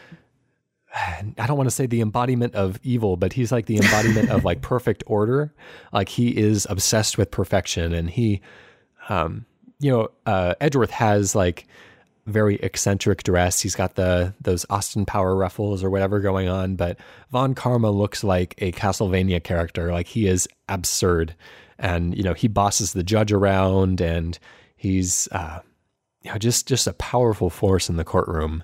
I 0.96 1.48
don't 1.48 1.58
want 1.58 1.70
to 1.70 1.76
say 1.76 1.86
the 1.86 2.02
embodiment 2.02 2.56
of 2.56 2.80
evil, 2.84 3.18
but 3.18 3.34
he's 3.34 3.52
like 3.52 3.68
the 3.68 3.78
embodiment 3.78 4.30
of 4.30 4.44
like 4.44 4.62
perfect 4.64 5.04
order. 5.06 5.54
Like 5.92 6.10
he 6.10 6.36
is 6.36 6.66
obsessed 6.70 7.18
with 7.20 7.30
perfection, 7.30 7.94
and 7.94 8.10
he, 8.10 8.42
um, 9.10 9.46
you 9.80 9.92
know, 9.92 10.10
uh, 10.26 10.56
Edgeworth 10.60 10.92
has 10.92 11.36
like 11.36 11.68
very 12.26 12.56
eccentric 12.56 13.24
dress. 13.24 13.62
He's 13.62 13.76
got 13.76 13.96
the 13.96 14.34
those 14.40 14.66
Austin 14.70 15.06
Power 15.06 15.36
ruffles 15.36 15.84
or 15.84 15.90
whatever 15.90 16.20
going 16.20 16.48
on, 16.48 16.76
but 16.76 16.98
Von 17.32 17.54
Karma 17.56 17.92
looks 17.92 18.24
like 18.24 18.56
a 18.60 18.72
Castlevania 18.72 19.44
character. 19.44 19.92
Like 19.92 20.08
he 20.08 20.28
is 20.28 20.48
absurd, 20.70 21.36
and 21.78 22.16
you 22.16 22.24
know 22.24 22.34
he 22.34 22.48
bosses 22.48 22.94
the 22.94 23.04
judge 23.04 23.32
around, 23.32 24.02
and 24.02 24.38
he's 24.76 25.28
uh, 25.32 25.60
you 26.22 26.32
know 26.32 26.38
just 26.38 26.68
just 26.68 26.88
a 26.88 26.94
powerful 26.94 27.50
force 27.50 27.90
in 27.90 27.98
the 27.98 28.06
courtroom. 28.06 28.64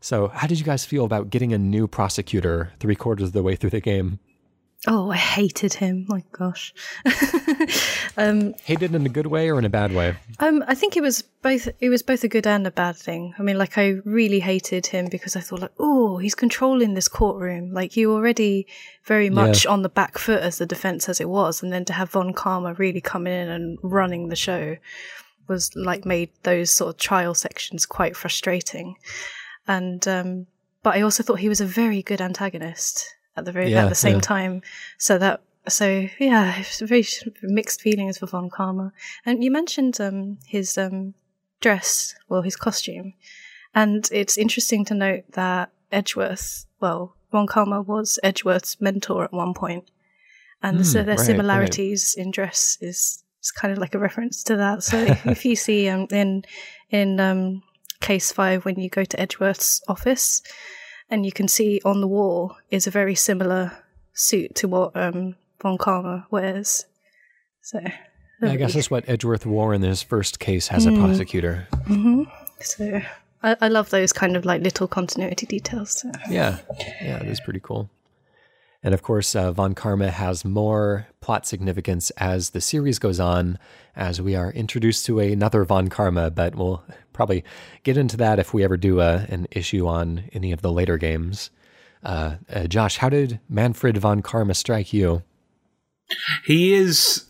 So, 0.00 0.28
how 0.28 0.46
did 0.46 0.58
you 0.58 0.64
guys 0.64 0.84
feel 0.84 1.04
about 1.04 1.28
getting 1.30 1.52
a 1.52 1.58
new 1.58 1.86
prosecutor 1.86 2.72
three 2.80 2.94
quarters 2.94 3.28
of 3.28 3.32
the 3.32 3.42
way 3.42 3.54
through 3.54 3.70
the 3.70 3.80
game? 3.80 4.18
Oh, 4.86 5.10
I 5.10 5.16
hated 5.16 5.74
him. 5.74 6.06
My 6.08 6.24
gosh. 6.32 6.72
um, 8.16 8.54
hated 8.64 8.94
in 8.94 9.04
a 9.04 9.10
good 9.10 9.26
way 9.26 9.50
or 9.50 9.58
in 9.58 9.66
a 9.66 9.70
bad 9.70 9.92
way? 9.92 10.16
Um, 10.38 10.64
I 10.66 10.74
think 10.74 10.96
it 10.96 11.02
was 11.02 11.20
both. 11.20 11.68
It 11.80 11.90
was 11.90 12.02
both 12.02 12.24
a 12.24 12.28
good 12.28 12.46
and 12.46 12.66
a 12.66 12.70
bad 12.70 12.96
thing. 12.96 13.34
I 13.38 13.42
mean, 13.42 13.58
like 13.58 13.76
I 13.76 13.96
really 14.06 14.40
hated 14.40 14.86
him 14.86 15.08
because 15.10 15.36
I 15.36 15.40
thought, 15.40 15.60
like, 15.60 15.72
oh, 15.78 16.16
he's 16.16 16.34
controlling 16.34 16.94
this 16.94 17.08
courtroom. 17.08 17.74
Like 17.74 17.94
you 17.94 18.10
already 18.10 18.66
very 19.04 19.28
much 19.28 19.66
yeah. 19.66 19.70
on 19.70 19.82
the 19.82 19.90
back 19.90 20.16
foot 20.16 20.40
as 20.40 20.56
the 20.56 20.66
defense 20.66 21.10
as 21.10 21.20
it 21.20 21.28
was, 21.28 21.62
and 21.62 21.70
then 21.70 21.84
to 21.84 21.92
have 21.92 22.10
Von 22.10 22.32
Karma 22.32 22.72
really 22.74 23.02
coming 23.02 23.34
in 23.34 23.48
and 23.50 23.78
running 23.82 24.28
the 24.28 24.36
show 24.36 24.78
was 25.46 25.76
like 25.76 26.06
made 26.06 26.30
those 26.44 26.70
sort 26.70 26.94
of 26.94 26.98
trial 26.98 27.34
sections 27.34 27.84
quite 27.84 28.16
frustrating. 28.16 28.96
And 29.68 30.08
um, 30.08 30.46
but 30.82 30.94
I 30.96 31.02
also 31.02 31.22
thought 31.22 31.40
he 31.40 31.50
was 31.50 31.60
a 31.60 31.66
very 31.66 32.00
good 32.00 32.22
antagonist 32.22 33.14
at 33.40 33.44
the 33.46 33.52
very 33.52 33.72
yeah, 33.72 33.84
at 33.84 33.88
the 33.88 33.94
same 33.94 34.16
yeah. 34.16 34.20
time. 34.20 34.62
So 34.98 35.18
that 35.18 35.42
so 35.68 36.08
yeah, 36.18 36.58
it's 36.58 36.80
very 36.80 37.06
mixed 37.42 37.80
feelings 37.80 38.18
for 38.18 38.26
Von 38.26 38.50
Karma. 38.50 38.92
And 39.26 39.42
you 39.42 39.50
mentioned 39.50 40.00
um, 40.00 40.38
his 40.46 40.78
um, 40.78 41.14
dress, 41.60 42.14
well, 42.28 42.42
his 42.42 42.56
costume, 42.56 43.14
and 43.74 44.08
it's 44.12 44.38
interesting 44.38 44.84
to 44.86 44.94
note 44.94 45.24
that 45.32 45.70
Edgeworth, 45.92 46.66
well, 46.80 47.16
Von 47.32 47.46
Karma 47.46 47.82
was 47.82 48.18
Edgeworth's 48.22 48.80
mentor 48.80 49.24
at 49.24 49.32
one 49.32 49.54
point, 49.54 49.90
and 50.62 50.80
mm, 50.80 50.84
so 50.84 51.02
their 51.02 51.16
right, 51.16 51.26
similarities 51.26 52.14
right. 52.16 52.24
in 52.24 52.30
dress 52.30 52.78
is 52.80 53.24
is 53.42 53.50
kind 53.50 53.72
of 53.72 53.78
like 53.78 53.94
a 53.94 53.98
reference 53.98 54.42
to 54.44 54.56
that. 54.56 54.82
So 54.82 54.98
if 55.24 55.44
you 55.44 55.56
see 55.56 55.88
um, 55.88 56.06
in 56.10 56.44
in 56.90 57.20
um, 57.20 57.62
case 58.00 58.32
five 58.32 58.64
when 58.64 58.78
you 58.78 58.88
go 58.88 59.04
to 59.04 59.20
Edgeworth's 59.20 59.82
office, 59.88 60.42
and 61.10 61.26
you 61.26 61.32
can 61.32 61.48
see 61.48 61.80
on 61.84 62.00
the 62.00 62.08
wall 62.08 62.56
is 62.70 62.86
a 62.86 62.90
very 62.90 63.14
similar 63.14 63.72
suit 64.12 64.54
to 64.56 64.68
what 64.68 64.96
um, 64.96 65.34
Von 65.60 65.76
Karma 65.76 66.26
wears. 66.30 66.86
So 67.62 67.80
I 68.42 68.56
guess 68.56 68.74
that's 68.74 68.90
what 68.90 69.08
Edgeworth 69.08 69.44
wore 69.44 69.74
in 69.74 69.82
his 69.82 70.02
first 70.02 70.38
case 70.38 70.70
as 70.70 70.86
a 70.86 70.90
mm. 70.90 70.98
prosecutor. 70.98 71.68
Mm-hmm. 71.72 72.22
So 72.60 73.02
I, 73.42 73.56
I, 73.60 73.68
love 73.68 73.90
those 73.90 74.12
kind 74.12 74.36
of 74.36 74.44
like 74.44 74.62
little 74.62 74.88
continuity 74.88 75.46
details. 75.46 76.00
So. 76.00 76.10
Yeah, 76.30 76.58
yeah, 77.02 77.18
it 77.18 77.28
is 77.28 77.40
pretty 77.40 77.60
cool. 77.60 77.90
And 78.82 78.94
of 78.94 79.02
course, 79.02 79.36
uh, 79.36 79.52
Von 79.52 79.74
Karma 79.74 80.10
has 80.10 80.44
more 80.44 81.06
plot 81.20 81.46
significance 81.46 82.10
as 82.12 82.50
the 82.50 82.62
series 82.62 82.98
goes 82.98 83.20
on, 83.20 83.58
as 83.94 84.22
we 84.22 84.34
are 84.34 84.50
introduced 84.52 85.04
to 85.06 85.18
another 85.20 85.64
Von 85.64 85.88
Karma, 85.88 86.30
but 86.30 86.54
we'll 86.54 86.82
probably 87.20 87.44
get 87.82 87.98
into 87.98 88.16
that 88.16 88.38
if 88.38 88.54
we 88.54 88.64
ever 88.64 88.78
do 88.78 88.98
a, 88.98 89.26
an 89.28 89.46
issue 89.50 89.86
on 89.86 90.24
any 90.32 90.52
of 90.52 90.62
the 90.62 90.72
later 90.72 90.96
games. 90.96 91.50
Uh, 92.02 92.36
uh, 92.50 92.66
Josh, 92.66 92.96
how 92.96 93.10
did 93.10 93.40
Manfred 93.46 93.98
Von 93.98 94.22
Karma 94.22 94.54
strike 94.54 94.94
you? 94.94 95.22
He 96.46 96.72
is. 96.72 97.26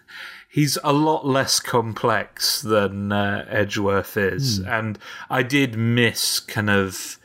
He's 0.50 0.78
a 0.82 0.94
lot 0.94 1.26
less 1.26 1.60
complex 1.60 2.62
than 2.62 3.12
uh, 3.12 3.44
Edgeworth 3.50 4.16
is. 4.16 4.60
Mm. 4.60 4.78
And 4.78 4.98
I 5.28 5.42
did 5.42 5.76
miss 5.76 6.40
kind 6.40 6.70
of 6.70 7.18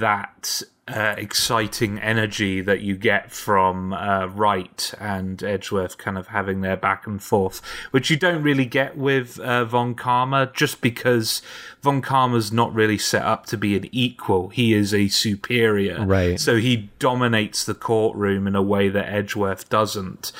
that 0.00 0.62
uh, 0.86 1.14
exciting 1.16 1.98
energy 1.98 2.60
that 2.60 2.82
you 2.82 2.94
get 2.94 3.32
from 3.32 3.94
uh, 3.94 4.26
Wright 4.26 4.92
and 5.00 5.42
Edgeworth 5.42 5.96
kind 5.96 6.18
of 6.18 6.26
having 6.28 6.60
their 6.60 6.76
back 6.76 7.06
and 7.06 7.22
forth, 7.22 7.62
which 7.90 8.10
you 8.10 8.18
don't 8.18 8.42
really 8.42 8.66
get 8.66 8.96
with 8.96 9.40
uh, 9.40 9.64
Von 9.64 9.94
Karma, 9.94 10.50
just 10.52 10.82
because 10.82 11.40
Von 11.82 12.02
Karma's 12.02 12.52
not 12.52 12.74
really 12.74 12.98
set 12.98 13.22
up 13.22 13.46
to 13.46 13.56
be 13.56 13.76
an 13.76 13.88
equal. 13.92 14.48
He 14.50 14.74
is 14.74 14.92
a 14.92 15.08
superior. 15.08 16.04
Right. 16.04 16.38
So 16.38 16.56
he 16.56 16.90
dominates 16.98 17.64
the 17.64 17.74
courtroom 17.74 18.46
in 18.46 18.54
a 18.54 18.62
way 18.62 18.90
that 18.90 19.08
Edgeworth 19.08 19.70
doesn't. 19.70 20.32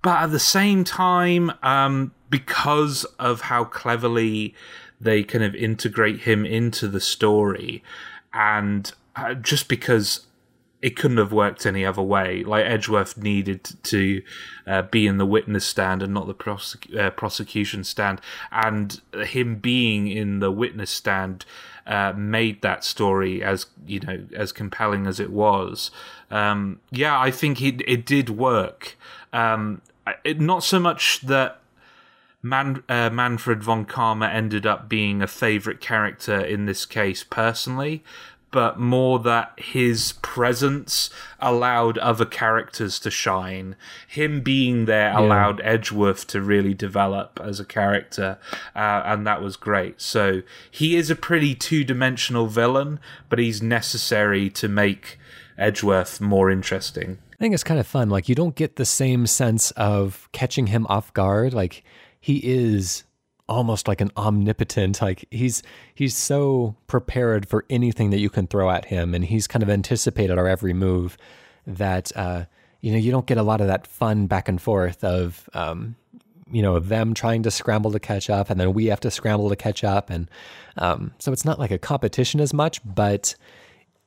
But 0.00 0.22
at 0.22 0.30
the 0.30 0.40
same 0.40 0.84
time, 0.84 1.52
um, 1.62 2.12
because 2.30 3.04
of 3.18 3.42
how 3.42 3.64
cleverly 3.64 4.54
they 5.00 5.24
kind 5.24 5.44
of 5.44 5.56
integrate 5.56 6.20
him 6.20 6.46
into 6.46 6.86
the 6.86 7.00
story, 7.00 7.82
and 8.32 8.92
uh, 9.16 9.34
just 9.34 9.68
because 9.68 10.26
it 10.82 10.96
couldn't 10.96 11.16
have 11.18 11.32
worked 11.32 11.64
any 11.64 11.86
other 11.86 12.02
way. 12.02 12.42
Like 12.42 12.66
Edgeworth 12.66 13.16
needed 13.16 13.70
to 13.84 14.22
uh, 14.66 14.82
be 14.82 15.06
in 15.06 15.16
the 15.16 15.24
witness 15.24 15.64
stand 15.64 16.02
and 16.02 16.12
not 16.12 16.26
the 16.26 16.34
prosec- 16.34 16.94
uh, 16.98 17.10
prosecution 17.10 17.84
stand, 17.84 18.20
and 18.50 19.00
him 19.24 19.56
being 19.56 20.08
in 20.08 20.40
the 20.40 20.50
witness 20.50 20.90
stand 20.90 21.46
uh, 21.86 22.12
made 22.16 22.62
that 22.62 22.84
story 22.84 23.42
as 23.42 23.66
you 23.86 24.00
know 24.00 24.24
as 24.34 24.50
compelling 24.52 25.06
as 25.06 25.20
it 25.20 25.30
was. 25.30 25.92
Um, 26.30 26.80
yeah, 26.90 27.18
I 27.18 27.30
think 27.30 27.62
it 27.62 27.82
it 27.86 28.04
did 28.04 28.28
work. 28.28 28.96
Um, 29.32 29.82
it, 30.24 30.40
not 30.40 30.64
so 30.64 30.80
much 30.80 31.20
that. 31.22 31.58
Man, 32.44 32.82
uh, 32.88 33.08
Manfred 33.08 33.62
von 33.62 33.84
Karma 33.84 34.26
ended 34.26 34.66
up 34.66 34.88
being 34.88 35.22
a 35.22 35.28
favorite 35.28 35.80
character 35.80 36.40
in 36.40 36.66
this 36.66 36.84
case 36.84 37.22
personally, 37.22 38.02
but 38.52 38.78
more 38.78 39.18
that 39.18 39.52
his 39.56 40.12
presence 40.22 41.10
allowed 41.40 41.98
other 41.98 42.24
characters 42.24 43.00
to 43.00 43.10
shine. 43.10 43.74
Him 44.06 44.42
being 44.42 44.84
there 44.84 45.10
yeah. 45.10 45.18
allowed 45.18 45.60
Edgeworth 45.64 46.28
to 46.28 46.40
really 46.40 46.74
develop 46.74 47.40
as 47.42 47.58
a 47.58 47.64
character, 47.64 48.38
uh, 48.76 49.02
and 49.04 49.26
that 49.26 49.42
was 49.42 49.56
great. 49.56 50.00
So 50.00 50.42
he 50.70 50.94
is 50.94 51.10
a 51.10 51.16
pretty 51.16 51.56
two 51.56 51.82
dimensional 51.82 52.46
villain, 52.46 53.00
but 53.28 53.40
he's 53.40 53.60
necessary 53.60 54.48
to 54.50 54.68
make 54.68 55.18
Edgeworth 55.58 56.20
more 56.20 56.50
interesting. 56.50 57.18
I 57.32 57.36
think 57.38 57.54
it's 57.54 57.64
kind 57.64 57.80
of 57.80 57.86
fun. 57.86 58.08
Like, 58.08 58.28
you 58.28 58.36
don't 58.36 58.54
get 58.54 58.76
the 58.76 58.84
same 58.84 59.26
sense 59.26 59.72
of 59.72 60.28
catching 60.30 60.68
him 60.68 60.86
off 60.88 61.12
guard. 61.12 61.52
Like, 61.52 61.82
he 62.20 62.36
is 62.36 63.02
almost 63.52 63.86
like 63.86 64.00
an 64.00 64.10
omnipotent 64.16 65.00
like 65.02 65.26
he's 65.30 65.62
he's 65.94 66.16
so 66.16 66.74
prepared 66.86 67.46
for 67.46 67.64
anything 67.70 68.10
that 68.10 68.18
you 68.18 68.30
can 68.30 68.46
throw 68.46 68.70
at 68.70 68.86
him 68.86 69.14
and 69.14 69.24
he's 69.26 69.46
kind 69.46 69.62
of 69.62 69.70
anticipated 69.70 70.38
our 70.38 70.48
every 70.48 70.72
move 70.72 71.16
that 71.66 72.10
uh, 72.16 72.44
you 72.80 72.90
know 72.90 72.98
you 72.98 73.10
don't 73.10 73.26
get 73.26 73.38
a 73.38 73.42
lot 73.42 73.60
of 73.60 73.66
that 73.66 73.86
fun 73.86 74.26
back 74.26 74.48
and 74.48 74.60
forth 74.60 75.04
of 75.04 75.48
um, 75.54 75.94
you 76.50 76.62
know 76.62 76.78
them 76.78 77.14
trying 77.14 77.42
to 77.42 77.50
scramble 77.50 77.92
to 77.92 78.00
catch 78.00 78.30
up 78.30 78.50
and 78.50 78.58
then 78.58 78.72
we 78.72 78.86
have 78.86 79.00
to 79.00 79.10
scramble 79.10 79.48
to 79.48 79.56
catch 79.56 79.84
up 79.84 80.10
and 80.10 80.30
um, 80.78 81.12
so 81.18 81.32
it's 81.32 81.44
not 81.44 81.58
like 81.58 81.70
a 81.70 81.78
competition 81.78 82.40
as 82.40 82.52
much 82.52 82.80
but 82.84 83.34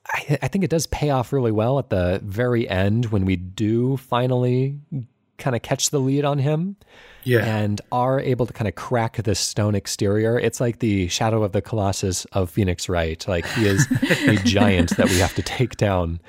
I, 0.08 0.38
I 0.42 0.48
think 0.48 0.64
it 0.64 0.70
does 0.70 0.86
pay 0.86 1.10
off 1.10 1.32
really 1.32 1.52
well 1.52 1.78
at 1.78 1.90
the 1.90 2.20
very 2.24 2.68
end 2.68 3.06
when 3.06 3.24
we 3.24 3.36
do 3.36 3.96
finally 3.96 4.78
kind 5.38 5.56
of 5.56 5.62
catch 5.62 5.90
the 5.90 6.00
lead 6.00 6.24
on 6.24 6.38
him 6.38 6.76
yeah. 7.24 7.44
and 7.44 7.80
are 7.90 8.20
able 8.20 8.46
to 8.46 8.52
kind 8.52 8.68
of 8.68 8.74
crack 8.74 9.16
this 9.16 9.40
stone 9.40 9.74
exterior. 9.74 10.38
It's 10.38 10.60
like 10.60 10.78
the 10.78 11.08
shadow 11.08 11.42
of 11.42 11.52
the 11.52 11.62
Colossus 11.62 12.24
of 12.26 12.50
Phoenix 12.50 12.88
Wright. 12.88 13.26
Like 13.26 13.46
he 13.46 13.66
is 13.66 13.86
a 14.26 14.36
giant 14.44 14.96
that 14.96 15.08
we 15.08 15.18
have 15.18 15.34
to 15.34 15.42
take 15.42 15.76
down. 15.76 16.20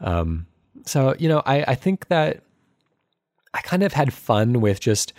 Um, 0.00 0.46
so, 0.84 1.14
you 1.18 1.28
know, 1.28 1.42
I, 1.44 1.62
I 1.68 1.74
think 1.74 2.08
that 2.08 2.42
I 3.52 3.60
kind 3.62 3.82
of 3.82 3.92
had 3.92 4.12
fun 4.12 4.60
with 4.60 4.80
just 4.80 5.12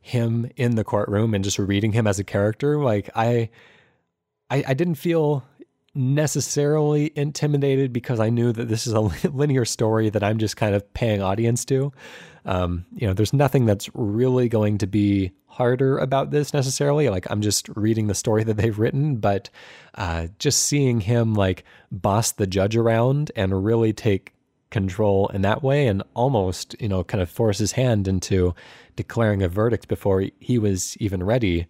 him 0.00 0.50
in 0.56 0.74
the 0.74 0.84
courtroom 0.84 1.32
and 1.32 1.42
just 1.42 1.58
reading 1.58 1.92
him 1.92 2.06
as 2.06 2.18
a 2.18 2.24
character. 2.24 2.78
Like 2.78 3.08
I, 3.14 3.48
I, 4.50 4.64
I 4.68 4.74
didn't 4.74 4.96
feel 4.96 5.44
necessarily 5.94 7.12
intimidated 7.14 7.92
because 7.92 8.18
I 8.20 8.28
knew 8.28 8.52
that 8.52 8.68
this 8.68 8.86
is 8.86 8.92
a 8.92 9.00
linear 9.28 9.64
story 9.64 10.10
that 10.10 10.22
I'm 10.22 10.38
just 10.38 10.56
kind 10.56 10.74
of 10.74 10.92
paying 10.92 11.22
audience 11.22 11.64
to. 11.66 11.92
Um, 12.44 12.84
you 12.94 13.06
know, 13.06 13.14
there's 13.14 13.32
nothing 13.32 13.64
that's 13.64 13.88
really 13.94 14.48
going 14.48 14.78
to 14.78 14.86
be 14.86 15.32
harder 15.46 15.98
about 15.98 16.30
this 16.30 16.52
necessarily. 16.52 17.08
Like 17.08 17.30
I'm 17.30 17.40
just 17.40 17.68
reading 17.76 18.06
the 18.06 18.14
story 18.14 18.44
that 18.44 18.56
they've 18.56 18.78
written, 18.78 19.16
but 19.16 19.50
uh, 19.94 20.28
just 20.38 20.62
seeing 20.62 21.00
him 21.00 21.34
like 21.34 21.64
boss 21.90 22.32
the 22.32 22.46
judge 22.46 22.76
around 22.76 23.30
and 23.36 23.64
really 23.64 23.92
take 23.92 24.34
control 24.70 25.28
in 25.28 25.42
that 25.42 25.62
way 25.62 25.86
and 25.86 26.02
almost, 26.14 26.74
you 26.80 26.88
know, 26.88 27.04
kind 27.04 27.22
of 27.22 27.30
force 27.30 27.58
his 27.58 27.72
hand 27.72 28.08
into 28.08 28.54
declaring 28.96 29.42
a 29.42 29.48
verdict 29.48 29.86
before 29.88 30.24
he 30.40 30.58
was 30.58 30.96
even 30.98 31.22
ready. 31.22 31.66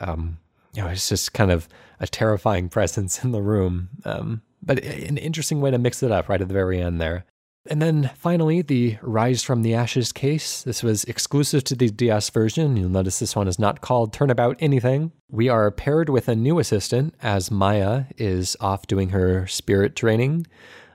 Um, 0.00 0.38
you 0.74 0.82
know, 0.82 0.88
it's 0.88 1.08
just 1.08 1.32
kind 1.32 1.52
of 1.52 1.68
a 2.00 2.06
terrifying 2.06 2.68
presence 2.76 3.24
in 3.24 3.32
the 3.32 3.42
room. 3.42 3.88
Um, 4.04 4.42
but 4.60 4.82
an 4.82 5.16
interesting 5.18 5.60
way 5.60 5.70
to 5.70 5.78
mix 5.78 6.02
it 6.02 6.10
up 6.10 6.28
right 6.28 6.40
at 6.40 6.48
the 6.48 6.54
very 6.54 6.82
end 6.82 7.00
there. 7.00 7.24
And 7.70 7.82
then 7.82 8.10
finally, 8.16 8.62
the 8.62 8.96
Rise 9.02 9.42
from 9.42 9.62
the 9.62 9.74
Ashes 9.74 10.10
case. 10.10 10.62
This 10.62 10.82
was 10.82 11.04
exclusive 11.04 11.64
to 11.64 11.76
the 11.76 11.90
DS 11.90 12.30
version. 12.30 12.78
You'll 12.78 12.88
notice 12.88 13.18
this 13.18 13.36
one 13.36 13.46
is 13.46 13.58
not 13.58 13.82
called 13.82 14.12
Turnabout 14.12 14.56
anything. 14.58 15.12
We 15.30 15.50
are 15.50 15.70
paired 15.70 16.08
with 16.08 16.28
a 16.28 16.34
new 16.34 16.58
assistant 16.58 17.14
as 17.22 17.50
Maya 17.50 18.04
is 18.16 18.56
off 18.58 18.86
doing 18.86 19.10
her 19.10 19.46
spirit 19.46 19.94
training. 19.94 20.46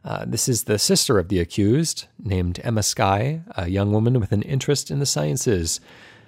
Uh, 0.04 0.26
this 0.28 0.50
is 0.50 0.64
the 0.64 0.80
sister 0.80 1.20
of 1.20 1.30
the 1.30 1.40
accused, 1.40 2.08
named 2.18 2.60
Ema 2.66 2.82
Skye, 2.82 3.42
a 3.56 3.70
young 3.70 3.92
woman 3.92 4.20
with 4.20 4.32
an 4.32 4.42
interest 4.42 4.90
in 4.90 4.98
the 4.98 5.06
sciences. 5.06 5.80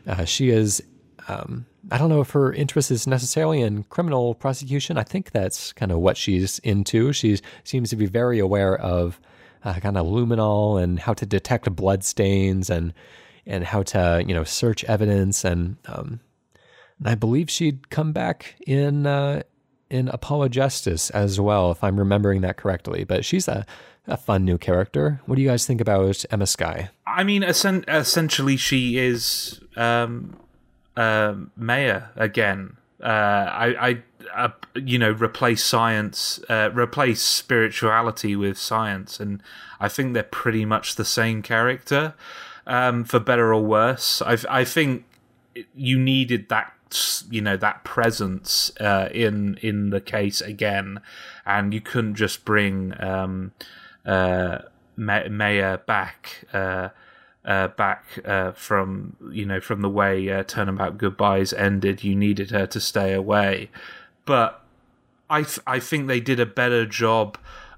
Uh, 0.06 0.26
she 0.26 0.50
is, 0.50 0.82
um, 1.28 1.66
I 1.90 1.98
don't 1.98 2.10
know 2.10 2.22
if 2.22 2.30
her 2.32 2.54
interest 2.54 2.92
is 2.92 3.08
necessarily 3.08 3.62
in 3.62 3.84
criminal 3.86 4.36
prosecution. 4.36 4.98
I 4.98 5.04
think 5.04 5.32
that's 5.32 5.74
kind 5.74 5.92
of 5.92 5.98
what 5.98 6.18
she's 6.18 6.60
into. 6.60 7.12
She 7.14 7.40
seems 7.64 7.90
to 7.90 7.96
be 7.96 8.06
very 8.06 8.38
aware 8.38 8.78
of 8.80 9.20
uh, 9.66 9.80
kind 9.80 9.98
of 9.98 10.06
luminol 10.06 10.82
and 10.82 11.00
how 11.00 11.14
to 11.14 11.26
detect 11.26 11.76
blood 11.76 12.04
stains 12.04 12.70
and 12.70 12.94
and 13.46 13.64
how 13.64 13.84
to 13.84 14.24
you 14.26 14.34
know 14.34 14.44
search 14.44 14.84
evidence 14.86 15.44
and 15.44 15.78
um, 15.88 16.20
and 17.00 17.08
I 17.08 17.16
believe 17.16 17.50
she'd 17.50 17.90
come 17.90 18.14
back 18.14 18.56
in 18.66 19.06
uh, 19.06 19.44
in 19.90 20.08
Apollo 20.10 20.50
Justice 20.50 21.10
as 21.12 21.40
well, 21.40 21.72
if 21.72 21.84
I'm 21.84 21.98
remembering 21.98 22.42
that 22.42 22.58
correctly. 22.58 23.04
But 23.04 23.26
she's 23.26 23.48
a 23.48 23.66
a 24.08 24.18
fun 24.18 24.46
new 24.46 24.58
character. 24.58 25.20
What 25.26 25.36
do 25.36 25.42
you 25.42 25.48
guys 25.48 25.66
think 25.66 25.82
about 25.82 26.26
Ema 26.32 26.46
Skye? 26.46 26.90
I 27.08 27.24
mean, 27.24 27.44
essentially, 27.44 28.56
she 28.58 28.98
is 28.98 29.60
um, 29.76 30.38
uh, 30.96 31.34
Maya 31.56 32.04
again. 32.16 32.78
Uh, 33.02 33.08
I, 33.08 33.90
I 33.90 34.04
uh, 34.34 34.50
you 34.76 34.98
know, 34.98 35.12
replace 35.12 35.64
science, 35.64 36.40
uh, 36.50 36.70
replace 36.74 37.22
spirituality 37.22 38.36
with 38.36 38.58
science, 38.58 39.20
and 39.20 39.44
I 39.80 39.90
think 39.90 40.14
they're 40.14 40.24
pretty 40.24 40.66
much 40.66 40.96
the 40.96 41.06
same 41.06 41.42
character, 41.42 42.14
um, 42.66 43.04
for 43.04 43.20
better 43.20 43.54
or 43.54 43.62
worse. 43.62 44.22
I, 44.22 44.38
I 44.50 44.64
think 44.64 45.06
you 45.76 46.00
needed 46.00 46.50
that, 46.50 46.74
you 47.30 47.42
know, 47.42 47.58
that 47.58 47.84
presence 47.84 48.72
uh, 48.80 49.10
in 49.12 49.58
in 49.62 49.90
the 49.90 50.02
case 50.02 50.42
again, 50.42 51.02
and 51.46 51.74
you 51.74 51.82
couldn't 51.82 52.16
just 52.16 52.46
bring 52.46 52.94
um, 53.02 53.52
uh, 54.06 54.60
Maya 54.98 55.80
back. 55.86 56.46
Uh, 57.46 57.68
back 57.68 58.06
uh, 58.26 58.52
from 58.54 59.16
you 59.32 59.46
know 59.46 59.62
from 59.62 59.82
the 59.82 59.90
way 59.90 60.32
uh, 60.32 60.42
Turnabout 60.42 60.98
Goodbyes 60.98 61.54
ended. 61.54 62.04
You 62.04 62.16
needed 62.16 62.50
her 62.50 62.66
to 62.66 62.80
stay 62.80 63.14
away, 63.14 63.70
but 64.26 64.66
I 65.30 65.44
th- 65.44 65.60
I 65.68 65.80
think 65.80 66.08
they 66.08 66.20
did 66.20 66.40
a 66.40 66.48
better 66.48 66.88
job 66.88 67.38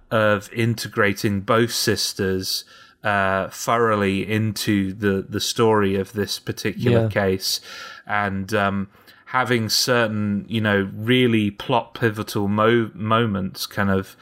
of 0.09 0.49
integrating 0.53 1.41
both 1.41 1.73
sisters 1.73 2.63
uh, 3.03 3.49
thoroughly 3.49 4.29
into 4.29 4.93
the 4.93 5.25
the 5.27 5.39
story 5.39 5.95
of 5.95 6.13
this 6.13 6.39
particular 6.39 7.03
yeah. 7.03 7.09
case, 7.09 7.61
and 8.05 8.53
um, 8.53 8.89
having 9.27 9.69
certain 9.69 10.45
you 10.47 10.61
know 10.61 10.89
really 10.93 11.51
plot 11.51 11.93
pivotal 11.93 12.47
mo- 12.47 12.91
moments 12.93 13.65
kind 13.65 13.89
of 13.89 14.15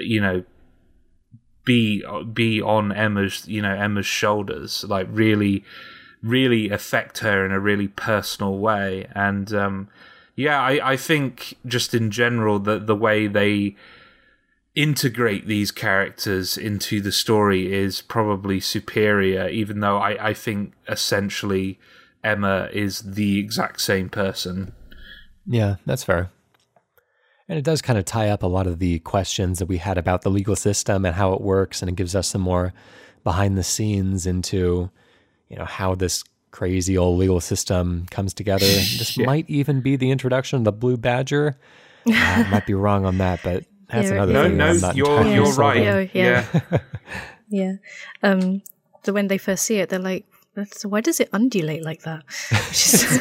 you 0.00 0.20
know 0.20 0.44
be 1.64 2.04
be 2.32 2.60
on 2.60 2.92
Ema's 2.96 3.46
you 3.46 3.62
know 3.62 3.82
Ema's 3.82 4.06
shoulders 4.06 4.84
like 4.84 5.06
really 5.10 5.64
really 6.22 6.70
affect 6.70 7.18
her 7.18 7.44
in 7.44 7.52
a 7.52 7.60
really 7.60 7.88
personal 7.88 8.58
way 8.58 9.08
and 9.14 9.52
um, 9.52 9.88
yeah, 10.34 10.60
I, 10.60 10.92
I 10.92 10.96
think 10.96 11.54
just 11.66 11.94
in 11.94 12.10
general 12.10 12.58
that 12.60 12.86
the 12.86 12.96
way 12.96 13.26
they 13.26 13.76
integrate 14.74 15.46
these 15.46 15.70
characters 15.70 16.56
into 16.56 17.00
the 17.00 17.12
story 17.12 17.72
is 17.72 18.00
probably 18.00 18.58
superior, 18.58 19.48
even 19.48 19.80
though 19.80 19.98
I, 19.98 20.28
I 20.28 20.34
think 20.34 20.72
essentially 20.88 21.78
Ema 22.24 22.70
is 22.72 23.00
the 23.00 23.38
exact 23.38 23.80
same 23.80 24.08
person. 24.08 24.72
Yeah, 25.46 25.76
that's 25.84 26.04
fair. 26.04 26.30
And 27.48 27.58
it 27.58 27.64
does 27.64 27.82
kind 27.82 27.98
of 27.98 28.04
tie 28.04 28.30
up 28.30 28.42
a 28.42 28.46
lot 28.46 28.66
of 28.66 28.78
the 28.78 29.00
questions 29.00 29.58
that 29.58 29.66
we 29.66 29.78
had 29.78 29.98
about 29.98 30.22
the 30.22 30.30
legal 30.30 30.56
system 30.56 31.04
and 31.04 31.14
how 31.14 31.32
it 31.32 31.40
works, 31.40 31.82
and 31.82 31.88
it 31.88 31.96
gives 31.96 32.14
us 32.14 32.28
some 32.28 32.40
more 32.40 32.72
behind 33.24 33.56
the 33.56 33.62
scenes 33.62 34.26
into, 34.26 34.90
you 35.48 35.56
know, 35.56 35.64
how 35.64 35.94
this 35.94 36.24
crazy 36.50 36.96
old 36.96 37.18
legal 37.18 37.40
system 37.40 38.06
comes 38.10 38.32
together. 38.32 38.66
This 38.98 39.16
yeah. 39.16 39.26
might 39.26 39.48
even 39.48 39.80
be 39.80 39.96
the 39.96 40.10
introduction 40.10 40.58
of 40.58 40.64
the 40.64 40.72
Blue 40.72 40.96
Badger. 40.96 41.56
Uh, 42.06 42.12
I 42.14 42.48
might 42.50 42.66
be 42.66 42.74
wrong 42.74 43.04
on 43.04 43.18
that, 43.18 43.40
but 43.42 43.64
that's 43.88 44.08
yeah, 44.08 44.14
another 44.14 44.32
no, 44.32 44.42
thing. 44.44 44.56
No, 44.56 44.72
no, 44.72 44.92
you're 44.92 45.26
you're 45.26 45.52
right. 45.54 45.82
Yeah, 45.82 46.06
yeah, 46.12 46.46
yeah. 46.52 46.78
yeah. 47.48 47.72
Um, 48.22 48.62
so 49.02 49.12
when 49.12 49.28
they 49.28 49.38
first 49.38 49.64
see 49.64 49.78
it, 49.78 49.88
they're 49.88 49.98
like, 49.98 50.26
so 50.72 50.88
why 50.88 51.00
does 51.00 51.18
it 51.18 51.28
undulate 51.32 51.82
like 51.82 52.02
that? 52.02 52.22
it's, 52.50 53.14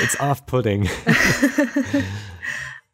it's 0.00 0.20
off-putting. 0.20 0.88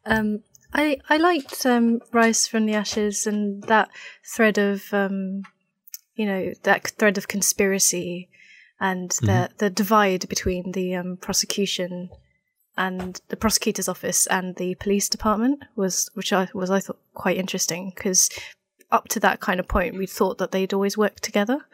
Um, 0.05 0.43
I 0.73 0.99
I 1.09 1.17
liked 1.17 1.65
um, 1.65 1.99
Rise 2.11 2.47
from 2.47 2.65
the 2.65 2.75
Ashes 2.75 3.25
and 3.25 3.63
that 3.63 3.89
thread 4.25 4.57
of 4.57 4.93
um, 4.93 5.43
you 6.15 6.25
know 6.25 6.53
that 6.63 6.91
thread 6.97 7.17
of 7.17 7.27
conspiracy 7.27 8.29
and 8.79 9.11
the 9.21 9.27
mm-hmm. 9.27 9.57
the 9.57 9.69
divide 9.69 10.29
between 10.29 10.71
the 10.71 10.95
um, 10.95 11.17
prosecution 11.17 12.09
and 12.77 13.19
the 13.27 13.35
prosecutor's 13.35 13.89
office 13.89 14.25
and 14.27 14.55
the 14.55 14.75
police 14.75 15.09
department 15.09 15.63
was 15.75 16.09
which 16.13 16.31
I 16.31 16.49
was 16.53 16.69
I 16.69 16.79
thought 16.79 16.99
quite 17.13 17.37
interesting 17.37 17.91
because 17.95 18.29
up 18.91 19.07
to 19.09 19.19
that 19.19 19.39
kind 19.39 19.59
of 19.59 19.67
point 19.67 19.97
we 19.97 20.05
thought 20.05 20.37
that 20.37 20.51
they'd 20.51 20.73
always 20.73 20.97
work 20.97 21.19
together 21.19 21.65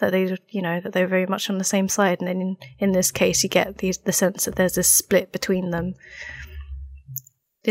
that 0.00 0.12
they 0.12 0.36
you 0.48 0.62
know 0.62 0.80
that 0.80 0.92
they're 0.92 1.06
very 1.06 1.26
much 1.26 1.48
on 1.48 1.58
the 1.58 1.64
same 1.64 1.88
side 1.88 2.18
and 2.20 2.28
then 2.28 2.40
in, 2.40 2.56
in 2.78 2.92
this 2.92 3.10
case 3.10 3.42
you 3.42 3.48
get 3.48 3.78
the 3.78 3.94
the 4.04 4.12
sense 4.12 4.44
that 4.44 4.56
there's 4.56 4.78
a 4.78 4.82
split 4.82 5.32
between 5.32 5.70
them 5.70 5.94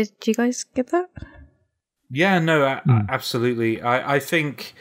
did 0.06 0.26
you 0.26 0.34
guys 0.34 0.64
get 0.74 0.88
that 0.88 1.08
yeah 2.10 2.38
no 2.38 2.60
mm. 2.60 3.08
absolutely 3.08 3.80
I 3.80 4.16
I 4.16 4.20
think 4.20 4.74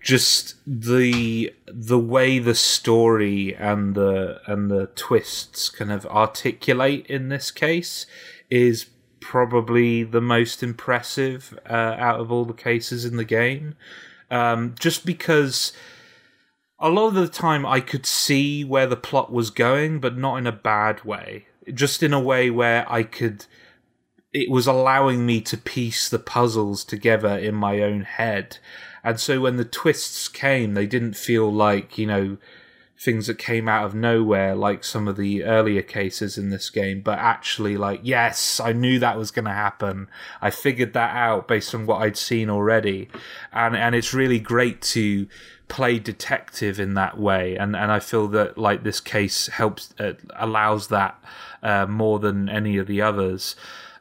just 0.00 0.54
the 0.66 1.52
the 1.66 1.98
way 1.98 2.38
the 2.38 2.54
story 2.54 3.54
and 3.56 3.94
the 3.94 4.40
and 4.46 4.70
the 4.70 4.86
twists 4.94 5.68
kind 5.68 5.90
of 5.90 6.06
articulate 6.06 7.06
in 7.06 7.28
this 7.28 7.50
case 7.50 8.06
is 8.50 8.86
probably 9.20 10.04
the 10.04 10.20
most 10.20 10.62
impressive 10.62 11.58
uh, 11.68 11.94
out 11.98 12.20
of 12.20 12.32
all 12.32 12.44
the 12.44 12.54
cases 12.54 13.04
in 13.04 13.16
the 13.16 13.24
game. 13.24 13.74
Um, 14.30 14.74
just 14.78 15.04
because 15.04 15.72
a 16.78 16.88
lot 16.88 17.08
of 17.08 17.14
the 17.14 17.28
time 17.28 17.66
I 17.66 17.80
could 17.80 18.06
see 18.06 18.64
where 18.64 18.86
the 18.86 18.96
plot 18.96 19.32
was 19.32 19.50
going, 19.50 20.00
but 20.00 20.16
not 20.16 20.36
in 20.36 20.46
a 20.46 20.52
bad 20.52 21.04
way. 21.04 21.46
Just 21.72 22.02
in 22.02 22.12
a 22.12 22.20
way 22.20 22.50
where 22.50 22.90
I 22.90 23.02
could. 23.02 23.46
It 24.32 24.50
was 24.50 24.66
allowing 24.66 25.24
me 25.24 25.40
to 25.42 25.56
piece 25.56 26.08
the 26.08 26.18
puzzles 26.18 26.84
together 26.84 27.36
in 27.38 27.54
my 27.54 27.80
own 27.80 28.02
head 28.02 28.58
and 29.04 29.18
so 29.18 29.40
when 29.40 29.56
the 29.56 29.64
twists 29.64 30.28
came, 30.28 30.74
they 30.74 30.86
didn't 30.86 31.14
feel 31.14 31.52
like, 31.52 31.98
you 31.98 32.06
know, 32.06 32.36
things 33.00 33.28
that 33.28 33.38
came 33.38 33.68
out 33.68 33.86
of 33.86 33.94
nowhere 33.94 34.56
like 34.56 34.82
some 34.82 35.06
of 35.06 35.16
the 35.16 35.44
earlier 35.44 35.82
cases 35.82 36.36
in 36.36 36.50
this 36.50 36.68
game, 36.68 37.00
but 37.00 37.18
actually 37.18 37.76
like, 37.76 38.00
yes, 38.02 38.58
I 38.58 38.72
knew 38.72 38.98
that 38.98 39.16
was 39.16 39.30
going 39.30 39.44
to 39.44 39.52
happen. 39.52 40.08
I 40.42 40.50
figured 40.50 40.94
that 40.94 41.14
out 41.14 41.46
based 41.46 41.74
on 41.74 41.86
what 41.86 42.02
I'd 42.02 42.16
seen 42.16 42.50
already. 42.50 43.08
And, 43.52 43.76
and 43.76 43.94
it's 43.94 44.12
really 44.12 44.40
great 44.40 44.82
to 44.82 45.28
play 45.68 45.98
detective 45.98 46.80
in 46.80 46.94
that 46.94 47.18
way. 47.18 47.56
And, 47.56 47.76
and 47.76 47.92
I 47.92 48.00
feel 48.00 48.26
that 48.28 48.58
like 48.58 48.82
this 48.82 49.00
case 49.00 49.46
helps, 49.46 49.94
uh, 50.00 50.14
allows 50.36 50.88
that, 50.88 51.22
uh, 51.62 51.86
more 51.86 52.18
than 52.18 52.48
any 52.48 52.78
of 52.78 52.88
the 52.88 53.00
others. 53.00 53.54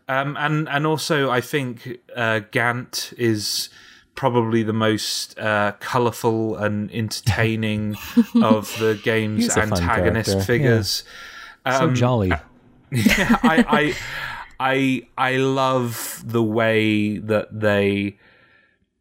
Um, 0.10 0.38
and, 0.38 0.70
and 0.70 0.88
also 0.88 1.30
I 1.30 1.42
think, 1.42 2.00
uh, 2.16 2.42
Gant 2.52 3.14
is, 3.18 3.70
probably 4.18 4.64
the 4.64 4.74
most 4.74 5.38
uh, 5.40 5.72
colourful 5.80 6.58
and 6.58 6.92
entertaining 6.92 7.96
of 8.42 8.78
the 8.80 9.00
game's 9.02 9.56
antagonist 9.56 10.46
figures. 10.46 11.06
Yeah. 11.66 11.78
Um, 11.78 11.90
so 11.90 11.94
jolly. 11.94 12.34
yeah, 12.92 13.40
I, 13.44 13.64
I, 13.70 13.96
I, 14.60 15.08
I 15.18 15.38
love 15.38 16.22
the 16.26 16.44
way 16.44 17.20
that 17.20 17.58
they. 17.58 18.18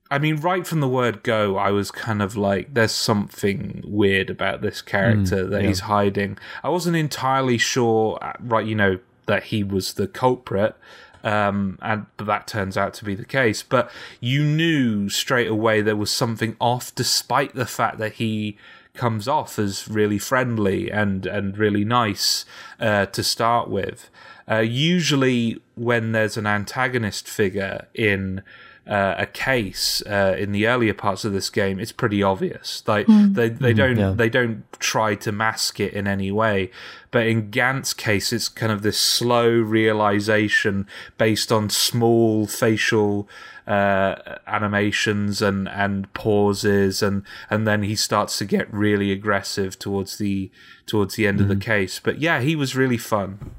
I 0.08 0.20
mean, 0.20 0.36
right 0.36 0.64
from 0.64 0.78
the 0.78 0.88
word 0.88 1.24
go, 1.24 1.56
I 1.56 1.72
was 1.72 1.90
kind 1.90 2.22
of 2.22 2.36
like, 2.36 2.74
there's 2.74 2.92
something 2.92 3.82
weird 3.84 4.30
about 4.30 4.60
this 4.60 4.80
character 4.80 5.44
mm, 5.44 5.50
that 5.50 5.62
yeah. 5.62 5.68
he's 5.68 5.80
hiding. 5.80 6.38
I 6.62 6.68
wasn't 6.68 6.94
entirely 6.94 7.58
sure, 7.58 8.16
uh, 8.22 8.34
right, 8.38 8.64
you 8.64 8.76
know, 8.76 9.00
that 9.26 9.44
he 9.44 9.62
was 9.62 9.94
the 9.94 10.08
culprit 10.08 10.76
um, 11.26 11.78
and 11.82 12.06
that 12.18 12.46
turns 12.46 12.76
out 12.76 12.94
to 12.94 13.04
be 13.04 13.16
the 13.16 13.24
case. 13.24 13.62
But 13.62 13.90
you 14.20 14.44
knew 14.44 15.08
straight 15.08 15.48
away 15.48 15.82
there 15.82 15.96
was 15.96 16.10
something 16.10 16.56
off, 16.60 16.94
despite 16.94 17.54
the 17.54 17.66
fact 17.66 17.98
that 17.98 18.14
he 18.14 18.56
comes 18.94 19.28
off 19.28 19.58
as 19.58 19.88
really 19.88 20.18
friendly 20.18 20.90
and 20.90 21.26
and 21.26 21.58
really 21.58 21.84
nice 21.84 22.44
uh, 22.80 23.06
to 23.06 23.22
start 23.22 23.68
with. 23.68 24.08
Uh, 24.48 24.58
usually, 24.58 25.60
when 25.74 26.12
there's 26.12 26.36
an 26.36 26.46
antagonist 26.46 27.28
figure 27.28 27.88
in 27.92 28.42
uh, 28.86 29.16
a 29.18 29.26
case 29.26 30.02
uh, 30.06 30.36
in 30.38 30.52
the 30.52 30.66
earlier 30.66 30.94
parts 30.94 31.24
of 31.24 31.32
this 31.32 31.50
game, 31.50 31.80
it's 31.80 31.92
pretty 31.92 32.22
obvious. 32.22 32.84
Like 32.86 33.06
they 33.08 33.48
they 33.48 33.72
don't 33.72 33.96
yeah. 33.98 34.10
they 34.10 34.28
don't 34.28 34.64
try 34.78 35.14
to 35.16 35.32
mask 35.32 35.80
it 35.80 35.92
in 35.92 36.06
any 36.06 36.30
way. 36.30 36.70
But 37.10 37.26
in 37.26 37.50
Gant's 37.50 37.94
case, 37.94 38.32
it's 38.32 38.48
kind 38.48 38.70
of 38.70 38.82
this 38.82 38.98
slow 38.98 39.48
realization 39.48 40.86
based 41.18 41.50
on 41.50 41.70
small 41.70 42.46
facial 42.46 43.28
uh, 43.66 44.14
animations 44.46 45.42
and 45.42 45.68
and 45.68 46.12
pauses, 46.14 47.02
and 47.02 47.24
and 47.50 47.66
then 47.66 47.82
he 47.82 47.96
starts 47.96 48.38
to 48.38 48.44
get 48.44 48.72
really 48.72 49.10
aggressive 49.10 49.78
towards 49.78 50.18
the 50.18 50.50
towards 50.86 51.16
the 51.16 51.26
end 51.26 51.40
of 51.40 51.48
the 51.48 51.56
case. 51.56 51.98
But 51.98 52.20
yeah, 52.20 52.40
he 52.40 52.54
was 52.54 52.76
really 52.76 52.98
fun. 52.98 53.50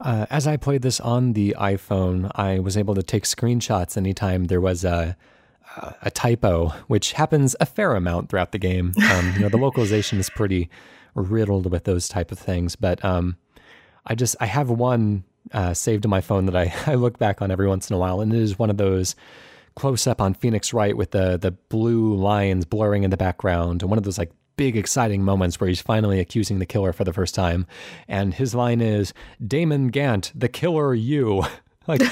Uh, 0.00 0.26
as 0.30 0.46
I 0.46 0.56
played 0.56 0.82
this 0.82 0.98
on 1.00 1.34
the 1.34 1.54
iPhone, 1.58 2.30
I 2.34 2.58
was 2.58 2.76
able 2.76 2.94
to 2.94 3.02
take 3.02 3.24
screenshots 3.24 3.96
anytime 3.96 4.44
there 4.44 4.60
was 4.60 4.84
a 4.84 5.16
a 6.02 6.10
typo, 6.10 6.68
which 6.88 7.12
happens 7.12 7.54
a 7.60 7.66
fair 7.66 7.94
amount 7.94 8.28
throughout 8.28 8.52
the 8.52 8.58
game. 8.58 8.92
Um, 9.12 9.32
you 9.34 9.40
know, 9.40 9.48
the 9.48 9.56
localization 9.56 10.18
is 10.18 10.28
pretty 10.28 10.68
riddled 11.14 11.70
with 11.70 11.84
those 11.84 12.08
type 12.08 12.32
of 12.32 12.38
things, 12.38 12.76
but 12.76 13.04
um, 13.04 13.36
I 14.06 14.14
just 14.14 14.36
I 14.40 14.46
have 14.46 14.70
one 14.70 15.24
uh, 15.52 15.74
saved 15.74 16.02
to 16.02 16.08
my 16.08 16.20
phone 16.20 16.46
that 16.46 16.56
I, 16.56 16.74
I 16.90 16.94
look 16.96 17.18
back 17.18 17.40
on 17.40 17.50
every 17.50 17.68
once 17.68 17.88
in 17.88 17.94
a 17.94 17.98
while, 17.98 18.20
and 18.20 18.32
it 18.32 18.40
is 18.40 18.58
one 18.58 18.70
of 18.70 18.78
those 18.78 19.14
close 19.76 20.06
up 20.06 20.20
on 20.20 20.34
Phoenix 20.34 20.72
Wright 20.72 20.96
with 20.96 21.12
the 21.12 21.38
the 21.38 21.52
blue 21.52 22.14
lines 22.14 22.64
blurring 22.64 23.04
in 23.04 23.10
the 23.10 23.16
background, 23.16 23.82
and 23.82 23.90
one 23.90 23.98
of 23.98 24.04
those 24.04 24.18
like 24.18 24.32
big 24.60 24.76
exciting 24.76 25.24
moments 25.24 25.58
where 25.58 25.68
he's 25.68 25.80
finally 25.80 26.20
accusing 26.20 26.58
the 26.58 26.66
killer 26.66 26.92
for 26.92 27.02
the 27.02 27.14
first 27.14 27.34
time, 27.34 27.66
and 28.06 28.34
his 28.34 28.54
line 28.54 28.82
is 28.82 29.14
Damon 29.42 29.88
Gant, 29.88 30.30
the 30.34 30.50
killer, 30.50 30.92
you. 30.92 31.44
like, 31.86 32.02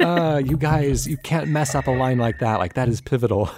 uh, 0.00 0.40
you 0.42 0.56
guys, 0.56 1.06
you 1.06 1.18
can't 1.18 1.46
mess 1.46 1.74
up 1.74 1.86
a 1.86 1.90
line 1.90 2.16
like 2.16 2.38
that. 2.38 2.58
Like 2.58 2.72
that 2.72 2.88
is 2.88 3.02
pivotal. 3.02 3.50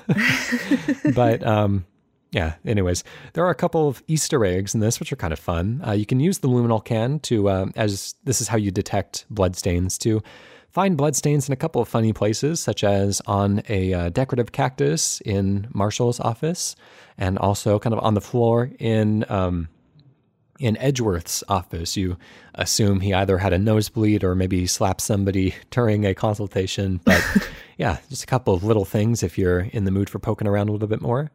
but 1.14 1.46
um, 1.46 1.86
yeah. 2.32 2.54
Anyways, 2.64 3.04
there 3.34 3.44
are 3.44 3.50
a 3.50 3.54
couple 3.54 3.86
of 3.86 4.02
Easter 4.08 4.44
eggs 4.44 4.74
in 4.74 4.80
this, 4.80 4.98
which 4.98 5.12
are 5.12 5.16
kind 5.16 5.32
of 5.32 5.38
fun. 5.38 5.80
Uh, 5.86 5.92
you 5.92 6.04
can 6.04 6.18
use 6.18 6.38
the 6.38 6.48
luminol 6.48 6.84
can 6.84 7.20
to, 7.20 7.48
uh, 7.48 7.66
as 7.76 8.16
this 8.24 8.40
is 8.40 8.48
how 8.48 8.56
you 8.56 8.72
detect 8.72 9.24
bloodstains, 9.30 9.96
to 9.98 10.20
find 10.68 10.96
bloodstains 10.96 11.48
in 11.48 11.52
a 11.52 11.56
couple 11.56 11.80
of 11.80 11.86
funny 11.86 12.12
places, 12.12 12.58
such 12.58 12.82
as 12.82 13.22
on 13.28 13.62
a 13.68 13.94
uh, 13.94 14.08
decorative 14.08 14.50
cactus 14.50 15.20
in 15.20 15.68
Marshall's 15.72 16.18
office, 16.18 16.74
and 17.18 17.38
also 17.38 17.78
kind 17.78 17.94
of 17.94 18.00
on 18.00 18.14
the 18.14 18.20
floor 18.20 18.70
in 18.78 19.24
um, 19.28 19.68
in 20.58 20.76
Edgeworth's 20.78 21.44
office. 21.48 21.96
You 21.96 22.16
assume 22.54 23.00
he 23.00 23.12
either 23.14 23.38
had 23.38 23.52
a 23.52 23.58
nosebleed 23.58 24.24
or 24.24 24.34
maybe 24.34 24.66
slapped 24.66 25.00
somebody 25.00 25.54
during 25.70 26.04
a 26.06 26.14
consultation. 26.14 27.00
But 27.04 27.24
yeah, 27.76 27.98
just 28.08 28.24
a 28.24 28.26
couple 28.26 28.54
of 28.54 28.64
little 28.64 28.84
things 28.84 29.22
if 29.22 29.38
you're 29.38 29.60
in 29.60 29.84
the 29.84 29.90
mood 29.90 30.10
for 30.10 30.18
poking 30.18 30.48
around 30.48 30.68
a 30.68 30.72
little 30.72 30.88
bit 30.88 31.02
more. 31.02 31.30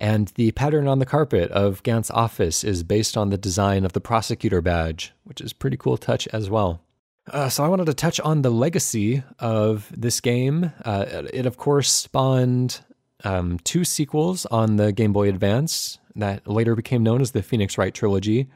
And 0.00 0.28
the 0.36 0.52
pattern 0.52 0.86
on 0.86 1.00
the 1.00 1.06
carpet 1.06 1.50
of 1.50 1.82
Gant's 1.82 2.10
office 2.12 2.62
is 2.62 2.84
based 2.84 3.16
on 3.16 3.30
the 3.30 3.38
design 3.38 3.84
of 3.84 3.94
the 3.94 4.00
prosecutor 4.00 4.60
badge, 4.60 5.12
which 5.24 5.40
is 5.40 5.52
pretty 5.52 5.76
cool 5.76 5.96
touch 5.96 6.28
as 6.28 6.48
well. 6.48 6.80
Uh, 7.28 7.48
so 7.48 7.64
I 7.64 7.68
wanted 7.68 7.86
to 7.86 7.94
touch 7.94 8.20
on 8.20 8.42
the 8.42 8.50
legacy 8.50 9.22
of 9.38 9.92
this 9.94 10.20
game. 10.20 10.72
Uh, 10.84 11.24
it 11.32 11.46
of 11.46 11.56
course 11.56 11.90
spawned 11.90 12.80
um, 13.24 13.58
two 13.64 13.84
sequels 13.84 14.46
on 14.46 14.76
the 14.76 14.92
Game 14.92 15.12
Boy 15.12 15.28
Advance 15.28 15.98
that 16.16 16.46
later 16.46 16.74
became 16.74 17.02
known 17.02 17.20
as 17.20 17.30
the 17.30 17.42
Phoenix 17.42 17.78
Wright 17.78 17.94
trilogy, 17.94 18.48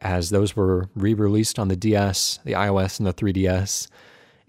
as 0.00 0.30
those 0.30 0.54
were 0.54 0.88
re-released 0.94 1.58
on 1.58 1.68
the 1.68 1.76
DS, 1.76 2.38
the 2.44 2.52
iOS, 2.52 2.98
and 2.98 3.06
the 3.06 3.12
3DS. 3.12 3.88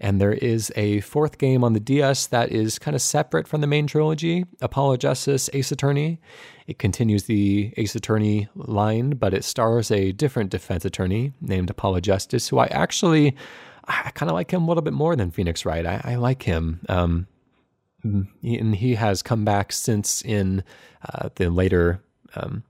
And 0.02 0.18
there 0.18 0.32
is 0.32 0.72
a 0.76 1.00
fourth 1.00 1.36
game 1.36 1.62
on 1.62 1.74
the 1.74 1.80
DS 1.80 2.26
that 2.28 2.50
is 2.50 2.78
kind 2.78 2.94
of 2.94 3.02
separate 3.02 3.46
from 3.46 3.60
the 3.60 3.66
main 3.66 3.86
trilogy 3.86 4.46
Apollo 4.62 4.96
Justice 4.96 5.50
Ace 5.52 5.70
Attorney. 5.70 6.20
It 6.66 6.78
continues 6.78 7.24
the 7.24 7.74
Ace 7.76 7.94
Attorney 7.94 8.48
line, 8.54 9.10
but 9.10 9.34
it 9.34 9.44
stars 9.44 9.90
a 9.90 10.12
different 10.12 10.50
defense 10.50 10.84
attorney 10.86 11.32
named 11.40 11.68
Apollo 11.68 12.00
Justice, 12.00 12.48
who 12.48 12.58
I 12.58 12.66
actually. 12.66 13.36
I 13.86 14.10
kind 14.10 14.30
of 14.30 14.34
like 14.34 14.52
him 14.52 14.62
a 14.62 14.66
little 14.66 14.82
bit 14.82 14.92
more 14.92 15.16
than 15.16 15.32
Phoenix 15.32 15.64
Wright. 15.64 15.84
I, 15.84 16.00
I 16.04 16.14
like 16.14 16.44
him. 16.44 16.80
Um, 16.88 17.26
and 18.02 18.74
he 18.76 18.94
has 18.94 19.22
come 19.22 19.44
back 19.44 19.72
since 19.72 20.22
in 20.22 20.64
uh, 21.12 21.28
the 21.34 21.50
later 21.50 22.02
um, 22.34 22.62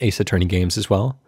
Ace 0.00 0.20
Attorney 0.20 0.46
games 0.46 0.78
as 0.78 0.88
well. 0.88 1.20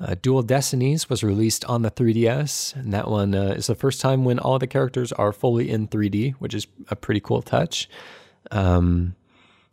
Uh, 0.00 0.14
Dual 0.20 0.42
Destinies 0.42 1.10
was 1.10 1.22
released 1.22 1.64
on 1.66 1.82
the 1.82 1.90
3DS, 1.90 2.74
and 2.74 2.92
that 2.92 3.08
one 3.08 3.34
uh, 3.34 3.54
is 3.56 3.66
the 3.66 3.74
first 3.74 4.00
time 4.00 4.24
when 4.24 4.38
all 4.38 4.58
the 4.58 4.66
characters 4.66 5.12
are 5.12 5.32
fully 5.32 5.70
in 5.70 5.88
3D, 5.88 6.32
which 6.34 6.54
is 6.54 6.66
a 6.88 6.96
pretty 6.96 7.20
cool 7.20 7.42
touch. 7.42 7.88
Um, 8.50 9.14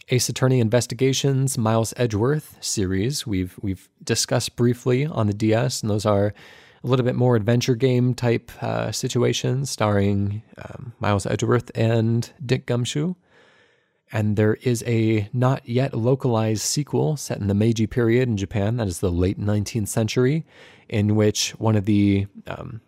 Ace 0.10 0.28
Attorney 0.28 0.60
Investigations, 0.60 1.58
Miles 1.58 1.94
Edgeworth 1.98 2.58
series 2.62 3.28
we've 3.28 3.58
we've 3.62 3.90
discussed 4.04 4.56
briefly 4.56 5.06
on 5.06 5.28
the 5.28 5.34
DS, 5.34 5.82
and 5.82 5.90
those 5.90 6.06
are 6.06 6.34
a 6.88 6.90
little 6.90 7.06
bit 7.06 7.16
more 7.16 7.36
adventure 7.36 7.76
game 7.76 8.14
type 8.14 8.52
uh, 8.64 8.92
situations, 8.92 9.70
starring 9.70 10.42
um, 10.58 10.94
Miles 11.00 11.26
Edgeworth 11.26 11.70
and 11.76 12.32
Dick 12.44 12.66
Gumshoe. 12.66 13.16
And 14.10 14.38
there 14.38 14.54
is 14.56 14.86
a 14.88 15.30
not 15.34 15.68
yet 15.68 15.94
localized 15.94 16.62
sequel 16.62 17.18
set 17.18 17.40
in 17.40 17.48
the 17.48 17.54
Meiji 17.54 17.88
period 17.88 18.30
in 18.30 18.38
Japan, 18.38 18.78
that 18.78 18.88
is 18.88 19.02
the 19.02 19.12
late 19.12 19.38
19th 19.38 19.90
century, 19.90 20.46
in 20.88 21.18
which 21.18 21.52
one 21.60 21.76
of 21.76 21.84
the, 21.84 22.28
um, 22.48 22.80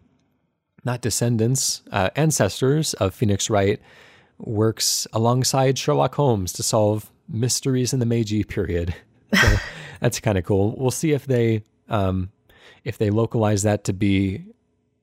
not 0.85 1.01
descendants, 1.01 1.81
uh, 1.91 2.09
ancestors 2.15 2.93
of 2.95 3.13
Phoenix 3.13 3.49
Wright 3.49 3.81
works 4.38 5.07
alongside 5.11 5.77
Sherlock 5.77 6.15
Holmes 6.15 6.53
to 6.53 6.63
solve 6.63 7.11
mysteries 7.27 7.91
in 7.91 7.99
the 7.99 8.05
Meiji 8.05 8.43
period. 8.43 8.95
So 9.31 9.57
that's 9.99 10.19
kind 10.19 10.39
of 10.39 10.43
cool. 10.43 10.76
We'll 10.76 10.89
see 10.89 11.11
if 11.11 11.27
they 11.27 11.61
um, 11.88 12.31
if 12.84 12.97
they 12.97 13.10
localize 13.10 13.64
that 13.64 13.84
to 13.85 13.93
be 13.93 14.45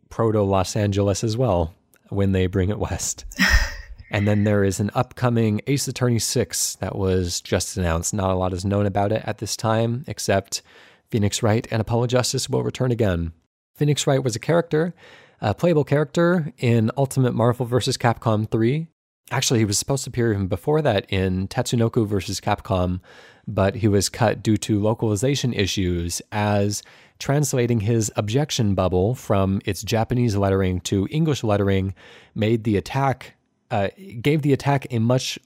proto 0.08 0.42
Los 0.42 0.76
Angeles 0.76 1.22
as 1.24 1.36
well 1.36 1.74
when 2.08 2.32
they 2.32 2.46
bring 2.46 2.70
it 2.70 2.78
west. 2.78 3.24
and 4.10 4.26
then 4.26 4.44
there 4.44 4.64
is 4.64 4.80
an 4.80 4.90
upcoming 4.94 5.60
Ace 5.66 5.88
Attorney 5.88 6.18
6 6.18 6.76
that 6.76 6.96
was 6.96 7.40
just 7.40 7.76
announced. 7.76 8.14
Not 8.14 8.30
a 8.30 8.34
lot 8.34 8.52
is 8.52 8.64
known 8.64 8.86
about 8.86 9.12
it 9.12 9.22
at 9.26 9.38
this 9.38 9.56
time, 9.56 10.04
except 10.06 10.62
Phoenix 11.10 11.42
Wright 11.42 11.66
and 11.70 11.80
Apollo 11.80 12.08
Justice 12.08 12.48
will 12.48 12.62
return 12.62 12.90
again. 12.90 13.32
Phoenix 13.74 14.06
Wright 14.06 14.22
was 14.22 14.36
a 14.36 14.40
character, 14.40 14.94
a 15.40 15.54
playable 15.54 15.84
character 15.84 16.52
in 16.58 16.90
Ultimate 16.96 17.34
Marvel 17.34 17.66
vs. 17.66 17.96
Capcom 17.96 18.50
3. 18.50 18.86
Actually, 19.30 19.58
he 19.58 19.64
was 19.64 19.78
supposed 19.78 20.04
to 20.04 20.10
appear 20.10 20.32
even 20.32 20.46
before 20.46 20.80
that 20.82 21.04
in 21.10 21.48
Tatsunoko 21.48 22.06
vs. 22.06 22.40
Capcom, 22.40 23.00
but 23.46 23.76
he 23.76 23.88
was 23.88 24.08
cut 24.08 24.42
due 24.42 24.56
to 24.56 24.80
localization 24.80 25.52
issues 25.52 26.22
as 26.30 26.82
translating 27.18 27.80
his 27.80 28.12
objection 28.16 28.74
bubble 28.74 29.14
from 29.14 29.60
its 29.64 29.82
Japanese 29.82 30.36
lettering 30.36 30.80
to 30.80 31.08
English 31.10 31.42
lettering 31.42 31.94
made 32.34 32.64
the 32.64 32.76
attack, 32.76 33.34
uh, 33.70 33.88
gave 34.20 34.42
the 34.42 34.52
attack 34.52 34.86
a 34.90 34.98
much 34.98 35.38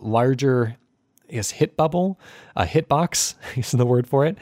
larger, 0.00 0.76
guess, 1.30 1.50
hit 1.50 1.76
bubble, 1.76 2.20
a 2.54 2.64
hitbox 2.64 3.34
is 3.56 3.72
the 3.72 3.86
word 3.86 4.06
for 4.06 4.24
it, 4.24 4.38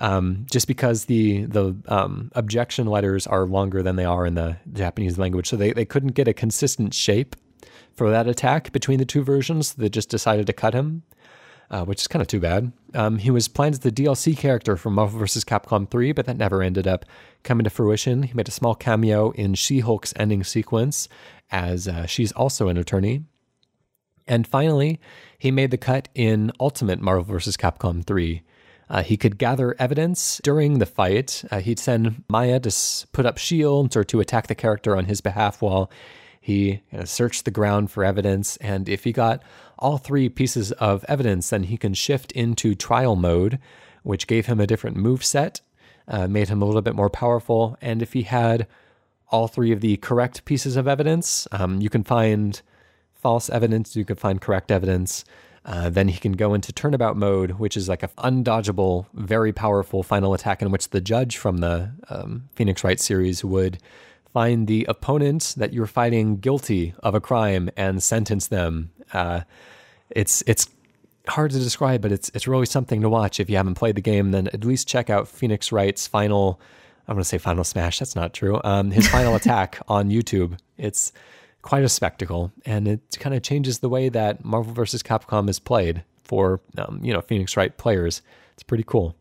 um, 0.00 0.46
just 0.50 0.68
because 0.68 1.06
the 1.06 1.44
the 1.46 1.76
um, 1.88 2.30
objection 2.34 2.86
letters 2.86 3.26
are 3.26 3.44
longer 3.46 3.82
than 3.82 3.96
they 3.96 4.04
are 4.04 4.26
in 4.26 4.34
the 4.34 4.56
Japanese 4.72 5.18
language, 5.18 5.48
so 5.48 5.56
they, 5.56 5.72
they 5.72 5.84
couldn't 5.84 6.12
get 6.12 6.28
a 6.28 6.32
consistent 6.32 6.94
shape 6.94 7.34
for 7.94 8.10
that 8.10 8.28
attack 8.28 8.70
between 8.72 8.98
the 8.98 9.04
two 9.04 9.24
versions. 9.24 9.74
They 9.74 9.88
just 9.88 10.08
decided 10.08 10.46
to 10.46 10.52
cut 10.52 10.74
him 10.74 11.02
uh, 11.70 11.84
which 11.84 12.00
is 12.00 12.08
kind 12.08 12.22
of 12.22 12.28
too 12.28 12.40
bad. 12.40 12.72
Um, 12.94 13.18
he 13.18 13.30
was 13.30 13.48
planned 13.48 13.74
as 13.74 13.80
the 13.80 13.92
DLC 13.92 14.36
character 14.36 14.76
for 14.76 14.90
Marvel 14.90 15.18
vs. 15.18 15.44
Capcom 15.44 15.88
3, 15.88 16.12
but 16.12 16.26
that 16.26 16.36
never 16.36 16.62
ended 16.62 16.86
up 16.86 17.04
coming 17.42 17.64
to 17.64 17.70
fruition. 17.70 18.22
He 18.22 18.34
made 18.34 18.48
a 18.48 18.52
small 18.52 18.74
cameo 18.74 19.30
in 19.32 19.54
She 19.54 19.80
Hulk's 19.80 20.14
ending 20.16 20.44
sequence, 20.44 21.08
as 21.50 21.86
uh, 21.86 22.06
she's 22.06 22.32
also 22.32 22.68
an 22.68 22.76
attorney. 22.76 23.24
And 24.26 24.46
finally, 24.46 25.00
he 25.38 25.50
made 25.50 25.70
the 25.70 25.78
cut 25.78 26.08
in 26.14 26.52
Ultimate 26.60 27.00
Marvel 27.00 27.24
vs. 27.24 27.56
Capcom 27.56 28.04
3. 28.04 28.42
Uh, 28.90 29.02
he 29.02 29.16
could 29.16 29.38
gather 29.38 29.76
evidence 29.78 30.40
during 30.42 30.78
the 30.78 30.86
fight. 30.86 31.44
Uh, 31.50 31.60
he'd 31.60 31.78
send 31.78 32.24
Maya 32.28 32.60
to 32.60 33.06
put 33.12 33.26
up 33.26 33.38
shields 33.38 33.96
or 33.96 34.04
to 34.04 34.20
attack 34.20 34.46
the 34.46 34.54
character 34.54 34.96
on 34.96 35.04
his 35.04 35.20
behalf 35.20 35.60
while 35.60 35.90
he 36.40 36.80
uh, 36.96 37.04
searched 37.04 37.44
the 37.44 37.50
ground 37.50 37.90
for 37.90 38.04
evidence. 38.04 38.56
And 38.58 38.88
if 38.88 39.04
he 39.04 39.12
got 39.12 39.42
all 39.78 39.98
three 39.98 40.28
pieces 40.28 40.72
of 40.72 41.04
evidence, 41.08 41.50
then 41.50 41.64
he 41.64 41.76
can 41.76 41.94
shift 41.94 42.32
into 42.32 42.74
trial 42.74 43.16
mode, 43.16 43.58
which 44.02 44.26
gave 44.26 44.46
him 44.46 44.60
a 44.60 44.66
different 44.66 44.96
move 44.96 45.24
set, 45.24 45.60
uh, 46.06 46.26
made 46.26 46.48
him 46.48 46.62
a 46.62 46.64
little 46.64 46.82
bit 46.82 46.94
more 46.94 47.10
powerful. 47.10 47.76
And 47.80 48.02
if 48.02 48.12
he 48.12 48.22
had 48.22 48.66
all 49.30 49.48
three 49.48 49.72
of 49.72 49.80
the 49.80 49.96
correct 49.98 50.44
pieces 50.44 50.76
of 50.76 50.88
evidence, 50.88 51.46
um, 51.52 51.80
you 51.80 51.90
can 51.90 52.02
find 52.02 52.60
false 53.14 53.50
evidence, 53.50 53.96
you 53.96 54.04
can 54.04 54.16
find 54.16 54.40
correct 54.40 54.70
evidence. 54.70 55.24
Uh, 55.64 55.90
then 55.90 56.08
he 56.08 56.18
can 56.18 56.32
go 56.32 56.54
into 56.54 56.72
turnabout 56.72 57.16
mode, 57.16 57.52
which 57.52 57.76
is 57.76 57.88
like 57.88 58.02
an 58.02 58.08
undodgeable, 58.18 59.06
very 59.12 59.52
powerful 59.52 60.02
final 60.02 60.32
attack 60.32 60.62
in 60.62 60.70
which 60.70 60.88
the 60.90 61.00
judge 61.00 61.36
from 61.36 61.58
the 61.58 61.90
um, 62.08 62.48
Phoenix 62.54 62.82
Wright 62.82 62.98
series 62.98 63.44
would 63.44 63.78
find 64.32 64.66
the 64.66 64.86
opponent 64.88 65.54
that 65.58 65.72
you're 65.72 65.86
fighting 65.86 66.38
guilty 66.38 66.94
of 67.00 67.14
a 67.14 67.20
crime 67.20 67.68
and 67.76 68.02
sentence 68.02 68.46
them. 68.46 68.90
Uh, 69.12 69.42
it's 70.10 70.42
it's 70.46 70.68
hard 71.28 71.50
to 71.52 71.58
describe, 71.58 72.00
but 72.02 72.12
it's 72.12 72.30
it's 72.34 72.48
really 72.48 72.66
something 72.66 73.00
to 73.00 73.08
watch. 73.08 73.40
If 73.40 73.50
you 73.50 73.56
haven't 73.56 73.74
played 73.74 73.96
the 73.96 74.00
game, 74.00 74.30
then 74.30 74.48
at 74.48 74.64
least 74.64 74.88
check 74.88 75.10
out 75.10 75.28
Phoenix 75.28 75.72
Wright's 75.72 76.06
final. 76.06 76.60
I'm 77.06 77.14
going 77.14 77.22
to 77.22 77.28
say 77.28 77.38
final 77.38 77.64
smash. 77.64 77.98
That's 77.98 78.14
not 78.14 78.34
true. 78.34 78.60
Um, 78.64 78.90
his 78.90 79.08
final 79.08 79.34
attack 79.36 79.80
on 79.88 80.10
YouTube. 80.10 80.58
It's 80.76 81.12
quite 81.62 81.82
a 81.82 81.88
spectacle, 81.88 82.52
and 82.66 82.86
it 82.86 83.16
kind 83.18 83.34
of 83.34 83.42
changes 83.42 83.78
the 83.78 83.88
way 83.88 84.08
that 84.08 84.44
Marvel 84.44 84.72
vs. 84.72 85.02
Capcom 85.02 85.48
is 85.48 85.58
played 85.58 86.04
for 86.22 86.60
um, 86.76 87.00
you 87.02 87.12
know 87.12 87.20
Phoenix 87.20 87.56
Wright 87.56 87.76
players. 87.76 88.22
It's 88.54 88.62
pretty 88.62 88.84
cool. 88.86 89.16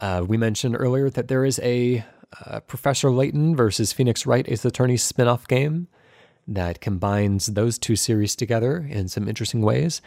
Uh, 0.00 0.24
we 0.26 0.36
mentioned 0.36 0.76
earlier 0.78 1.10
that 1.10 1.28
there 1.28 1.44
is 1.44 1.60
a 1.62 2.04
uh, 2.46 2.60
Professor 2.60 3.10
Layton 3.10 3.54
versus 3.54 3.92
Phoenix 3.92 4.24
Wright 4.24 4.46
Ace 4.48 4.64
Attorney 4.64 4.96
spin-off 4.96 5.46
game 5.46 5.88
that 6.50 6.80
combines 6.80 7.46
those 7.46 7.78
two 7.78 7.96
series 7.96 8.36
together 8.36 8.86
in 8.90 9.08
some 9.08 9.28
interesting 9.28 9.62
ways. 9.62 10.02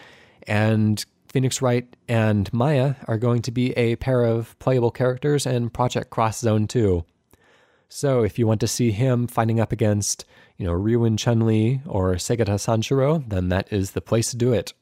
And 0.45 1.03
Phoenix 1.29 1.61
Wright 1.61 1.87
and 2.07 2.51
Maya 2.53 2.95
are 3.07 3.17
going 3.17 3.41
to 3.43 3.51
be 3.51 3.71
a 3.71 3.95
pair 3.95 4.23
of 4.23 4.57
playable 4.59 4.91
characters 4.91 5.47
in 5.47 5.69
Project 5.69 6.11
Cross 6.11 6.39
Zone 6.39 6.67
2. 6.67 7.03
So 7.89 8.23
if 8.23 8.37
you 8.37 8.45
want 8.45 8.59
to 8.61 8.67
see 8.67 8.91
him 8.91 9.27
fighting 9.27 9.59
up 9.59 9.71
against, 9.71 10.25
you 10.57 10.65
know, 10.65 10.73
Ryu 10.73 11.05
and 11.05 11.17
Chun-Li 11.17 11.81
or 11.87 12.13
Segata 12.15 12.55
Sanshiro, 12.55 13.27
then 13.27 13.49
that 13.49 13.71
is 13.71 13.91
the 13.91 14.01
place 14.01 14.29
to 14.31 14.37
do 14.37 14.51
it. 14.51 14.73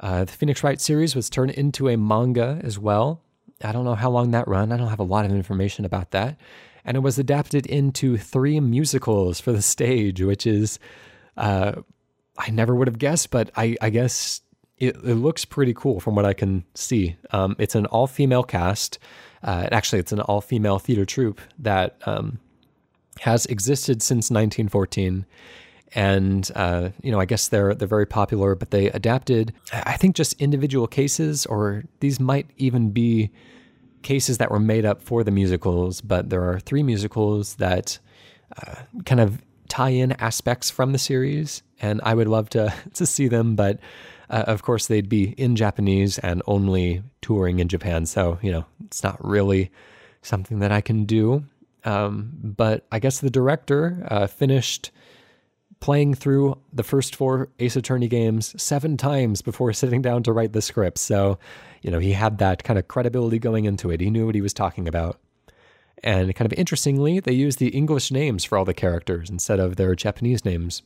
Uh, 0.00 0.24
the 0.24 0.32
Phoenix 0.32 0.64
Wright 0.64 0.80
series 0.80 1.14
was 1.14 1.28
turned 1.28 1.50
into 1.52 1.88
a 1.88 1.96
manga 1.96 2.60
as 2.64 2.78
well. 2.78 3.20
I 3.62 3.72
don't 3.72 3.84
know 3.84 3.94
how 3.94 4.10
long 4.10 4.30
that 4.30 4.48
run. 4.48 4.72
I 4.72 4.78
don't 4.78 4.88
have 4.88 4.98
a 4.98 5.04
lot 5.04 5.26
of 5.26 5.32
information 5.32 5.84
about 5.84 6.12
that. 6.12 6.38
And 6.84 6.96
it 6.96 7.00
was 7.00 7.18
adapted 7.18 7.66
into 7.66 8.16
three 8.16 8.60
musicals 8.60 9.40
for 9.40 9.52
the 9.52 9.62
stage, 9.62 10.22
which 10.22 10.46
is, 10.46 10.78
uh, 11.36 11.72
I 12.38 12.50
never 12.50 12.74
would 12.74 12.88
have 12.88 12.98
guessed, 12.98 13.30
but 13.30 13.50
I, 13.56 13.76
I 13.80 13.90
guess 13.90 14.40
it, 14.78 14.96
it, 14.96 15.14
looks 15.14 15.44
pretty 15.44 15.74
cool 15.74 16.00
from 16.00 16.14
what 16.14 16.24
I 16.24 16.32
can 16.32 16.64
see. 16.74 17.16
Um, 17.32 17.54
it's 17.58 17.74
an 17.74 17.86
all 17.86 18.06
female 18.06 18.42
cast. 18.42 18.98
Uh, 19.42 19.68
actually, 19.70 19.98
it's 19.98 20.12
an 20.12 20.20
all 20.20 20.40
female 20.40 20.78
theater 20.78 21.04
troupe 21.04 21.40
that 21.58 21.96
um, 22.06 22.40
has 23.20 23.46
existed 23.46 24.02
since 24.02 24.30
1914 24.30 25.26
and 25.92 26.50
uh, 26.54 26.90
you 27.02 27.10
know 27.10 27.20
I 27.20 27.24
guess 27.24 27.48
they're 27.48 27.74
they're 27.74 27.88
very 27.88 28.06
popular, 28.06 28.54
but 28.54 28.70
they 28.70 28.86
adapted 28.90 29.52
I 29.72 29.96
think 29.96 30.16
just 30.16 30.40
individual 30.40 30.86
cases, 30.86 31.46
or 31.46 31.84
these 32.00 32.20
might 32.20 32.48
even 32.56 32.90
be 32.90 33.30
cases 34.02 34.38
that 34.38 34.50
were 34.50 34.60
made 34.60 34.84
up 34.84 35.02
for 35.02 35.24
the 35.24 35.30
musicals. 35.30 36.00
But 36.00 36.30
there 36.30 36.42
are 36.50 36.60
three 36.60 36.82
musicals 36.82 37.56
that 37.56 37.98
uh, 38.56 38.76
kind 39.04 39.20
of 39.20 39.42
tie 39.68 39.90
in 39.90 40.12
aspects 40.12 40.70
from 40.70 40.92
the 40.92 40.98
series, 40.98 41.62
and 41.80 42.00
I 42.02 42.14
would 42.14 42.28
love 42.28 42.50
to 42.50 42.72
to 42.94 43.06
see 43.06 43.28
them, 43.28 43.56
but. 43.56 43.78
Uh, 44.28 44.44
of 44.46 44.62
course, 44.62 44.86
they'd 44.86 45.08
be 45.08 45.30
in 45.30 45.56
Japanese 45.56 46.16
and 46.20 46.40
only 46.46 47.02
touring 47.20 47.58
in 47.58 47.66
Japan. 47.66 48.06
So, 48.06 48.38
you 48.40 48.52
know, 48.52 48.64
it's 48.84 49.02
not 49.02 49.18
really 49.26 49.72
something 50.22 50.60
that 50.60 50.70
I 50.70 50.80
can 50.80 51.04
do. 51.04 51.44
Um, 51.84 52.30
but 52.42 52.86
I 52.92 52.98
guess 52.98 53.20
the 53.20 53.30
director 53.30 54.06
uh, 54.08 54.26
finished 54.26 54.90
playing 55.80 56.14
through 56.14 56.58
the 56.72 56.82
first 56.82 57.16
four 57.16 57.48
Ace 57.58 57.76
Attorney 57.76 58.08
games 58.08 58.60
seven 58.62 58.96
times 58.96 59.42
before 59.42 59.72
sitting 59.72 60.02
down 60.02 60.22
to 60.24 60.32
write 60.32 60.52
the 60.52 60.62
script. 60.62 60.98
So, 60.98 61.38
you 61.82 61.90
know, 61.90 61.98
he 61.98 62.12
had 62.12 62.38
that 62.38 62.64
kind 62.64 62.78
of 62.78 62.88
credibility 62.88 63.38
going 63.38 63.64
into 63.64 63.90
it. 63.90 64.00
He 64.00 64.10
knew 64.10 64.26
what 64.26 64.34
he 64.34 64.40
was 64.40 64.54
talking 64.54 64.86
about. 64.86 65.18
And 66.02 66.34
kind 66.34 66.50
of 66.50 66.58
interestingly, 66.58 67.20
they 67.20 67.32
used 67.32 67.58
the 67.58 67.68
English 67.68 68.10
names 68.10 68.44
for 68.44 68.56
all 68.56 68.64
the 68.64 68.74
characters 68.74 69.28
instead 69.28 69.60
of 69.60 69.76
their 69.76 69.94
Japanese 69.94 70.44
names. 70.44 70.82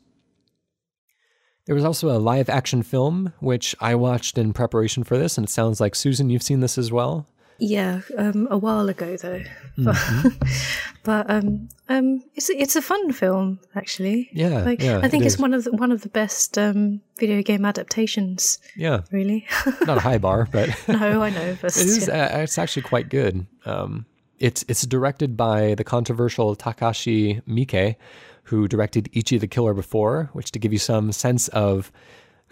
There 1.67 1.75
was 1.75 1.85
also 1.85 2.11
a 2.11 2.19
live 2.19 2.49
action 2.49 2.83
film, 2.83 3.33
which 3.41 3.75
I 3.81 3.95
watched 3.95 4.37
in 4.37 4.53
preparation 4.53 5.03
for 5.03 5.17
this, 5.17 5.39
and 5.39 5.47
it 5.47 5.51
sounds 5.51 5.81
like 5.81 5.95
Susan, 5.95 6.31
you've 6.31 6.43
seen 6.43 6.61
this 6.61 6.77
as 6.77 6.93
well. 6.93 7.27
Yeah, 7.59 8.01
um, 8.19 8.49
a 8.51 8.59
while 8.59 8.89
ago 8.89 9.17
though. 9.17 9.43
Mm-hmm. 9.79 10.29
But, 11.05 11.29
um, 11.29 11.69
um, 11.91 12.25
it's 12.35 12.49
it's 12.49 12.77
a 12.77 12.83
fun 12.83 13.13
film 13.13 13.61
actually. 13.75 14.31
Yeah, 14.33 14.63
like, 14.63 14.83
yeah 14.83 15.01
I 15.03 15.09
think 15.09 15.23
it 15.23 15.27
it's 15.27 15.35
is. 15.35 15.41
one 15.41 15.53
of 15.53 15.65
the, 15.65 15.73
one 15.73 15.93
of 15.93 16.01
the 16.01 16.09
best 16.09 16.57
um, 16.57 17.03
video 17.19 17.43
game 17.43 17.67
adaptations. 17.67 18.59
Yeah, 18.75 19.03
really. 19.13 19.47
not 19.87 19.99
a 19.99 20.01
high 20.01 20.17
bar, 20.17 20.49
but 20.51 20.71
no, 20.89 21.23
I 21.23 21.29
know. 21.29 21.59
But 21.61 21.77
it 21.77 21.87
is. 21.87 22.09
Uh, 22.09 22.31
it's 22.41 22.57
actually 22.57 22.83
quite 22.83 23.11
good. 23.11 23.47
Um, 23.67 24.07
it's 24.39 24.65
it's 24.67 24.87
directed 24.87 25.37
by 25.37 25.75
the 25.75 25.85
controversial 25.85 26.57
Takashi 26.57 27.43
Miike, 27.43 27.97
who 28.45 28.67
directed 28.67 29.11
Ichi 29.13 29.37
the 29.37 29.47
Killer 29.47 29.75
before, 29.75 30.31
which 30.33 30.53
to 30.53 30.59
give 30.59 30.73
you 30.73 30.79
some 30.79 31.13
sense 31.13 31.49
of 31.49 31.93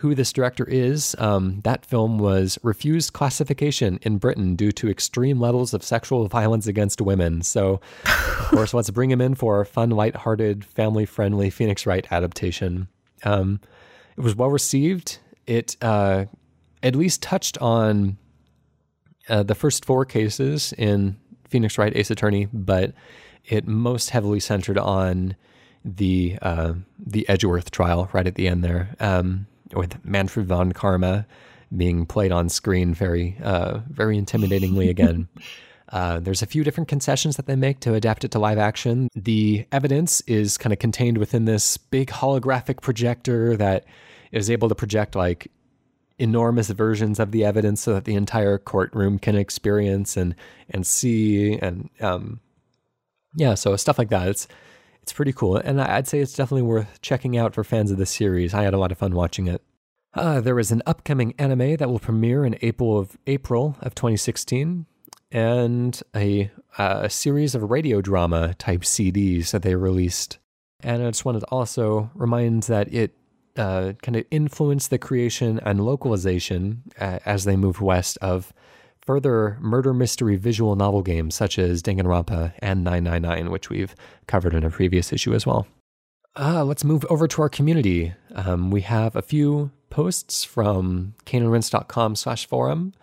who 0.03 0.16
this 0.16 0.33
director 0.33 0.65
is, 0.69 1.15
um, 1.20 1.61
that 1.62 1.87
film 1.87 2.19
was 2.19 2.59
refused 2.65 3.12
classification 3.12 4.01
in 4.03 4.19
Britain 4.19 4.57
due 4.57 4.73
to 4.73 4.91
extreme 4.91 5.39
levels 5.39 5.73
of 5.73 5.85
sexual 5.85 6.27
violence 6.27 6.66
against 6.66 7.01
women. 7.01 7.41
So, 7.41 7.81
of 8.05 8.49
course, 8.51 8.74
let's 8.74 8.91
bring 8.91 9.12
him 9.12 9.20
in 9.20 9.37
for 9.37 9.61
a 9.61 9.65
fun, 9.65 9.91
light-hearted, 9.91 10.65
family-friendly 10.65 11.51
Phoenix 11.51 11.87
Wright 11.87 12.05
adaptation. 12.11 12.89
Um, 13.23 13.61
it 14.16 14.23
was 14.23 14.35
well 14.35 14.51
received. 14.51 15.20
It 15.47 15.77
uh, 15.81 16.24
at 16.83 16.97
least 16.97 17.23
touched 17.23 17.57
on 17.59 18.16
uh, 19.29 19.45
the 19.45 19.55
first 19.55 19.85
four 19.85 20.05
cases 20.05 20.74
in 20.77 21.16
Phoenix 21.49 21.79
Wright 21.79 21.97
Ace 21.97 22.11
Attorney, 22.11 22.49
but 22.53 22.93
it 23.45 23.69
most 23.69 24.11
heavily 24.11 24.41
centered 24.41 24.79
on 24.79 25.37
the 25.85 26.39
uh, 26.43 26.73
the 26.99 27.29
Edgeworth 27.29 27.70
trial 27.70 28.11
right 28.12 28.27
at 28.27 28.35
the 28.35 28.49
end 28.49 28.65
there. 28.65 28.97
Um, 28.99 29.47
with 29.74 30.05
Manfred 30.05 30.47
von 30.47 30.73
Karma 30.73 31.27
being 31.74 32.07
played 32.07 32.32
on 32.32 32.49
screen 32.49 32.94
very, 32.94 33.36
uh, 33.43 33.81
very 33.89 34.20
intimidatingly 34.20 34.89
again. 34.90 35.28
Uh, 35.90 36.20
there's 36.20 36.43
a 36.43 36.47
few 36.47 36.65
different 36.65 36.89
concessions 36.89 37.36
that 37.36 37.47
they 37.47 37.57
make 37.57 37.81
to 37.81 37.94
adapt 37.94 38.24
it 38.24 38.31
to 38.31 38.39
live 38.39 38.59
action. 38.59 39.09
The 39.15 39.66
evidence 39.73 40.23
is 40.23 40.57
kind 40.57 40.73
of 40.73 40.78
contained 40.78 41.19
within 41.19 41.44
this 41.44 41.77
big 41.77 42.09
holographic 42.09 42.81
projector 42.81 43.57
that 43.57 43.85
is 44.32 44.51
able 44.51 44.69
to 44.70 44.74
project 44.74 45.15
like 45.15 45.51
enormous 46.19 46.70
versions 46.70 47.19
of 47.19 47.32
the 47.32 47.44
evidence 47.44 47.82
so 47.82 47.94
that 47.94 48.05
the 48.05 48.15
entire 48.15 48.57
courtroom 48.57 49.19
can 49.19 49.35
experience 49.35 50.16
and 50.16 50.35
and 50.70 50.86
see 50.86 51.59
and 51.59 51.90
um, 52.01 52.40
yeah, 53.35 53.55
so 53.55 53.77
stuff 53.77 53.99
like 53.99 54.11
that. 54.11 54.28
It's 54.28 54.49
it's 55.03 55.12
pretty 55.12 55.33
cool, 55.33 55.57
and 55.57 55.81
I'd 55.81 56.07
say 56.07 56.20
it's 56.20 56.35
definitely 56.35 56.62
worth 56.62 57.01
checking 57.03 57.37
out 57.37 57.55
for 57.55 57.65
fans 57.65 57.91
of 57.91 57.99
the 57.99 58.07
series. 58.07 58.55
I 58.55 58.62
had 58.62 58.74
a 58.74 58.79
lot 58.79 58.93
of 58.93 58.99
fun 58.99 59.15
watching 59.15 59.49
it. 59.49 59.62
Uh, 60.15 60.41
there 60.41 60.59
is 60.59 60.70
an 60.70 60.83
upcoming 60.87 61.35
anime 61.39 61.77
that 61.77 61.89
will 61.89 61.99
premiere 61.99 62.45
in 62.45 62.57
April 62.62 62.99
of 62.99 63.16
April 63.27 63.77
of 63.81 63.95
2016, 63.95 64.87
and 65.33 66.03
a, 66.15 66.51
a 66.79 67.11
series 67.11 67.55
of 67.55 67.70
radio 67.70 68.01
drama 68.01 68.55
type 68.55 68.83
CDs 68.83 69.51
that 69.51 69.62
they 69.62 69.74
released. 69.74 70.39
And 70.81 71.03
I 71.03 71.09
just 71.09 71.24
wanted 71.24 71.41
to 71.41 71.47
also 71.47 72.11
remind 72.15 72.65
that 72.65 72.93
it 72.93 73.16
uh, 73.57 73.93
kind 74.03 74.16
of 74.16 74.24
influenced 74.31 74.91
the 74.91 74.99
creation 74.99 75.61
and 75.65 75.85
localization 75.85 76.83
uh, 77.01 77.19
as 77.24 77.45
they 77.45 77.57
moved 77.57 77.81
west 77.81 78.19
of 78.20 78.53
further 79.07 79.59
murder 79.61 79.93
mystery 79.93 80.37
visual 80.37 80.77
novel 80.77 81.03
games 81.03 81.35
such 81.35 81.59
as 81.59 81.83
Danganronpa 81.83 82.55
and 82.61 82.85
999, 82.85 83.51
which 83.51 83.69
we've 83.69 83.95
covered 84.27 84.55
in 84.55 84.65
a 84.65 84.70
previous 84.70 85.12
issue 85.12 85.35
as 85.35 85.47
well. 85.47 85.66
Uh, 86.39 86.65
let's 86.65 86.85
move 86.85 87.05
over 87.11 87.29
to 87.29 87.43
our 87.43 87.49
community. 87.49 88.15
Um, 88.35 88.70
we 88.70 88.81
have 88.83 89.15
a 89.15 89.23
few 89.23 89.70
posts 89.91 90.45
from 90.45 91.15
caneandrinse.com 91.27 92.16
slash 92.16 92.47
forum 92.47 92.95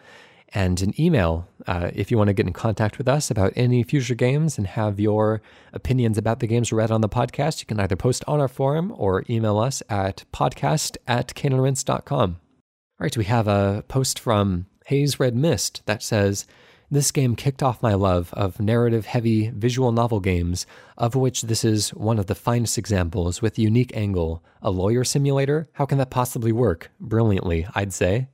and 0.51 0.81
an 0.81 0.99
email 0.99 1.47
uh, 1.67 1.91
if 1.93 2.09
you 2.09 2.17
want 2.17 2.29
to 2.29 2.33
get 2.33 2.47
in 2.47 2.53
contact 2.53 2.97
with 2.97 3.07
us 3.07 3.29
about 3.29 3.53
any 3.55 3.83
future 3.83 4.15
games 4.15 4.57
and 4.57 4.65
have 4.65 4.99
your 4.99 5.41
opinions 5.73 6.17
about 6.17 6.39
the 6.39 6.47
games 6.47 6.73
read 6.73 6.89
on 6.89 7.01
the 7.01 7.09
podcast. 7.09 7.59
You 7.59 7.67
can 7.67 7.79
either 7.79 7.95
post 7.95 8.23
on 8.27 8.39
our 8.39 8.47
forum 8.47 8.91
or 8.97 9.23
email 9.29 9.59
us 9.59 9.83
at 9.89 10.23
podcast 10.33 10.97
at 11.07 11.35
caneandrinse.com. 11.35 12.31
All 12.31 13.05
right, 13.05 13.15
we 13.15 13.25
have 13.25 13.47
a 13.47 13.83
post 13.87 14.19
from 14.19 14.65
Haze 14.89 15.19
Red 15.19 15.35
Mist 15.35 15.83
that 15.85 16.01
says, 16.01 16.47
This 16.89 17.11
game 17.11 17.35
kicked 17.35 17.61
off 17.61 17.83
my 17.83 17.93
love 17.93 18.33
of 18.33 18.59
narrative 18.59 19.05
heavy 19.05 19.49
visual 19.49 19.91
novel 19.91 20.19
games, 20.19 20.65
of 20.97 21.13
which 21.13 21.43
this 21.43 21.63
is 21.63 21.89
one 21.89 22.17
of 22.17 22.25
the 22.25 22.33
finest 22.33 22.75
examples 22.75 23.39
with 23.39 23.59
unique 23.59 23.95
angle. 23.95 24.43
A 24.63 24.71
lawyer 24.71 25.03
simulator? 25.03 25.69
How 25.73 25.85
can 25.85 25.99
that 25.99 26.09
possibly 26.09 26.51
work? 26.51 26.89
Brilliantly, 26.99 27.67
I'd 27.75 27.93
say. 27.93 28.29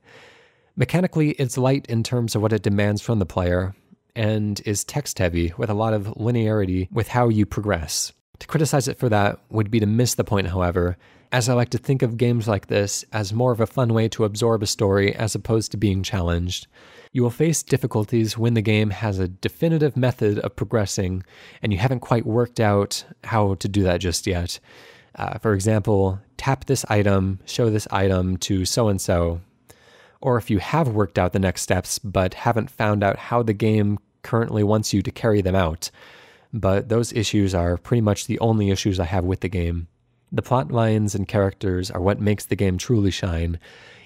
Mechanically, 0.76 1.32
it's 1.32 1.58
light 1.58 1.84
in 1.90 2.02
terms 2.02 2.34
of 2.34 2.40
what 2.40 2.54
it 2.54 2.62
demands 2.62 3.02
from 3.02 3.18
the 3.18 3.26
player, 3.26 3.74
and 4.14 4.62
is 4.64 4.82
text 4.82 5.18
heavy 5.18 5.52
with 5.58 5.68
a 5.68 5.74
lot 5.74 5.92
of 5.92 6.06
linearity 6.16 6.90
with 6.90 7.08
how 7.08 7.28
you 7.28 7.44
progress. 7.44 8.14
To 8.38 8.46
criticize 8.46 8.88
it 8.88 8.98
for 8.98 9.10
that 9.10 9.40
would 9.50 9.70
be 9.70 9.80
to 9.80 9.86
miss 9.86 10.14
the 10.14 10.24
point, 10.24 10.46
however, 10.46 10.96
as 11.32 11.48
I 11.48 11.54
like 11.54 11.70
to 11.70 11.78
think 11.78 12.02
of 12.02 12.16
games 12.16 12.46
like 12.48 12.66
this 12.66 13.04
as 13.12 13.32
more 13.32 13.52
of 13.52 13.60
a 13.60 13.66
fun 13.66 13.92
way 13.92 14.08
to 14.08 14.24
absorb 14.24 14.62
a 14.62 14.66
story 14.66 15.14
as 15.14 15.34
opposed 15.34 15.70
to 15.72 15.76
being 15.76 16.02
challenged. 16.02 16.66
You 17.12 17.22
will 17.22 17.30
face 17.30 17.62
difficulties 17.62 18.36
when 18.36 18.54
the 18.54 18.62
game 18.62 18.90
has 18.90 19.18
a 19.18 19.28
definitive 19.28 19.96
method 19.96 20.38
of 20.40 20.56
progressing 20.56 21.24
and 21.62 21.72
you 21.72 21.78
haven't 21.78 22.00
quite 22.00 22.26
worked 22.26 22.60
out 22.60 23.04
how 23.24 23.54
to 23.54 23.68
do 23.68 23.82
that 23.84 24.00
just 24.00 24.26
yet. 24.26 24.60
Uh, 25.14 25.38
for 25.38 25.54
example, 25.54 26.20
tap 26.36 26.66
this 26.66 26.84
item, 26.88 27.40
show 27.46 27.70
this 27.70 27.88
item 27.90 28.36
to 28.38 28.64
so 28.64 28.88
and 28.88 29.00
so. 29.00 29.40
Or 30.20 30.36
if 30.36 30.50
you 30.50 30.58
have 30.58 30.88
worked 30.88 31.18
out 31.18 31.32
the 31.32 31.38
next 31.38 31.62
steps 31.62 31.98
but 31.98 32.34
haven't 32.34 32.70
found 32.70 33.02
out 33.02 33.16
how 33.16 33.42
the 33.42 33.54
game 33.54 33.98
currently 34.22 34.62
wants 34.62 34.92
you 34.92 35.02
to 35.02 35.10
carry 35.10 35.40
them 35.40 35.54
out. 35.54 35.90
But 36.52 36.88
those 36.88 37.12
issues 37.12 37.54
are 37.54 37.76
pretty 37.76 38.00
much 38.00 38.26
the 38.26 38.38
only 38.40 38.70
issues 38.70 39.00
I 39.00 39.04
have 39.04 39.24
with 39.24 39.40
the 39.40 39.48
game. 39.48 39.88
The 40.32 40.42
plot 40.42 40.72
lines 40.72 41.14
and 41.14 41.28
characters 41.28 41.90
are 41.90 42.00
what 42.00 42.20
makes 42.20 42.46
the 42.46 42.56
game 42.56 42.78
truly 42.78 43.10
shine, 43.10 43.60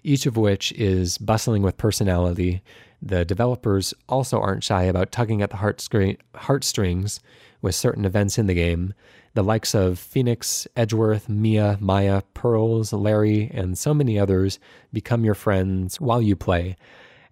each 0.04 0.26
of 0.26 0.36
which 0.36 0.72
is 0.72 1.18
bustling 1.18 1.62
with 1.62 1.78
personality. 1.78 2.62
The 3.00 3.24
developers 3.24 3.94
also 4.08 4.38
aren't 4.38 4.64
shy 4.64 4.82
about 4.84 5.12
tugging 5.12 5.40
at 5.40 5.50
the 5.50 6.16
heartstrings 6.34 7.20
with 7.62 7.74
certain 7.74 8.04
events 8.04 8.38
in 8.38 8.46
the 8.46 8.54
game. 8.54 8.94
The 9.32 9.44
likes 9.44 9.74
of 9.74 9.98
Phoenix, 9.98 10.66
Edgeworth, 10.76 11.28
Mia, 11.28 11.78
Maya, 11.80 12.22
Pearls, 12.34 12.92
Larry, 12.92 13.50
and 13.54 13.78
so 13.78 13.94
many 13.94 14.18
others 14.18 14.58
become 14.92 15.24
your 15.24 15.34
friends 15.34 16.00
while 16.00 16.20
you 16.20 16.36
play, 16.36 16.76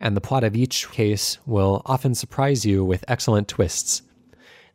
and 0.00 0.16
the 0.16 0.20
plot 0.20 0.44
of 0.44 0.56
each 0.56 0.90
case 0.90 1.38
will 1.44 1.82
often 1.84 2.14
surprise 2.14 2.64
you 2.64 2.84
with 2.84 3.04
excellent 3.08 3.48
twists. 3.48 4.02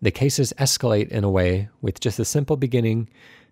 The 0.02 0.12
cases 0.12 0.54
escalate 0.60 1.08
in 1.08 1.24
a 1.24 1.30
way 1.30 1.70
with 1.82 2.02
just 2.02 2.20
a 2.20 2.26
simple 2.26 2.58
beginning 2.58 3.08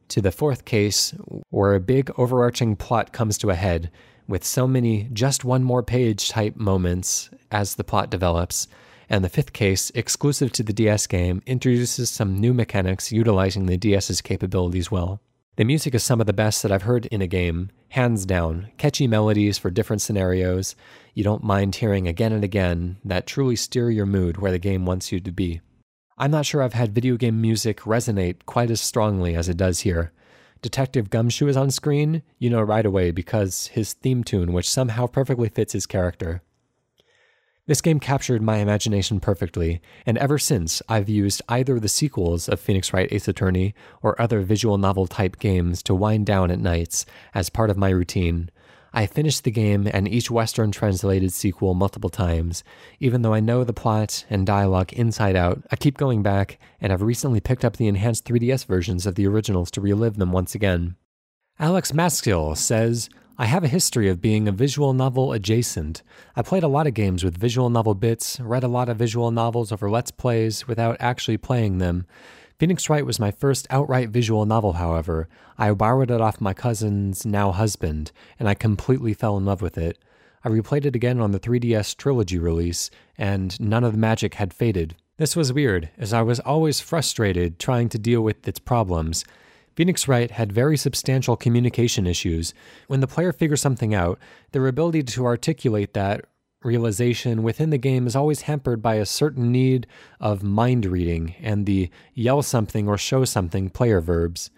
to 0.10 0.22
the 0.22 0.32
fourth 0.32 0.65
case, 0.65 1.14
where 1.49 1.73
a 1.73 1.80
big 1.80 2.11
overarching 2.18 2.76
plot 2.76 3.14
comes 3.14 3.38
to 3.40 3.49
a 3.49 3.56
head, 3.56 3.91
with 4.28 4.44
so 4.44 4.68
many 4.68 5.10
just 5.14 5.44
one 5.44 5.64
more 5.64 5.84
page 5.84 6.30
type 6.30 6.56
moments 6.56 7.30
as 7.52 7.76
the 7.76 7.84
plot 7.84 8.10
develops. 8.10 8.68
And 9.10 9.23
the 9.23 9.30
fifth 9.30 9.52
case, 9.52 9.91
exclusive 9.94 10.52
to 10.53 10.64
the 10.64 10.73
DS 10.73 11.07
game, 11.07 11.41
introduces 11.45 12.10
some 12.10 12.40
new 12.40 12.53
mechanics 12.53 13.11
utilizing 13.11 13.65
the 13.65 13.78
DS's 13.78 14.22
capabilities 14.22 14.90
well. 14.90 15.22
The 15.57 15.65
music 15.65 15.94
is 15.94 16.03
some 16.03 16.22
of 16.22 16.28
the 16.28 16.34
best 16.34 16.64
that 16.64 16.72
I've 16.72 16.84
heard 16.84 17.07
in 17.07 17.22
a 17.22 17.28
game, 17.28 17.72
hands 17.90 18.26
down. 18.26 18.72
Catchy 18.78 19.06
melodies 19.07 19.57
for 19.57 19.69
different 19.69 20.02
scenarios 20.02 20.76
you 21.14 21.23
don't 21.23 21.44
mind 21.44 21.76
hearing 21.76 22.07
again 22.07 22.32
and 22.32 22.44
again 22.44 22.98
that 23.03 23.28
truly 23.28 23.56
steer 23.56 23.90
your 23.90 24.06
mood 24.06 24.38
where 24.38 24.52
the 24.52 24.60
game 24.60 24.86
wants 24.86 25.11
you 25.11 25.19
to 25.19 25.32
be. 25.32 25.61
I'm 26.22 26.30
not 26.30 26.45
sure 26.45 26.61
I've 26.61 26.73
had 26.73 26.93
video 26.93 27.18
game 27.18 27.41
music 27.41 27.80
resonate 27.80 28.45
quite 28.45 28.69
as 28.69 28.80
strongly 28.80 29.34
as 29.34 29.49
it 29.49 29.57
does 29.57 29.80
here. 29.80 30.11
Detective 30.61 31.10
Gumshoe 31.10 31.48
is 31.48 31.57
on 31.57 31.72
screen, 31.72 32.22
you 32.38 32.48
know 32.48 32.61
right 32.61 32.85
away 32.85 33.10
because 33.10 33.68
his 33.73 33.93
theme 33.93 34.23
tune, 34.23 34.53
which 34.53 34.69
somehow 34.69 35.07
perfectly 35.07 35.49
fits 35.49 35.73
his 35.73 35.88
character. 35.88 36.43
This 37.65 37.81
game 37.81 37.99
captured 37.99 38.43
my 38.43 38.57
imagination 38.57 39.19
perfectly, 39.19 39.81
and 40.06 40.15
ever 40.19 40.38
since 40.38 40.84
I've 40.88 41.10
used 41.10 41.41
either 41.49 41.80
the 41.80 41.89
sequels 41.89 42.48
of 42.48 42.60
Phoenix 42.60 42.93
Wright 42.93 43.11
Ace 43.11 43.27
Attorney 43.27 43.73
or 44.03 44.22
other 44.22 44.41
visual 44.41 44.77
novel 44.77 45.07
type 45.07 45.39
games 45.39 45.81
to 45.84 45.95
wind 45.95 46.27
down 46.27 46.52
at 46.52 46.60
nights 46.60 47.03
as 47.34 47.49
part 47.49 47.72
of 47.72 47.77
my 47.77 47.89
routine, 47.89 48.52
I 48.93 49.05
finished 49.05 49.43
the 49.43 49.51
game 49.51 49.88
and 49.91 50.07
each 50.07 50.30
Western 50.30 50.72
translated 50.72 51.31
sequel 51.31 51.73
multiple 51.73 52.09
times. 52.09 52.63
Even 52.99 53.22
though 53.22 53.34
I 53.34 53.39
know 53.39 53.63
the 53.63 53.73
plot 53.73 54.26
and 54.30 54.45
dialogue 54.45 54.91
inside 54.93 55.35
out, 55.35 55.63
I 55.72 55.77
keep 55.77 55.97
going 55.97 56.22
back 56.22 56.59
and 56.81 56.91
have 56.91 57.01
recently 57.01 57.39
picked 57.39 57.63
up 57.63 57.77
the 57.77 57.88
enhanced 57.88 58.26
3DS 58.26 58.65
versions 58.65 59.05
of 59.05 59.15
the 59.15 59.27
originals 59.27 59.72
to 59.72 59.81
relive 59.81 60.18
them 60.18 60.31
once 60.31 60.55
again. 60.55 60.95
Alex 61.57 61.91
Maskill 61.91 62.57
says, 62.57 63.09
I 63.38 63.45
have 63.45 63.63
a 63.63 63.69
history 63.69 64.09
of 64.09 64.22
being 64.22 64.47
a 64.47 64.51
visual 64.51 64.93
novel 64.93 65.31
adjacent. 65.31 66.03
I 66.35 66.41
played 66.41 66.63
a 66.63 66.68
lot 66.68 66.85
of 66.85 66.93
games 66.93 67.23
with 67.23 67.38
visual 67.38 67.69
novel 67.69 67.95
bits, 67.95 68.39
read 68.39 68.63
a 68.63 68.68
lot 68.68 68.89
of 68.89 68.97
visual 68.97 69.31
novels 69.31 69.72
over 69.72 69.89
Let's 69.89 70.11
Plays 70.11 70.68
without 70.68 70.97
actually 70.99 71.38
playing 71.38 71.77
them. 71.77 72.05
Phoenix 72.61 72.91
Wright 72.91 73.07
was 73.07 73.19
my 73.19 73.31
first 73.31 73.65
outright 73.71 74.09
visual 74.09 74.45
novel, 74.45 74.73
however. 74.73 75.27
I 75.57 75.71
borrowed 75.71 76.11
it 76.11 76.21
off 76.21 76.39
my 76.39 76.53
cousin's 76.53 77.25
now 77.25 77.51
husband, 77.51 78.11
and 78.38 78.47
I 78.47 78.53
completely 78.53 79.15
fell 79.15 79.35
in 79.35 79.45
love 79.45 79.63
with 79.63 79.79
it. 79.79 79.97
I 80.43 80.49
replayed 80.49 80.85
it 80.85 80.95
again 80.95 81.19
on 81.19 81.31
the 81.31 81.39
3DS 81.39 81.97
trilogy 81.97 82.38
release, 82.38 82.91
and 83.17 83.59
none 83.59 83.83
of 83.83 83.93
the 83.93 83.97
magic 83.97 84.35
had 84.35 84.53
faded. 84.53 84.95
This 85.17 85.35
was 85.35 85.51
weird, 85.51 85.89
as 85.97 86.13
I 86.13 86.21
was 86.21 86.39
always 86.39 86.79
frustrated 86.79 87.57
trying 87.57 87.89
to 87.89 87.97
deal 87.97 88.21
with 88.21 88.47
its 88.47 88.59
problems. 88.59 89.25
Phoenix 89.75 90.07
Wright 90.07 90.29
had 90.29 90.51
very 90.51 90.77
substantial 90.77 91.35
communication 91.35 92.05
issues. 92.05 92.53
When 92.85 92.99
the 92.99 93.07
player 93.07 93.33
figures 93.33 93.61
something 93.61 93.95
out, 93.95 94.19
their 94.51 94.67
ability 94.67 95.01
to 95.01 95.25
articulate 95.25 95.95
that 95.95 96.25
realization 96.63 97.43
within 97.43 97.69
the 97.69 97.77
game 97.77 98.07
is 98.07 98.15
always 98.15 98.41
hampered 98.41 98.81
by 98.81 98.95
a 98.95 99.05
certain 99.05 99.51
need 99.51 99.88
of 100.19 100.43
mind 100.43 100.85
reading 100.85 101.35
and 101.41 101.65
the 101.65 101.89
yell 102.13 102.41
something 102.41 102.88
or 102.88 102.97
show 102.97 103.25
something 103.25 103.69
player 103.69 104.01
verbs. 104.01 104.51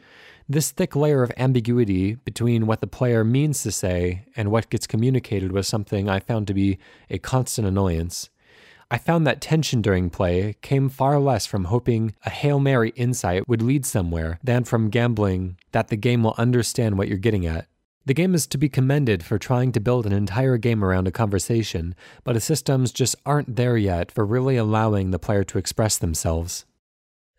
This 0.48 0.72
thick 0.72 0.96
layer 0.96 1.24
of 1.24 1.32
ambiguity 1.38 2.16
between 2.16 2.68
what 2.68 2.82
the 2.82 2.88
player 2.88 3.24
means 3.24 3.64
to 3.64 3.72
say 3.72 4.26
and 4.36 4.52
what 4.52 4.70
gets 4.70 4.86
communicated 4.86 5.54
was 5.54 5.68
something 5.68 6.10
I 6.10 6.20
found 6.20 6.48
to 6.48 6.54
be 6.54 6.78
a 7.10 7.18
constant 7.18 7.68
annoyance. 7.68 8.30
I 8.92 8.98
found 8.98 9.26
that 9.26 9.42
tension 9.42 9.82
during 9.82 10.10
play 10.10 10.56
came 10.62 10.90
far 10.90 11.18
less 11.18 11.46
from 11.46 11.66
hoping 11.66 12.14
a 12.26 12.30
Hail 12.30 12.60
Mary 12.60 12.90
insight 12.96 13.48
would 13.48 13.62
lead 13.62 13.86
somewhere 13.86 14.38
than 14.44 14.66
from 14.66 14.90
gambling 14.90 15.58
that 15.72 15.88
the 15.88 15.96
game 15.96 16.24
will 16.24 16.36
understand 16.38 16.98
what 16.98 17.08
you're 17.08 17.18
getting 17.18 17.48
at. 17.48 17.68
The 18.06 18.14
game 18.14 18.36
is 18.36 18.48
to 18.48 18.58
be 18.58 18.68
commended 18.68 19.24
for 19.24 19.40
trying 19.40 19.72
to 19.72 19.80
build 19.80 20.06
an 20.06 20.12
entire 20.12 20.58
game 20.58 20.84
around 20.84 21.08
a 21.08 21.12
conversation, 21.12 21.96
but 22.26 22.34
the 22.34 22.42
systems 22.42 22.92
just 22.92 23.16
aren't 23.26 23.56
there 23.56 23.78
yet 23.78 24.12
for 24.12 24.26
really 24.26 24.58
allowing 24.58 25.12
the 25.12 25.20
player 25.20 25.46
to 25.46 25.58
express 25.58 25.98
themselves. 25.98 26.66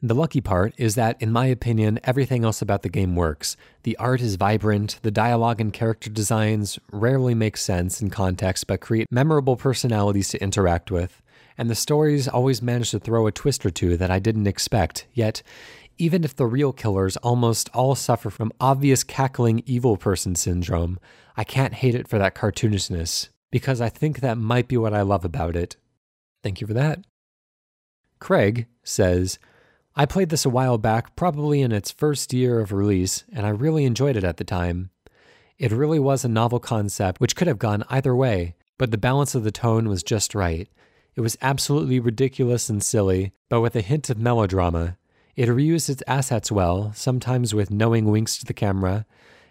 The 0.01 0.15
lucky 0.15 0.41
part 0.41 0.73
is 0.79 0.95
that, 0.95 1.21
in 1.21 1.33
my 1.33 1.47
opinion, 1.47 2.01
everything 2.05 2.45
else 2.45 2.63
about 2.63 2.81
the 2.81 2.89
game 2.89 3.15
works. 3.15 3.59
The 3.83 3.97
art 3.99 4.23
is 4.23 4.37
vibrant, 4.37 5.01
the 5.03 5.11
dialogue 5.11 5.61
and 5.61 5.73
character 5.73 6.09
designs 6.09 6.79
rarely 6.91 7.35
make 7.35 7.59
sense 7.59 8.01
in 8.01 8.09
context 8.09 8.67
but 8.67 8.81
create 8.81 9.09
memorable 9.11 9.57
personalities 9.57 10.31
to 10.31 10.43
interact 10.43 10.91
with, 10.91 11.23
and 11.59 11.71
the 11.71 11.75
stories 11.75 12.27
always 12.27 12.63
manage 12.63 12.91
to 12.91 12.99
throw 12.99 13.27
a 13.27 13.33
twist 13.33 13.65
or 13.65 13.71
two 13.71 13.97
that 13.97 14.11
I 14.11 14.19
didn't 14.19 14.47
expect, 14.47 15.07
yet 15.13 15.43
even 15.99 16.25
if 16.25 16.35
the 16.35 16.47
real 16.47 16.73
killers 16.73 17.17
almost 17.19 17.71
all 17.75 17.95
suffer 17.95 18.31
from 18.31 18.53
obvious 18.61 19.05
cackling 19.05 19.63
evil 19.67 19.97
person 19.97 20.35
syndrome, 20.35 20.99
I 21.37 21.45
can't 21.45 21.75
hate 21.75 21.95
it 21.95 22.09
for 22.09 22.19
that 22.19 22.35
cartoonishness, 22.35 23.29
because 23.51 23.81
I 23.81 23.89
think 23.89 24.21
that 24.21 24.39
might 24.39 24.69
be 24.69 24.77
what 24.77 24.95
I 24.95 25.03
love 25.03 25.25
about 25.25 25.57
it. 25.57 25.77
Thank 26.43 26.61
you 26.61 26.67
for 26.67 26.75
that. 26.75 27.05
Craig 28.19 28.67
says, 28.83 29.39
I 29.97 30.07
played 30.07 30.31
this 30.31 30.45
a 30.45 30.51
while 30.51 30.79
back, 30.79 31.15
probably 31.15 31.61
in 31.63 31.71
its 31.71 31.93
first 31.93 32.33
year 32.33 32.59
of 32.59 32.73
release, 32.73 33.25
and 33.33 33.47
I 33.47 33.51
really 33.51 33.85
enjoyed 33.85 34.17
it 34.17 34.25
at 34.25 34.39
the 34.39 34.45
time. 34.45 34.91
It 35.59 35.71
really 35.71 36.01
was 36.01 36.25
a 36.25 36.29
novel 36.29 36.59
concept 36.59 37.21
which 37.21 37.37
could 37.37 37.47
have 37.47 37.59
gone 37.59 37.85
either 37.89 38.15
way, 38.15 38.57
but 38.77 38.91
the 38.91 38.99
balance 38.99 39.37
of 39.37 39.45
the 39.45 39.53
tone 39.53 39.89
was 39.89 40.03
just 40.03 40.35
right. 40.35 40.69
It 41.15 41.21
was 41.21 41.39
absolutely 41.41 42.01
ridiculous 42.01 42.69
and 42.69 42.83
silly, 42.83 43.33
but 43.49 43.61
with 43.61 43.77
a 43.77 43.81
hint 43.81 44.11
of 44.11 44.19
melodrama, 44.19 44.97
it 45.37 45.49
reused 45.49 45.89
its 45.91 46.03
assets 46.07 46.53
well, 46.53 46.93
sometimes 46.95 47.55
with 47.55 47.71
knowing 47.71 48.07
winks 48.07 48.39
to 48.39 48.45
the 48.45 48.55
camera, 48.55 49.07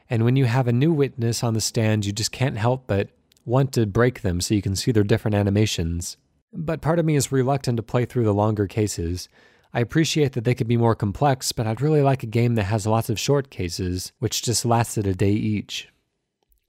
and 0.10 0.24
when 0.24 0.36
you 0.36 0.46
have 0.46 0.68
a 0.68 0.74
new 0.74 0.94
witness 0.94 1.44
on 1.44 1.54
the 1.54 1.62
stand, 1.62 2.06
you 2.06 2.12
just 2.12 2.32
can't 2.32 2.58
help 2.58 2.88
but 2.88 3.10
want 3.46 3.74
to 3.74 3.86
break 3.86 4.22
them 4.22 4.42
so 4.42 4.54
you 4.54 4.62
can 4.62 4.76
see 4.76 4.92
their 4.92 5.04
different 5.04 5.36
animations. 5.36 6.18
But 6.54 6.82
part 6.82 7.00
of 7.00 7.06
me 7.06 7.16
is 7.16 7.32
reluctant 7.32 7.78
to 7.78 7.84
play 7.84 8.06
through 8.06 8.26
the 8.26 8.34
longer 8.34 8.68
cases. 8.68 9.28
I 9.74 9.80
appreciate 9.80 10.34
that 10.34 10.44
they 10.44 10.54
could 10.54 10.68
be 10.68 10.78
more 10.78 10.96
complex, 10.96 11.52
but 11.52 11.66
I'd 11.66 11.82
really 11.82 12.02
like 12.02 12.22
a 12.22 12.28
game 12.28 12.56
that 12.56 12.66
has 12.66 12.86
lots 12.86 13.10
of 13.10 13.20
short 13.20 13.50
cases, 13.50 14.12
which 14.20 14.44
just 14.44 14.66
lasted 14.66 15.08
a 15.08 15.16
day 15.16 15.32
each. 15.32 15.90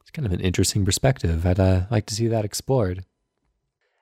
It's 0.01 0.11
kind 0.11 0.25
of 0.25 0.33
an 0.33 0.41
interesting 0.41 0.85
perspective. 0.85 1.45
I'd 1.45 1.61
uh, 1.61 1.83
like 1.91 2.07
to 2.07 2.15
see 2.15 2.29
that 2.29 2.47
explored. 2.47 3.05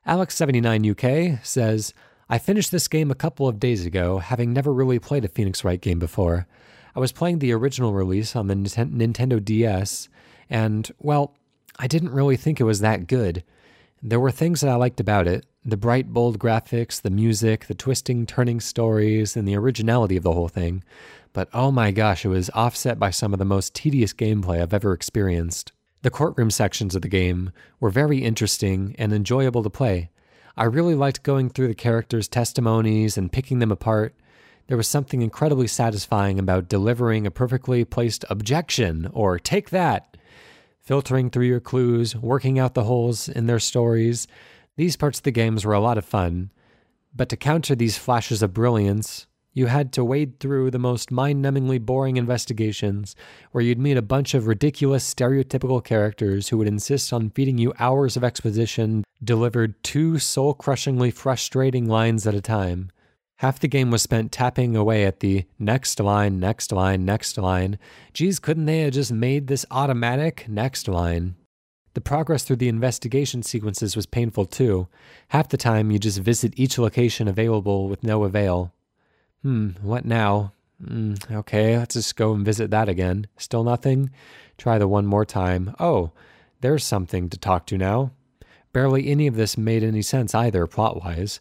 Alex79UK 0.06 1.44
says, 1.44 1.94
I 2.32 2.38
finished 2.38 2.72
this 2.72 2.88
game 2.88 3.10
a 3.10 3.14
couple 3.14 3.46
of 3.46 3.60
days 3.60 3.84
ago, 3.84 4.16
having 4.16 4.54
never 4.54 4.72
really 4.72 4.98
played 4.98 5.22
a 5.22 5.28
Phoenix 5.28 5.64
Wright 5.64 5.78
game 5.78 5.98
before. 5.98 6.46
I 6.96 6.98
was 6.98 7.12
playing 7.12 7.40
the 7.40 7.52
original 7.52 7.92
release 7.92 8.34
on 8.34 8.46
the 8.46 8.54
Nintendo 8.54 9.44
DS, 9.44 10.08
and, 10.48 10.90
well, 10.98 11.34
I 11.78 11.86
didn't 11.86 12.12
really 12.12 12.38
think 12.38 12.58
it 12.58 12.64
was 12.64 12.80
that 12.80 13.06
good. 13.06 13.44
There 14.02 14.18
were 14.18 14.30
things 14.30 14.62
that 14.62 14.70
I 14.70 14.76
liked 14.76 14.98
about 14.98 15.26
it 15.26 15.44
the 15.62 15.76
bright, 15.76 16.14
bold 16.14 16.38
graphics, 16.38 17.02
the 17.02 17.10
music, 17.10 17.66
the 17.66 17.74
twisting, 17.74 18.24
turning 18.24 18.60
stories, 18.60 19.36
and 19.36 19.46
the 19.46 19.56
originality 19.56 20.16
of 20.16 20.22
the 20.22 20.32
whole 20.32 20.48
thing. 20.48 20.82
But 21.34 21.50
oh 21.52 21.70
my 21.70 21.90
gosh, 21.90 22.24
it 22.24 22.28
was 22.28 22.48
offset 22.54 22.98
by 22.98 23.10
some 23.10 23.34
of 23.34 23.40
the 23.40 23.44
most 23.44 23.74
tedious 23.74 24.14
gameplay 24.14 24.62
I've 24.62 24.72
ever 24.72 24.94
experienced. 24.94 25.72
The 26.00 26.10
courtroom 26.10 26.50
sections 26.50 26.94
of 26.94 27.02
the 27.02 27.08
game 27.08 27.52
were 27.78 27.90
very 27.90 28.20
interesting 28.20 28.96
and 28.98 29.12
enjoyable 29.12 29.62
to 29.62 29.68
play. 29.70 30.08
I 30.56 30.64
really 30.64 30.94
liked 30.94 31.22
going 31.22 31.50
through 31.50 31.68
the 31.68 31.74
characters' 31.74 32.28
testimonies 32.28 33.16
and 33.16 33.32
picking 33.32 33.58
them 33.58 33.72
apart. 33.72 34.14
There 34.66 34.76
was 34.76 34.88
something 34.88 35.22
incredibly 35.22 35.66
satisfying 35.66 36.38
about 36.38 36.68
delivering 36.68 37.26
a 37.26 37.30
perfectly 37.30 37.84
placed 37.84 38.24
objection 38.30 39.08
or 39.12 39.38
take 39.38 39.70
that, 39.70 40.16
filtering 40.80 41.30
through 41.30 41.46
your 41.46 41.60
clues, 41.60 42.14
working 42.16 42.58
out 42.58 42.74
the 42.74 42.84
holes 42.84 43.28
in 43.28 43.46
their 43.46 43.58
stories. 43.58 44.26
These 44.76 44.96
parts 44.96 45.18
of 45.18 45.24
the 45.24 45.30
games 45.30 45.64
were 45.64 45.74
a 45.74 45.80
lot 45.80 45.98
of 45.98 46.04
fun, 46.04 46.50
but 47.14 47.28
to 47.30 47.36
counter 47.36 47.74
these 47.74 47.98
flashes 47.98 48.42
of 48.42 48.54
brilliance, 48.54 49.26
you 49.54 49.66
had 49.66 49.92
to 49.92 50.04
wade 50.04 50.40
through 50.40 50.70
the 50.70 50.78
most 50.78 51.10
mind 51.10 51.44
numbingly 51.44 51.80
boring 51.80 52.16
investigations 52.16 53.14
where 53.50 53.62
you'd 53.62 53.78
meet 53.78 53.96
a 53.96 54.02
bunch 54.02 54.34
of 54.34 54.46
ridiculous, 54.46 55.12
stereotypical 55.14 55.82
characters 55.84 56.48
who 56.48 56.58
would 56.58 56.68
insist 56.68 57.12
on 57.12 57.30
feeding 57.30 57.58
you 57.58 57.72
hours 57.78 58.16
of 58.16 58.24
exposition 58.24 59.04
delivered 59.22 59.82
two 59.82 60.18
soul 60.18 60.54
crushingly 60.54 61.10
frustrating 61.10 61.86
lines 61.86 62.26
at 62.26 62.34
a 62.34 62.40
time. 62.40 62.90
Half 63.36 63.58
the 63.58 63.68
game 63.68 63.90
was 63.90 64.02
spent 64.02 64.30
tapping 64.30 64.76
away 64.76 65.04
at 65.04 65.20
the 65.20 65.44
next 65.58 65.98
line, 65.98 66.38
next 66.38 66.70
line, 66.70 67.04
next 67.04 67.36
line. 67.36 67.78
Geez, 68.14 68.38
couldn't 68.38 68.66
they 68.66 68.80
have 68.80 68.92
just 68.92 69.12
made 69.12 69.48
this 69.48 69.66
automatic? 69.70 70.46
Next 70.48 70.86
line. 70.86 71.34
The 71.94 72.00
progress 72.00 72.44
through 72.44 72.56
the 72.56 72.68
investigation 72.68 73.42
sequences 73.42 73.96
was 73.96 74.06
painful 74.06 74.46
too. 74.46 74.88
Half 75.28 75.48
the 75.48 75.56
time, 75.56 75.90
you 75.90 75.98
just 75.98 76.20
visit 76.20 76.54
each 76.56 76.78
location 76.78 77.28
available 77.28 77.88
with 77.88 78.02
no 78.02 78.24
avail. 78.24 78.72
Hmm, 79.42 79.70
what 79.82 80.04
now? 80.04 80.52
Mm, 80.82 81.30
okay, 81.30 81.76
let's 81.78 81.94
just 81.94 82.16
go 82.16 82.32
and 82.32 82.44
visit 82.44 82.70
that 82.70 82.88
again. 82.88 83.26
Still 83.36 83.64
nothing? 83.64 84.10
Try 84.58 84.78
the 84.78 84.88
one 84.88 85.06
more 85.06 85.24
time. 85.24 85.74
Oh, 85.78 86.12
there's 86.60 86.84
something 86.84 87.28
to 87.28 87.38
talk 87.38 87.66
to 87.66 87.78
now. 87.78 88.12
Barely 88.72 89.08
any 89.08 89.26
of 89.26 89.34
this 89.34 89.58
made 89.58 89.82
any 89.82 90.02
sense 90.02 90.34
either, 90.34 90.66
plot 90.66 91.02
wise. 91.02 91.40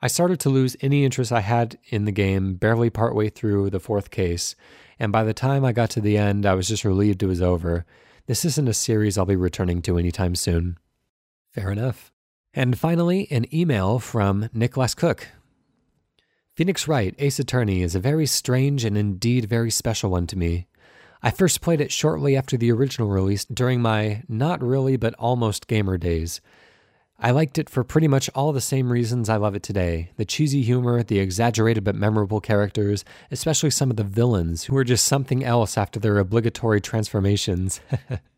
I 0.00 0.06
started 0.06 0.38
to 0.40 0.50
lose 0.50 0.76
any 0.80 1.04
interest 1.04 1.32
I 1.32 1.40
had 1.40 1.78
in 1.88 2.04
the 2.04 2.12
game 2.12 2.54
barely 2.54 2.90
partway 2.90 3.30
through 3.30 3.70
the 3.70 3.80
fourth 3.80 4.10
case, 4.10 4.54
and 4.98 5.10
by 5.10 5.24
the 5.24 5.34
time 5.34 5.64
I 5.64 5.72
got 5.72 5.90
to 5.90 6.00
the 6.00 6.16
end, 6.16 6.46
I 6.46 6.54
was 6.54 6.68
just 6.68 6.84
relieved 6.84 7.22
it 7.22 7.26
was 7.26 7.42
over. 7.42 7.84
This 8.26 8.44
isn't 8.44 8.68
a 8.68 8.74
series 8.74 9.16
I'll 9.16 9.24
be 9.24 9.36
returning 9.36 9.80
to 9.82 9.98
anytime 9.98 10.34
soon. 10.34 10.76
Fair 11.52 11.72
enough. 11.72 12.12
And 12.54 12.78
finally, 12.78 13.26
an 13.30 13.52
email 13.54 13.98
from 13.98 14.50
Nicholas 14.52 14.94
Cook, 14.94 15.28
Phoenix 16.58 16.88
Wright, 16.88 17.14
Ace 17.20 17.38
Attorney, 17.38 17.82
is 17.82 17.94
a 17.94 18.00
very 18.00 18.26
strange 18.26 18.84
and 18.84 18.98
indeed 18.98 19.48
very 19.48 19.70
special 19.70 20.10
one 20.10 20.26
to 20.26 20.36
me. 20.36 20.66
I 21.22 21.30
first 21.30 21.60
played 21.60 21.80
it 21.80 21.92
shortly 21.92 22.36
after 22.36 22.56
the 22.56 22.72
original 22.72 23.10
release 23.10 23.44
during 23.44 23.80
my 23.80 24.24
not 24.28 24.60
really 24.60 24.96
but 24.96 25.14
almost 25.20 25.68
gamer 25.68 25.96
days. 25.96 26.40
I 27.16 27.30
liked 27.30 27.58
it 27.58 27.70
for 27.70 27.84
pretty 27.84 28.08
much 28.08 28.28
all 28.34 28.52
the 28.52 28.60
same 28.60 28.90
reasons 28.90 29.28
I 29.28 29.36
love 29.36 29.54
it 29.54 29.62
today 29.62 30.10
the 30.16 30.24
cheesy 30.24 30.62
humor, 30.62 31.04
the 31.04 31.20
exaggerated 31.20 31.84
but 31.84 31.94
memorable 31.94 32.40
characters, 32.40 33.04
especially 33.30 33.70
some 33.70 33.92
of 33.92 33.96
the 33.96 34.02
villains 34.02 34.64
who 34.64 34.76
are 34.76 34.82
just 34.82 35.06
something 35.06 35.44
else 35.44 35.78
after 35.78 36.00
their 36.00 36.18
obligatory 36.18 36.80
transformations. 36.80 37.80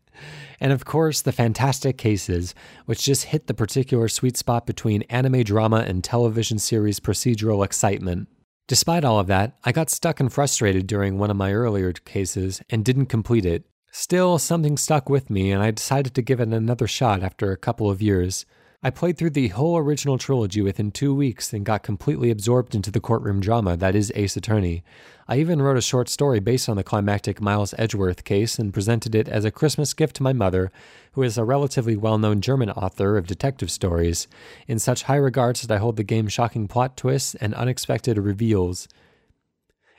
And 0.59 0.71
of 0.71 0.85
course, 0.85 1.21
the 1.21 1.31
fantastic 1.31 1.97
cases, 1.97 2.53
which 2.85 3.03
just 3.03 3.25
hit 3.25 3.47
the 3.47 3.53
particular 3.53 4.07
sweet 4.07 4.37
spot 4.37 4.65
between 4.65 5.03
anime 5.03 5.43
drama 5.43 5.85
and 5.87 6.03
television 6.03 6.59
series 6.59 6.99
procedural 6.99 7.65
excitement. 7.65 8.27
Despite 8.67 9.03
all 9.03 9.19
of 9.19 9.27
that, 9.27 9.57
I 9.63 9.71
got 9.71 9.89
stuck 9.89 10.19
and 10.19 10.31
frustrated 10.31 10.87
during 10.87 11.17
one 11.17 11.29
of 11.29 11.37
my 11.37 11.51
earlier 11.51 11.91
cases 11.91 12.61
and 12.69 12.85
didn't 12.85 13.07
complete 13.07 13.45
it. 13.45 13.65
Still, 13.91 14.39
something 14.39 14.77
stuck 14.77 15.09
with 15.09 15.29
me, 15.29 15.51
and 15.51 15.61
I 15.61 15.71
decided 15.71 16.15
to 16.15 16.21
give 16.21 16.39
it 16.39 16.47
another 16.47 16.87
shot 16.87 17.23
after 17.23 17.51
a 17.51 17.57
couple 17.57 17.89
of 17.89 18.01
years. 18.01 18.45
I 18.83 18.89
played 18.89 19.15
through 19.15 19.29
the 19.31 19.49
whole 19.49 19.77
original 19.77 20.17
trilogy 20.17 20.59
within 20.59 20.89
two 20.89 21.13
weeks 21.13 21.53
and 21.53 21.63
got 21.63 21.83
completely 21.83 22.31
absorbed 22.31 22.73
into 22.73 22.89
the 22.89 22.99
courtroom 22.99 23.39
drama 23.39 23.77
that 23.77 23.93
is 23.93 24.11
Ace 24.15 24.35
Attorney. 24.35 24.83
I 25.27 25.37
even 25.37 25.61
wrote 25.61 25.77
a 25.77 25.81
short 25.81 26.09
story 26.09 26.39
based 26.39 26.67
on 26.67 26.77
the 26.77 26.83
climactic 26.83 27.39
Miles 27.39 27.75
Edgeworth 27.77 28.23
case 28.23 28.57
and 28.57 28.73
presented 28.73 29.13
it 29.13 29.29
as 29.29 29.45
a 29.45 29.51
Christmas 29.51 29.93
gift 29.93 30.15
to 30.15 30.23
my 30.23 30.33
mother, 30.33 30.71
who 31.11 31.21
is 31.21 31.37
a 31.37 31.43
relatively 31.43 31.95
well 31.95 32.17
known 32.17 32.41
German 32.41 32.71
author 32.71 33.17
of 33.17 33.27
detective 33.27 33.69
stories, 33.69 34.27
in 34.67 34.79
such 34.79 35.03
high 35.03 35.15
regards 35.15 35.61
that 35.61 35.75
I 35.75 35.77
hold 35.77 35.95
the 35.95 36.03
game's 36.03 36.33
shocking 36.33 36.67
plot 36.67 36.97
twists 36.97 37.35
and 37.35 37.53
unexpected 37.53 38.17
reveals. 38.17 38.87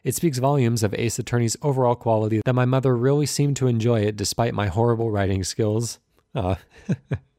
It 0.02 0.16
speaks 0.16 0.38
volumes 0.38 0.82
of 0.82 0.92
Ace 0.94 1.20
Attorney's 1.20 1.56
overall 1.62 1.94
quality 1.94 2.40
that 2.44 2.52
my 2.52 2.64
mother 2.64 2.96
really 2.96 3.26
seemed 3.26 3.54
to 3.58 3.68
enjoy 3.68 4.00
it 4.00 4.16
despite 4.16 4.54
my 4.54 4.66
horrible 4.66 5.12
writing 5.12 5.44
skills. 5.44 6.00
Ah. 6.34 6.58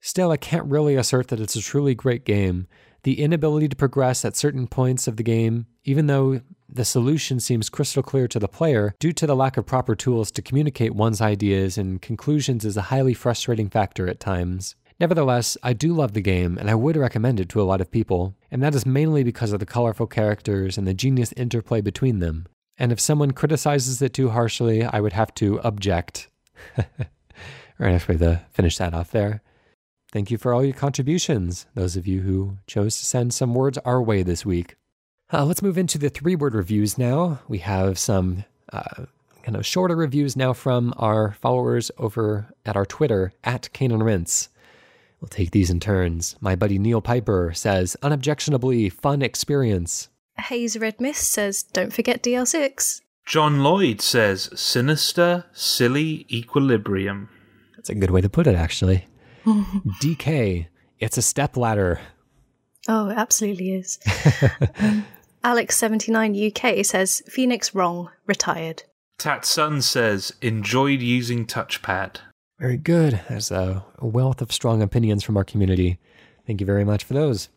Still, 0.00 0.30
I 0.30 0.36
can't 0.36 0.64
really 0.64 0.96
assert 0.96 1.28
that 1.28 1.40
it's 1.40 1.56
a 1.56 1.62
truly 1.62 1.94
great 1.94 2.24
game. 2.24 2.66
The 3.02 3.20
inability 3.20 3.68
to 3.68 3.76
progress 3.76 4.24
at 4.24 4.36
certain 4.36 4.66
points 4.66 5.06
of 5.06 5.16
the 5.16 5.22
game, 5.22 5.66
even 5.84 6.06
though 6.06 6.40
the 6.68 6.84
solution 6.84 7.40
seems 7.40 7.68
crystal 7.68 8.02
clear 8.02 8.28
to 8.28 8.38
the 8.38 8.48
player, 8.48 8.94
due 8.98 9.12
to 9.12 9.26
the 9.26 9.36
lack 9.36 9.56
of 9.56 9.66
proper 9.66 9.94
tools 9.94 10.30
to 10.32 10.42
communicate 10.42 10.94
one's 10.94 11.20
ideas 11.20 11.76
and 11.76 12.00
conclusions, 12.00 12.64
is 12.64 12.76
a 12.76 12.82
highly 12.82 13.14
frustrating 13.14 13.68
factor 13.68 14.08
at 14.08 14.20
times. 14.20 14.74
Nevertheless, 14.98 15.56
I 15.62 15.72
do 15.72 15.94
love 15.94 16.12
the 16.12 16.20
game 16.20 16.58
and 16.58 16.70
I 16.70 16.74
would 16.74 16.96
recommend 16.96 17.40
it 17.40 17.48
to 17.50 17.60
a 17.60 17.64
lot 17.64 17.80
of 17.80 17.90
people, 17.90 18.36
and 18.50 18.62
that 18.62 18.74
is 18.74 18.84
mainly 18.84 19.24
because 19.24 19.52
of 19.52 19.60
the 19.60 19.66
colorful 19.66 20.06
characters 20.06 20.76
and 20.76 20.86
the 20.86 20.94
genius 20.94 21.32
interplay 21.32 21.80
between 21.80 22.18
them. 22.18 22.46
And 22.76 22.92
if 22.92 23.00
someone 23.00 23.32
criticizes 23.32 24.00
it 24.00 24.12
too 24.12 24.30
harshly, 24.30 24.84
I 24.84 25.00
would 25.00 25.14
have 25.14 25.34
to 25.34 25.58
object. 25.60 26.28
right 27.78 27.94
after 27.94 28.16
to 28.16 28.32
uh, 28.32 28.38
finish 28.50 28.76
that 28.76 28.94
off 28.94 29.10
there. 29.10 29.42
Thank 30.12 30.30
you 30.30 30.38
for 30.38 30.52
all 30.52 30.64
your 30.64 30.74
contributions, 30.74 31.66
those 31.74 31.96
of 31.96 32.06
you 32.06 32.22
who 32.22 32.58
chose 32.66 32.98
to 32.98 33.04
send 33.04 33.32
some 33.32 33.54
words 33.54 33.78
our 33.78 34.02
way 34.02 34.22
this 34.24 34.44
week. 34.44 34.74
Uh, 35.32 35.44
let's 35.44 35.62
move 35.62 35.78
into 35.78 35.98
the 35.98 36.08
three 36.08 36.34
word 36.34 36.54
reviews 36.54 36.98
now. 36.98 37.38
We 37.46 37.58
have 37.58 37.96
some 37.96 38.44
uh, 38.72 39.04
kind 39.44 39.56
of 39.56 39.64
shorter 39.64 39.94
reviews 39.94 40.34
now 40.36 40.52
from 40.52 40.92
our 40.96 41.32
followers 41.32 41.92
over 41.96 42.52
at 42.66 42.76
our 42.76 42.84
Twitter, 42.84 43.32
at 43.44 43.72
Cane 43.72 43.92
and 43.92 44.04
Rinse. 44.04 44.48
We'll 45.20 45.28
take 45.28 45.52
these 45.52 45.70
in 45.70 45.78
turns. 45.78 46.34
My 46.40 46.56
buddy 46.56 46.78
Neil 46.78 47.00
Piper 47.00 47.52
says, 47.54 47.96
unobjectionably 48.02 48.88
fun 48.88 49.22
experience. 49.22 50.08
Haze 50.38 50.76
Red 50.76 51.00
Mist 51.00 51.30
says, 51.30 51.62
don't 51.62 51.92
forget 51.92 52.22
DL6. 52.22 53.02
John 53.26 53.62
Lloyd 53.62 54.00
says, 54.00 54.50
sinister, 54.58 55.44
silly 55.52 56.26
equilibrium. 56.30 57.28
That's 57.76 57.90
a 57.90 57.94
good 57.94 58.10
way 58.10 58.22
to 58.22 58.28
put 58.28 58.46
it, 58.46 58.56
actually. 58.56 59.04
DK, 59.44 60.66
it's 60.98 61.18
a 61.18 61.22
step 61.22 61.56
ladder. 61.56 62.00
Oh, 62.88 63.08
it 63.08 63.16
absolutely 63.16 63.72
is. 63.74 63.98
um, 64.78 65.06
Alex79 65.44 66.78
UK 66.78 66.84
says, 66.84 67.22
Phoenix 67.26 67.74
wrong, 67.74 68.10
retired. 68.26 68.84
Tatsun 69.18 69.82
says, 69.82 70.32
enjoyed 70.40 71.00
using 71.00 71.46
touchpad. 71.46 72.16
Very 72.58 72.76
good. 72.76 73.20
There's 73.28 73.50
a 73.50 73.84
wealth 74.00 74.42
of 74.42 74.52
strong 74.52 74.82
opinions 74.82 75.24
from 75.24 75.36
our 75.36 75.44
community. 75.44 75.98
Thank 76.46 76.60
you 76.60 76.66
very 76.66 76.84
much 76.84 77.04
for 77.04 77.14
those. 77.14 77.48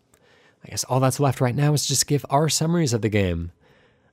I 0.64 0.70
guess 0.70 0.84
all 0.86 1.00
that's 1.00 1.20
left 1.20 1.42
right 1.42 1.56
now 1.56 1.74
is 1.74 1.86
just 1.86 2.08
give 2.08 2.26
our 2.30 2.48
summaries 2.48 2.94
of 2.94 3.02
the 3.02 3.10
game. 3.10 3.52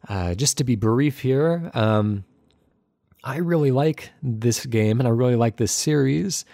Uh, 0.08 0.34
just 0.34 0.58
to 0.58 0.64
be 0.64 0.74
brief 0.74 1.20
here, 1.20 1.70
um, 1.74 2.24
I 3.22 3.36
really 3.36 3.70
like 3.70 4.10
this 4.22 4.66
game 4.66 4.98
and 4.98 5.06
I 5.06 5.10
really 5.10 5.36
like 5.36 5.56
this 5.56 5.72
series 5.72 6.44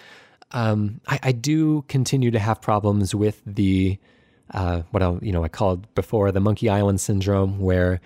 um, 0.53 1.01
I, 1.07 1.19
I, 1.23 1.33
do 1.33 1.83
continue 1.89 2.31
to 2.31 2.39
have 2.39 2.61
problems 2.61 3.15
with 3.15 3.43
the 3.45 3.99
uh, 4.53 4.83
what 4.91 5.03
I 5.03 5.19
you 5.21 5.33
know 5.33 5.45
I 5.45 5.49
called 5.49 5.93
before 5.95 6.31
the 6.31 6.41
Monkey 6.41 6.69
Island 6.69 7.01
syndrome, 7.01 7.59
where 7.59 8.01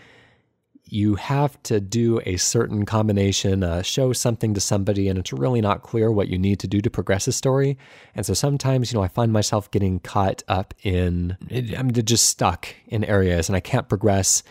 you 0.92 1.14
have 1.14 1.62
to 1.62 1.80
do 1.80 2.20
a 2.26 2.36
certain 2.36 2.84
combination, 2.84 3.62
uh, 3.62 3.82
show 3.82 4.12
something 4.12 4.54
to 4.54 4.60
somebody, 4.60 5.08
and 5.08 5.18
it's 5.18 5.32
really 5.32 5.60
not 5.60 5.82
clear 5.82 6.10
what 6.10 6.28
you 6.28 6.36
need 6.36 6.58
to 6.60 6.66
do 6.66 6.80
to 6.80 6.90
progress 6.90 7.28
a 7.28 7.32
story. 7.32 7.78
And 8.14 8.26
so 8.26 8.34
sometimes, 8.34 8.92
you 8.92 8.98
know, 8.98 9.04
I 9.04 9.08
find 9.08 9.32
myself 9.32 9.70
getting 9.70 10.00
caught 10.00 10.42
up 10.48 10.74
in, 10.82 11.36
I'm 11.76 11.92
just 11.92 12.28
stuck 12.28 12.74
in 12.88 13.04
areas 13.04 13.48
and 13.48 13.54
I 13.54 13.60
can't 13.60 13.88
progress 13.88 14.42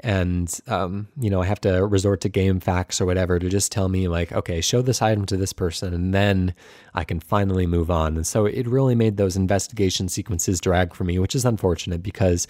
and 0.00 0.60
um, 0.66 1.08
you 1.18 1.30
know 1.30 1.42
I 1.42 1.46
have 1.46 1.60
to 1.62 1.86
resort 1.86 2.20
to 2.22 2.30
GameFAQs 2.30 3.00
or 3.00 3.06
whatever 3.06 3.38
to 3.38 3.48
just 3.48 3.72
tell 3.72 3.88
me 3.88 4.08
like, 4.08 4.32
okay, 4.32 4.60
show 4.60 4.82
this 4.82 5.02
item 5.02 5.26
to 5.26 5.36
this 5.36 5.52
person, 5.52 5.94
and 5.94 6.14
then 6.14 6.54
I 6.94 7.04
can 7.04 7.20
finally 7.20 7.66
move 7.66 7.90
on. 7.90 8.16
And 8.16 8.26
so 8.26 8.46
it 8.46 8.66
really 8.66 8.94
made 8.94 9.16
those 9.16 9.36
investigation 9.36 10.08
sequences 10.08 10.60
drag 10.60 10.94
for 10.94 11.04
me, 11.04 11.18
which 11.18 11.34
is 11.34 11.44
unfortunate 11.44 12.02
because 12.02 12.46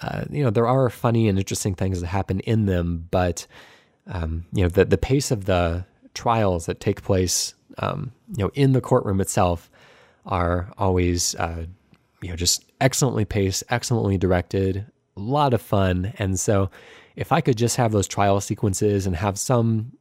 uh, 0.00 0.24
you 0.30 0.42
know 0.42 0.50
there 0.50 0.66
are 0.66 0.88
funny 0.90 1.28
and 1.28 1.38
interesting 1.38 1.74
things 1.74 2.00
that 2.00 2.06
happen 2.08 2.40
in 2.40 2.66
them, 2.66 3.08
but 3.10 3.46
um, 4.08 4.44
you 4.52 4.62
know 4.62 4.68
the 4.68 4.84
the 4.84 4.98
pace 4.98 5.30
of 5.30 5.44
the 5.44 5.84
trials 6.14 6.66
that 6.66 6.80
take 6.80 7.02
place, 7.02 7.54
um, 7.78 8.12
you 8.36 8.44
know, 8.44 8.50
in 8.54 8.72
the 8.72 8.80
courtroom 8.80 9.20
itself 9.20 9.70
are 10.26 10.72
always. 10.78 11.34
Uh, 11.36 11.66
you 12.22 12.30
know, 12.30 12.36
just 12.36 12.64
excellently 12.80 13.24
paced, 13.24 13.64
excellently 13.68 14.16
directed, 14.16 14.86
a 15.16 15.20
lot 15.20 15.54
of 15.54 15.62
fun. 15.62 16.12
And 16.18 16.38
so 16.38 16.70
if 17.16 17.32
I 17.32 17.40
could 17.40 17.56
just 17.56 17.76
have 17.76 17.92
those 17.92 18.08
trial 18.08 18.40
sequences 18.40 19.06
and 19.06 19.16
have 19.16 19.38
some 19.38 19.92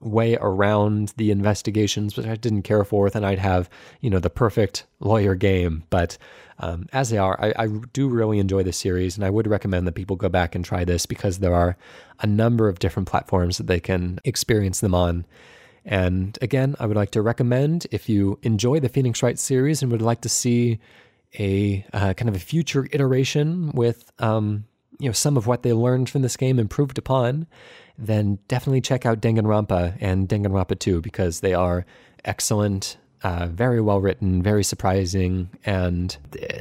way 0.00 0.36
around 0.40 1.14
the 1.16 1.30
investigations, 1.30 2.16
which 2.16 2.26
I 2.26 2.36
didn't 2.36 2.62
care 2.62 2.84
for, 2.84 3.08
then 3.08 3.24
I'd 3.24 3.38
have, 3.38 3.70
you 4.00 4.10
know, 4.10 4.18
the 4.18 4.30
perfect 4.30 4.84
lawyer 5.00 5.34
game. 5.34 5.84
But 5.90 6.18
um, 6.58 6.86
as 6.92 7.10
they 7.10 7.18
are, 7.18 7.38
I, 7.40 7.64
I, 7.64 7.66
do 7.92 8.08
really 8.08 8.38
enjoy 8.38 8.62
the 8.62 8.72
series, 8.72 9.16
and 9.16 9.24
I 9.24 9.30
would 9.30 9.46
recommend 9.46 9.86
that 9.86 9.92
people 9.92 10.16
go 10.16 10.28
back 10.28 10.54
and 10.54 10.64
try 10.64 10.84
this 10.84 11.04
because 11.04 11.38
there 11.38 11.54
are 11.54 11.76
a 12.20 12.26
number 12.26 12.68
of 12.68 12.78
different 12.78 13.08
platforms 13.08 13.58
that 13.58 13.66
they 13.66 13.80
can 13.80 14.20
experience 14.24 14.80
them 14.80 14.94
on. 14.94 15.26
And 15.84 16.38
again, 16.40 16.74
I 16.80 16.86
would 16.86 16.96
like 16.96 17.10
to 17.12 17.22
recommend 17.22 17.86
if 17.90 18.08
you 18.08 18.38
enjoy 18.42 18.80
the 18.80 18.88
Phoenix 18.88 19.22
Wright 19.22 19.38
series 19.38 19.82
and 19.82 19.92
would 19.92 20.02
like 20.02 20.22
to 20.22 20.28
see 20.28 20.80
a 21.38 21.84
uh, 21.92 22.14
kind 22.14 22.28
of 22.28 22.34
a 22.34 22.40
future 22.40 22.88
iteration 22.92 23.70
with 23.72 24.10
um, 24.18 24.64
you 24.98 25.08
know 25.08 25.12
some 25.12 25.36
of 25.36 25.46
what 25.46 25.62
they 25.62 25.72
learned 25.72 26.08
from 26.08 26.22
this 26.22 26.36
game 26.36 26.58
improved 26.58 26.98
upon, 26.98 27.46
then 27.98 28.38
definitely 28.48 28.80
check 28.80 29.06
out 29.06 29.20
Danganronpa 29.20 29.96
and 30.00 30.28
Danganronpa 30.28 30.78
2 30.78 31.00
because 31.00 31.40
they 31.40 31.54
are 31.54 31.84
excellent 32.24 32.96
uh, 33.22 33.46
very 33.46 33.80
well 33.80 34.00
written, 34.00 34.42
very 34.42 34.62
surprising, 34.62 35.50
and 35.64 36.16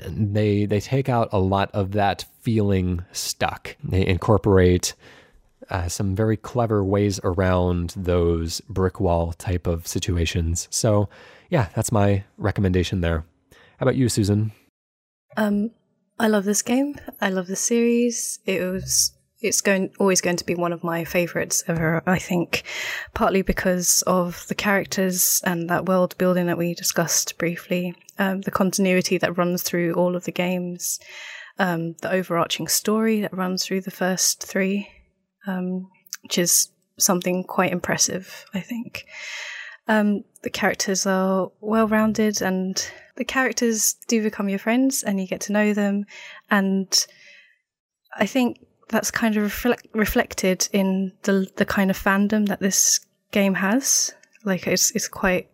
they 0.08 0.66
they 0.66 0.80
take 0.80 1.10
out 1.10 1.30
a 1.32 1.40
lot 1.40 1.70
of 1.74 1.92
that 1.92 2.26
feeling 2.42 3.04
stuck. 3.12 3.76
They 3.84 4.06
incorporate 4.06 4.94
uh, 5.70 5.88
some 5.88 6.16
very 6.16 6.38
clever 6.38 6.84
ways 6.84 7.20
around 7.24 7.94
those 7.96 8.62
brick 8.62 9.00
wall 9.00 9.34
type 9.34 9.68
of 9.68 9.88
situations. 9.88 10.68
So, 10.72 11.10
yeah, 11.50 11.70
that's 11.76 11.92
my 11.92 12.24
recommendation 12.38 13.02
there. 13.02 13.26
How 13.52 13.84
about 13.84 13.96
you, 13.96 14.10
Susan? 14.10 14.52
Um, 15.38 15.72
I 16.20 16.28
love 16.28 16.46
this 16.46 16.62
game. 16.62 16.96
I 17.20 17.30
love 17.30 17.48
the 17.48 17.56
series. 17.56 18.40
It 18.46 18.62
was 18.62 19.16
it's 19.42 19.62
going 19.62 19.92
always 20.00 20.22
going 20.22 20.38
to 20.38 20.46
be 20.46 20.56
one 20.56 20.74
of 20.74 20.84
my 20.84 21.04
favorites 21.04 21.64
ever 21.68 22.02
i 22.06 22.18
think 22.18 22.64
partly 23.14 23.42
because 23.42 24.02
of 24.08 24.46
the 24.48 24.56
characters 24.56 25.42
and 25.46 25.70
that 25.70 25.86
world 25.86 26.18
building 26.18 26.48
that 26.48 26.58
we 26.58 26.74
discussed 26.74 27.38
briefly 27.38 27.94
um, 28.18 28.42
the 28.42 28.52
continuity 28.52 29.18
that 29.18 29.38
runs 29.38 29.62
through 29.62 29.94
all 29.94 30.16
of 30.16 30.24
the 30.24 30.32
games 30.32 31.00
um, 31.60 31.96
the 32.02 32.12
overarching 32.12 32.68
story 32.68 33.22
that 33.22 33.34
runs 33.34 33.66
through 33.66 33.82
the 33.82 33.92
first 33.92 34.44
three 34.44 34.88
um, 35.48 35.90
which 36.24 36.38
is 36.38 36.70
something 36.98 37.44
quite 37.44 37.72
impressive 37.72 38.46
i 38.54 38.60
think 38.60 39.06
um, 39.88 40.24
the 40.42 40.50
characters 40.50 41.06
are 41.06 41.52
well 41.60 41.88
rounded 41.88 42.42
and 42.42 42.90
the 43.18 43.26
characters 43.26 43.96
do 44.08 44.22
become 44.22 44.50
your 44.50 44.60
friends 44.60 45.04
and 45.04 45.20
you 45.20 45.28
get 45.28 45.42
to 45.42 45.54
know 45.54 45.74
them 45.74 46.06
and 46.50 47.08
i 48.18 48.26
think 48.26 48.58
that's 48.90 49.12
kind 49.12 49.36
of 49.36 49.44
reflect, 49.44 49.88
reflected 49.94 50.68
in 50.72 51.12
the 51.24 51.48
the 51.56 51.66
kind 51.66 51.90
of 51.90 51.98
fandom 51.98 52.48
that 52.48 52.60
this 52.60 53.00
game 53.32 53.56
has. 53.56 54.14
Like 54.44 54.68
it's 54.68 54.92
it's 54.92 55.08
quite 55.08 55.50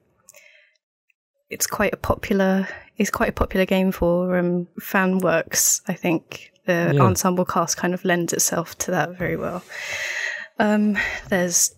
it's 1.49 1.67
quite 1.67 1.93
a 1.93 1.97
popular 1.97 2.67
it's 2.97 3.09
quite 3.09 3.29
a 3.29 3.33
popular 3.33 3.65
game 3.65 3.91
for 3.91 4.37
um, 4.37 4.67
fan 4.79 5.19
works. 5.19 5.81
I 5.87 5.93
think 5.93 6.51
the 6.65 6.91
yeah. 6.93 7.01
ensemble 7.01 7.45
cast 7.45 7.77
kind 7.77 7.93
of 7.93 8.05
lends 8.05 8.33
itself 8.33 8.77
to 8.79 8.91
that 8.91 9.17
very 9.17 9.37
well. 9.37 9.63
Um, 10.59 10.97
there's 11.29 11.73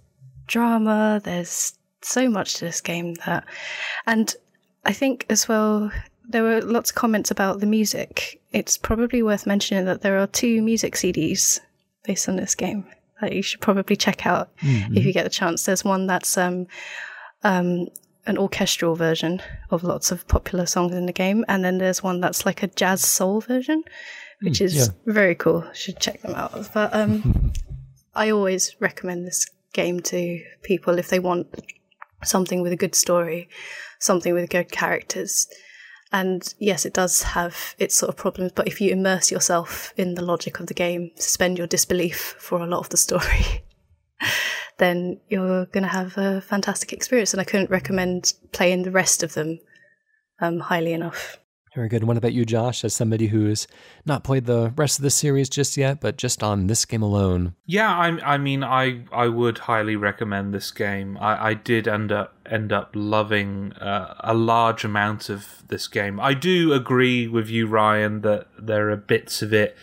drama. 0.47 1.21
There's 1.23 1.73
so 2.01 2.29
much 2.29 2.55
to 2.55 2.65
this 2.65 2.81
game 2.81 3.13
that, 3.25 3.45
and 4.05 4.35
I 4.85 4.93
think 4.93 5.25
as 5.29 5.47
well 5.47 5.91
there 6.27 6.43
were 6.43 6.61
lots 6.61 6.89
of 6.89 6.95
comments 6.95 7.31
about 7.31 7.59
the 7.59 7.65
music. 7.65 8.41
It's 8.51 8.77
probably 8.77 9.21
worth 9.23 9.45
mentioning 9.45 9.85
that 9.85 10.01
there 10.01 10.17
are 10.19 10.27
two 10.27 10.61
music 10.61 10.95
CDs 10.95 11.59
based 12.03 12.29
on 12.29 12.35
this 12.35 12.55
game 12.55 12.85
that 13.21 13.33
you 13.33 13.41
should 13.41 13.61
probably 13.61 13.95
check 13.95 14.25
out 14.25 14.55
mm-hmm. 14.57 14.97
if 14.97 15.05
you 15.05 15.13
get 15.13 15.23
the 15.23 15.29
chance. 15.29 15.63
There's 15.63 15.83
one 15.83 16.07
that's 16.07 16.37
um, 16.37 16.67
um, 17.43 17.87
an 18.25 18.37
orchestral 18.37 18.95
version 18.95 19.41
of 19.69 19.83
lots 19.83 20.11
of 20.11 20.27
popular 20.27 20.65
songs 20.65 20.93
in 20.93 21.05
the 21.05 21.13
game, 21.13 21.45
and 21.47 21.63
then 21.63 21.77
there's 21.77 22.03
one 22.03 22.19
that's 22.19 22.45
like 22.45 22.63
a 22.63 22.67
jazz 22.67 23.01
soul 23.01 23.41
version, 23.41 23.83
which 24.41 24.59
mm, 24.59 24.65
is 24.65 24.75
yeah. 24.75 24.85
very 25.05 25.35
cool. 25.35 25.65
Should 25.73 25.99
check 25.99 26.21
them 26.21 26.35
out. 26.35 26.69
But 26.73 26.93
um, 26.93 27.51
I 28.15 28.29
always 28.29 28.75
recommend 28.79 29.25
this 29.25 29.49
game 29.73 29.99
to 30.01 30.43
people 30.61 30.99
if 30.99 31.09
they 31.09 31.19
want 31.19 31.47
something 32.23 32.61
with 32.61 32.71
a 32.71 32.77
good 32.77 32.95
story, 32.95 33.49
something 34.03 34.33
with 34.33 34.49
good 34.49 34.71
characters 34.71 35.47
and 36.13 36.53
yes, 36.59 36.85
it 36.85 36.93
does 36.93 37.23
have 37.23 37.75
its 37.79 37.95
sort 37.95 38.09
of 38.09 38.15
problems, 38.15 38.51
but 38.53 38.67
if 38.67 38.79
you 38.79 38.91
immerse 38.91 39.31
yourself 39.31 39.91
in 39.97 40.13
the 40.13 40.21
logic 40.21 40.59
of 40.59 40.67
the 40.67 40.75
game, 40.75 41.09
suspend 41.15 41.57
your 41.57 41.65
disbelief 41.65 42.35
for 42.37 42.61
a 42.61 42.67
lot 42.67 42.81
of 42.81 42.89
the 42.89 42.97
story, 42.97 43.63
then 44.77 45.19
you're 45.27 45.65
going 45.65 45.83
to 45.83 45.89
have 45.89 46.15
a 46.19 46.39
fantastic 46.41 46.93
experience. 46.93 47.33
And 47.33 47.41
I 47.41 47.45
couldn't 47.45 47.71
recommend 47.71 48.33
playing 48.51 48.83
the 48.83 48.91
rest 48.91 49.23
of 49.23 49.33
them 49.33 49.59
um, 50.39 50.59
highly 50.59 50.93
enough. 50.93 51.39
Very 51.75 51.89
good. 51.89 52.03
What 52.03 52.17
about 52.17 52.33
you, 52.33 52.45
Josh, 52.45 52.83
as 52.83 52.93
somebody 52.93 53.27
who's 53.27 53.67
not 54.05 54.23
played 54.23 54.45
the 54.45 54.71
rest 54.75 54.99
of 54.99 55.03
the 55.03 55.09
series 55.09 55.49
just 55.49 55.75
yet, 55.75 55.99
but 55.99 56.17
just 56.17 56.43
on 56.43 56.67
this 56.67 56.85
game 56.85 57.01
alone? 57.01 57.55
Yeah, 57.65 57.91
I, 57.91 58.33
I 58.33 58.37
mean, 58.37 58.63
I, 58.63 59.01
I 59.11 59.27
would 59.27 59.57
highly 59.59 59.95
recommend 59.95 60.53
this 60.53 60.69
game. 60.69 61.17
I, 61.19 61.49
I 61.49 61.53
did 61.55 61.87
end 61.87 62.11
up 62.11 62.35
end 62.45 62.71
up 62.71 62.91
loving 62.93 63.73
uh, 63.73 64.13
a 64.19 64.35
large 64.35 64.83
amount 64.83 65.29
of 65.29 65.63
this 65.67 65.87
game. 65.87 66.19
I 66.19 66.35
do 66.35 66.73
agree 66.73 67.27
with 67.27 67.49
you, 67.49 67.65
Ryan, 67.65 68.21
that 68.21 68.47
there 68.59 68.91
are 68.91 68.97
bits 68.97 69.41
of 69.41 69.51
it 69.51 69.75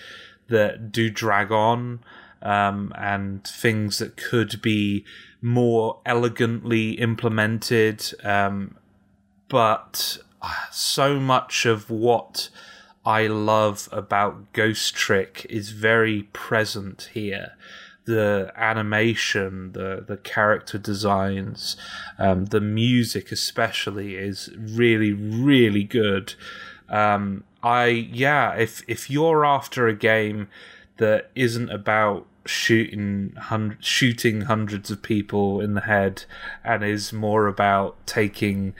that 0.48 0.92
do 0.92 1.10
drag 1.10 1.50
on, 1.50 2.00
um, 2.42 2.92
and 2.96 3.44
things 3.44 3.98
that 3.98 4.16
could 4.16 4.62
be 4.62 5.04
more 5.42 6.00
elegantly 6.06 6.92
implemented. 6.92 8.12
Um, 8.22 8.76
but 9.48 10.18
so 10.70 11.20
much 11.20 11.66
of 11.66 11.90
what 11.90 12.48
I 13.04 13.26
love 13.26 13.88
about 13.92 14.52
Ghost 14.52 14.94
Trick 14.94 15.46
is 15.48 15.70
very 15.70 16.24
present 16.32 17.10
here. 17.14 17.52
The 18.04 18.52
animation, 18.56 19.72
the 19.72 20.04
the 20.06 20.16
character 20.16 20.78
designs, 20.78 21.76
um, 22.18 22.46
the 22.46 22.60
music 22.60 23.30
especially 23.30 24.16
is 24.16 24.50
really 24.56 25.12
really 25.12 25.84
good. 25.84 26.34
Um, 26.88 27.44
I 27.62 27.86
yeah, 27.86 28.54
if 28.54 28.82
if 28.88 29.10
you're 29.10 29.44
after 29.44 29.86
a 29.86 29.94
game 29.94 30.48
that 30.96 31.30
isn't 31.34 31.70
about 31.70 32.26
shooting 32.46 33.34
hun- 33.36 33.76
shooting 33.80 34.42
hundreds 34.42 34.90
of 34.90 35.02
people 35.02 35.60
in 35.60 35.74
the 35.74 35.82
head 35.82 36.24
and 36.64 36.82
is 36.82 37.12
more 37.12 37.46
about 37.46 37.96
taking 38.06 38.74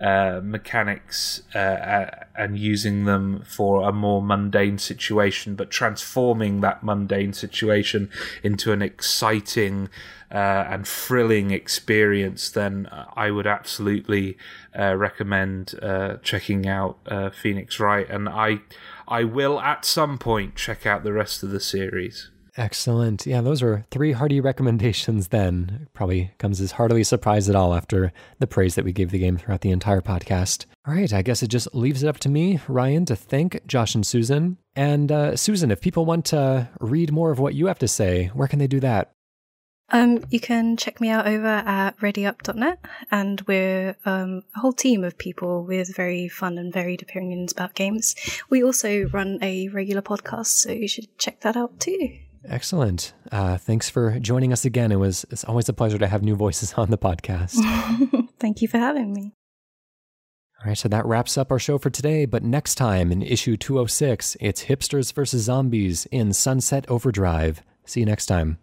uh, 0.00 0.40
mechanics 0.44 1.42
uh, 1.54 2.06
and 2.36 2.56
using 2.56 3.04
them 3.04 3.42
for 3.44 3.88
a 3.88 3.92
more 3.92 4.22
mundane 4.22 4.78
situation, 4.78 5.56
but 5.56 5.70
transforming 5.70 6.60
that 6.60 6.84
mundane 6.84 7.32
situation 7.32 8.08
into 8.42 8.72
an 8.72 8.80
exciting 8.80 9.88
uh, 10.30 10.66
and 10.68 10.86
thrilling 10.86 11.50
experience, 11.50 12.50
then 12.50 12.88
I 13.16 13.30
would 13.30 13.46
absolutely 13.46 14.38
uh, 14.78 14.94
recommend 14.94 15.74
uh, 15.82 16.18
checking 16.22 16.68
out 16.68 16.98
Phoenix 17.34 17.80
Wright, 17.80 18.08
and 18.08 18.28
I 18.28 18.60
I 19.08 19.24
will 19.24 19.58
at 19.58 19.84
some 19.84 20.18
point 20.18 20.54
check 20.54 20.86
out 20.86 21.02
the 21.02 21.12
rest 21.12 21.42
of 21.42 21.50
the 21.50 21.60
series. 21.60 22.28
Excellent. 22.58 23.24
Yeah, 23.24 23.40
those 23.40 23.62
are 23.62 23.86
three 23.92 24.12
hearty 24.12 24.40
recommendations 24.48 25.28
then. 25.28 25.86
Probably 25.94 26.32
comes 26.38 26.60
as 26.60 26.72
heartily 26.72 27.04
surprised 27.04 27.48
at 27.48 27.54
all 27.54 27.72
after 27.72 28.12
the 28.40 28.48
praise 28.48 28.74
that 28.74 28.84
we 28.84 28.92
gave 28.92 29.12
the 29.12 29.18
game 29.20 29.36
throughout 29.36 29.60
the 29.60 29.70
entire 29.70 30.00
podcast. 30.00 30.66
All 30.86 30.94
right, 30.94 31.12
I 31.12 31.22
guess 31.22 31.42
it 31.42 31.48
just 31.48 31.72
leaves 31.74 32.02
it 32.02 32.08
up 32.08 32.18
to 32.18 32.28
me, 32.28 32.60
Ryan, 32.66 33.04
to 33.06 33.16
thank 33.16 33.64
Josh 33.66 33.94
and 33.94 34.04
Susan. 34.04 34.58
And 34.74 35.12
uh, 35.12 35.36
Susan, 35.36 35.70
if 35.70 35.80
people 35.80 36.04
want 36.04 36.24
to 36.26 36.68
read 36.80 37.12
more 37.12 37.30
of 37.30 37.38
what 37.38 37.54
you 37.54 37.66
have 37.66 37.78
to 37.78 37.88
say, 37.88 38.26
where 38.34 38.48
can 38.48 38.58
they 38.58 38.66
do 38.66 38.80
that? 38.80 39.12
Um, 39.90 40.24
you 40.28 40.38
can 40.38 40.76
check 40.76 41.00
me 41.00 41.08
out 41.08 41.26
over 41.26 41.46
at 41.46 41.98
readyup.net, 42.00 42.78
and 43.10 43.40
we're 43.42 43.96
um, 44.04 44.42
a 44.54 44.60
whole 44.60 44.74
team 44.74 45.02
of 45.02 45.16
people 45.16 45.64
with 45.64 45.96
very 45.96 46.28
fun 46.28 46.58
and 46.58 46.72
varied 46.72 47.00
opinions 47.00 47.52
about 47.52 47.74
games. 47.74 48.14
We 48.50 48.62
also 48.62 49.04
run 49.04 49.38
a 49.40 49.68
regular 49.68 50.02
podcast, 50.02 50.48
so 50.48 50.72
you 50.72 50.88
should 50.88 51.16
check 51.16 51.40
that 51.40 51.56
out 51.56 51.80
too. 51.80 52.18
Excellent. 52.44 53.12
Uh, 53.30 53.58
thanks 53.58 53.90
for 53.90 54.18
joining 54.18 54.52
us 54.52 54.64
again. 54.64 54.92
It 54.92 54.96
was 54.96 55.24
it's 55.30 55.44
always 55.44 55.68
a 55.68 55.72
pleasure 55.72 55.98
to 55.98 56.06
have 56.06 56.22
new 56.22 56.36
voices 56.36 56.72
on 56.76 56.90
the 56.90 56.98
podcast. 56.98 57.56
Thank 58.40 58.62
you 58.62 58.68
for 58.68 58.78
having 58.78 59.12
me. 59.12 59.34
All 60.60 60.68
right, 60.68 60.78
so 60.78 60.88
that 60.88 61.06
wraps 61.06 61.38
up 61.38 61.52
our 61.52 61.58
show 61.58 61.78
for 61.78 61.88
today. 61.90 62.24
But 62.26 62.42
next 62.42 62.74
time 62.74 63.12
in 63.12 63.22
issue 63.22 63.56
206, 63.56 64.36
it's 64.40 64.64
Hipsters 64.64 65.12
versus 65.12 65.44
Zombies 65.44 66.06
in 66.06 66.32
Sunset 66.32 66.84
Overdrive. 66.88 67.62
See 67.84 68.00
you 68.00 68.06
next 68.06 68.26
time. 68.26 68.58